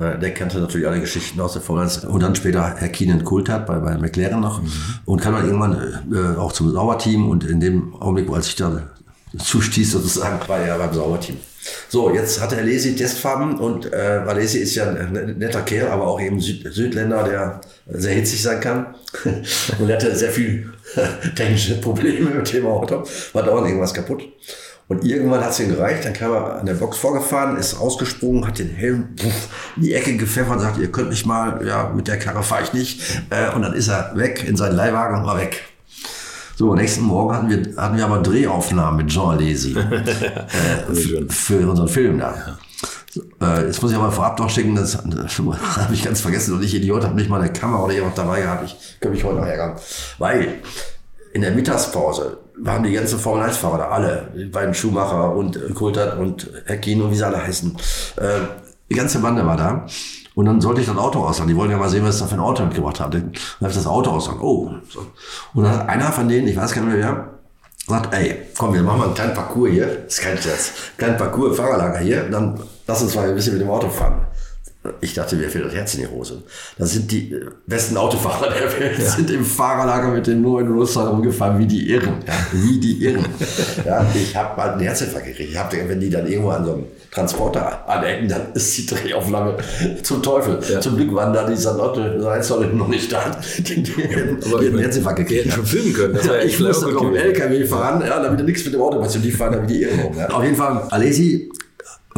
Äh, 0.00 0.18
Der 0.18 0.34
kannte 0.34 0.58
natürlich 0.58 0.86
alle 0.86 1.00
Geschichten 1.00 1.40
aus 1.40 1.52
der 1.52 1.62
Formel 1.62 1.84
1. 1.84 2.04
Und 2.04 2.22
dann 2.22 2.34
später 2.34 2.74
Herr 2.76 2.88
Keenan 2.88 3.24
Coulthard 3.24 3.66
bei, 3.66 3.78
bei 3.78 3.96
McLaren 3.98 4.40
noch. 4.40 4.60
Und 5.04 5.20
kam 5.20 5.34
dann 5.34 5.46
irgendwann 5.46 5.74
äh, 6.12 6.38
auch 6.38 6.52
zum 6.52 6.70
Sauberteam. 6.70 7.28
Und 7.28 7.44
in 7.44 7.60
dem 7.60 7.94
Augenblick, 7.94 8.30
als 8.30 8.48
ich 8.48 8.56
da 8.56 8.82
zustieß 9.36 9.92
sozusagen, 9.92 10.46
war 10.48 10.58
er 10.58 10.78
beim 10.78 10.92
Sauberteam. 10.94 11.36
So, 11.88 12.14
jetzt 12.14 12.40
hat 12.40 12.52
er 12.52 12.58
Alesi 12.58 12.96
Testfarben 12.96 13.58
und 13.58 13.92
äh, 13.92 14.22
Alesi 14.26 14.58
ist 14.58 14.74
ja 14.74 14.88
ein 14.88 15.36
netter 15.38 15.60
Kerl, 15.62 15.88
aber 15.90 16.06
auch 16.06 16.20
eben 16.20 16.40
Süd 16.40 16.72
Südländer, 16.72 17.24
der 17.24 17.60
sehr 17.86 18.14
hitzig 18.14 18.42
sein 18.42 18.60
kann. 18.60 18.94
und 19.78 19.88
er 19.88 19.96
hatte 19.96 20.14
sehr 20.16 20.30
viel 20.30 20.72
technische 21.36 21.80
Probleme 21.80 22.30
mit 22.30 22.52
dem 22.52 22.66
Auto. 22.66 23.02
War 23.32 23.42
dauernd 23.42 23.66
irgendwas 23.66 23.92
kaputt. 23.92 24.22
Und 24.88 25.04
irgendwann 25.04 25.42
hat 25.44 25.50
es 25.50 25.60
ihm 25.60 25.68
gereicht, 25.68 26.06
dann 26.06 26.14
kam 26.14 26.32
er 26.32 26.60
an 26.60 26.66
der 26.66 26.74
Box 26.74 26.96
vorgefahren, 26.96 27.58
ist 27.58 27.78
rausgesprungen, 27.78 28.46
hat 28.46 28.58
den 28.58 28.70
Helm 28.70 29.14
puff, 29.16 29.48
in 29.76 29.82
die 29.82 29.92
Ecke 29.92 30.16
gepfeffert 30.16 30.56
und 30.56 30.60
sagt, 30.60 30.78
ihr 30.78 30.90
könnt 30.90 31.10
mich 31.10 31.26
mal, 31.26 31.64
ja, 31.66 31.92
mit 31.94 32.08
der 32.08 32.18
Karre 32.18 32.42
fahre 32.42 32.62
ich 32.62 32.72
nicht. 32.72 33.02
Äh, 33.28 33.54
und 33.54 33.62
dann 33.62 33.74
ist 33.74 33.88
er 33.88 34.12
weg 34.16 34.44
in 34.48 34.56
seinen 34.56 34.76
Leihwagen 34.76 35.18
und 35.18 35.26
war 35.26 35.36
weg. 35.36 35.62
So, 36.56 36.74
nächsten 36.74 37.02
Morgen 37.02 37.34
hatten 37.34 37.50
wir, 37.50 37.76
hatten 37.76 37.98
wir 37.98 38.04
aber 38.04 38.18
Drehaufnahmen 38.18 39.04
mit 39.04 39.12
Jean 39.12 39.36
Alesi 39.36 39.76
äh, 39.78 41.28
für 41.28 41.68
unseren 41.68 41.88
Film 41.88 42.18
da. 42.18 42.58
So, 43.10 43.22
Äh, 43.42 43.66
jetzt 43.66 43.82
muss 43.82 43.90
ich 43.90 43.96
aber 43.96 44.10
vorab 44.10 44.38
noch 44.38 44.48
schicken, 44.48 44.74
das, 44.74 44.98
das 45.04 45.38
habe 45.76 45.94
ich 45.94 46.02
ganz 46.02 46.20
vergessen 46.20 46.54
und 46.54 46.64
ich 46.64 46.74
Idiot 46.74 47.04
habe 47.04 47.14
nicht 47.14 47.28
mal 47.28 47.40
eine 47.40 47.52
Kamera 47.52 47.84
oder 47.84 47.92
jemand 47.92 48.16
dabei 48.16 48.40
gehabt. 48.40 48.64
Ich 48.64 49.00
könnte 49.00 49.16
mich 49.16 49.24
heute 49.24 49.36
noch 49.36 49.46
ärgern. 49.46 49.76
Weil 50.18 50.62
in 51.32 51.42
der 51.42 51.50
Mittagspause 51.52 52.38
waren 52.60 52.82
die 52.82 52.92
ganzen 52.92 53.18
Formel 53.18 53.44
1 53.44 53.56
Fahrer 53.56 53.78
da, 53.78 53.88
alle, 53.88 54.28
die 54.36 54.44
beiden 54.46 54.74
Schumacher 54.74 55.34
und 55.34 55.56
äh, 55.56 56.12
und 56.18 56.50
Heckin 56.66 57.10
wie 57.10 57.14
sie 57.14 57.24
alle 57.24 57.42
heißen. 57.42 57.76
Äh, 58.16 58.40
die 58.90 58.94
ganze 58.94 59.18
Bande 59.18 59.44
war 59.46 59.56
da. 59.56 59.86
Und 60.34 60.46
dann 60.46 60.60
sollte 60.60 60.80
ich 60.80 60.86
das 60.86 60.96
Auto 60.96 61.24
aussagen. 61.24 61.48
Die 61.48 61.56
wollten 61.56 61.72
ja 61.72 61.78
mal 61.78 61.90
sehen, 61.90 62.04
was 62.04 62.14
ich 62.14 62.20
da 62.22 62.28
für 62.28 62.36
ein 62.36 62.40
Auto 62.40 62.64
mitgebracht 62.64 63.00
habe. 63.00 63.18
Dann 63.18 63.32
habe 63.60 63.70
ich 63.70 63.76
das 63.76 63.86
Auto 63.86 64.10
aussagen. 64.10 64.38
Oh. 64.40 64.70
So. 64.88 65.04
Und 65.52 65.64
dann 65.64 65.72
hat 65.74 65.88
einer 65.88 66.12
von 66.12 66.28
denen, 66.28 66.46
ich 66.46 66.56
weiß 66.56 66.72
gar 66.72 66.82
nicht 66.82 66.94
mehr 66.94 67.02
wer, 67.02 67.28
sagt, 67.88 68.14
ey, 68.14 68.46
komm, 68.56 68.72
wir 68.72 68.82
machen 68.82 68.98
mal 68.98 69.04
einen 69.06 69.14
kleinen 69.14 69.34
Parcours 69.34 69.70
hier. 69.70 69.86
Das 69.86 70.14
ist 70.14 70.20
kein 70.20 70.38
Scherz. 70.38 70.72
Kleinen 70.96 71.16
Parcours, 71.16 71.56
Fahrerlager 71.56 71.98
hier. 71.98 72.28
Dann 72.30 72.60
lass 72.86 73.02
uns 73.02 73.14
mal 73.16 73.28
ein 73.28 73.34
bisschen 73.34 73.54
mit 73.54 73.62
dem 73.62 73.70
Auto 73.70 73.88
fahren. 73.88 74.26
Ich 75.00 75.14
dachte, 75.14 75.34
mir 75.34 75.48
fehlt 75.48 75.66
das 75.66 75.74
Herz 75.74 75.94
in 75.94 76.02
die 76.02 76.06
Hose. 76.06 76.42
Das 76.78 76.92
sind 76.92 77.10
die 77.10 77.32
äh, 77.32 77.46
besten 77.66 77.96
Autofahrer 77.96 78.48
der 78.48 78.80
Welt, 78.80 79.02
sind 79.02 79.28
im 79.30 79.44
Fahrerlager 79.44 80.08
mit 80.08 80.26
dem 80.28 80.40
911 80.40 80.96
rumgefahren, 81.10 81.58
wie 81.58 81.66
die 81.66 81.90
Irren. 81.90 82.14
Ja, 82.26 82.34
wie 82.52 82.78
die 82.78 83.04
Irren. 83.04 83.26
Ja, 83.84 84.06
ich 84.14 84.36
habe 84.36 84.56
mal 84.56 84.70
einen 84.70 84.80
Herzinfarkt 84.80 85.26
gekriegt. 85.26 85.50
Ich 85.50 85.58
hab, 85.58 85.72
wenn 85.72 85.98
die 85.98 86.08
dann 86.08 86.26
irgendwo 86.28 86.50
an 86.50 86.64
so 86.64 86.74
einem 86.74 86.84
Transporter 87.10 87.88
anecken, 87.88 88.28
dann 88.28 88.52
ist 88.54 88.78
die 88.78 88.86
Drehaufnahme 88.86 89.56
zum 90.02 90.22
Teufel. 90.22 90.60
Zum 90.80 90.96
Glück 90.96 91.12
waren 91.14 91.32
da 91.32 91.48
die 91.48 91.56
Sanotte, 91.56 92.20
Salzsäule 92.20 92.68
noch 92.68 92.88
nicht 92.88 93.12
da. 93.12 93.36
Die, 93.58 93.82
die, 93.82 93.82
die 93.82 93.92
Aber 94.46 94.60
einen 94.60 94.78
Herzinfarkt 94.78 95.18
die 95.18 95.24
gekriegt. 95.24 95.44
hätten 95.46 95.56
schon 95.56 95.66
filmen 95.66 95.92
können, 95.92 96.14
das 96.14 96.26
ja 96.26 96.38
ich 96.38 96.60
musste 96.60 96.92
noch 96.92 97.02
im 97.02 97.08
gewesen. 97.10 97.26
LKW 97.26 97.64
fahren, 97.66 98.02
ja, 98.06 98.22
damit 98.22 98.44
nichts 98.44 98.64
mit 98.64 98.74
dem 98.74 98.80
Auto 98.80 99.00
passiert. 99.00 99.24
Die 99.24 99.32
fahren 99.32 99.52
da 99.54 99.62
wie 99.62 99.66
die 99.66 99.82
Irren 99.82 100.00
rum. 100.00 100.16
Ja. 100.16 100.28
Auf 100.28 100.44
jeden 100.44 100.56
Fall, 100.56 100.82
Alesi 100.90 101.50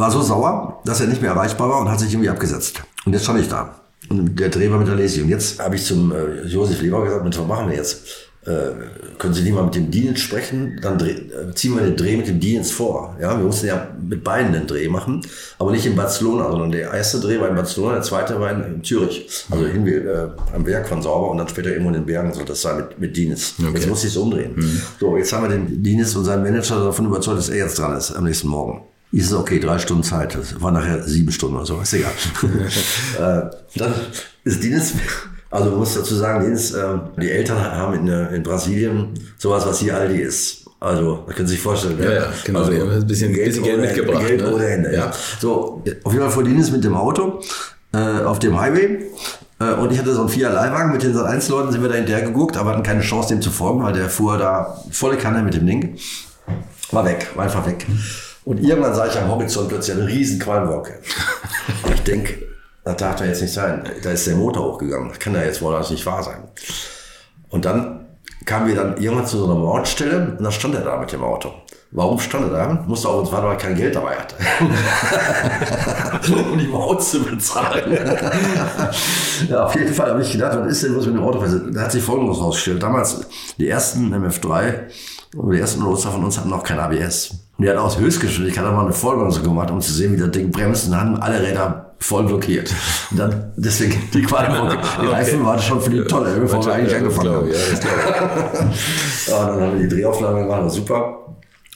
war 0.01 0.11
so 0.11 0.21
sauer, 0.21 0.81
dass 0.83 0.99
er 0.99 1.07
nicht 1.07 1.21
mehr 1.21 1.31
erreichbar 1.31 1.69
war 1.69 1.79
und 1.79 1.89
hat 1.89 1.99
sich 1.99 2.11
irgendwie 2.11 2.29
abgesetzt. 2.29 2.81
Und 3.05 3.13
jetzt 3.13 3.23
stand 3.23 3.39
ich 3.39 3.47
da. 3.47 3.75
Und 4.09 4.37
der 4.37 4.49
Dreh 4.49 4.69
war 4.69 4.79
mit 4.79 4.89
Alesi. 4.89 5.21
Und 5.21 5.29
jetzt 5.29 5.59
habe 5.59 5.75
ich 5.75 5.85
zum 5.85 6.11
äh, 6.11 6.41
Josef 6.45 6.81
Leber 6.81 7.03
gesagt, 7.03 7.23
was 7.23 7.47
machen 7.47 7.69
wir 7.69 7.77
jetzt? 7.77 8.01
Äh, 8.43 8.71
können 9.19 9.35
Sie 9.35 9.43
nicht 9.43 9.53
mal 9.53 9.63
mit 9.63 9.75
dem 9.75 9.91
Dienst 9.91 10.21
sprechen? 10.21 10.79
Dann 10.81 10.97
dreh, 10.97 11.11
äh, 11.11 11.53
ziehen 11.53 11.75
wir 11.75 11.83
den 11.83 11.95
Dreh 11.95 12.17
mit 12.17 12.27
dem 12.27 12.39
Dienst 12.39 12.73
vor. 12.73 13.15
Ja, 13.21 13.37
wir 13.37 13.45
mussten 13.45 13.67
ja 13.67 13.89
mit 14.01 14.23
beiden 14.23 14.51
den 14.51 14.65
Dreh 14.65 14.89
machen, 14.89 15.21
aber 15.59 15.71
nicht 15.71 15.85
in 15.85 15.95
Barcelona, 15.95 16.49
sondern 16.49 16.71
der 16.71 16.91
erste 16.91 17.19
Dreh 17.19 17.39
war 17.39 17.49
in 17.49 17.55
Barcelona, 17.55 17.93
der 17.93 18.01
zweite 18.01 18.39
war 18.39 18.49
in, 18.49 18.63
in 18.63 18.83
Zürich. 18.83 19.29
Also 19.51 19.67
hin, 19.67 19.85
äh, 19.85 20.29
am 20.55 20.65
Werk 20.65 20.89
von 20.89 21.03
Sauber 21.03 21.29
und 21.29 21.37
dann 21.37 21.47
später 21.47 21.69
irgendwo 21.69 21.89
in 21.89 21.93
den 21.93 22.05
Bergen 22.07 22.33
soll 22.33 22.45
das 22.45 22.63
sein 22.63 22.77
mit, 22.77 22.99
mit 22.99 23.15
Dienst. 23.15 23.59
Jetzt 23.59 23.87
muss 23.87 24.03
ich 24.03 24.09
es 24.09 24.17
umdrehen. 24.17 24.55
So, 24.99 25.15
jetzt 25.15 25.31
haben 25.31 25.43
wir 25.43 25.49
den 25.49 25.83
Dienst 25.83 26.17
und 26.17 26.25
seinen 26.25 26.41
Manager 26.41 26.83
davon 26.83 27.05
überzeugt, 27.05 27.37
dass 27.37 27.49
er 27.49 27.57
jetzt 27.57 27.77
dran 27.77 27.95
ist 27.95 28.11
am 28.11 28.23
nächsten 28.23 28.47
Morgen. 28.47 28.81
Ist 29.11 29.27
es 29.27 29.33
okay, 29.33 29.59
drei 29.59 29.77
Stunden 29.77 30.03
Zeit. 30.03 30.35
Das 30.35 30.61
war 30.61 30.71
nachher 30.71 31.03
sieben 31.03 31.31
Stunden 31.31 31.55
oder 31.57 31.65
so, 31.65 31.81
ist 31.81 31.93
egal. 31.93 32.11
äh, 33.19 33.49
dann 33.75 33.93
ist 34.45 34.63
Dienst, 34.63 34.95
also 35.49 35.69
man 35.71 35.79
muss 35.79 35.93
dazu 35.95 36.15
sagen, 36.15 36.45
Dienst, 36.45 36.73
äh, 36.75 36.83
die 37.21 37.29
Eltern 37.29 37.59
haben 37.61 37.93
in, 37.93 38.07
äh, 38.07 38.33
in 38.35 38.41
Brasilien 38.43 39.09
sowas, 39.37 39.65
was 39.65 39.79
hier 39.79 39.97
Aldi 39.97 40.19
ist. 40.21 40.65
Also, 40.79 41.25
da 41.27 41.33
können 41.33 41.47
Sie 41.47 41.53
sich 41.55 41.61
vorstellen. 41.61 41.97
ne? 41.99 42.05
Ja, 42.05 42.11
ja, 42.13 42.27
genau. 42.43 42.61
Haben 42.65 42.71
ein 42.73 43.05
bisschen- 43.05 43.33
bisschen 43.33 43.33
Geld 43.33 43.61
ohne- 43.61 43.77
mitgebracht, 43.81 44.25
Geld 44.25 44.41
ne? 44.41 44.53
ohne 44.53 44.63
Hände, 44.65 44.89
ja. 44.93 45.05
Ja. 45.07 45.11
So, 45.39 45.83
auf 46.03 46.11
jeden 46.13 46.23
Fall 46.23 46.31
fuhr 46.31 46.43
Dienst 46.43 46.71
mit 46.71 46.83
dem 46.83 46.95
Auto 46.95 47.41
äh, 47.93 47.97
auf 48.23 48.39
dem 48.39 48.59
Highway. 48.59 49.05
Äh, 49.59 49.73
und 49.73 49.91
ich 49.91 49.99
hatte 49.99 50.13
so 50.13 50.21
einen 50.21 50.29
Fiat 50.29 50.53
Leihwagen 50.53 50.91
mit 50.93 51.03
den 51.03 51.13
Sat 51.13 51.25
1 51.27 51.49
Leuten, 51.49 51.71
sind 51.71 51.81
wir 51.83 51.89
da 51.89 51.95
hinterher 51.95 52.25
geguckt, 52.25 52.57
aber 52.57 52.71
hatten 52.71 52.81
keine 52.81 53.01
Chance, 53.01 53.27
dem 53.29 53.41
zu 53.43 53.51
folgen, 53.51 53.83
weil 53.83 53.93
der 53.93 54.09
fuhr 54.09 54.37
da 54.39 54.81
volle 54.89 55.17
Kanne 55.17 55.43
mit 55.43 55.53
dem 55.53 55.67
Ding. 55.67 55.97
War 56.91 57.05
weg, 57.05 57.27
war 57.35 57.43
einfach 57.43 57.67
weg. 57.67 57.85
Und 58.43 58.59
irgendwann 58.59 58.95
sah 58.95 59.07
ich 59.07 59.17
am 59.17 59.29
Horizont 59.29 59.69
plötzlich 59.69 59.97
eine 59.97 60.07
riesen 60.07 60.39
Qualmwolke. 60.39 60.99
Ich 61.93 62.03
denke, 62.03 62.33
das 62.83 62.95
darf 62.97 63.17
doch 63.17 63.25
jetzt 63.25 63.41
nicht 63.41 63.53
sein. 63.53 63.83
Da 64.01 64.11
ist 64.11 64.25
der 64.25 64.35
Motor 64.35 64.73
hochgegangen. 64.73 65.09
Das 65.09 65.19
kann 65.19 65.35
ja 65.35 65.43
jetzt 65.43 65.61
wohl 65.61 65.75
alles 65.75 65.91
nicht 65.91 66.05
wahr 66.05 66.23
sein. 66.23 66.43
Und 67.49 67.65
dann 67.65 68.07
kamen 68.45 68.67
wir 68.67 68.75
dann 68.75 68.97
irgendwann 68.97 69.27
zu 69.27 69.37
so 69.37 69.45
einer 69.45 69.55
Mautstelle 69.55 70.35
und 70.37 70.43
da 70.43 70.51
stand 70.51 70.73
er 70.73 70.81
da 70.81 70.97
mit 70.97 71.11
dem 71.11 71.23
Auto. 71.23 71.53
Warum 71.91 72.19
stand 72.19 72.45
er 72.45 72.51
da? 72.51 72.83
Musste 72.87 73.09
auch 73.09 73.19
uns 73.19 73.31
warten, 73.31 73.45
weil 73.45 73.53
er 73.53 73.57
kein 73.57 73.75
Geld 73.75 73.95
dabei 73.95 74.15
hatte. 74.15 74.35
um 76.51 76.57
die 76.57 76.67
Maut 76.67 77.03
zu 77.03 77.21
bezahlen. 77.23 77.97
ja, 79.49 79.65
auf 79.65 79.75
jeden 79.75 79.93
Fall 79.93 80.11
habe 80.11 80.21
ich 80.21 80.31
gedacht, 80.31 80.57
was 80.57 80.71
ist 80.71 80.83
denn 80.83 80.93
los 80.93 81.05
mit 81.05 81.15
dem 81.15 81.23
Auto? 81.23 81.43
Da 81.71 81.81
hat 81.81 81.91
sich 81.91 82.03
Folgendes 82.03 82.39
rausgestellt. 82.39 82.81
Damals, 82.81 83.27
die 83.57 83.67
ersten 83.67 84.13
MF3, 84.13 84.87
oder 85.35 85.53
die 85.53 85.59
ersten 85.59 85.81
Roadster 85.83 86.11
von 86.11 86.23
uns 86.23 86.37
hatten 86.37 86.49
noch 86.49 86.63
kein 86.63 86.79
ABS. 86.79 87.31
Und 87.61 87.65
die 87.65 87.69
hatten 87.69 87.79
aus 87.79 87.99
Höchstgeschwindigkeit 87.99 88.63
mal 88.63 88.85
eine 88.85 89.31
so 89.31 89.43
gemacht, 89.43 89.69
um 89.69 89.79
zu 89.79 89.93
sehen, 89.93 90.13
wie 90.13 90.17
das 90.17 90.31
Ding 90.31 90.49
bremst. 90.49 90.87
Und 90.87 90.93
dann 90.93 91.15
alle 91.17 91.39
Räder 91.43 91.93
voll 91.99 92.23
blockiert. 92.23 92.73
Und 93.11 93.19
dann, 93.19 93.53
deswegen, 93.55 94.01
die 94.15 94.23
Quali, 94.23 94.47
die 94.99 95.05
Reifen 95.05 95.45
waren 95.45 95.59
schon 95.59 95.79
für 95.79 95.91
die 95.91 96.01
tolle, 96.05 96.39
bevor 96.39 96.65
wir 96.65 96.73
eigentlich 96.73 96.95
angefangen 96.95 97.29
haben. 97.29 97.51
Ja, 97.51 97.53
ja, 99.27 99.45
dann 99.45 99.61
haben 99.61 99.79
wir 99.79 99.87
die 99.87 99.95
Drehaufnahme 99.95 100.39
gemacht, 100.39 100.71
super, 100.71 101.35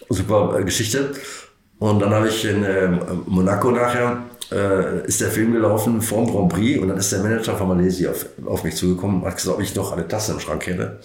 super 0.09 0.57
äh, 0.57 0.63
Geschichte. 0.63 1.11
Und 1.77 1.99
dann 1.99 2.11
habe 2.15 2.29
ich 2.29 2.43
in 2.45 2.63
äh, 2.63 2.89
Monaco 3.27 3.69
nachher, 3.69 4.23
äh, 4.51 5.05
ist 5.05 5.21
der 5.21 5.29
Film 5.29 5.53
gelaufen 5.53 6.01
vorm 6.01 6.25
Grand 6.25 6.51
Prix 6.51 6.81
und 6.81 6.87
dann 6.87 6.97
ist 6.97 7.11
der 7.11 7.19
Manager 7.19 7.55
von 7.55 7.67
Malaysia 7.67 8.09
auf, 8.09 8.25
auf 8.47 8.63
mich 8.63 8.75
zugekommen 8.75 9.21
und 9.21 9.27
hat 9.27 9.35
gesagt, 9.35 9.55
ob 9.55 9.61
ich 9.61 9.75
noch 9.75 9.91
eine 9.91 10.07
Tasse 10.07 10.31
im 10.31 10.39
Schrank 10.39 10.65
hätte. 10.65 10.99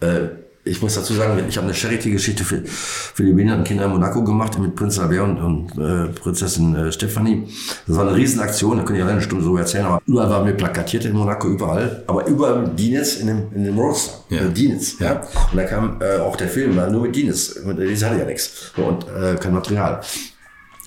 Äh, 0.00 0.49
ich 0.70 0.80
muss 0.80 0.94
dazu 0.94 1.14
sagen, 1.14 1.42
ich 1.48 1.56
habe 1.56 1.66
eine 1.66 1.74
Charity-Geschichte 1.74 2.44
für, 2.44 2.62
für 2.64 3.24
die 3.24 3.32
Behindertenkinder 3.32 3.86
in 3.86 3.90
Monaco 3.90 4.22
gemacht 4.22 4.58
mit 4.58 4.74
Prinz 4.74 4.98
Albert 4.98 5.20
und, 5.22 5.38
und 5.38 5.78
äh, 5.78 6.08
Prinzessin 6.08 6.74
äh, 6.74 6.92
Stephanie. 6.92 7.48
Das 7.86 7.96
war 7.96 8.06
eine 8.06 8.16
Riesenaktion, 8.16 8.78
da 8.78 8.84
könnte 8.84 8.98
ich 8.98 9.02
alleine 9.02 9.18
eine 9.18 9.22
Stunde 9.22 9.44
so 9.44 9.56
erzählen, 9.56 9.86
aber 9.86 10.02
überall 10.06 10.30
waren 10.30 10.46
wir 10.46 10.54
plakatiert 10.54 11.04
in 11.04 11.12
Monaco, 11.12 11.48
überall. 11.48 12.04
Aber 12.06 12.26
überall 12.26 12.62
mit 12.62 12.78
Dienitz 12.78 13.16
in 13.16 13.26
dem, 13.26 13.42
in 13.54 13.64
dem 13.64 13.78
Roadster. 13.78 14.12
Ja. 14.28 14.42
Äh, 14.42 14.50
Dienitz, 14.50 14.98
ja. 15.00 15.20
Und 15.50 15.56
da 15.56 15.64
kam 15.64 16.00
äh, 16.00 16.18
auch 16.18 16.36
der 16.36 16.48
Film, 16.48 16.76
war 16.76 16.88
nur 16.88 17.02
mit 17.02 17.16
Dienitz. 17.16 17.54
Die 17.54 18.04
hatte 18.04 18.18
ja 18.18 18.24
nichts. 18.24 18.72
So, 18.76 18.84
und 18.84 19.04
äh, 19.08 19.36
kein 19.36 19.52
Material. 19.52 20.00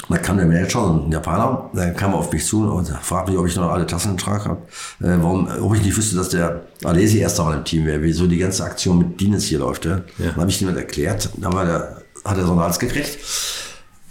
Da 0.10 0.18
kam 0.18 0.38
der 0.38 0.46
Manager, 0.46 0.90
ein 0.90 1.12
Japaner, 1.12 1.70
der 1.74 1.94
kam 1.94 2.14
auf 2.14 2.32
mich 2.32 2.46
zu 2.46 2.70
und 2.70 2.90
fragte 2.90 3.32
mich, 3.32 3.40
ob 3.40 3.48
ich 3.48 3.56
noch 3.56 3.72
alle 3.72 3.88
Tassen 3.88 4.12
im 4.12 4.20
Schrank 4.20 4.46
habe. 4.46 4.62
Äh, 5.02 5.18
warum, 5.22 5.48
ob 5.62 5.76
ich 5.76 5.82
nicht 5.82 5.96
wüsste, 5.96 6.18
dass 6.18 6.30
der 6.30 6.62
Alesi 6.84 7.20
erster 7.20 7.46
Mal 7.46 7.58
im 7.58 7.64
Team 7.64 7.86
wäre, 7.86 8.02
wieso 8.02 8.28
die 8.28 8.38
ganze 8.38 8.66
Aktion 8.66 8.98
mit 8.98 9.20
Dienst 9.20 9.48
hier 9.48 9.60
läuft. 9.60 9.86
Ja? 9.86 10.02
ja. 10.18 10.26
Dann 10.26 10.36
habe 10.36 10.50
ich 10.50 10.60
jemand 10.60 10.78
erklärt, 10.78 11.30
dann 11.38 11.54
war 11.54 11.66
der, 11.66 11.98
hat 12.26 12.38
er 12.38 12.46
so 12.46 12.52
einen 12.52 12.62
Hals 12.62 12.80
gekriegt. 12.80 13.18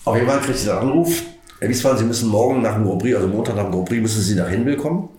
Auf 0.05 0.17
jeden 0.17 0.29
Fall 0.29 0.39
kriegte 0.39 0.59
ich 0.59 0.65
den 0.65 0.73
Anruf, 0.73 1.23
Herr 1.61 1.69
Wiesbaden, 1.69 1.99
Sie 1.99 2.05
müssen 2.05 2.29
morgen 2.29 2.63
nach 2.63 2.75
dem 2.75 2.85
Grand 2.85 3.01
Prix, 3.01 3.15
also 3.15 3.29
Montag 3.29 3.55
nach 3.55 3.65
dem 3.65 3.73
Grand 3.73 3.89
Prix, 3.89 4.03
müssen 4.03 4.21
Sie 4.21 4.35
nach 4.35 4.49
Hinwil 4.49 4.77
kommen, 4.77 5.11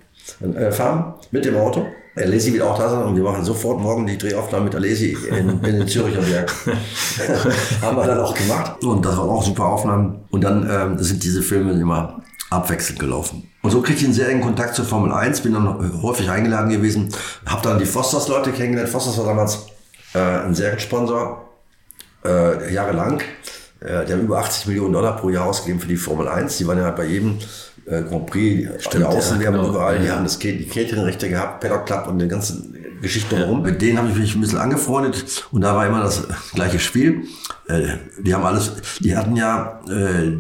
äh, 0.41 0.71
fahren, 0.71 1.13
mit 1.31 1.45
dem 1.45 1.55
Auto. 1.55 1.85
Alesi 2.15 2.53
wird 2.53 2.63
auch 2.63 2.77
da 2.77 2.89
sein 2.89 3.03
und 3.03 3.15
wir 3.15 3.23
machen 3.23 3.43
sofort 3.43 3.79
morgen 3.79 4.05
die 4.05 4.17
Drehaufnahme 4.17 4.65
mit 4.65 4.75
Alesi 4.75 5.17
in, 5.29 5.49
in 5.49 5.61
den 5.61 5.87
Züricher 5.87 6.21
Berg. 6.21 6.53
haben 7.81 7.97
wir 7.97 8.05
dann 8.05 8.19
auch 8.19 8.35
gemacht 8.35 8.83
und 8.83 9.03
das 9.03 9.17
waren 9.17 9.29
auch 9.29 9.43
super 9.43 9.65
Aufnahmen. 9.65 10.23
Und 10.29 10.43
dann 10.43 10.69
ähm, 10.69 11.03
sind 11.03 11.23
diese 11.23 11.41
Filme 11.41 11.71
immer 11.71 12.21
abwechselnd 12.51 12.99
gelaufen. 12.99 13.49
Und 13.63 13.71
so 13.71 13.81
kriegte 13.81 14.01
ich 14.01 14.05
einen 14.05 14.13
sehr 14.13 14.29
engen 14.29 14.41
Kontakt 14.41 14.75
zur 14.75 14.85
Formel 14.85 15.11
1, 15.11 15.41
bin 15.41 15.53
dann 15.53 16.01
häufig 16.03 16.29
eingeladen 16.29 16.69
gewesen, 16.69 17.09
habe 17.45 17.61
dann 17.63 17.79
die 17.79 17.85
Fosters-Leute 17.85 18.51
kennengelernt. 18.51 18.89
Fosters 18.89 19.17
war 19.17 19.25
damals 19.25 19.65
äh, 20.13 20.19
ein 20.19 20.53
Seriensponsor, 20.53 21.49
äh, 22.25 22.73
jahrelang. 22.73 23.21
Äh, 23.79 24.05
die 24.05 24.13
haben 24.13 24.21
über 24.21 24.37
80 24.37 24.67
Millionen 24.67 24.93
Dollar 24.93 25.15
pro 25.17 25.29
Jahr 25.29 25.45
ausgegeben 25.45 25.79
für 25.79 25.87
die 25.87 25.97
Formel 25.97 26.27
1. 26.27 26.57
Die 26.57 26.67
waren 26.67 26.77
ja 26.77 26.91
bei 26.91 27.05
jedem 27.05 27.39
äh, 27.85 28.01
Grand 28.01 28.27
Prix, 28.27 28.69
Stimmt, 28.83 29.03
die 29.03 29.07
Außenwerbung 29.07 29.59
ja, 29.59 29.65
genau. 29.67 29.75
überall, 29.75 29.99
die 29.99 30.09
haben 30.09 30.23
das, 30.23 30.39
die 30.39 30.67
Catering-Rechte 30.67 31.29
gehabt, 31.29 31.61
Paddock 31.61 31.85
Club 31.85 32.07
und 32.07 32.19
den 32.19 32.29
ganzen 32.29 32.73
Geschichten 33.01 33.29
drumherum. 33.29 33.65
Ja. 33.65 33.71
Mit 33.71 33.81
denen 33.81 33.97
habe 33.97 34.09
ich 34.09 34.15
mich 34.15 34.35
ein 34.35 34.41
bisschen 34.41 34.57
angefreundet 34.57 35.45
und 35.51 35.61
da 35.61 35.75
war 35.75 35.85
immer 35.85 36.01
das 36.01 36.23
gleiche 36.53 36.79
Spiel. 36.79 37.23
Äh, 37.67 37.97
die 38.19 38.33
haben 38.33 38.45
alles, 38.45 38.71
die 38.99 39.15
hatten 39.15 39.35
ja 39.35 39.81
äh, 39.89 40.31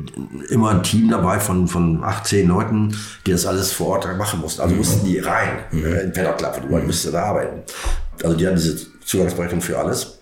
immer 0.51 0.71
ein 0.71 0.83
Team 0.83 1.09
dabei 1.09 1.39
von, 1.39 1.67
von 1.67 2.03
acht, 2.03 2.25
zehn 2.25 2.47
Leuten, 2.47 2.95
die 3.27 3.31
das 3.31 3.45
alles 3.45 3.71
vor 3.71 3.87
Ort 3.87 4.17
machen 4.17 4.39
mussten. 4.39 4.61
Also 4.61 4.73
mhm. 4.73 4.79
mussten 4.79 5.05
die 5.05 5.19
rein 5.19 5.59
mhm. 5.71 5.85
äh, 5.85 6.01
in 6.01 6.13
Paddock 6.13 6.37
Club 6.37 6.57
und 6.57 6.67
überall 6.69 6.83
müsste 6.83 7.11
da 7.11 7.23
arbeiten. 7.25 7.61
Also 8.23 8.37
die 8.37 8.47
hatten 8.47 8.55
diese 8.55 8.77
Zugangsberechtigung 9.01 9.61
für 9.61 9.77
alles. 9.77 10.19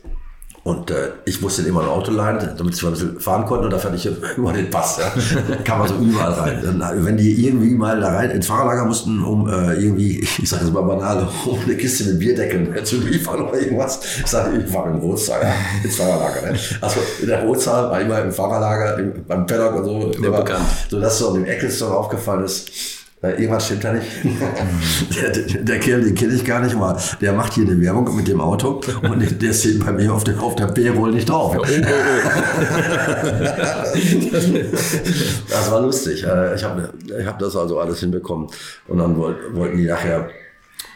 Und 0.64 0.92
äh, 0.92 1.10
ich 1.26 1.42
musste 1.42 1.64
immer 1.64 1.82
ein 1.82 1.88
Auto 1.88 2.12
leihen, 2.12 2.38
damit 2.56 2.76
sie 2.76 2.86
mal 2.86 2.90
ein 2.90 2.94
bisschen 2.94 3.20
fahren 3.20 3.46
konnten. 3.46 3.66
Und 3.66 3.72
da 3.72 3.80
fand 3.80 3.96
ich 3.96 4.08
immer 4.38 4.54
den 4.54 4.70
Pass. 4.70 5.00
Ja. 5.00 5.56
Kann 5.64 5.80
man 5.80 5.88
so 5.88 5.96
überall 5.96 6.34
rein. 6.34 6.82
Wenn 6.98 7.18
die 7.18 7.48
irgendwie 7.48 7.72
mal 7.72 8.00
da 8.00 8.10
rein 8.14 8.30
ins 8.30 8.46
Fahrerlager 8.46 8.86
mussten, 8.86 9.24
um 9.24 9.50
äh, 9.50 9.74
irgendwie, 9.74 10.20
ich 10.42 10.50
sage 10.50 10.66
es 10.66 10.72
mal 10.72 10.82
banal, 10.82 11.28
um 11.46 11.60
eine 11.60 11.76
Kiste 11.76 12.04
mit 12.04 12.20
Bierdeckeln 12.20 12.86
zu 12.86 12.98
liefern 12.98 13.42
oder 13.42 13.60
irgendwas. 13.60 14.02
Ich 14.20 14.28
sage, 14.28 14.56
ich 14.58 14.72
war 14.72 14.86
im 14.86 14.98
Rotzahl, 14.98 15.42
ja, 15.42 15.54
ins 15.84 15.96
Fahrerlager. 15.96 16.52
Ne? 16.52 16.60
Also 16.80 17.00
der 17.26 17.44
Rotzahl 17.44 17.90
war 17.90 18.00
immer 18.00 18.22
im 18.22 18.32
Fahrerlager, 18.32 19.00
im, 19.00 19.14
beim 19.28 19.48
Paddock 19.48 19.78
und 19.78 19.86
so. 19.86 20.12
Immer 20.12 20.38
bekannt. 20.38 20.66
So 20.90 21.00
dass 21.00 21.18
so 21.18 21.34
dem 21.34 21.46
Eccleston 21.46 21.92
aufgefallen 21.92 22.46
ist 22.46 23.01
Irgendwas 23.24 23.68
stimmt 23.68 23.84
da 23.84 23.94
nicht. 23.94 24.08
der, 25.16 25.30
der, 25.30 25.62
der 25.62 25.80
Kerl, 25.80 26.02
den 26.02 26.16
kenne 26.16 26.34
ich 26.34 26.44
gar 26.44 26.60
nicht 26.60 26.76
mal. 26.76 27.00
Der 27.22 27.34
macht 27.34 27.54
hier 27.54 27.68
eine 27.68 27.80
Werbung 27.80 28.16
mit 28.16 28.28
dem 28.28 28.42
Auto 28.42 28.82
und 29.04 29.42
der 29.42 29.54
steht 29.54 29.86
bei 29.86 29.92
mir 29.92 30.12
auf, 30.12 30.24
der, 30.24 30.42
auf 30.42 30.56
der 30.56 30.66
B-Roll 30.66 31.12
nicht 31.12 31.30
drauf. 31.30 31.56
Oh, 31.56 31.62
oh, 31.62 31.64
oh. 31.64 31.68
das 35.50 35.72
war 35.72 35.82
lustig. 35.82 36.24
Äh, 36.24 36.56
ich 36.56 36.64
habe 36.64 36.90
ich 37.20 37.28
hab 37.28 37.38
das 37.38 37.56
also 37.56 37.80
alles 37.80 38.00
hinbekommen. 38.00 38.48
Und 38.88 38.98
dann 38.98 39.16
wollten 39.16 39.78
die 39.78 39.86
nachher 39.86 40.28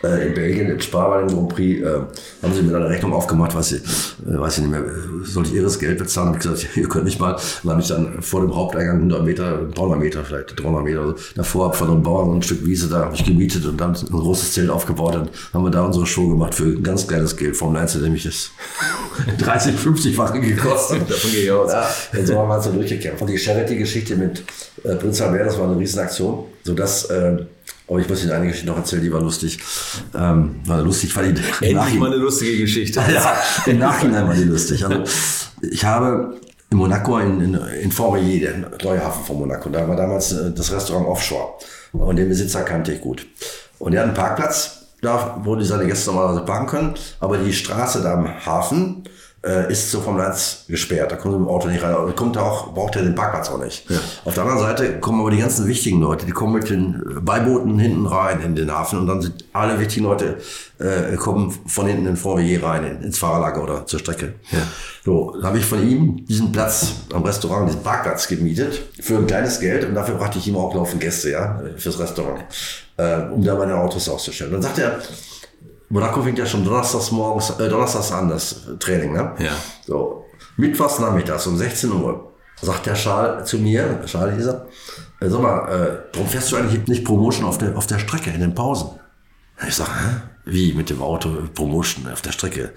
in 0.05 0.33
Belgien, 0.33 0.69
in 0.69 0.81
Spa 0.81 1.07
bei 1.09 1.19
dem 1.21 1.27
Grand 1.29 1.49
Prix, 1.49 1.81
äh, 1.81 1.99
haben 2.41 2.53
sie 2.53 2.61
mir 2.61 2.75
eine 2.75 2.89
Rechnung 2.89 3.13
aufgemacht, 3.13 3.55
was 3.55 3.69
sie, 3.69 3.77
äh, 3.77 3.81
weiß 4.25 4.57
ich 4.57 4.63
nicht 4.63 4.71
mehr, 4.71 4.83
sollte 5.23 5.49
ich 5.49 5.55
ihres 5.55 5.79
Geld 5.79 5.97
bezahlen? 5.97 6.27
Habe 6.29 6.37
ich 6.37 6.43
gesagt, 6.43 6.67
ihr 6.77 6.87
könnt 6.87 7.05
nicht 7.05 7.19
mal. 7.19 7.37
Dann 7.63 7.71
habe 7.71 7.81
ich 7.81 7.87
dann 7.87 8.21
vor 8.21 8.41
dem 8.41 8.55
Haupteingang 8.55 8.97
100 8.97 9.23
Meter, 9.23 9.59
300 9.73 9.99
Meter 9.99 10.23
vielleicht, 10.23 10.61
300 10.61 10.83
Meter 10.83 11.01
also 11.01 11.15
davor 11.35 11.73
von 11.73 11.89
einem 11.89 12.03
Bauern 12.03 12.37
ein 12.37 12.41
Stück 12.41 12.65
Wiese, 12.65 12.87
da 12.87 13.05
habe 13.05 13.15
ich 13.15 13.25
gemietet 13.25 13.65
und 13.65 13.79
dann 13.79 13.95
ein 13.95 14.19
großes 14.19 14.53
Zelt 14.53 14.69
aufgebaut 14.69 15.15
und 15.15 15.29
haben 15.53 15.63
wir 15.63 15.71
da 15.71 15.83
unsere 15.83 16.05
Show 16.05 16.29
gemacht 16.29 16.55
für 16.55 16.65
ein 16.65 16.83
ganz 16.83 17.07
kleines 17.07 17.35
Geld. 17.35 17.55
Formel 17.55 17.81
1 17.81 17.95
hat 17.95 18.01
nämlich 18.01 18.23
das 18.23 18.51
30, 19.39 19.75
50-fache 19.75 20.39
gekostet. 20.39 21.01
Davon 21.09 21.31
gehe 21.31 21.43
ich 21.43 21.51
aus. 21.51 21.71
Ja, 21.71 21.87
und 22.19 22.27
so 22.27 22.37
haben 22.37 22.47
wir 22.49 22.53
halt 22.53 22.63
so 22.63 22.71
durchgekämpft. 22.71 23.21
Und 23.21 23.29
die 23.29 23.37
Charity-Geschichte 23.37 24.15
mit 24.15 24.43
äh, 24.83 24.95
Prinz 24.95 25.21
Albert, 25.21 25.47
das 25.47 25.57
war 25.57 25.69
eine 25.69 25.79
Riesenaktion, 25.79 26.45
sodass 26.63 27.05
äh, 27.05 27.37
aber 27.87 27.99
ich 27.99 28.09
muss 28.09 28.23
Ihnen 28.23 28.31
eine 28.31 28.47
Geschichte 28.47 28.67
noch 28.67 28.77
erzählen, 28.77 29.03
die 29.03 29.13
war 29.13 29.21
lustig. 29.21 29.59
Ähm, 30.15 30.55
war 30.65 30.81
lustig, 30.81 31.15
weil 31.15 31.33
die 31.33 31.41
Endlich 31.61 31.99
mal 31.99 32.11
eine 32.11 32.15
lustige 32.15 32.57
Geschichte. 32.57 32.99
ja, 33.13 33.37
im 33.65 33.77
Nachhinein 33.77 34.27
war 34.27 34.33
die 34.33 34.43
lustig. 34.43 34.83
Also, 34.85 35.03
ich 35.61 35.85
habe 35.85 36.35
in 36.71 36.77
Monaco, 36.77 37.19
in, 37.19 37.41
in, 37.41 37.53
in 37.53 37.91
Fourrier, 37.91 38.39
der 38.39 38.71
neue 38.83 39.03
Hafen 39.03 39.23
von 39.23 39.39
Monaco, 39.39 39.69
da 39.69 39.87
war 39.87 39.95
damals 39.95 40.31
äh, 40.33 40.51
das 40.51 40.71
Restaurant 40.71 41.07
Offshore. 41.07 41.53
Und 41.93 42.15
den 42.17 42.27
Besitzer 42.27 42.63
kannte 42.63 42.91
ich 42.91 43.01
gut. 43.01 43.25
Und 43.77 43.93
er 43.93 44.01
hat 44.01 44.07
einen 44.07 44.17
Parkplatz, 44.17 44.87
da 45.01 45.39
wo 45.43 45.55
die 45.55 45.65
seine 45.65 45.85
Gäste 45.85 46.09
normalerweise 46.11 46.45
parken 46.45 46.67
können. 46.67 46.93
Aber 47.19 47.37
die 47.37 47.53
Straße 47.53 48.01
da 48.01 48.13
am 48.13 48.45
Hafen, 48.45 49.03
äh, 49.45 49.71
ist 49.71 49.91
so 49.91 50.01
vom 50.01 50.17
Land 50.17 50.65
gesperrt. 50.67 51.11
Da 51.11 51.15
kommt 51.15 51.35
mit 51.37 51.45
dem 51.45 51.47
Auto 51.47 51.67
nicht 51.67 51.83
rein. 51.83 51.93
Da 51.93 52.11
kommt 52.13 52.37
auch, 52.37 52.73
braucht 52.73 52.95
er 52.95 53.03
den 53.03 53.15
Parkplatz 53.15 53.49
auch 53.49 53.63
nicht. 53.63 53.89
Ja. 53.89 53.99
Auf 54.25 54.33
der 54.33 54.43
anderen 54.43 54.61
Seite 54.61 54.99
kommen 54.99 55.21
aber 55.21 55.31
die 55.31 55.37
ganzen 55.37 55.67
wichtigen 55.67 56.01
Leute, 56.01 56.25
die 56.25 56.31
kommen 56.31 56.53
mit 56.53 56.69
den 56.69 57.01
Beibooten 57.21 57.77
hinten 57.77 58.07
rein 58.07 58.41
in 58.41 58.55
den 58.55 58.71
Hafen 58.71 58.99
und 58.99 59.07
dann 59.07 59.21
sind 59.21 59.45
alle 59.53 59.79
wichtigen 59.79 60.05
Leute 60.05 60.37
äh, 60.79 61.15
kommen 61.15 61.51
von 61.67 61.85
hinten 61.87 62.07
in 62.07 62.17
Fourier 62.17 62.63
rein, 62.63 63.01
ins 63.01 63.17
Fahrerlager 63.17 63.63
oder 63.63 63.85
zur 63.85 63.99
Strecke. 63.99 64.33
Ja. 64.51 64.59
So, 65.03 65.37
da 65.39 65.47
habe 65.47 65.59
ich 65.59 65.65
von 65.65 65.87
ihm 65.87 66.25
diesen 66.25 66.51
Platz 66.51 66.93
am 67.13 67.23
Restaurant, 67.23 67.69
diesen 67.69 67.83
Parkplatz 67.83 68.27
gemietet 68.27 68.81
für 68.99 69.17
ein 69.17 69.27
kleines 69.27 69.59
Geld 69.59 69.85
und 69.85 69.93
dafür 69.93 70.15
brachte 70.15 70.39
ich 70.39 70.47
ihm 70.47 70.57
auch 70.57 70.73
laufend 70.73 71.01
Gäste, 71.01 71.29
ja, 71.29 71.61
fürs 71.77 71.99
Restaurant, 71.99 72.43
äh, 72.97 73.21
um 73.31 73.43
da 73.43 73.55
meine 73.55 73.75
Autos 73.75 74.09
auszustellen. 74.09 74.51
Dann 74.51 74.61
sagt 74.61 74.79
er, 74.79 74.99
Monaco 75.89 76.21
fängt 76.21 76.37
ja 76.37 76.45
schon 76.45 76.63
donnerstags 76.63 77.11
morgens, 77.11 77.51
äh, 77.51 77.69
donnerstags 77.69 78.11
an, 78.11 78.29
das 78.29 78.61
Training, 78.79 79.13
ne? 79.13 79.33
Ja. 79.39 79.51
So. 79.85 80.25
Mittwochs 80.57 80.99
nachmittags 80.99 81.47
um 81.47 81.57
16 81.57 81.91
Uhr 81.91 82.31
sagt 82.61 82.85
der 82.85 82.95
Schal 82.95 83.45
zu 83.45 83.59
mir, 83.59 84.01
Schal 84.05 84.33
hieß 84.35 84.47
er, 84.47 84.67
äh, 85.19 85.29
sag 85.29 85.41
mal, 85.41 85.67
äh, 85.67 85.97
warum 86.13 86.27
fährst 86.27 86.51
du 86.51 86.55
eigentlich 86.55 86.87
nicht 86.87 87.03
Promotion 87.03 87.45
auf 87.45 87.57
der, 87.57 87.77
auf 87.77 87.87
der 87.87 87.99
Strecke, 87.99 88.31
in 88.31 88.41
den 88.41 88.55
Pausen? 88.55 88.89
Ich 89.67 89.75
sag, 89.75 89.87
hä? 89.87 90.21
Wie 90.45 90.73
mit 90.73 90.89
dem 90.89 91.01
Auto 91.01 91.29
Promotion 91.53 92.07
auf 92.11 92.21
der 92.21 92.31
Strecke? 92.31 92.73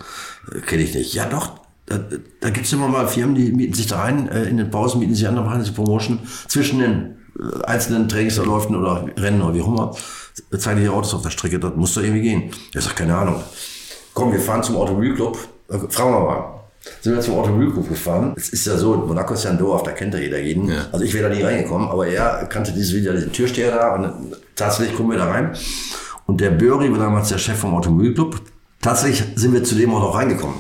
Äh, 0.52 0.60
Kenne 0.60 0.82
ich 0.82 0.94
nicht. 0.94 1.14
Ja 1.14 1.26
doch, 1.26 1.60
da, 1.86 1.98
da 2.40 2.50
gibt 2.50 2.66
es 2.66 2.72
immer 2.72 2.88
mal 2.88 3.08
Firmen, 3.08 3.34
die 3.34 3.52
mieten 3.52 3.74
sich 3.74 3.86
da 3.86 4.02
ein, 4.02 4.28
äh, 4.28 4.44
in 4.44 4.56
den 4.58 4.70
Pausen 4.70 5.00
mieten 5.00 5.14
sie 5.14 5.26
an, 5.26 5.36
dann 5.36 5.44
machen 5.44 5.64
sie 5.64 5.72
Promotion 5.72 6.20
zwischen 6.46 6.80
den 6.80 7.16
einzelnen 7.64 8.08
Trainingsläufen 8.08 8.76
oder 8.76 9.04
Rennen 9.16 9.42
oder 9.42 9.54
wie 9.54 9.62
auch 9.62 9.68
immer 9.68 9.94
zeigen 10.58 10.80
die 10.80 10.88
Autos 10.88 11.14
auf 11.14 11.22
der 11.22 11.30
Strecke, 11.30 11.58
das 11.58 11.74
muss 11.74 11.94
doch 11.94 12.02
irgendwie 12.02 12.22
gehen. 12.22 12.50
Er 12.74 12.80
sagt, 12.80 12.96
keine 12.96 13.16
Ahnung. 13.16 13.42
Komm, 14.14 14.32
wir 14.32 14.40
fahren 14.40 14.62
zum 14.62 14.76
Automobilclub. 14.76 15.38
Äh, 15.68 15.78
fragen 15.90 16.12
wir 16.12 16.20
mal. 16.20 16.54
Sind 17.00 17.14
wir 17.14 17.20
zum 17.20 17.34
Automobilclub 17.34 17.88
gefahren. 17.88 18.34
Es 18.36 18.50
ist 18.50 18.66
ja 18.66 18.76
so, 18.76 18.96
Monaco 18.96 19.34
ist 19.34 19.44
ja 19.44 19.50
ein 19.50 19.58
Dorf, 19.58 19.82
da 19.82 19.92
kennt 19.92 20.14
ja 20.14 20.20
jeder 20.20 20.38
jeden. 20.38 20.68
Ja. 20.68 20.86
Also 20.92 21.04
ich 21.04 21.12
wäre 21.12 21.28
da 21.28 21.34
nie 21.34 21.42
reingekommen, 21.42 21.88
aber 21.88 22.06
er 22.06 22.46
kannte 22.46 22.72
dieses 22.72 22.94
Video, 22.94 23.12
diesen 23.12 23.32
Türsteher 23.32 23.74
da 23.74 23.94
und 23.94 24.36
tatsächlich 24.54 24.96
kommen 24.96 25.10
wir 25.10 25.18
da 25.18 25.26
rein. 25.26 25.54
Und 26.26 26.40
der 26.40 26.50
Böri 26.50 26.90
war 26.90 26.98
damals 26.98 27.28
der 27.28 27.38
Chef 27.38 27.58
vom 27.58 27.74
Automobilclub. 27.74 28.40
Tatsächlich 28.80 29.24
sind 29.34 29.52
wir 29.52 29.64
zu 29.64 29.74
dem 29.74 29.92
auch 29.94 30.00
noch 30.00 30.14
reingekommen. 30.14 30.56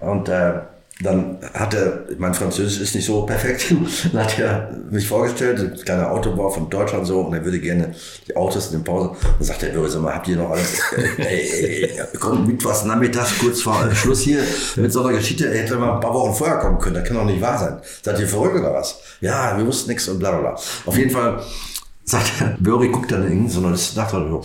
Und 0.00 0.28
äh, 0.28 0.60
dann 1.00 1.38
hat 1.52 1.74
er, 1.74 2.04
mein 2.16 2.32
Französisch 2.32 2.80
ist 2.80 2.94
nicht 2.94 3.04
so 3.04 3.26
perfekt, 3.26 3.74
dann 4.12 4.24
hat 4.24 4.38
er 4.38 4.70
mich 4.90 5.06
vorgestellt, 5.06 5.60
ein 5.60 5.84
kleiner 5.84 6.10
Autobau 6.10 6.48
von 6.48 6.70
Deutschland 6.70 7.06
so, 7.06 7.20
und 7.20 7.34
er 7.34 7.44
würde 7.44 7.60
gerne 7.60 7.94
die 8.26 8.34
Autos 8.34 8.68
in 8.68 8.78
den 8.78 8.84
Pausen. 8.84 9.10
Dann 9.38 9.46
sagt 9.46 9.62
er, 9.62 9.88
sag 9.88 10.00
mal, 10.00 10.14
habt 10.14 10.28
ihr 10.28 10.36
noch 10.36 10.50
alles? 10.50 10.80
ey, 11.18 11.84
ey, 11.84 12.18
kommt 12.18 12.48
mit 12.48 12.64
was 12.64 12.84
nachmittags 12.86 13.38
kurz 13.38 13.60
vor 13.60 13.90
Schluss 13.94 14.22
hier 14.22 14.42
mit 14.76 14.90
so 14.90 15.04
einer 15.04 15.18
Geschichte, 15.18 15.46
er 15.46 15.62
hätte 15.62 15.76
mal 15.76 15.94
ein 15.94 16.00
paar 16.00 16.14
Wochen 16.14 16.34
vorher 16.34 16.58
kommen 16.58 16.78
können, 16.78 16.94
das 16.94 17.04
kann 17.04 17.16
doch 17.16 17.24
nicht 17.24 17.42
wahr 17.42 17.58
sein. 17.58 17.78
Seid 18.02 18.18
ihr 18.18 18.28
verrückt 18.28 18.56
oder 18.56 18.72
was? 18.72 18.98
Ja, 19.20 19.56
wir 19.58 19.66
wussten 19.66 19.90
nichts 19.90 20.08
und 20.08 20.18
bla 20.18 20.30
bla 20.30 20.40
bla. 20.40 20.60
Auf 20.86 20.96
jeden 20.96 21.10
Fall 21.10 21.42
sagt 22.04 22.32
er, 22.40 22.56
Böri 22.58 22.88
guckt 22.88 23.12
dann 23.12 23.30
in 23.30 23.50
so 23.50 23.58
eine 23.64 23.76
dachte, 23.94 24.16
ja, 24.16 24.40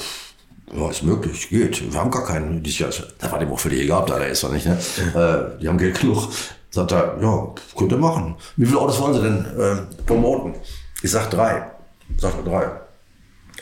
ja, 0.73 0.89
ist 0.89 1.03
möglich, 1.03 1.49
geht. 1.49 1.91
Wir 1.91 1.99
haben 1.99 2.11
gar 2.11 2.25
keinen. 2.25 2.63
Die, 2.63 2.85
da 3.19 3.31
war 3.31 3.39
dem 3.39 3.51
auch 3.51 3.59
völlig 3.59 3.81
egal, 3.81 4.01
ob 4.01 4.07
da 4.07 4.17
ist 4.17 4.43
oder 4.43 4.53
nicht. 4.53 4.65
Ne? 4.65 4.77
Äh, 5.13 5.61
die 5.61 5.67
haben 5.67 5.77
Geld 5.77 5.99
genug. 5.99 6.29
Sagt 6.69 6.93
er, 6.93 7.17
ja, 7.21 7.53
könnt 7.77 7.91
ihr 7.91 7.97
machen. 7.97 8.35
Wie 8.55 8.65
viele 8.65 8.79
Autos 8.79 8.99
wollen 9.01 9.13
Sie 9.13 9.21
denn 9.21 9.45
äh, 9.59 10.03
promoten? 10.05 10.55
Ich 11.03 11.11
sag 11.11 11.29
drei. 11.29 11.69
Sagt 12.17 12.37
er 12.37 12.49
drei. 12.49 12.71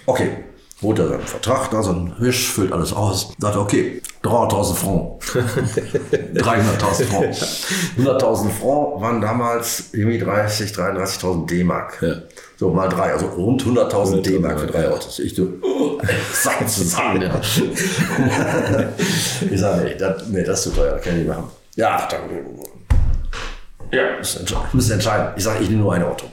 Okay. 0.06 0.44
Holt 0.82 0.98
er 1.00 1.10
seinen 1.10 1.28
Vertrag 1.28 1.72
da, 1.72 1.84
so 1.84 1.92
ein 1.92 2.16
Wisch, 2.20 2.52
füllt 2.52 2.72
alles 2.72 2.94
aus. 2.94 3.34
Sagt 3.38 3.56
er, 3.56 3.62
okay, 3.62 4.02
300.000 4.24 4.74
Franc. 4.76 5.24
300.000 6.36 7.04
Franc. 7.04 7.36
100.000 7.98 8.50
Franc 8.50 9.02
waren 9.02 9.20
damals 9.20 9.90
irgendwie 9.94 10.20
30, 10.20 10.72
33.000 10.72 11.48
D-Mark. 11.48 12.02
Ja. 12.02 12.16
So 12.60 12.70
mal 12.72 12.90
drei, 12.90 13.14
also 13.14 13.26
rund 13.28 13.64
100.000 13.64 14.22
D-Mark 14.22 14.60
für 14.60 14.68
drei 14.68 14.90
Autos. 14.90 15.18
Ich 15.20 15.34
so, 15.34 15.48
oh, 15.62 15.98
zusammen. 16.68 17.22
Ja. 17.22 17.40
ich 19.50 19.58
sage, 19.58 19.84
nee, 19.86 19.96
das, 19.96 20.28
nee, 20.28 20.44
das 20.44 20.60
ist 20.60 20.64
zu 20.64 20.72
teuer, 20.72 20.96
das 20.96 21.02
kann 21.02 21.14
ich 21.14 21.20
nicht 21.20 21.30
machen. 21.30 21.46
Ja, 21.78 22.06
dann, 22.12 22.20
ja, 23.94 24.18
müssen 24.18 24.42
entscheiden. 24.42 24.68
Müssen 24.74 24.92
entscheiden. 24.92 25.28
Ich 25.38 25.44
sage, 25.46 25.64
ich 25.64 25.70
nehme 25.70 25.84
nur 25.84 25.94
ein 25.94 26.04
Auto. 26.04 26.26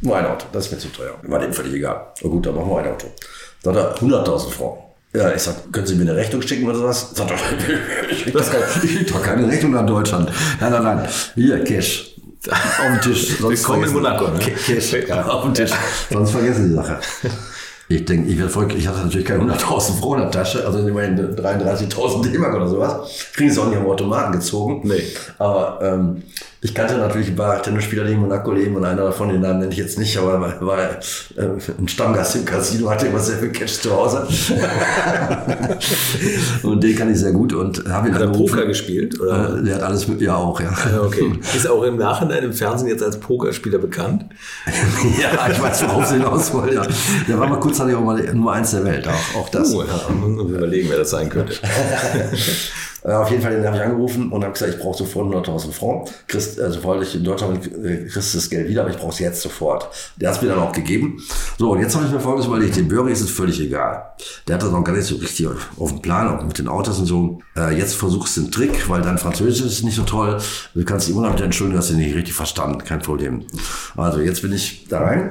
Nur 0.00 0.16
ein 0.16 0.26
Auto, 0.26 0.46
das 0.50 0.66
ist 0.66 0.72
mir 0.72 0.78
zu 0.78 0.88
teuer. 0.88 1.14
War 1.22 1.38
dem 1.38 1.52
völlig 1.52 1.74
egal. 1.74 2.08
Na 2.22 2.28
gut, 2.28 2.44
dann 2.44 2.56
machen 2.56 2.70
wir 2.70 2.78
ein 2.78 2.88
Auto. 2.88 3.06
Sagt 3.62 3.76
er, 3.76 3.94
100.000 3.98 4.50
Franc. 4.50 4.78
Ja, 5.14 5.32
ich 5.32 5.42
sag, 5.42 5.72
können 5.72 5.86
Sie 5.86 5.94
mir 5.94 6.02
eine 6.10 6.16
Rechnung 6.16 6.42
schicken 6.42 6.68
oder 6.68 6.78
sowas? 6.78 7.12
Sagt 7.14 7.30
er, 7.30 7.36
ich 8.10 8.24
krieg 8.24 9.06
doch 9.06 9.22
keine 9.22 9.46
Rechnung 9.46 9.76
an 9.76 9.86
Deutschland. 9.86 10.28
Nein, 10.60 10.72
nein, 10.72 10.82
nein. 10.82 11.08
Hier, 11.36 11.62
Cash. 11.62 12.17
Auf 12.46 12.86
dem 12.86 13.00
Tisch. 13.00 13.36
Sonst 13.38 13.66
Willkommen 13.66 13.84
in 13.84 13.92
Monaco, 13.92 14.28
ne? 14.28 14.38
Cash. 14.38 14.92
Ja, 15.08 15.26
auf 15.26 15.42
dem 15.42 15.54
Tisch. 15.54 15.70
Sonst 16.10 16.30
vergessen 16.30 16.68
die 16.68 16.74
Sache. 16.74 16.98
Ich 17.88 18.04
denke, 18.04 18.28
ich 18.30 18.38
werde 18.38 18.50
voll, 18.50 18.70
ich 18.76 18.86
hatte 18.86 18.98
natürlich 18.98 19.26
keine 19.26 19.42
100.000 19.44 20.02
Euro 20.02 20.14
in 20.16 20.20
der 20.20 20.30
Tasche, 20.30 20.64
also 20.64 20.86
immerhin 20.86 21.34
33.000 21.34 22.30
D-Mark 22.30 22.54
oder 22.54 22.68
sowas. 22.68 23.08
Kriegen 23.32 23.50
sie 23.50 23.60
auch 23.60 23.68
nicht 23.68 23.78
am 23.78 23.86
Automaten 23.86 24.32
gezogen. 24.32 24.82
Nee. 24.84 25.02
Aber 25.38 25.78
ähm, 25.82 26.22
ich 26.60 26.74
kannte 26.74 26.96
natürlich 26.96 27.28
ein 27.28 27.36
paar 27.36 27.62
Tennisspieler, 27.62 28.04
die 28.04 28.14
in 28.14 28.20
Monaco 28.20 28.50
leben 28.50 28.74
und 28.74 28.84
einer 28.84 29.02
davon, 29.02 29.28
den 29.28 29.40
Namen 29.40 29.60
nenne 29.60 29.70
ich 29.70 29.78
jetzt 29.78 29.96
nicht, 29.96 30.16
aber 30.18 30.40
war, 30.40 30.60
war 30.60 30.78
äh, 30.80 30.96
ein 31.78 31.86
Stammgast 31.86 32.34
im 32.34 32.44
Casino, 32.44 32.90
hatte 32.90 33.06
immer 33.06 33.20
sehr 33.20 33.38
viel 33.38 33.52
Cash 33.52 33.78
zu 33.78 33.94
Hause. 33.94 34.26
und 36.64 36.82
den 36.82 36.96
kann 36.96 37.12
ich 37.12 37.20
sehr 37.20 37.30
gut 37.30 37.52
und 37.52 37.84
habe 37.88 38.08
ihn 38.08 38.14
Hat 38.14 38.22
er. 38.22 38.32
Poker 38.32 38.66
gespielt? 38.66 39.20
Oder? 39.20 39.58
Äh, 39.58 39.62
Der 39.62 39.76
hat 39.76 39.82
alles 39.84 40.08
mit, 40.08 40.20
ja 40.20 40.34
auch, 40.34 40.60
ja. 40.60 40.72
Okay. 41.00 41.32
Ist 41.56 41.68
auch 41.68 41.84
im 41.84 41.96
Nachhinein 41.96 42.42
im 42.42 42.52
Fernsehen 42.52 42.88
jetzt 42.88 43.04
als 43.04 43.20
Pokerspieler 43.20 43.78
bekannt? 43.78 44.24
ja, 45.22 45.48
ich 45.50 45.62
weiß, 45.62 45.84
worauf 45.84 46.06
Sie 46.06 46.14
hinaus 46.14 46.52
wollen. 46.52 46.74
Ja. 46.74 46.82
Der 47.28 47.38
war 47.38 47.46
mal 47.46 47.60
kurzzeitig 47.60 47.94
auch 47.94 48.02
mal 48.02 48.20
Nummer 48.34 48.54
eins 48.54 48.72
der 48.72 48.84
Welt, 48.84 49.06
auch, 49.06 49.42
auch 49.42 49.48
das. 49.48 49.72
Oh, 49.72 49.84
ja, 49.84 50.42
überlegen, 50.42 50.88
wer 50.90 50.98
das 50.98 51.10
sein 51.10 51.28
könnte. 51.28 51.52
Äh, 53.04 53.12
auf 53.12 53.30
jeden 53.30 53.42
Fall, 53.42 53.52
den 53.52 53.64
habe 53.64 53.76
ich 53.76 53.82
angerufen 53.82 54.32
und 54.32 54.42
habe 54.42 54.52
gesagt, 54.52 54.74
ich 54.74 54.80
brauche 54.80 54.98
sofort 54.98 55.32
100.000 55.34 55.72
Franc. 55.72 56.08
Christ, 56.26 56.58
äh, 56.58 56.70
sobald 56.70 57.02
ich 57.02 57.14
in 57.14 57.24
Deutschland 57.24 57.66
äh, 57.66 58.06
kriegst 58.06 58.34
das 58.34 58.50
Geld 58.50 58.68
wieder, 58.68 58.82
aber 58.82 58.90
ich 58.90 58.96
brauche 58.96 59.12
es 59.12 59.18
jetzt 59.18 59.40
sofort. 59.42 59.88
Der 60.16 60.30
hat 60.30 60.36
es 60.36 60.42
mir 60.42 60.48
dann 60.48 60.58
auch 60.58 60.72
gegeben. 60.72 61.22
So, 61.58 61.72
und 61.72 61.80
jetzt 61.80 61.94
habe 61.94 62.06
ich 62.06 62.12
mir 62.12 62.20
folgendes 62.20 62.46
überlegt, 62.46 62.76
dem 62.76 62.88
Börri 62.88 63.12
ist 63.12 63.20
es 63.20 63.30
völlig 63.30 63.60
egal. 63.60 64.12
Der 64.46 64.56
hat 64.56 64.62
das 64.62 64.70
noch 64.70 64.82
gar 64.82 64.94
nicht 64.94 65.06
so 65.06 65.16
richtig 65.16 65.48
auf 65.78 65.90
dem 65.90 66.02
Plan, 66.02 66.28
auch 66.28 66.44
mit 66.44 66.58
den 66.58 66.68
Autos 66.68 66.98
und 66.98 67.06
so. 67.06 67.38
Äh, 67.56 67.76
jetzt 67.78 67.94
versuchst 67.94 68.36
du 68.36 68.42
den 68.42 68.50
Trick, 68.50 68.88
weil 68.88 69.02
dein 69.02 69.18
Französisch 69.18 69.64
ist 69.64 69.84
nicht 69.84 69.96
so 69.96 70.02
toll. 70.02 70.38
Du 70.74 70.84
kannst 70.84 71.06
dich 71.06 71.14
immer 71.14 71.26
noch 71.26 71.34
wieder 71.34 71.44
entschuldigen, 71.44 71.78
hast 71.78 71.90
du 71.90 71.94
nicht 71.94 72.14
richtig 72.14 72.34
verstanden, 72.34 72.78
kein 72.84 73.00
Problem. 73.00 73.44
Also, 73.96 74.20
jetzt 74.20 74.42
bin 74.42 74.52
ich 74.52 74.86
da 74.88 75.00
rein 75.00 75.30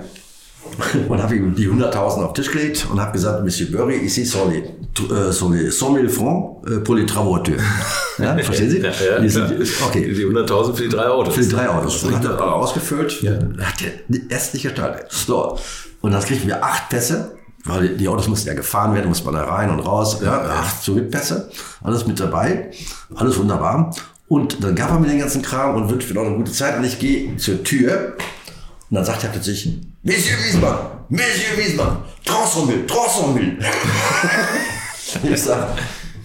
und 1.09 1.21
habe 1.21 1.35
ihm 1.35 1.55
die 1.55 1.67
100.000 1.67 1.95
auf 1.95 2.33
den 2.33 2.43
Tisch 2.43 2.51
gelegt 2.51 2.87
und 2.91 2.99
habe 2.99 3.11
gesagt, 3.11 3.43
Monsieur 3.43 3.71
Burry, 3.71 3.97
ici 3.97 4.25
sont 4.25 4.51
les, 4.51 4.63
äh, 4.99 5.31
sont 5.31 5.49
les 5.51 5.69
100.000 5.69 6.09
francs 6.09 6.67
äh, 6.67 6.77
pour 6.79 6.95
les 6.95 7.05
travaux 7.05 7.31
voitures. 7.31 7.61
Ja, 8.19 8.35
verstehen 8.35 8.69
Sie? 8.71 8.79
Ja, 8.79 8.89
ja, 8.89 9.19
Die 9.19 9.29
sind- 9.29 9.51
okay. 9.87 10.11
Die 10.11 10.25
100.000 10.25 10.73
für 10.75 10.83
die 10.83 10.89
drei 10.89 11.07
Autos. 11.07 11.35
Für 11.35 11.41
die 11.41 11.49
drei 11.49 11.69
Autos. 11.69 12.03
Und 12.03 12.15
hat 12.15 12.25
er 12.25 12.41
ausgefüllt. 12.55 13.11
Hat 13.61 13.79
der 13.79 14.19
erst 14.31 14.55
nicht 14.55 14.63
gestaltet. 14.63 15.05
So. 15.11 15.57
Und 16.01 16.11
dann 16.13 16.23
kriegten 16.23 16.47
wir 16.47 16.63
acht 16.63 16.89
Pässe. 16.89 17.33
Weil 17.65 17.89
die- 17.89 17.97
die 17.97 18.07
Autos 18.07 18.27
mussten 18.27 18.47
ja 18.47 18.53
gefahren 18.55 18.95
werden, 18.95 19.07
muss 19.09 19.23
man 19.23 19.35
da 19.35 19.43
rein 19.43 19.69
und 19.69 19.81
raus. 19.81 20.19
Ja, 20.23 20.41
acht 20.41 20.81
Solidpässe. 20.83 21.49
Alles 21.83 22.07
mit 22.07 22.19
dabei. 22.19 22.71
Alles 23.15 23.37
wunderbar. 23.37 23.93
Und 24.29 24.63
dann 24.63 24.73
gab 24.75 24.89
er 24.89 24.99
mir 24.99 25.07
den 25.09 25.19
ganzen 25.19 25.41
Kram 25.43 25.75
und 25.75 25.89
wünschte 25.89 26.13
mir 26.13 26.19
noch 26.21 26.27
eine 26.27 26.37
gute 26.37 26.51
Zeit. 26.51 26.77
Und 26.77 26.85
ich 26.85 26.97
gehe 26.97 27.37
zur 27.37 27.63
Tür. 27.63 28.15
Und 28.89 28.95
dann 28.95 29.05
sagt 29.05 29.23
er 29.25 29.29
plötzlich, 29.29 29.77
Monsieur 30.01 30.37
Wiesmann, 30.39 30.77
Monsieur 31.09 31.55
Wiesmann, 31.57 31.97
300 32.25 32.55
000, 32.55 32.67
300 32.87 33.35
000. 33.35 33.57
ich 35.23 35.41
sag, 35.41 35.67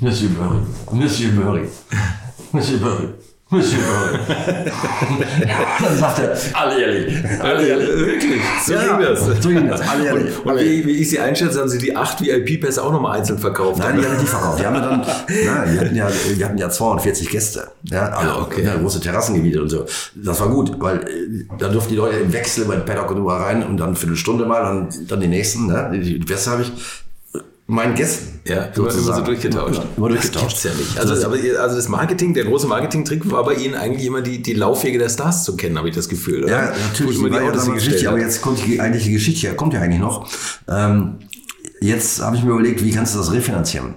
Monsieur 0.01 0.30
Burry, 0.30 0.59
Monsieur 0.91 1.30
Burry, 1.33 1.68
Monsieur 2.53 2.78
Burry, 2.78 3.09
Monsieur 3.51 3.78
dann 5.83 5.97
sagt 5.99 6.18
er, 6.20 6.37
alle 6.55 6.80
ehrlich, 6.80 7.14
alle 7.41 7.66
ehrlich. 7.68 7.89
Wirklich, 7.89 8.41
so 8.64 8.72
Ja, 8.72 8.97
ging 8.97 9.07
das. 9.07 9.26
so 9.43 9.49
ging 9.49 9.68
das, 9.68 9.80
alle 9.89 10.07
ehrlich. 10.07 10.39
Und, 10.45 10.51
und 10.53 10.59
wie, 10.61 10.87
wie 10.87 10.91
ich 10.93 11.11
sie 11.11 11.18
einschätze, 11.20 11.61
haben 11.61 11.68
sie 11.68 11.78
die 11.78 11.95
acht 11.95 12.20
VIP-Pässe 12.22 12.83
auch 12.83 12.93
nochmal 12.93 13.18
einzeln 13.18 13.39
verkauft. 13.39 13.78
Nein, 13.80 14.01
die 14.01 14.07
haben 14.07 14.18
die 14.18 14.26
verkauft. 14.26 14.59
Die 14.61 14.66
haben 14.66 14.74
dann, 14.74 15.01
nein, 15.01 15.70
die 15.72 15.78
hatten 15.80 15.95
ja, 15.97 16.09
die 16.37 16.45
hatten 16.45 16.59
ja 16.59 16.70
240 16.70 17.28
Gäste. 17.28 17.68
Ja, 17.85 18.09
also, 18.09 18.30
Ah, 18.33 18.43
okay. 18.43 18.64
ja, 18.64 18.76
große 18.76 19.01
Terrassengebiete 19.01 19.61
und 19.62 19.68
so. 19.68 19.85
Das 20.14 20.41
war 20.41 20.49
gut, 20.49 20.72
weil 20.80 20.99
äh, 21.01 21.45
da 21.59 21.68
durften 21.68 21.91
die 21.91 21.97
Leute 21.97 22.16
im 22.18 22.33
Wechsel 22.33 22.64
bei 22.64 22.76
Paddock 22.76 23.11
und 23.11 23.18
überall 23.18 23.43
rein 23.43 23.62
und 23.64 23.76
dann 23.76 23.89
eine 23.89 23.97
Viertelstunde 23.97 24.47
mal, 24.47 24.62
dann, 24.62 24.89
dann 25.09 25.20
die 25.20 25.28
nächsten, 25.28 25.66
ne? 25.66 25.91
Die, 25.93 26.18
Beste 26.18 26.51
habe 26.53 26.62
ich 26.62 26.72
meinen 27.66 27.94
Gästen. 27.94 28.40
Ja, 28.44 28.64
immer, 28.64 28.76
immer 28.76 28.90
so 28.90 28.98
sozusagen. 28.98 29.24
durchgetauscht. 29.24 29.82
Immer, 29.96 30.08
Das 30.08 30.20
durchgetauscht. 30.20 30.62
gibt's 30.62 30.64
ja 30.64 30.70
nicht. 30.74 30.98
Also, 30.98 31.26
aber, 31.26 31.36
also 31.62 31.76
das 31.76 31.88
Marketing, 31.88 32.34
der 32.34 32.44
große 32.44 32.66
Marketing-Trick 32.66 33.30
war 33.30 33.44
bei 33.44 33.54
Ihnen 33.54 33.74
eigentlich 33.74 34.06
immer 34.06 34.20
die, 34.20 34.42
die 34.42 34.54
Laufwege 34.54 34.98
der 34.98 35.08
Stars 35.08 35.44
zu 35.44 35.56
kennen, 35.56 35.78
habe 35.78 35.88
ich 35.88 35.94
das 35.94 36.08
Gefühl. 36.08 36.44
Oder? 36.44 36.52
Ja, 36.52 36.72
natürlich. 36.88 37.18
Immer 37.18 37.28
Die 37.30 37.34
war 37.36 37.42
Autos 37.44 37.68
richtig, 37.72 38.08
aber 38.08 38.18
jetzt 38.18 38.42
kommt 38.42 38.64
die 38.66 38.80
eigentliche 38.80 39.12
Geschichte, 39.12 39.54
kommt 39.54 39.74
ja 39.74 39.80
eigentlich 39.80 40.00
noch. 40.00 40.28
Ähm, 40.68 41.18
jetzt 41.80 42.20
habe 42.20 42.36
ich 42.36 42.42
mir 42.42 42.50
überlegt, 42.52 42.82
wie 42.84 42.90
kannst 42.90 43.14
du 43.14 43.18
das 43.18 43.32
refinanzieren? 43.32 43.94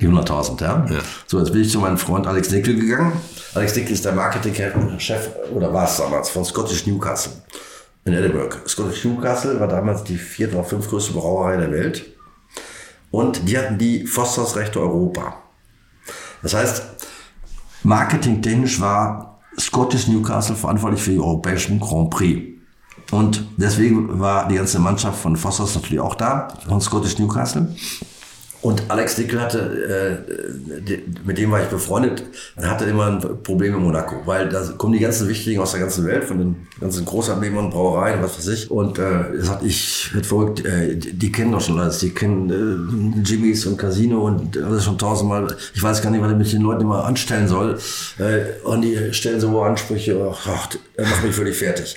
Die 0.00 0.08
100.000, 0.08 0.60
ja? 0.62 0.84
Ja. 0.90 0.98
So, 1.26 1.38
jetzt 1.38 1.52
bin 1.52 1.62
ich 1.62 1.70
zu 1.70 1.78
meinem 1.78 1.96
Freund 1.96 2.26
Alex 2.26 2.50
Nickel 2.50 2.78
gegangen. 2.78 3.12
Alex 3.54 3.76
Nickel 3.76 3.92
ist 3.92 4.04
der 4.04 4.12
Marketingchef, 4.12 4.80
oder 5.54 5.72
war 5.72 5.84
es 5.88 5.96
damals, 5.96 6.28
von 6.28 6.44
Scottish 6.44 6.86
Newcastle 6.86 7.32
in 8.04 8.12
Edinburgh. 8.12 8.56
Scottish 8.66 9.04
Newcastle 9.04 9.58
war 9.60 9.68
damals 9.68 10.02
die 10.04 10.16
vierte 10.18 10.56
oder 10.56 10.64
fünftgrößte 10.64 11.12
Brauerei 11.12 11.56
der 11.56 11.70
Welt. 11.70 12.04
Und 13.16 13.48
die 13.48 13.56
hatten 13.56 13.78
die 13.78 14.06
Forsthausrechte 14.06 14.78
Europa. 14.78 15.36
Das 16.42 16.52
heißt, 16.52 16.82
marketingtechnisch 17.82 18.78
war 18.78 19.40
Scottish 19.58 20.06
Newcastle 20.06 20.54
verantwortlich 20.54 21.00
für 21.00 21.12
die 21.12 21.18
europäischen 21.18 21.80
Grand 21.80 22.10
Prix. 22.10 22.60
Und 23.12 23.46
deswegen 23.56 24.20
war 24.20 24.48
die 24.48 24.56
ganze 24.56 24.78
Mannschaft 24.80 25.18
von 25.18 25.34
Fossers 25.34 25.74
natürlich 25.76 26.00
auch 26.00 26.14
da, 26.14 26.48
von 26.68 26.78
Scottish 26.82 27.18
Newcastle. 27.18 27.74
Und 28.62 28.82
Alex 28.88 29.16
Dickel 29.16 29.40
hatte, 29.40 30.24
äh, 30.28 30.98
mit 31.24 31.38
dem 31.38 31.50
war 31.50 31.62
ich 31.62 31.68
befreundet, 31.68 32.24
hatte 32.60 32.84
immer 32.84 33.06
ein 33.06 33.20
Problem 33.42 33.74
in 33.74 33.82
Monaco, 33.82 34.16
weil 34.24 34.48
da 34.48 34.62
kommen 34.76 34.94
die 34.94 34.98
ganzen 34.98 35.28
Wichtigen 35.28 35.60
aus 35.60 35.72
der 35.72 35.80
ganzen 35.80 36.06
Welt, 36.06 36.24
von 36.24 36.38
den 36.38 36.56
ganzen 36.80 37.04
Großabnehmern, 37.04 37.70
Brauereien, 37.70 38.22
was 38.22 38.38
weiß 38.38 38.48
ich. 38.48 38.70
Und 38.70 38.98
äh, 38.98 39.40
sagt, 39.40 39.62
ich 39.62 40.12
werd 40.14 40.26
verrückt, 40.26 40.64
äh, 40.64 40.96
die, 40.96 41.32
kennen 41.32 41.52
doch 41.52 41.60
schon 41.60 41.78
alles, 41.78 41.98
die 41.98 42.10
kennen 42.10 42.50
äh, 42.50 43.20
Jimmys 43.20 43.66
und 43.66 43.76
Casino 43.76 44.26
und 44.26 44.56
alles 44.56 44.84
schon 44.84 44.98
tausendmal. 44.98 45.46
Ich 45.74 45.82
weiß 45.82 46.02
gar 46.02 46.10
nicht, 46.10 46.22
was 46.22 46.32
ich 46.32 46.38
mit 46.38 46.52
den 46.52 46.62
Leuten 46.62 46.82
immer 46.82 47.04
anstellen 47.04 47.48
soll. 47.48 47.78
Äh, 48.18 48.64
und 48.66 48.82
die 48.82 49.12
stellen 49.12 49.40
so 49.40 49.60
Ansprüche, 49.62 50.28
ach, 50.32 50.46
ach, 50.48 50.68
er 50.94 51.06
macht 51.06 51.24
mich 51.24 51.34
völlig 51.34 51.56
fertig. 51.56 51.96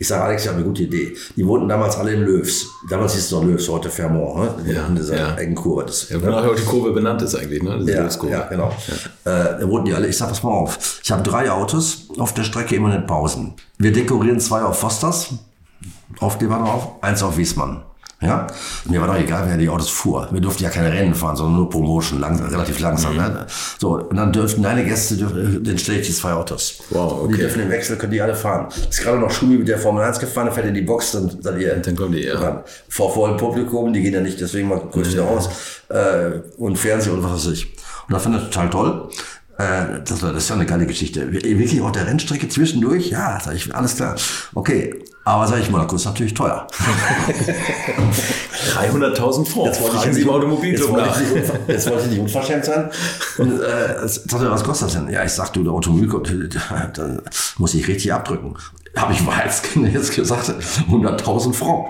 Ich 0.00 0.08
sage, 0.08 0.24
Alex, 0.24 0.44
ich 0.44 0.48
habe 0.48 0.56
eine 0.56 0.66
gute 0.66 0.84
Idee. 0.84 1.14
Die 1.36 1.46
wohnten 1.46 1.68
damals 1.68 1.94
alle 1.96 2.14
in 2.14 2.22
Löws. 2.22 2.66
Damals 2.88 3.12
hieß 3.12 3.26
es 3.26 3.30
noch 3.32 3.44
Löws, 3.44 3.68
heute 3.68 3.90
Fermont, 3.90 4.64
ne? 4.66 4.72
Ja, 4.72 4.86
in 4.86 4.96
dieser 4.96 5.14
ja. 5.14 5.34
engen 5.34 5.54
Kurve. 5.54 5.84
Das, 5.84 6.08
Ja, 6.08 6.22
wonach 6.22 6.42
auch 6.42 6.54
die 6.54 6.62
Kurve 6.62 6.92
benannt 6.92 7.20
ist 7.20 7.34
eigentlich, 7.34 7.62
ne? 7.62 7.76
Diese 7.80 7.92
ja, 7.92 8.00
Hilfskurve. 8.00 8.32
ja, 8.32 8.46
genau. 8.48 8.68
Äh, 9.26 9.60
da 9.60 9.68
wurden 9.68 9.84
die 9.84 9.92
alle, 9.92 10.08
ich 10.08 10.16
sag, 10.16 10.30
pass 10.30 10.42
mal 10.42 10.52
auf. 10.52 11.00
Ich 11.04 11.12
habe 11.12 11.22
drei 11.22 11.50
Autos, 11.50 12.08
auf 12.16 12.32
der 12.32 12.44
Strecke 12.44 12.76
immer 12.76 12.88
nicht 12.88 13.06
Pausen. 13.06 13.52
Wir 13.76 13.92
dekorieren 13.92 14.40
zwei 14.40 14.62
auf 14.62 14.78
Fosters, 14.78 15.34
Aufkleber 16.18 16.56
drauf, 16.56 16.92
eins 17.02 17.22
auf 17.22 17.36
Wiesmann. 17.36 17.82
Ja? 18.22 18.46
Mir 18.84 19.00
war 19.00 19.08
doch 19.08 19.16
egal, 19.16 19.44
wer 19.48 19.56
die 19.56 19.68
Autos 19.68 19.88
fuhr. 19.88 20.28
Wir 20.30 20.42
durften 20.42 20.62
ja 20.62 20.68
keine 20.68 20.92
Rennen 20.92 21.14
fahren, 21.14 21.36
sondern 21.36 21.56
nur 21.56 21.70
Promotion, 21.70 22.20
langsam, 22.20 22.48
relativ 22.48 22.78
langsam. 22.78 23.16
Ne? 23.16 23.46
So, 23.78 23.94
und 23.94 24.16
dann 24.16 24.30
dürften 24.30 24.62
deine 24.62 24.84
Gäste, 24.84 25.16
dürfen, 25.16 25.64
den 25.64 25.78
stelle 25.78 26.00
ich 26.00 26.06
die 26.06 26.12
zwei 26.12 26.32
Autos. 26.32 26.82
Wow, 26.90 27.22
Und 27.22 27.28
die 27.28 27.34
okay. 27.34 27.42
dürfen 27.44 27.62
im 27.62 27.70
Wechsel, 27.70 27.96
können 27.96 28.12
die 28.12 28.20
alle 28.20 28.34
fahren. 28.34 28.68
Ist 28.90 29.00
gerade 29.00 29.18
noch 29.18 29.30
Schumi 29.30 29.56
mit 29.56 29.68
der 29.68 29.78
Formel 29.78 30.04
1 30.04 30.18
gefahren, 30.20 30.46
dann 30.46 30.54
fährt 30.54 30.66
in 30.66 30.74
die 30.74 30.82
Box, 30.82 31.12
dann 31.12 31.30
seid 31.40 31.58
ihr 31.60 31.74
Dann 31.76 31.96
kommen 31.96 32.12
die, 32.12 32.24
ja. 32.24 32.34
dran. 32.34 32.60
Vor 32.88 33.12
vollem 33.14 33.38
Publikum, 33.38 33.90
die 33.92 34.02
gehen 34.02 34.12
ja 34.12 34.20
nicht, 34.20 34.38
deswegen 34.38 34.68
mal 34.68 34.80
kurz 34.80 35.12
wieder 35.12 35.24
raus. 35.24 35.48
Äh, 35.88 36.40
und 36.58 36.78
Fernsehen 36.78 37.14
und 37.14 37.24
was 37.24 37.32
weiß 37.32 37.52
ich. 37.52 37.74
Und 38.06 38.14
das 38.14 38.22
fand 38.22 38.36
ich 38.36 38.42
total 38.42 38.70
toll. 38.70 39.08
Äh, 39.60 40.00
das, 40.04 40.20
das 40.20 40.34
ist 40.36 40.48
ja 40.48 40.54
eine 40.56 40.66
geile 40.66 40.86
Geschichte. 40.86 41.32
Wirklich 41.32 41.80
auf 41.80 41.92
der 41.92 42.06
Rennstrecke 42.06 42.48
zwischendurch? 42.48 43.10
Ja, 43.10 43.38
sag 43.42 43.54
ich, 43.54 43.74
alles 43.74 43.96
klar. 43.96 44.16
Okay, 44.54 45.02
aber 45.24 45.46
sag 45.46 45.60
ich, 45.60 45.70
Monaco 45.70 45.96
ist 45.96 46.04
natürlich 46.06 46.34
teuer. 46.34 46.66
300.000 48.74 49.46
Francs. 49.46 49.78
Jetzt 49.78 49.80
wollte 49.82 49.96
ich 49.96 50.02
Fragen 50.02 50.12
Sie 50.12 50.18
nicht- 50.20 50.28
im 50.28 50.30
Automobilclub 50.34 50.72
jetzt 50.72 50.90
wollte 50.90 51.06
nach. 51.08 51.20
ich 51.20 51.68
Jetzt 51.74 51.90
wollte 51.90 52.04
ich 52.04 52.10
nicht 52.10 52.20
unverschämt 52.20 52.64
sein. 52.64 52.90
Und 53.38 53.60
äh, 53.60 54.08
sagt 54.08 54.32
er, 54.42 54.50
was 54.50 54.64
kostet 54.64 54.88
das 54.88 54.94
denn? 54.94 55.08
Ja, 55.10 55.24
ich 55.24 55.32
sag, 55.32 55.52
du, 55.52 55.62
der 55.62 55.72
Automobilclub, 55.72 56.28
da, 56.68 56.86
da 56.92 57.18
muss 57.58 57.74
ich 57.74 57.86
richtig 57.88 58.12
abdrücken. 58.12 58.56
Habe 58.96 59.12
ich 59.12 59.24
Wahrheitskinder 59.26 59.88
jetzt 59.90 60.14
gesagt, 60.14 60.48
100.000 60.90 61.52
Francs. 61.52 61.88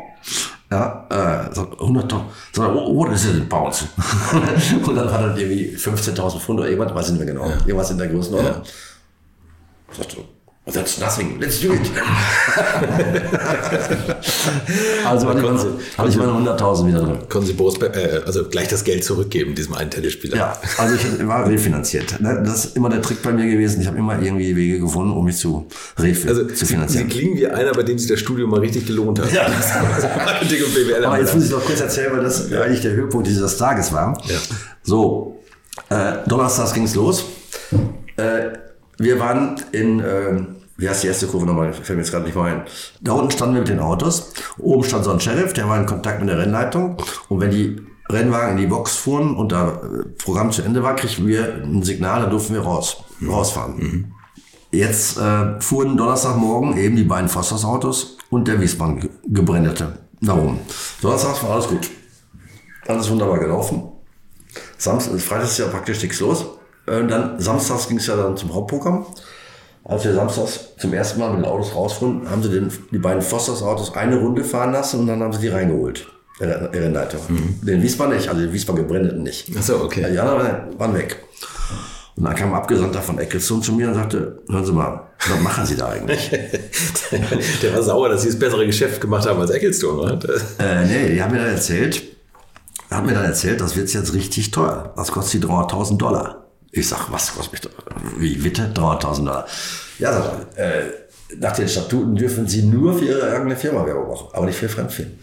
Ja, 0.71 1.07
äh, 1.11 1.55
sagt 1.55 1.81
100.000. 1.81 2.09
Sagt 2.53 2.59
er, 2.59 2.77
oh, 2.77 2.97
what 2.97 3.13
is 3.13 3.25
it 3.25 3.35
in 3.35 3.49
pounds? 3.49 3.87
Und 4.87 4.95
dann 4.95 5.13
hat 5.13 5.21
er 5.21 5.37
irgendwie 5.37 5.77
15.000 5.77 6.39
Pfund 6.39 6.61
oder 6.61 6.69
irgendwas, 6.69 6.95
weiß 6.95 7.07
ich 7.07 7.13
nicht 7.15 7.25
mehr 7.25 7.35
genau. 7.35 7.51
Irgendwas 7.67 7.91
in 7.91 7.99
der 7.99 8.07
Größenordnung. 8.07 8.63
Sagt 9.93 10.17
er, 10.17 10.25
that's 10.73 10.99
nothing, 11.01 11.41
let's 11.41 11.61
do 11.61 11.73
it. 11.73 11.81
also 15.07 15.29
hatte 15.29 15.39
ich 15.41 15.45
meine, 15.45 15.59
hatte 15.99 16.09
ich 16.09 16.17
meine 16.17 16.33
100.000 16.33 16.87
wieder 16.89 17.01
drin. 17.03 17.19
Konnten 17.29 17.47
Sie 17.47 17.53
Boris, 17.55 17.79
Be- 17.79 17.93
äh, 17.95 18.23
also 18.27 18.45
gleich 18.49 18.69
das 18.69 18.85
Geld 18.85 19.05
zurückgeben, 19.05 19.55
diesem 19.55 19.75
einen 19.75 19.91
Tennisspieler? 19.91 20.37
Ja, 20.37 20.57
also 20.79 20.95
ich 20.95 21.27
war 21.27 21.47
refinanziert. 21.49 22.21
Ne, 22.21 22.43
Das 22.45 22.65
ist 22.67 22.77
immer 22.77 22.89
der 22.89 23.03
Trick 23.03 23.23
bei 23.23 23.33
mir 23.33 23.47
gewesen. 23.51 23.81
Ich 23.81 23.87
habe 23.87 23.99
immer 23.99 24.21
irgendwie 24.21 24.55
Wege 24.57 24.81
gefunden, 24.81 25.13
um 25.13 25.25
mich 25.25 25.37
zu, 25.37 25.67
refi 25.99 26.29
Also 26.29 26.45
zu 26.45 26.51
Sie, 26.55 26.57
Sie 26.57 26.67
finanzieren. 26.67 27.09
klingen 27.09 27.37
wie 27.37 27.47
einer, 27.47 27.73
bei 27.73 27.83
dem 27.83 27.99
sich 27.99 28.09
das 28.09 28.21
Studium 28.21 28.51
mal 28.51 28.61
richtig 28.61 28.87
gelohnt 28.87 29.19
hat. 29.21 29.33
Ja. 29.33 29.43
Also 29.95 30.09
Marketing 30.25 30.65
und 30.65 30.75
BWL. 30.75 31.05
Aber 31.05 31.19
jetzt 31.19 31.35
muss 31.35 31.45
ich 31.45 31.51
noch 31.51 31.65
kurz 31.65 31.81
erzählen, 31.81 32.13
weil 32.13 32.23
das 32.23 32.53
eigentlich 32.53 32.81
der 32.83 32.93
Höhepunkt 32.93 33.27
dieses 33.27 33.57
Tages 33.57 33.93
war. 33.93 34.17
Ja. 34.27 34.37
So, 34.83 35.41
äh, 35.89 36.13
donnerstags 36.27 36.73
ging's 36.73 36.95
los. 36.95 37.25
Äh, 38.17 38.51
wir 38.99 39.19
waren 39.19 39.57
in, 39.73 40.01
äh, 40.01 40.41
wie 40.81 40.89
heißt 40.89 41.03
die 41.03 41.09
erste 41.09 41.27
Kurve 41.27 41.47
nochmal? 41.47 41.73
Fällt 41.73 41.91
mir 41.91 41.97
jetzt 42.03 42.11
gerade 42.11 42.25
nicht 42.25 42.35
mal 42.35 42.51
ein. 42.53 42.63
Da 43.01 43.13
unten 43.13 43.31
standen 43.31 43.55
wir 43.55 43.61
mit 43.61 43.69
den 43.69 43.81
Autos. 43.81 44.33
Oben 44.59 44.83
stand 44.85 45.05
so 45.05 45.11
ein 45.13 45.21
Sheriff, 45.21 45.53
der 45.53 45.69
war 45.69 45.79
in 45.79 45.87
Kontakt 45.87 46.21
mit 46.21 46.29
der 46.29 46.39
Rennleitung. 46.39 46.97
Und 47.29 47.41
wenn 47.41 47.51
die 47.51 47.81
Rennwagen 48.09 48.53
in 48.53 48.57
die 48.57 48.67
Box 48.67 48.97
fuhren 48.97 49.37
und 49.37 49.53
da 49.53 49.69
äh, 49.83 50.05
Programm 50.23 50.51
zu 50.51 50.63
Ende 50.63 50.83
war, 50.83 50.97
kriegten 50.97 51.27
wir 51.27 51.63
ein 51.63 51.83
Signal, 51.83 52.23
da 52.23 52.27
durften 52.29 52.55
wir 52.55 52.63
raus, 52.63 53.05
rausfahren. 53.27 54.15
Jetzt 54.73 55.19
äh, 55.19 55.61
fuhren 55.61 55.97
Donnerstagmorgen 55.97 56.77
eben 56.77 56.97
die 56.97 57.05
beiden 57.05 57.29
Fossers 57.29 57.65
Autos 57.65 58.17
und 58.31 58.49
der 58.49 58.61
Wiesbaden 58.61 59.01
ge- 59.01 59.11
gebrennete. 59.27 59.99
Warum? 60.21 60.59
Donnerstags 61.03 61.43
war 61.43 61.51
alles 61.51 61.69
gut. 61.69 61.89
Alles 62.87 63.11
wunderbar 63.11 63.39
gelaufen. 63.39 63.83
Samstag, 64.79 65.21
Freitags 65.21 65.53
ist 65.53 65.59
ja 65.59 65.67
praktisch 65.69 66.03
nichts 66.03 66.21
los. 66.21 66.47
Äh, 66.87 67.07
dann 67.07 67.39
samstags 67.41 67.89
ging 67.89 67.99
es 67.99 68.07
ja 68.07 68.17
dann 68.17 68.37
zum 68.37 68.55
Hauptprogramm. 68.55 69.07
Als 69.85 70.05
wir 70.05 70.15
samstags 70.15 70.69
zum 70.79 70.93
ersten 70.93 71.21
Mal 71.21 71.31
mit 71.31 71.45
den 71.45 71.51
Autos 71.51 71.75
rausfuhren, 71.75 72.29
haben 72.31 72.43
sie 72.43 72.51
den, 72.51 72.71
die 72.91 72.99
beiden 72.99 73.23
Fossers 73.23 73.63
Autos 73.63 73.95
eine 73.95 74.17
Runde 74.17 74.45
fahren 74.45 74.73
lassen 74.73 75.01
und 75.01 75.07
dann 75.07 75.23
haben 75.23 75.33
sie 75.33 75.41
die 75.41 75.49
reingeholt. 75.49 76.07
Der 76.39 76.73
Rennleiter. 76.73 77.19
Den 77.63 77.83
Wiesbaden 77.83 78.17
nicht, 78.17 78.29
also 78.29 78.41
den 78.41 78.53
Wiesbaden 78.53 78.83
gebrenneten 78.83 79.23
nicht. 79.23 79.51
Ach 79.59 79.63
so, 79.63 79.77
okay. 79.83 80.07
Die 80.11 80.19
anderen 80.19 80.79
waren 80.79 80.95
weg. 80.95 81.23
Und 82.17 82.25
dann 82.25 82.35
kam 82.35 82.51
ein 82.51 82.55
Abgesandter 82.55 83.03
von 83.03 83.19
Ecclestone 83.19 83.63
zu 83.63 83.73
mir 83.73 83.89
und 83.89 83.95
sagte, 83.95 84.43
hören 84.49 84.65
Sie 84.65 84.73
mal, 84.73 85.09
was 85.29 85.41
machen 85.41 85.67
Sie 85.67 85.77
da 85.77 85.89
eigentlich? 85.89 86.31
Der 87.63 87.75
war 87.75 87.83
sauer, 87.83 88.09
dass 88.09 88.23
Sie 88.23 88.29
das 88.29 88.39
bessere 88.39 88.67
Geschäft 88.67 89.01
gemacht 89.01 89.27
haben 89.27 89.41
als 89.41 89.51
Ecclestone, 89.51 90.01
oder? 90.01 90.19
äh, 90.59 90.87
nee, 90.87 91.15
die 91.15 91.23
haben 91.23 91.33
mir 91.33 91.39
dann 91.39 91.53
erzählt, 91.55 92.03
hat 92.91 93.07
mir 93.07 93.15
dann 93.15 93.25
erzählt, 93.25 93.61
das 93.61 93.77
wird 93.77 93.93
jetzt 93.93 94.15
richtig 94.15 94.51
teuer. 94.51 94.93
Das 94.97 95.13
kostet 95.13 95.43
die 95.43 95.47
300.000 95.47 95.97
Dollar. 95.99 96.40
Ich 96.73 96.89
sag, 96.89 97.11
was 97.11 97.35
kostet 97.35 97.65
mich, 98.19 98.21
wie 98.21 98.37
bitte? 98.37 98.71
300.000 98.75 99.17
Dollar. 99.25 99.47
Ja, 99.99 100.13
sagt 100.13 100.57
er, 100.57 100.85
äh, 100.85 100.93
nach 101.39 101.53
den 101.53 101.69
Statuten 101.69 102.15
dürfen 102.17 102.47
Sie 102.47 102.63
nur 102.63 102.99
für 102.99 103.05
Ihre 103.05 103.33
eigene 103.33 103.57
Firma 103.57 103.85
Werbung 103.87 104.09
machen, 104.09 104.29
aber 104.33 104.47
nicht 104.47 104.59
für 104.59 104.69
Fremdfirmen. 104.69 105.19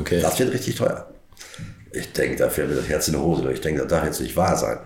Okay. 0.00 0.20
Das 0.20 0.38
wird 0.38 0.52
richtig 0.52 0.76
teuer. 0.76 1.11
Ich 1.94 2.12
denke, 2.12 2.36
da 2.36 2.48
fällt 2.48 2.70
mir 2.70 2.76
das 2.76 2.88
Herz 2.88 3.08
in 3.08 3.14
die 3.14 3.20
Hose. 3.20 3.52
Ich 3.52 3.60
denke, 3.60 3.80
das 3.80 3.88
darf 3.88 4.04
jetzt 4.04 4.20
nicht 4.20 4.34
wahr 4.34 4.56
sein. 4.56 4.78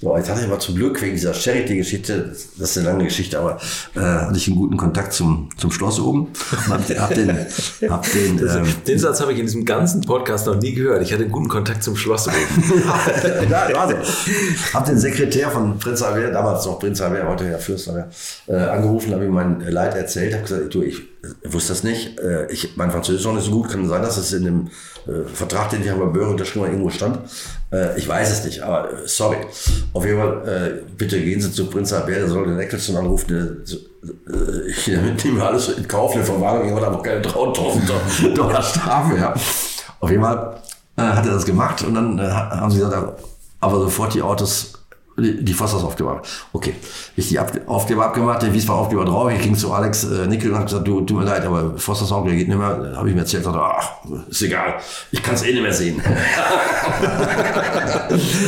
So, 0.00 0.16
jetzt 0.16 0.28
hatte 0.28 0.40
ich 0.40 0.46
aber 0.46 0.58
zum 0.58 0.76
Glück 0.76 1.00
wegen 1.02 1.14
dieser 1.14 1.34
Charity-Geschichte, 1.34 2.28
das 2.58 2.70
ist 2.70 2.78
eine 2.78 2.88
lange 2.88 3.04
Geschichte, 3.04 3.38
aber 3.38 3.58
äh, 3.96 4.00
hatte 4.00 4.36
ich 4.36 4.46
einen 4.48 4.56
guten 4.56 4.76
Kontakt 4.76 5.12
zum, 5.12 5.48
zum 5.56 5.72
Schloss 5.72 5.98
oben. 5.98 6.28
Hab, 6.68 6.88
hab 6.88 7.14
den, 7.14 7.30
hab 7.88 8.12
den, 8.12 8.38
ähm, 8.48 8.66
Den 8.86 8.98
Satz 8.98 9.20
habe 9.20 9.32
ich 9.32 9.38
in 9.38 9.46
diesem 9.46 9.64
ganzen 9.64 10.02
Podcast 10.02 10.46
noch 10.46 10.60
nie 10.60 10.74
gehört. 10.74 11.02
Ich 11.02 11.12
hatte 11.12 11.22
einen 11.22 11.32
guten 11.32 11.48
Kontakt 11.48 11.82
zum 11.82 11.96
Schloss. 11.96 12.28
oben. 12.28 12.36
ja, 13.50 13.74
war 13.74 13.88
so. 13.88 13.96
Hab 14.74 14.84
den 14.84 14.98
Sekretär 14.98 15.50
von 15.50 15.78
Prinz 15.78 16.02
Albert, 16.02 16.34
damals 16.34 16.66
noch 16.66 16.78
Prinz 16.78 17.00
Albert, 17.00 17.26
heute 17.26 17.48
ja 17.48 17.58
Fürst 17.58 17.88
Albert, 17.88 18.14
äh, 18.46 18.54
angerufen, 18.54 19.12
habe 19.12 19.24
ihm 19.24 19.32
mein 19.32 19.60
Leid 19.60 19.96
erzählt, 19.96 20.34
habe 20.34 20.42
gesagt, 20.42 20.74
du, 20.74 20.82
ich 20.82 21.13
wusste 21.44 21.72
das 21.72 21.84
nicht, 21.84 22.18
äh, 22.18 22.50
ich, 22.50 22.76
mein 22.76 22.90
Französisch 22.90 23.20
ist 23.20 23.26
noch 23.26 23.34
nicht 23.34 23.46
so 23.46 23.50
gut, 23.50 23.70
kann 23.70 23.88
sein, 23.88 24.02
dass 24.02 24.16
es 24.16 24.32
in 24.32 24.44
dem 24.44 24.66
äh, 25.06 25.28
Vertrag, 25.32 25.70
den 25.70 25.82
ich 25.82 25.90
bei 25.90 26.06
Böhre 26.06 26.30
unterschrieben 26.30 26.64
habe, 26.64 26.72
irgendwo 26.72 26.90
stand. 26.90 27.18
Äh, 27.72 27.98
ich 27.98 28.08
weiß 28.08 28.30
es 28.32 28.44
nicht, 28.44 28.60
aber 28.62 28.92
äh, 28.92 28.96
sorry. 29.06 29.38
Auf 29.92 30.04
jeden 30.04 30.18
Fall, 30.18 30.48
äh, 30.48 30.92
bitte 30.96 31.20
gehen 31.20 31.40
Sie 31.40 31.52
zu 31.52 31.66
Prinz 31.66 31.92
Albert, 31.92 32.16
der 32.16 32.28
soll 32.28 32.46
den 32.46 32.58
Eccleston 32.58 32.96
anrufen, 32.96 33.28
der, 33.28 34.34
äh, 34.34 34.68
ich 34.68 34.86
nehme 34.86 35.44
alles 35.44 35.68
in 35.70 35.88
Kauf, 35.88 36.14
eine 36.14 36.24
Verwarnung, 36.24 36.64
irgendwann 36.68 36.92
aber 36.92 37.02
keine 37.02 37.22
3000 37.22 37.92
Dollar 38.36 38.62
Strafe, 38.62 39.16
ja. 39.16 39.34
Auf 40.00 40.10
jeden 40.10 40.22
Fall 40.22 40.60
äh, 40.96 41.02
hat 41.02 41.26
er 41.26 41.32
das 41.32 41.44
gemacht 41.44 41.82
und 41.82 41.94
dann 41.94 42.20
haben 42.20 42.70
sie 42.70 42.78
gesagt, 42.78 43.20
aber 43.60 43.78
sofort 43.78 44.12
die 44.14 44.22
Autos, 44.22 44.73
die, 45.16 45.44
die 45.44 45.52
Fossers 45.52 45.84
aufgebaut. 45.84 46.26
Okay, 46.52 46.74
ich 47.16 47.28
die 47.28 47.38
Ab 47.38 47.52
Aufgeber 47.66 48.06
abgemacht, 48.06 48.42
der 48.42 48.52
Wiesbaden 48.52 48.82
Aufgeber 48.82 49.04
drauf, 49.04 49.30
ich 49.30 49.40
ging 49.40 49.56
zu 49.56 49.72
Alex 49.72 50.04
äh, 50.04 50.26
Nickel 50.26 50.50
und 50.50 50.56
habe 50.56 50.66
gesagt, 50.66 50.86
du, 50.86 51.00
tut 51.02 51.18
mir 51.18 51.24
leid, 51.24 51.44
aber 51.44 51.78
Fossers 51.78 52.10
Aufgeber 52.12 52.36
geht 52.36 52.48
nicht 52.48 52.58
mehr. 52.58 52.94
Habe 52.96 53.08
ich 53.08 53.14
mir 53.14 53.20
erzählt, 53.22 53.44
sagte, 53.44 53.60
ach, 53.60 53.90
ist 54.28 54.42
egal, 54.42 54.74
ich 55.12 55.22
kann 55.22 55.34
es 55.34 55.42
eh 55.42 55.52
nicht 55.52 55.62
mehr 55.62 55.72
sehen. 55.72 56.02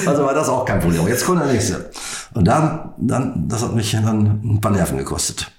also 0.06 0.24
war 0.24 0.34
das 0.34 0.48
auch 0.48 0.64
kein 0.64 0.80
Problem. 0.80 1.06
Jetzt 1.08 1.24
kommt 1.24 1.40
der 1.40 1.52
nächste. 1.52 1.90
Und 2.34 2.46
dann, 2.46 2.92
dann, 2.98 3.48
das 3.48 3.62
hat 3.62 3.74
mich 3.74 3.92
dann 3.92 4.40
ein 4.44 4.60
paar 4.60 4.72
Nerven 4.72 4.98
gekostet. 4.98 5.50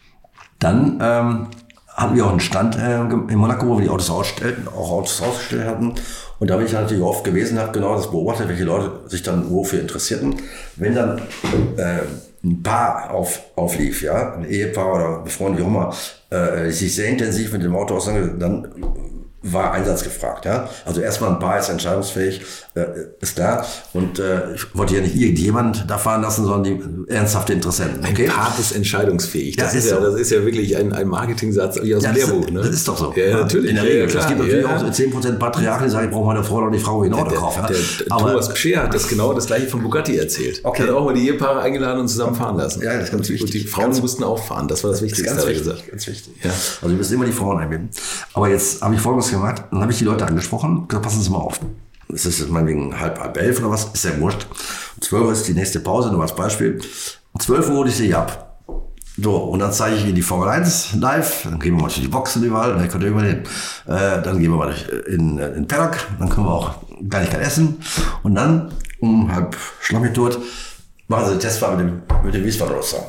Dann 0.59 0.99
ähm, 1.01 1.47
hatten 1.95 2.15
wir 2.15 2.25
auch 2.25 2.31
einen 2.31 2.39
Stand 2.39 2.77
äh, 2.77 2.99
in 2.99 3.35
Monaco, 3.35 3.67
wo 3.67 3.77
wir 3.77 3.85
die 3.85 3.89
Autos 3.89 4.09
ausstellten, 4.09 4.67
auch 4.67 4.91
Autos 4.91 5.21
ausgestellt 5.21 5.67
hatten. 5.67 5.95
Und 6.39 6.49
da 6.49 6.57
bin 6.57 6.65
ich 6.65 6.73
natürlich 6.73 7.03
oft 7.03 7.23
gewesen, 7.23 7.59
habe 7.59 7.71
genau 7.71 7.95
das 7.95 8.11
beobachtet, 8.11 8.47
welche 8.47 8.63
Leute 8.63 8.91
sich 9.07 9.23
dann 9.23 9.49
wofür 9.49 9.79
interessierten. 9.79 10.35
Wenn 10.75 10.93
dann 10.93 11.21
äh, 11.77 11.99
ein 12.43 12.61
Paar 12.61 13.11
auf, 13.11 13.41
auflief, 13.55 14.03
ja, 14.03 14.35
ein 14.35 14.45
Ehepaar 14.45 14.95
oder 14.95 15.19
befreundet, 15.23 15.59
wie 15.59 15.63
auch 15.63 15.67
immer, 15.67 15.93
äh, 16.29 16.69
sich 16.69 16.93
sehr 16.95 17.09
intensiv 17.09 17.51
mit 17.53 17.63
dem 17.63 17.75
Auto 17.75 17.95
auseinandergesetzt, 17.95 18.41
dann 18.41 19.16
war 19.53 19.71
Einsatz 19.73 20.03
gefragt. 20.03 20.45
Ja? 20.45 20.69
Also 20.85 21.01
erstmal 21.01 21.31
ein 21.31 21.39
Paar 21.39 21.59
ist 21.59 21.69
entscheidungsfähig, 21.69 22.41
äh, 22.75 22.85
ist 23.21 23.37
da. 23.39 23.65
Und 23.93 24.19
äh, 24.19 24.53
ich 24.55 24.75
wollte 24.75 24.95
ja 24.95 25.01
nicht 25.01 25.15
irgendjemand 25.15 25.85
da 25.89 25.97
fahren 25.97 26.21
lassen, 26.21 26.45
sondern 26.45 26.63
die 26.63 27.11
ernsthafte 27.13 27.53
Interessenten. 27.53 28.03
Ein 28.05 28.15
Paar 28.27 28.53
ist 28.59 28.71
entscheidungsfähig. 28.73 29.55
Das, 29.55 29.73
Ja, 29.73 29.79
ist 29.79 29.85
ist 29.85 29.91
ja, 29.91 29.97
so. 29.99 30.11
das 30.11 30.19
ist 30.19 30.31
ja 30.31 30.43
wirklich 30.45 30.75
ein, 30.77 30.93
ein 30.93 31.07
Marketing-Satz 31.07 31.77
aus 31.77 31.85
Ja, 31.87 31.97
dem 31.99 32.03
das, 32.03 32.15
Lehrbuch. 32.15 32.49
Ne? 32.49 32.59
das 32.61 32.69
ist 32.69 32.87
doch 32.87 32.97
so. 32.97 33.13
Ja, 33.15 33.25
ja, 33.25 33.37
natürlich. 33.37 33.69
In 33.69 33.75
der 33.75 33.83
Ja, 33.85 33.89
Regel. 33.91 34.01
ja, 34.01 34.07
klar. 34.07 34.21
es 34.23 34.27
gibt 34.29 34.39
natürlich 34.41 34.65
ja, 34.65 34.75
auch 34.75 34.79
so 34.79 34.85
10% 34.87 35.31
Patriarchen, 35.37 35.85
die 35.85 35.91
sagen, 35.91 36.05
ich 36.07 36.11
brauche 36.11 36.25
meine 36.27 36.43
Frau 36.43 36.55
oder 36.57 36.71
die 36.71 36.79
Frau, 36.79 37.03
die 37.03 37.09
ein 37.09 37.13
Auto 37.13 37.35
kaufen. 37.35 37.63
der, 37.69 37.77
der 37.77 38.07
Thomas 38.17 38.49
Pscher 38.49 38.83
hat 38.83 38.93
das 38.93 39.07
genau 39.07 39.33
das 39.33 39.45
gleiche 39.47 39.67
von 39.67 39.81
Bugatti 39.81 40.17
erzählt. 40.17 40.61
Okay. 40.63 40.83
Er 40.83 40.87
hat 40.89 40.95
auch 40.95 41.05
mal 41.05 41.13
die 41.13 41.25
Ehepaare 41.27 41.61
eingeladen 41.61 42.01
und 42.01 42.07
zusammen 42.07 42.35
fahren 42.35 42.57
lassen. 42.57 42.81
Ja, 42.83 42.93
das 42.95 43.05
ist 43.05 43.11
ganz 43.11 43.27
und, 43.27 43.33
wichtig. 43.33 43.45
Und 43.45 43.53
die 43.53 43.67
Frauen 43.67 43.85
Ganz- 43.85 44.01
mussten 44.01 44.23
auch 44.23 44.43
fahren. 44.43 44.67
Das 44.67 44.83
war 44.83 44.91
das 44.91 45.01
Wichtigste, 45.01 45.25
ganz 45.25 45.45
wichtig, 45.47 45.63
gesagt. 45.63 45.89
ganz 45.89 46.07
wichtig. 46.07 46.33
Ja. 46.43 46.49
Also 46.51 46.81
wir 46.89 46.95
müssen 46.97 47.13
immer 47.15 47.25
die 47.25 47.31
Frauen 47.31 47.59
einbinden. 47.59 47.89
Aber 48.37 48.49
jetzt 48.49 48.83
habe 48.83 48.93
ich 48.93 49.01
Folgendes 49.01 49.31
gemacht, 49.31 49.63
dann 49.71 49.81
habe 49.81 49.91
ich 49.91 49.97
die 49.97 50.03
Leute 50.03 50.27
angesprochen, 50.27 50.87
gesagt, 50.87 51.03
passen 51.03 51.23
Sie 51.23 51.31
mal 51.31 51.39
auf. 51.39 51.59
Es 52.13 52.23
ist 52.23 52.47
meinetwegen 52.51 52.99
halb, 52.99 53.19
halb 53.19 53.35
elf 53.35 53.57
oder 53.57 53.71
was, 53.71 53.85
ist 53.85 54.05
ja 54.05 54.15
wurscht. 54.19 54.45
Um 54.95 55.01
zwölf 55.01 55.25
Uhr 55.25 55.31
ist 55.31 55.47
die 55.47 55.55
nächste 55.55 55.79
Pause, 55.79 56.11
nur 56.11 56.21
als 56.21 56.35
Beispiel. 56.35 56.79
Um 57.33 57.39
zwölf 57.41 57.67
Uhr 57.67 57.77
hole 57.77 57.89
ich 57.89 57.95
sie 57.95 58.13
ab. 58.13 58.61
So, 59.17 59.37
und 59.37 59.57
dann 59.57 59.73
zeige 59.73 59.95
ich 59.95 60.05
Ihnen 60.05 60.13
die 60.13 60.21
Formel 60.21 60.49
1 60.49 60.93
live, 60.99 61.45
dann 61.45 61.57
gehen 61.57 61.73
wir 61.73 61.81
mal 61.81 61.87
durch 61.87 61.99
die 61.99 62.07
Boxen 62.07 62.43
überall, 62.43 62.75
dann 62.75 62.87
könnt 62.87 63.03
ihr 63.03 63.09
überall 63.09 63.27
hin. 63.27 63.43
Äh, 63.87 64.21
dann 64.21 64.39
gehen 64.39 64.51
wir 64.51 64.57
mal 64.57 64.75
in, 65.07 65.39
in, 65.39 65.55
in 65.55 65.67
Paddock, 65.67 65.97
dann 66.19 66.29
können 66.29 66.45
wir 66.45 66.53
auch 66.53 66.75
Kleinigkeit 67.09 67.41
essen. 67.41 67.79
Und 68.21 68.35
dann, 68.35 68.71
um 68.99 69.33
halb 69.33 69.57
schlammig 69.81 70.13
tot, 70.13 70.37
machen 71.07 71.33
sie 71.33 71.39
Testfahrt 71.39 71.75
mit 71.79 71.87
dem, 71.87 72.01
mit 72.23 72.35
dem 72.35 72.43
Wiesbaden 72.43 72.75
Roster. 72.75 73.03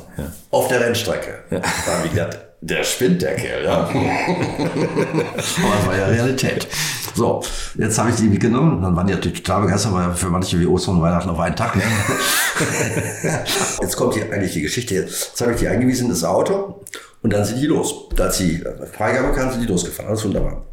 Auf 0.51 0.69
der 0.69 0.81
Rennstrecke. 0.81 1.41
Da 1.51 1.97
habe 1.99 2.07
ich 2.07 2.13
gedacht, 2.13 2.48
der 2.61 2.83
spinnt, 2.85 3.23
der 3.23 3.37
Kerl, 3.37 3.65
ja. 3.65 3.81
Aber 3.89 5.33
das 5.37 5.57
war 5.87 5.97
ja 5.97 6.07
Realität. 6.07 6.67
So, 7.15 7.43
jetzt 7.77 7.99
habe 7.99 8.11
ich 8.11 8.17
die 8.17 8.29
mitgenommen. 8.29 8.83
Dann 8.83 8.97
waren 8.97 9.07
die 9.07 9.15
natürlich 9.15 9.43
total 9.43 9.63
begeistert, 9.63 9.93
weil 9.93 10.13
für 10.15 10.29
manche 10.29 10.59
wie 10.59 10.67
Ostern 10.67 10.97
und 10.97 11.03
Weihnachten 11.03 11.31
auf 11.31 11.39
einen 11.39 11.57
Tag. 11.57 11.77
Ne? 11.77 11.83
jetzt 13.81 13.97
kommt 13.97 14.15
hier 14.15 14.33
eigentlich 14.33 14.53
die 14.53 14.63
Geschichte. 14.63 14.95
Jetzt 14.95 15.41
habe 15.41 15.53
ich 15.53 15.59
die 15.59 15.69
eingewiesen 15.69 16.07
in 16.07 16.11
das 16.11 16.25
Auto 16.25 16.83
und 17.23 17.33
dann 17.33 17.45
sind 17.45 17.61
die 17.61 17.67
los. 17.67 18.09
Da 18.15 18.31
sie 18.31 18.65
Freigabe 18.93 19.33
kann, 19.35 19.51
sind 19.51 19.63
die 19.63 19.69
losgefahren. 19.69 20.11
Alles 20.11 20.25
wunderbar. 20.25 20.65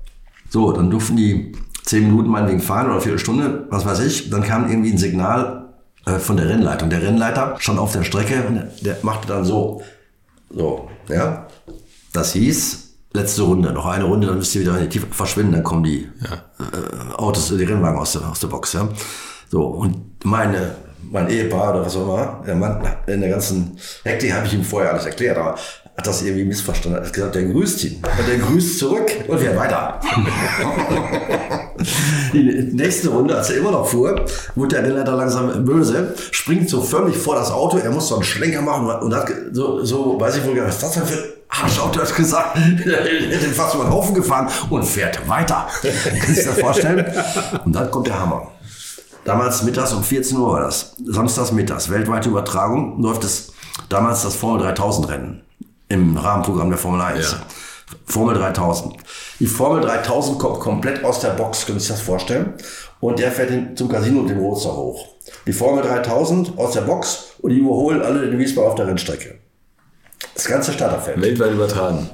So, 0.50 0.72
dann 0.72 0.90
durften 0.90 1.18
die 1.18 1.54
zehn 1.84 2.04
Minuten 2.04 2.30
meinetwegen 2.30 2.62
fahren 2.62 2.86
oder 2.86 2.96
eine 2.96 3.02
Viertelstunde, 3.02 3.66
was 3.70 3.86
weiß 3.86 4.00
ich. 4.02 4.30
Dann 4.30 4.44
kam 4.44 4.70
irgendwie 4.70 4.92
ein 4.92 4.98
Signal, 4.98 5.66
äh, 6.06 6.20
von 6.20 6.38
der 6.38 6.50
Rennleiter. 6.50 6.84
Und 6.84 6.92
der 6.92 7.02
Rennleiter 7.02 7.56
stand 7.60 7.80
auf 7.80 7.92
der 7.92 8.04
Strecke 8.04 8.44
und 8.48 8.70
der 8.82 8.98
machte 9.02 9.28
dann 9.28 9.44
so. 9.44 9.82
So, 10.52 10.90
ja. 11.10 11.45
Das 12.16 12.32
hieß, 12.32 12.94
letzte 13.12 13.42
Runde, 13.42 13.74
noch 13.74 13.86
eine 13.86 14.06
Runde, 14.06 14.28
dann 14.28 14.38
müsst 14.38 14.56
ihr 14.56 14.62
wieder 14.62 14.78
in 14.78 14.84
die 14.84 14.90
Tiefe 14.90 15.08
verschwinden, 15.12 15.52
dann 15.52 15.64
kommen 15.64 15.84
die 15.84 16.08
äh, 16.24 17.14
Autos, 17.18 17.50
die 17.50 17.62
Rennwagen 17.62 18.00
aus 18.00 18.14
der, 18.14 18.30
aus 18.30 18.40
der 18.40 18.48
Box. 18.48 18.72
Ja. 18.72 18.88
So, 19.50 19.66
und 19.66 20.24
meine, 20.24 20.76
mein 21.12 21.30
Ehepaar 21.30 21.72
oder 21.72 21.86
was 21.86 21.98
auch 21.98 22.04
immer, 22.04 22.42
der 22.48 22.56
Mann 22.56 22.82
in 23.08 23.20
der 23.20 23.32
ganzen 23.32 23.78
Hektik 24.04 24.34
habe 24.34 24.48
ich 24.48 24.54
ihm 24.54 24.64
vorher 24.64 24.94
alles 24.94 25.06
erklärt, 25.06 25.38
aber 25.38 25.56
hat 25.98 26.08
das 26.08 26.22
irgendwie 26.22 26.46
missverstanden, 26.46 27.02
Er 27.02 27.06
hat 27.06 27.14
gesagt, 27.14 27.36
der 27.36 27.44
grüßt 27.44 27.84
ihn. 27.84 27.96
Und 27.96 28.28
der 28.30 28.38
grüßt 28.38 28.80
zurück 28.80 29.12
und 29.28 29.42
wir 29.42 29.58
weiter. 29.58 30.00
Die 32.34 32.70
nächste 32.74 33.10
Runde, 33.10 33.36
als 33.36 33.50
er 33.50 33.58
immer 33.58 33.72
noch 33.72 33.88
fuhr, 33.88 34.26
wurde 34.56 34.76
der 34.76 34.86
Rennleiter 34.86 35.16
langsam 35.16 35.66
böse, 35.66 36.14
springt 36.32 36.70
so 36.70 36.82
förmlich 36.82 37.18
vor 37.18 37.36
das 37.36 37.52
Auto, 37.52 37.78
er 37.78 37.92
muss 37.92 38.08
so 38.08 38.16
einen 38.16 38.24
Schlenker 38.24 38.62
machen 38.62 38.88
und 38.88 39.14
hat 39.14 39.30
so, 39.52 39.84
so 39.84 40.20
weiß 40.20 40.38
ich 40.38 40.46
wohl, 40.46 40.58
was 40.58 40.76
ist 40.76 40.84
das 40.84 40.94
denn 40.94 41.06
für 41.06 41.35
ein 41.58 41.64
Arschauto, 41.64 42.02
hat 42.02 42.16
gesagt, 42.16 42.58
er 42.58 43.04
hätte 43.06 43.50
fast 43.52 43.76
über 43.76 43.86
den 43.86 43.94
Haufen 43.94 44.16
gefahren 44.16 44.50
und 44.70 44.84
fährt 44.84 45.28
weiter. 45.28 45.68
Kannst 45.82 46.28
du 46.28 46.34
dir 46.34 46.46
das 46.46 46.60
vorstellen? 46.60 47.06
Und 47.64 47.74
dann 47.74 47.90
kommt 47.92 48.08
der 48.08 48.20
Hammer. 48.20 48.52
Damals 49.24 49.64
mittags 49.64 49.92
um 49.94 50.04
14 50.04 50.38
Uhr 50.38 50.54
war 50.54 50.62
das. 50.62 50.96
Samstags 51.04 51.52
mittags. 51.52 51.90
Weltweite 51.90 52.30
Übertragung 52.30 53.02
läuft 53.02 53.24
es 53.24 53.54
damals 53.90 54.22
das 54.22 54.36
Formel 54.36 54.62
3000 54.62 55.10
Rennen 55.10 55.42
im 55.90 56.18
Rahmenprogramm 56.18 56.70
der 56.70 56.78
Formel 56.78 57.02
1. 57.02 57.32
Ja. 57.32 57.38
Formel 58.06 58.36
3000. 58.36 58.96
Die 59.40 59.48
Formel 59.48 59.82
3000 59.82 60.40
kommt 60.40 60.60
komplett 60.60 61.04
aus 61.04 61.20
der 61.20 61.30
Box, 61.30 61.66
können 61.66 61.80
Sie 61.80 61.88
sich 61.88 61.96
das 61.96 62.06
vorstellen? 62.06 62.54
Und 63.00 63.20
der 63.20 63.32
fährt 63.32 63.50
hin 63.50 63.76
zum 63.76 63.90
Casino 63.90 64.22
und 64.22 64.28
den 64.28 64.40
Roadster 64.40 64.76
hoch. 64.76 65.08
Die 65.46 65.54
Formel 65.54 65.84
3000 65.84 66.58
aus 66.58 66.74
der 66.74 66.82
Box 66.82 67.32
und 67.40 67.52
die 67.52 67.58
überholen 67.58 68.02
alle 68.02 68.28
den 68.28 68.40
Wiesbaden 68.40 68.70
auf 68.70 68.76
der 68.76 68.88
Rennstrecke. 68.88 69.40
Das 70.36 70.46
ganze 70.46 70.74
Starterfeld. 70.74 71.22
Weltweit 71.22 71.54
übertragen. 71.54 72.10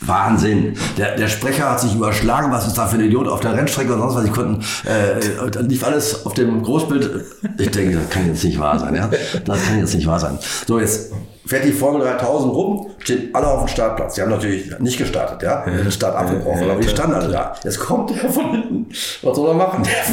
Wahnsinn. 0.00 0.76
Der, 0.98 1.16
der 1.16 1.28
Sprecher 1.28 1.70
hat 1.70 1.80
sich 1.80 1.94
überschlagen, 1.94 2.52
was 2.52 2.66
ist 2.66 2.76
da 2.76 2.86
für 2.86 2.96
ein 2.96 3.04
Idiot 3.04 3.28
auf 3.28 3.40
der 3.40 3.54
Rennstrecke 3.54 3.94
und 3.94 4.00
sonst 4.00 4.14
was. 4.14 4.24
Die 4.24 4.30
konnten, 4.30 4.62
äh, 4.84 5.50
dann 5.50 5.68
lief 5.68 5.84
alles 5.84 6.26
auf 6.26 6.34
dem 6.34 6.62
Großbild. 6.62 7.24
Ich 7.58 7.70
denke, 7.70 7.98
das 7.98 8.10
kann 8.10 8.26
jetzt 8.26 8.44
nicht 8.44 8.58
wahr 8.58 8.78
sein, 8.78 8.94
ja. 8.94 9.08
Das 9.44 9.64
kann 9.64 9.78
jetzt 9.78 9.94
nicht 9.94 10.06
wahr 10.06 10.20
sein. 10.20 10.38
So, 10.66 10.78
jetzt 10.78 11.12
fährt 11.46 11.64
die 11.64 11.72
Formel 11.72 12.02
3000 12.02 12.52
rum, 12.52 12.90
stehen 12.98 13.30
alle 13.34 13.46
auf 13.46 13.64
dem 13.64 13.68
Startplatz. 13.68 14.14
Die 14.14 14.22
haben 14.22 14.30
natürlich 14.30 14.78
nicht 14.78 14.98
gestartet, 14.98 15.42
ja. 15.42 15.64
Den 15.64 15.90
Start 15.90 16.16
abgebrochen, 16.16 16.70
aber 16.70 16.80
die 16.80 16.88
standen 16.88 17.14
alle 17.14 17.28
da. 17.28 17.54
Jetzt 17.64 17.80
kommt 17.80 18.10
der 18.10 18.30
von 18.30 18.50
hinten. 18.50 18.86
Was 19.22 19.36
soll 19.36 19.48
er 19.48 19.54
machen? 19.54 19.82
Der 19.82 20.04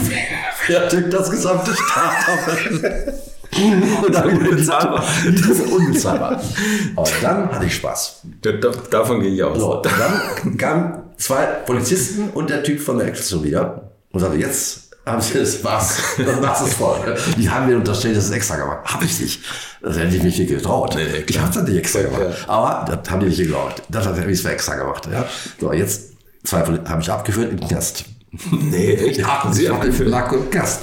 fährt 0.54 0.94
durch 0.94 1.10
das 1.10 1.30
gesamte 1.30 1.72
Starterfeld. 1.74 3.14
Dann 4.12 4.38
unbezahlbar. 4.38 5.04
Das 5.26 5.46
ist 5.48 5.72
unbezahlbar. 5.72 6.42
Aber 6.96 7.10
dann 7.22 7.52
hatte 7.52 7.66
ich 7.66 7.76
Spaß. 7.76 8.22
Da, 8.42 8.52
da, 8.54 8.72
davon 8.90 9.22
gehe 9.22 9.32
ich 9.32 9.44
aus. 9.44 9.60
So, 9.60 9.82
dann 9.82 10.58
kamen 10.58 11.04
zwei 11.18 11.46
Polizisten 11.46 12.30
und 12.30 12.50
der 12.50 12.64
Typ 12.64 12.80
von 12.82 12.98
der 12.98 13.08
Expedition 13.08 13.44
wieder 13.44 13.92
und 14.12 14.20
sagte, 14.20 14.38
jetzt 14.38 14.84
haben 15.06 15.22
sie 15.22 15.38
das 15.38 15.64
was, 15.64 15.98
dann 16.18 16.42
machst 16.42 16.66
es 16.66 16.74
voll. 16.76 16.98
Die 17.38 17.50
haben 17.50 17.68
mir 17.68 17.76
unterstellt, 17.76 18.16
das 18.16 18.26
ist 18.26 18.32
extra 18.32 18.56
gemacht. 18.56 18.80
Hab 18.86 19.04
ich 19.04 19.20
nicht. 19.20 19.42
Das 19.82 19.98
hätte 19.98 20.16
ich 20.16 20.24
mich 20.24 20.38
nicht 20.38 20.50
getraut. 20.50 20.96
Nee, 20.96 21.04
nee, 21.12 21.24
ich 21.28 21.40
hab's 21.40 21.56
dann 21.56 21.66
nicht 21.66 21.78
extra 21.78 22.00
Ja, 22.00 22.06
gemacht. 22.06 22.46
Aber 22.48 22.86
das 22.88 23.12
haben 23.12 23.20
die 23.20 23.26
nicht 23.28 23.38
geglaubt. 23.38 23.82
Das 23.90 24.06
hat 24.06 24.18
ich 24.18 24.46
extra 24.46 24.76
gemacht. 24.76 25.08
Ja. 25.12 25.26
So, 25.60 25.74
jetzt 25.74 26.14
zwei 26.44 26.60
habe 26.60 27.02
ich 27.02 27.12
abgeführt 27.12 27.52
im 27.52 27.68
Knast. 27.68 28.06
Nee, 28.52 28.94
echt? 28.96 29.20
Ja, 29.20 29.48
Sie 29.52 29.70
haben 29.70 30.10
Lack 30.10 30.32
und 30.32 30.50
Gast. 30.50 30.80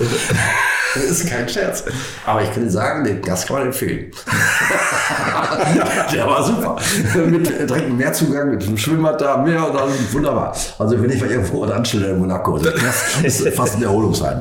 Das 0.94 1.04
ist 1.04 1.28
kein 1.28 1.48
Scherz. 1.48 1.84
Aber 2.26 2.42
ich 2.42 2.52
kann 2.52 2.68
sagen, 2.68 3.04
den 3.04 3.22
Gast 3.22 3.46
kann 3.46 3.58
man 3.58 3.66
empfehlen. 3.66 4.10
Der 6.12 6.26
war 6.26 6.42
super. 6.42 6.76
Mit 7.26 7.48
direkt 7.48 7.70
einem 7.72 7.96
Meerzugang, 7.96 8.50
mit 8.50 8.62
einem 8.64 8.76
Schwimmbad 8.76 9.20
da, 9.20 9.36
Meer 9.36 9.70
und 9.70 9.76
alles. 9.76 10.12
Wunderbar. 10.12 10.56
Also 10.78 11.00
wenn 11.00 11.10
ich 11.10 11.20
mal 11.20 11.30
irgendwo 11.30 11.58
oder 11.58 11.76
anstelle 11.76 12.10
in 12.10 12.18
Monaco, 12.18 12.58
das 12.58 12.74
ist 13.22 13.48
fast 13.50 13.76
ein 13.76 13.82
Erholungsheim. 13.84 14.40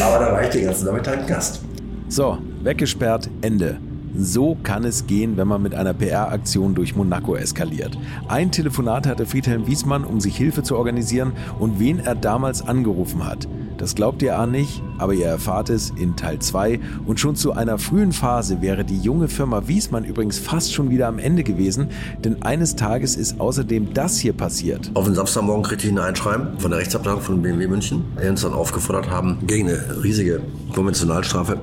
Aber 0.00 0.18
da 0.24 0.32
war 0.32 0.42
ich 0.42 0.50
den 0.50 0.64
ganzen 0.66 0.86
Nachmittag 0.86 1.26
Gast. 1.26 1.60
So, 2.08 2.38
weggesperrt, 2.62 3.28
Ende. 3.42 3.78
So 4.14 4.56
kann 4.62 4.84
es 4.84 5.06
gehen, 5.06 5.36
wenn 5.36 5.48
man 5.48 5.62
mit 5.62 5.74
einer 5.74 5.94
PR-Aktion 5.94 6.74
durch 6.74 6.96
Monaco 6.96 7.34
eskaliert. 7.36 7.98
Ein 8.28 8.52
Telefonat 8.52 9.06
hatte 9.06 9.26
Friedhelm 9.26 9.66
Wiesmann, 9.66 10.04
um 10.04 10.20
sich 10.20 10.36
Hilfe 10.36 10.62
zu 10.62 10.76
organisieren 10.76 11.32
und 11.58 11.78
wen 11.78 11.98
er 11.98 12.14
damals 12.14 12.66
angerufen 12.66 13.26
hat. 13.26 13.46
Das 13.78 13.94
glaubt 13.94 14.22
ihr 14.22 14.40
auch 14.40 14.46
nicht, 14.46 14.82
aber 14.96 15.12
ihr 15.12 15.26
erfahrt 15.26 15.68
es 15.68 15.90
in 15.90 16.16
Teil 16.16 16.38
2. 16.38 16.80
Und 17.04 17.20
schon 17.20 17.36
zu 17.36 17.52
einer 17.52 17.78
frühen 17.78 18.12
Phase 18.12 18.62
wäre 18.62 18.84
die 18.84 18.98
junge 18.98 19.28
Firma 19.28 19.68
Wiesmann 19.68 20.04
übrigens 20.04 20.38
fast 20.38 20.72
schon 20.72 20.90
wieder 20.90 21.08
am 21.08 21.18
Ende 21.18 21.44
gewesen, 21.44 21.88
denn 22.24 22.42
eines 22.42 22.76
Tages 22.76 23.16
ist 23.16 23.38
außerdem 23.38 23.92
das 23.92 24.18
hier 24.18 24.32
passiert. 24.32 24.90
Auf 24.94 25.04
den 25.04 25.14
Samstagmorgen 25.14 25.62
kriegte 25.62 25.86
ich 25.86 25.92
ein 25.92 25.98
Einschreiben 25.98 26.58
von 26.58 26.70
der 26.70 26.80
Rechtsabteilung 26.80 27.20
von 27.20 27.42
BMW 27.42 27.66
München, 27.66 28.04
die 28.22 28.28
uns 28.28 28.40
dann 28.42 28.54
aufgefordert 28.54 29.10
haben, 29.10 29.38
gegen 29.46 29.68
eine 29.68 30.02
riesige 30.02 30.40
Konventionalstrafe 30.74 31.58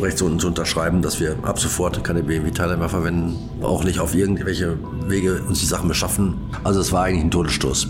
rechts 0.00 0.22
unten 0.22 0.38
zu 0.38 0.48
unterschreiben, 0.48 1.02
dass 1.02 1.20
wir 1.20 1.36
ab 1.42 1.58
sofort 1.58 2.02
keine 2.04 2.22
BMW-Teile 2.22 2.76
mehr 2.76 2.88
verwenden, 2.88 3.36
auch 3.62 3.84
nicht 3.84 4.00
auf 4.00 4.14
irgendwelche 4.14 4.76
Wege 5.06 5.42
uns 5.48 5.60
die 5.60 5.66
Sachen 5.66 5.88
beschaffen. 5.88 6.34
Also 6.64 6.80
es 6.80 6.92
war 6.92 7.04
eigentlich 7.04 7.24
ein 7.24 7.30
Todesstoß. 7.30 7.88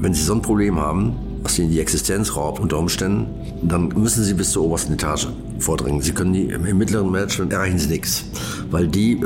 Wenn 0.00 0.14
Sie 0.14 0.22
so 0.22 0.34
ein 0.34 0.42
Problem 0.42 0.78
haben, 0.78 1.16
was 1.42 1.58
Ihnen 1.58 1.70
die 1.70 1.80
Existenz 1.80 2.36
raubt 2.36 2.60
unter 2.60 2.78
Umständen, 2.78 3.26
dann 3.62 3.88
müssen 3.88 4.24
Sie 4.24 4.34
bis 4.34 4.50
zur 4.52 4.64
obersten 4.64 4.94
Etage 4.94 5.28
vordringen. 5.58 6.00
Sie 6.00 6.12
können 6.12 6.32
die, 6.32 6.44
im 6.44 6.78
mittleren 6.78 7.10
Management 7.10 7.52
erreichen 7.52 7.78
Sie 7.78 7.88
nichts, 7.88 8.24
weil 8.70 8.88
die 8.88 9.20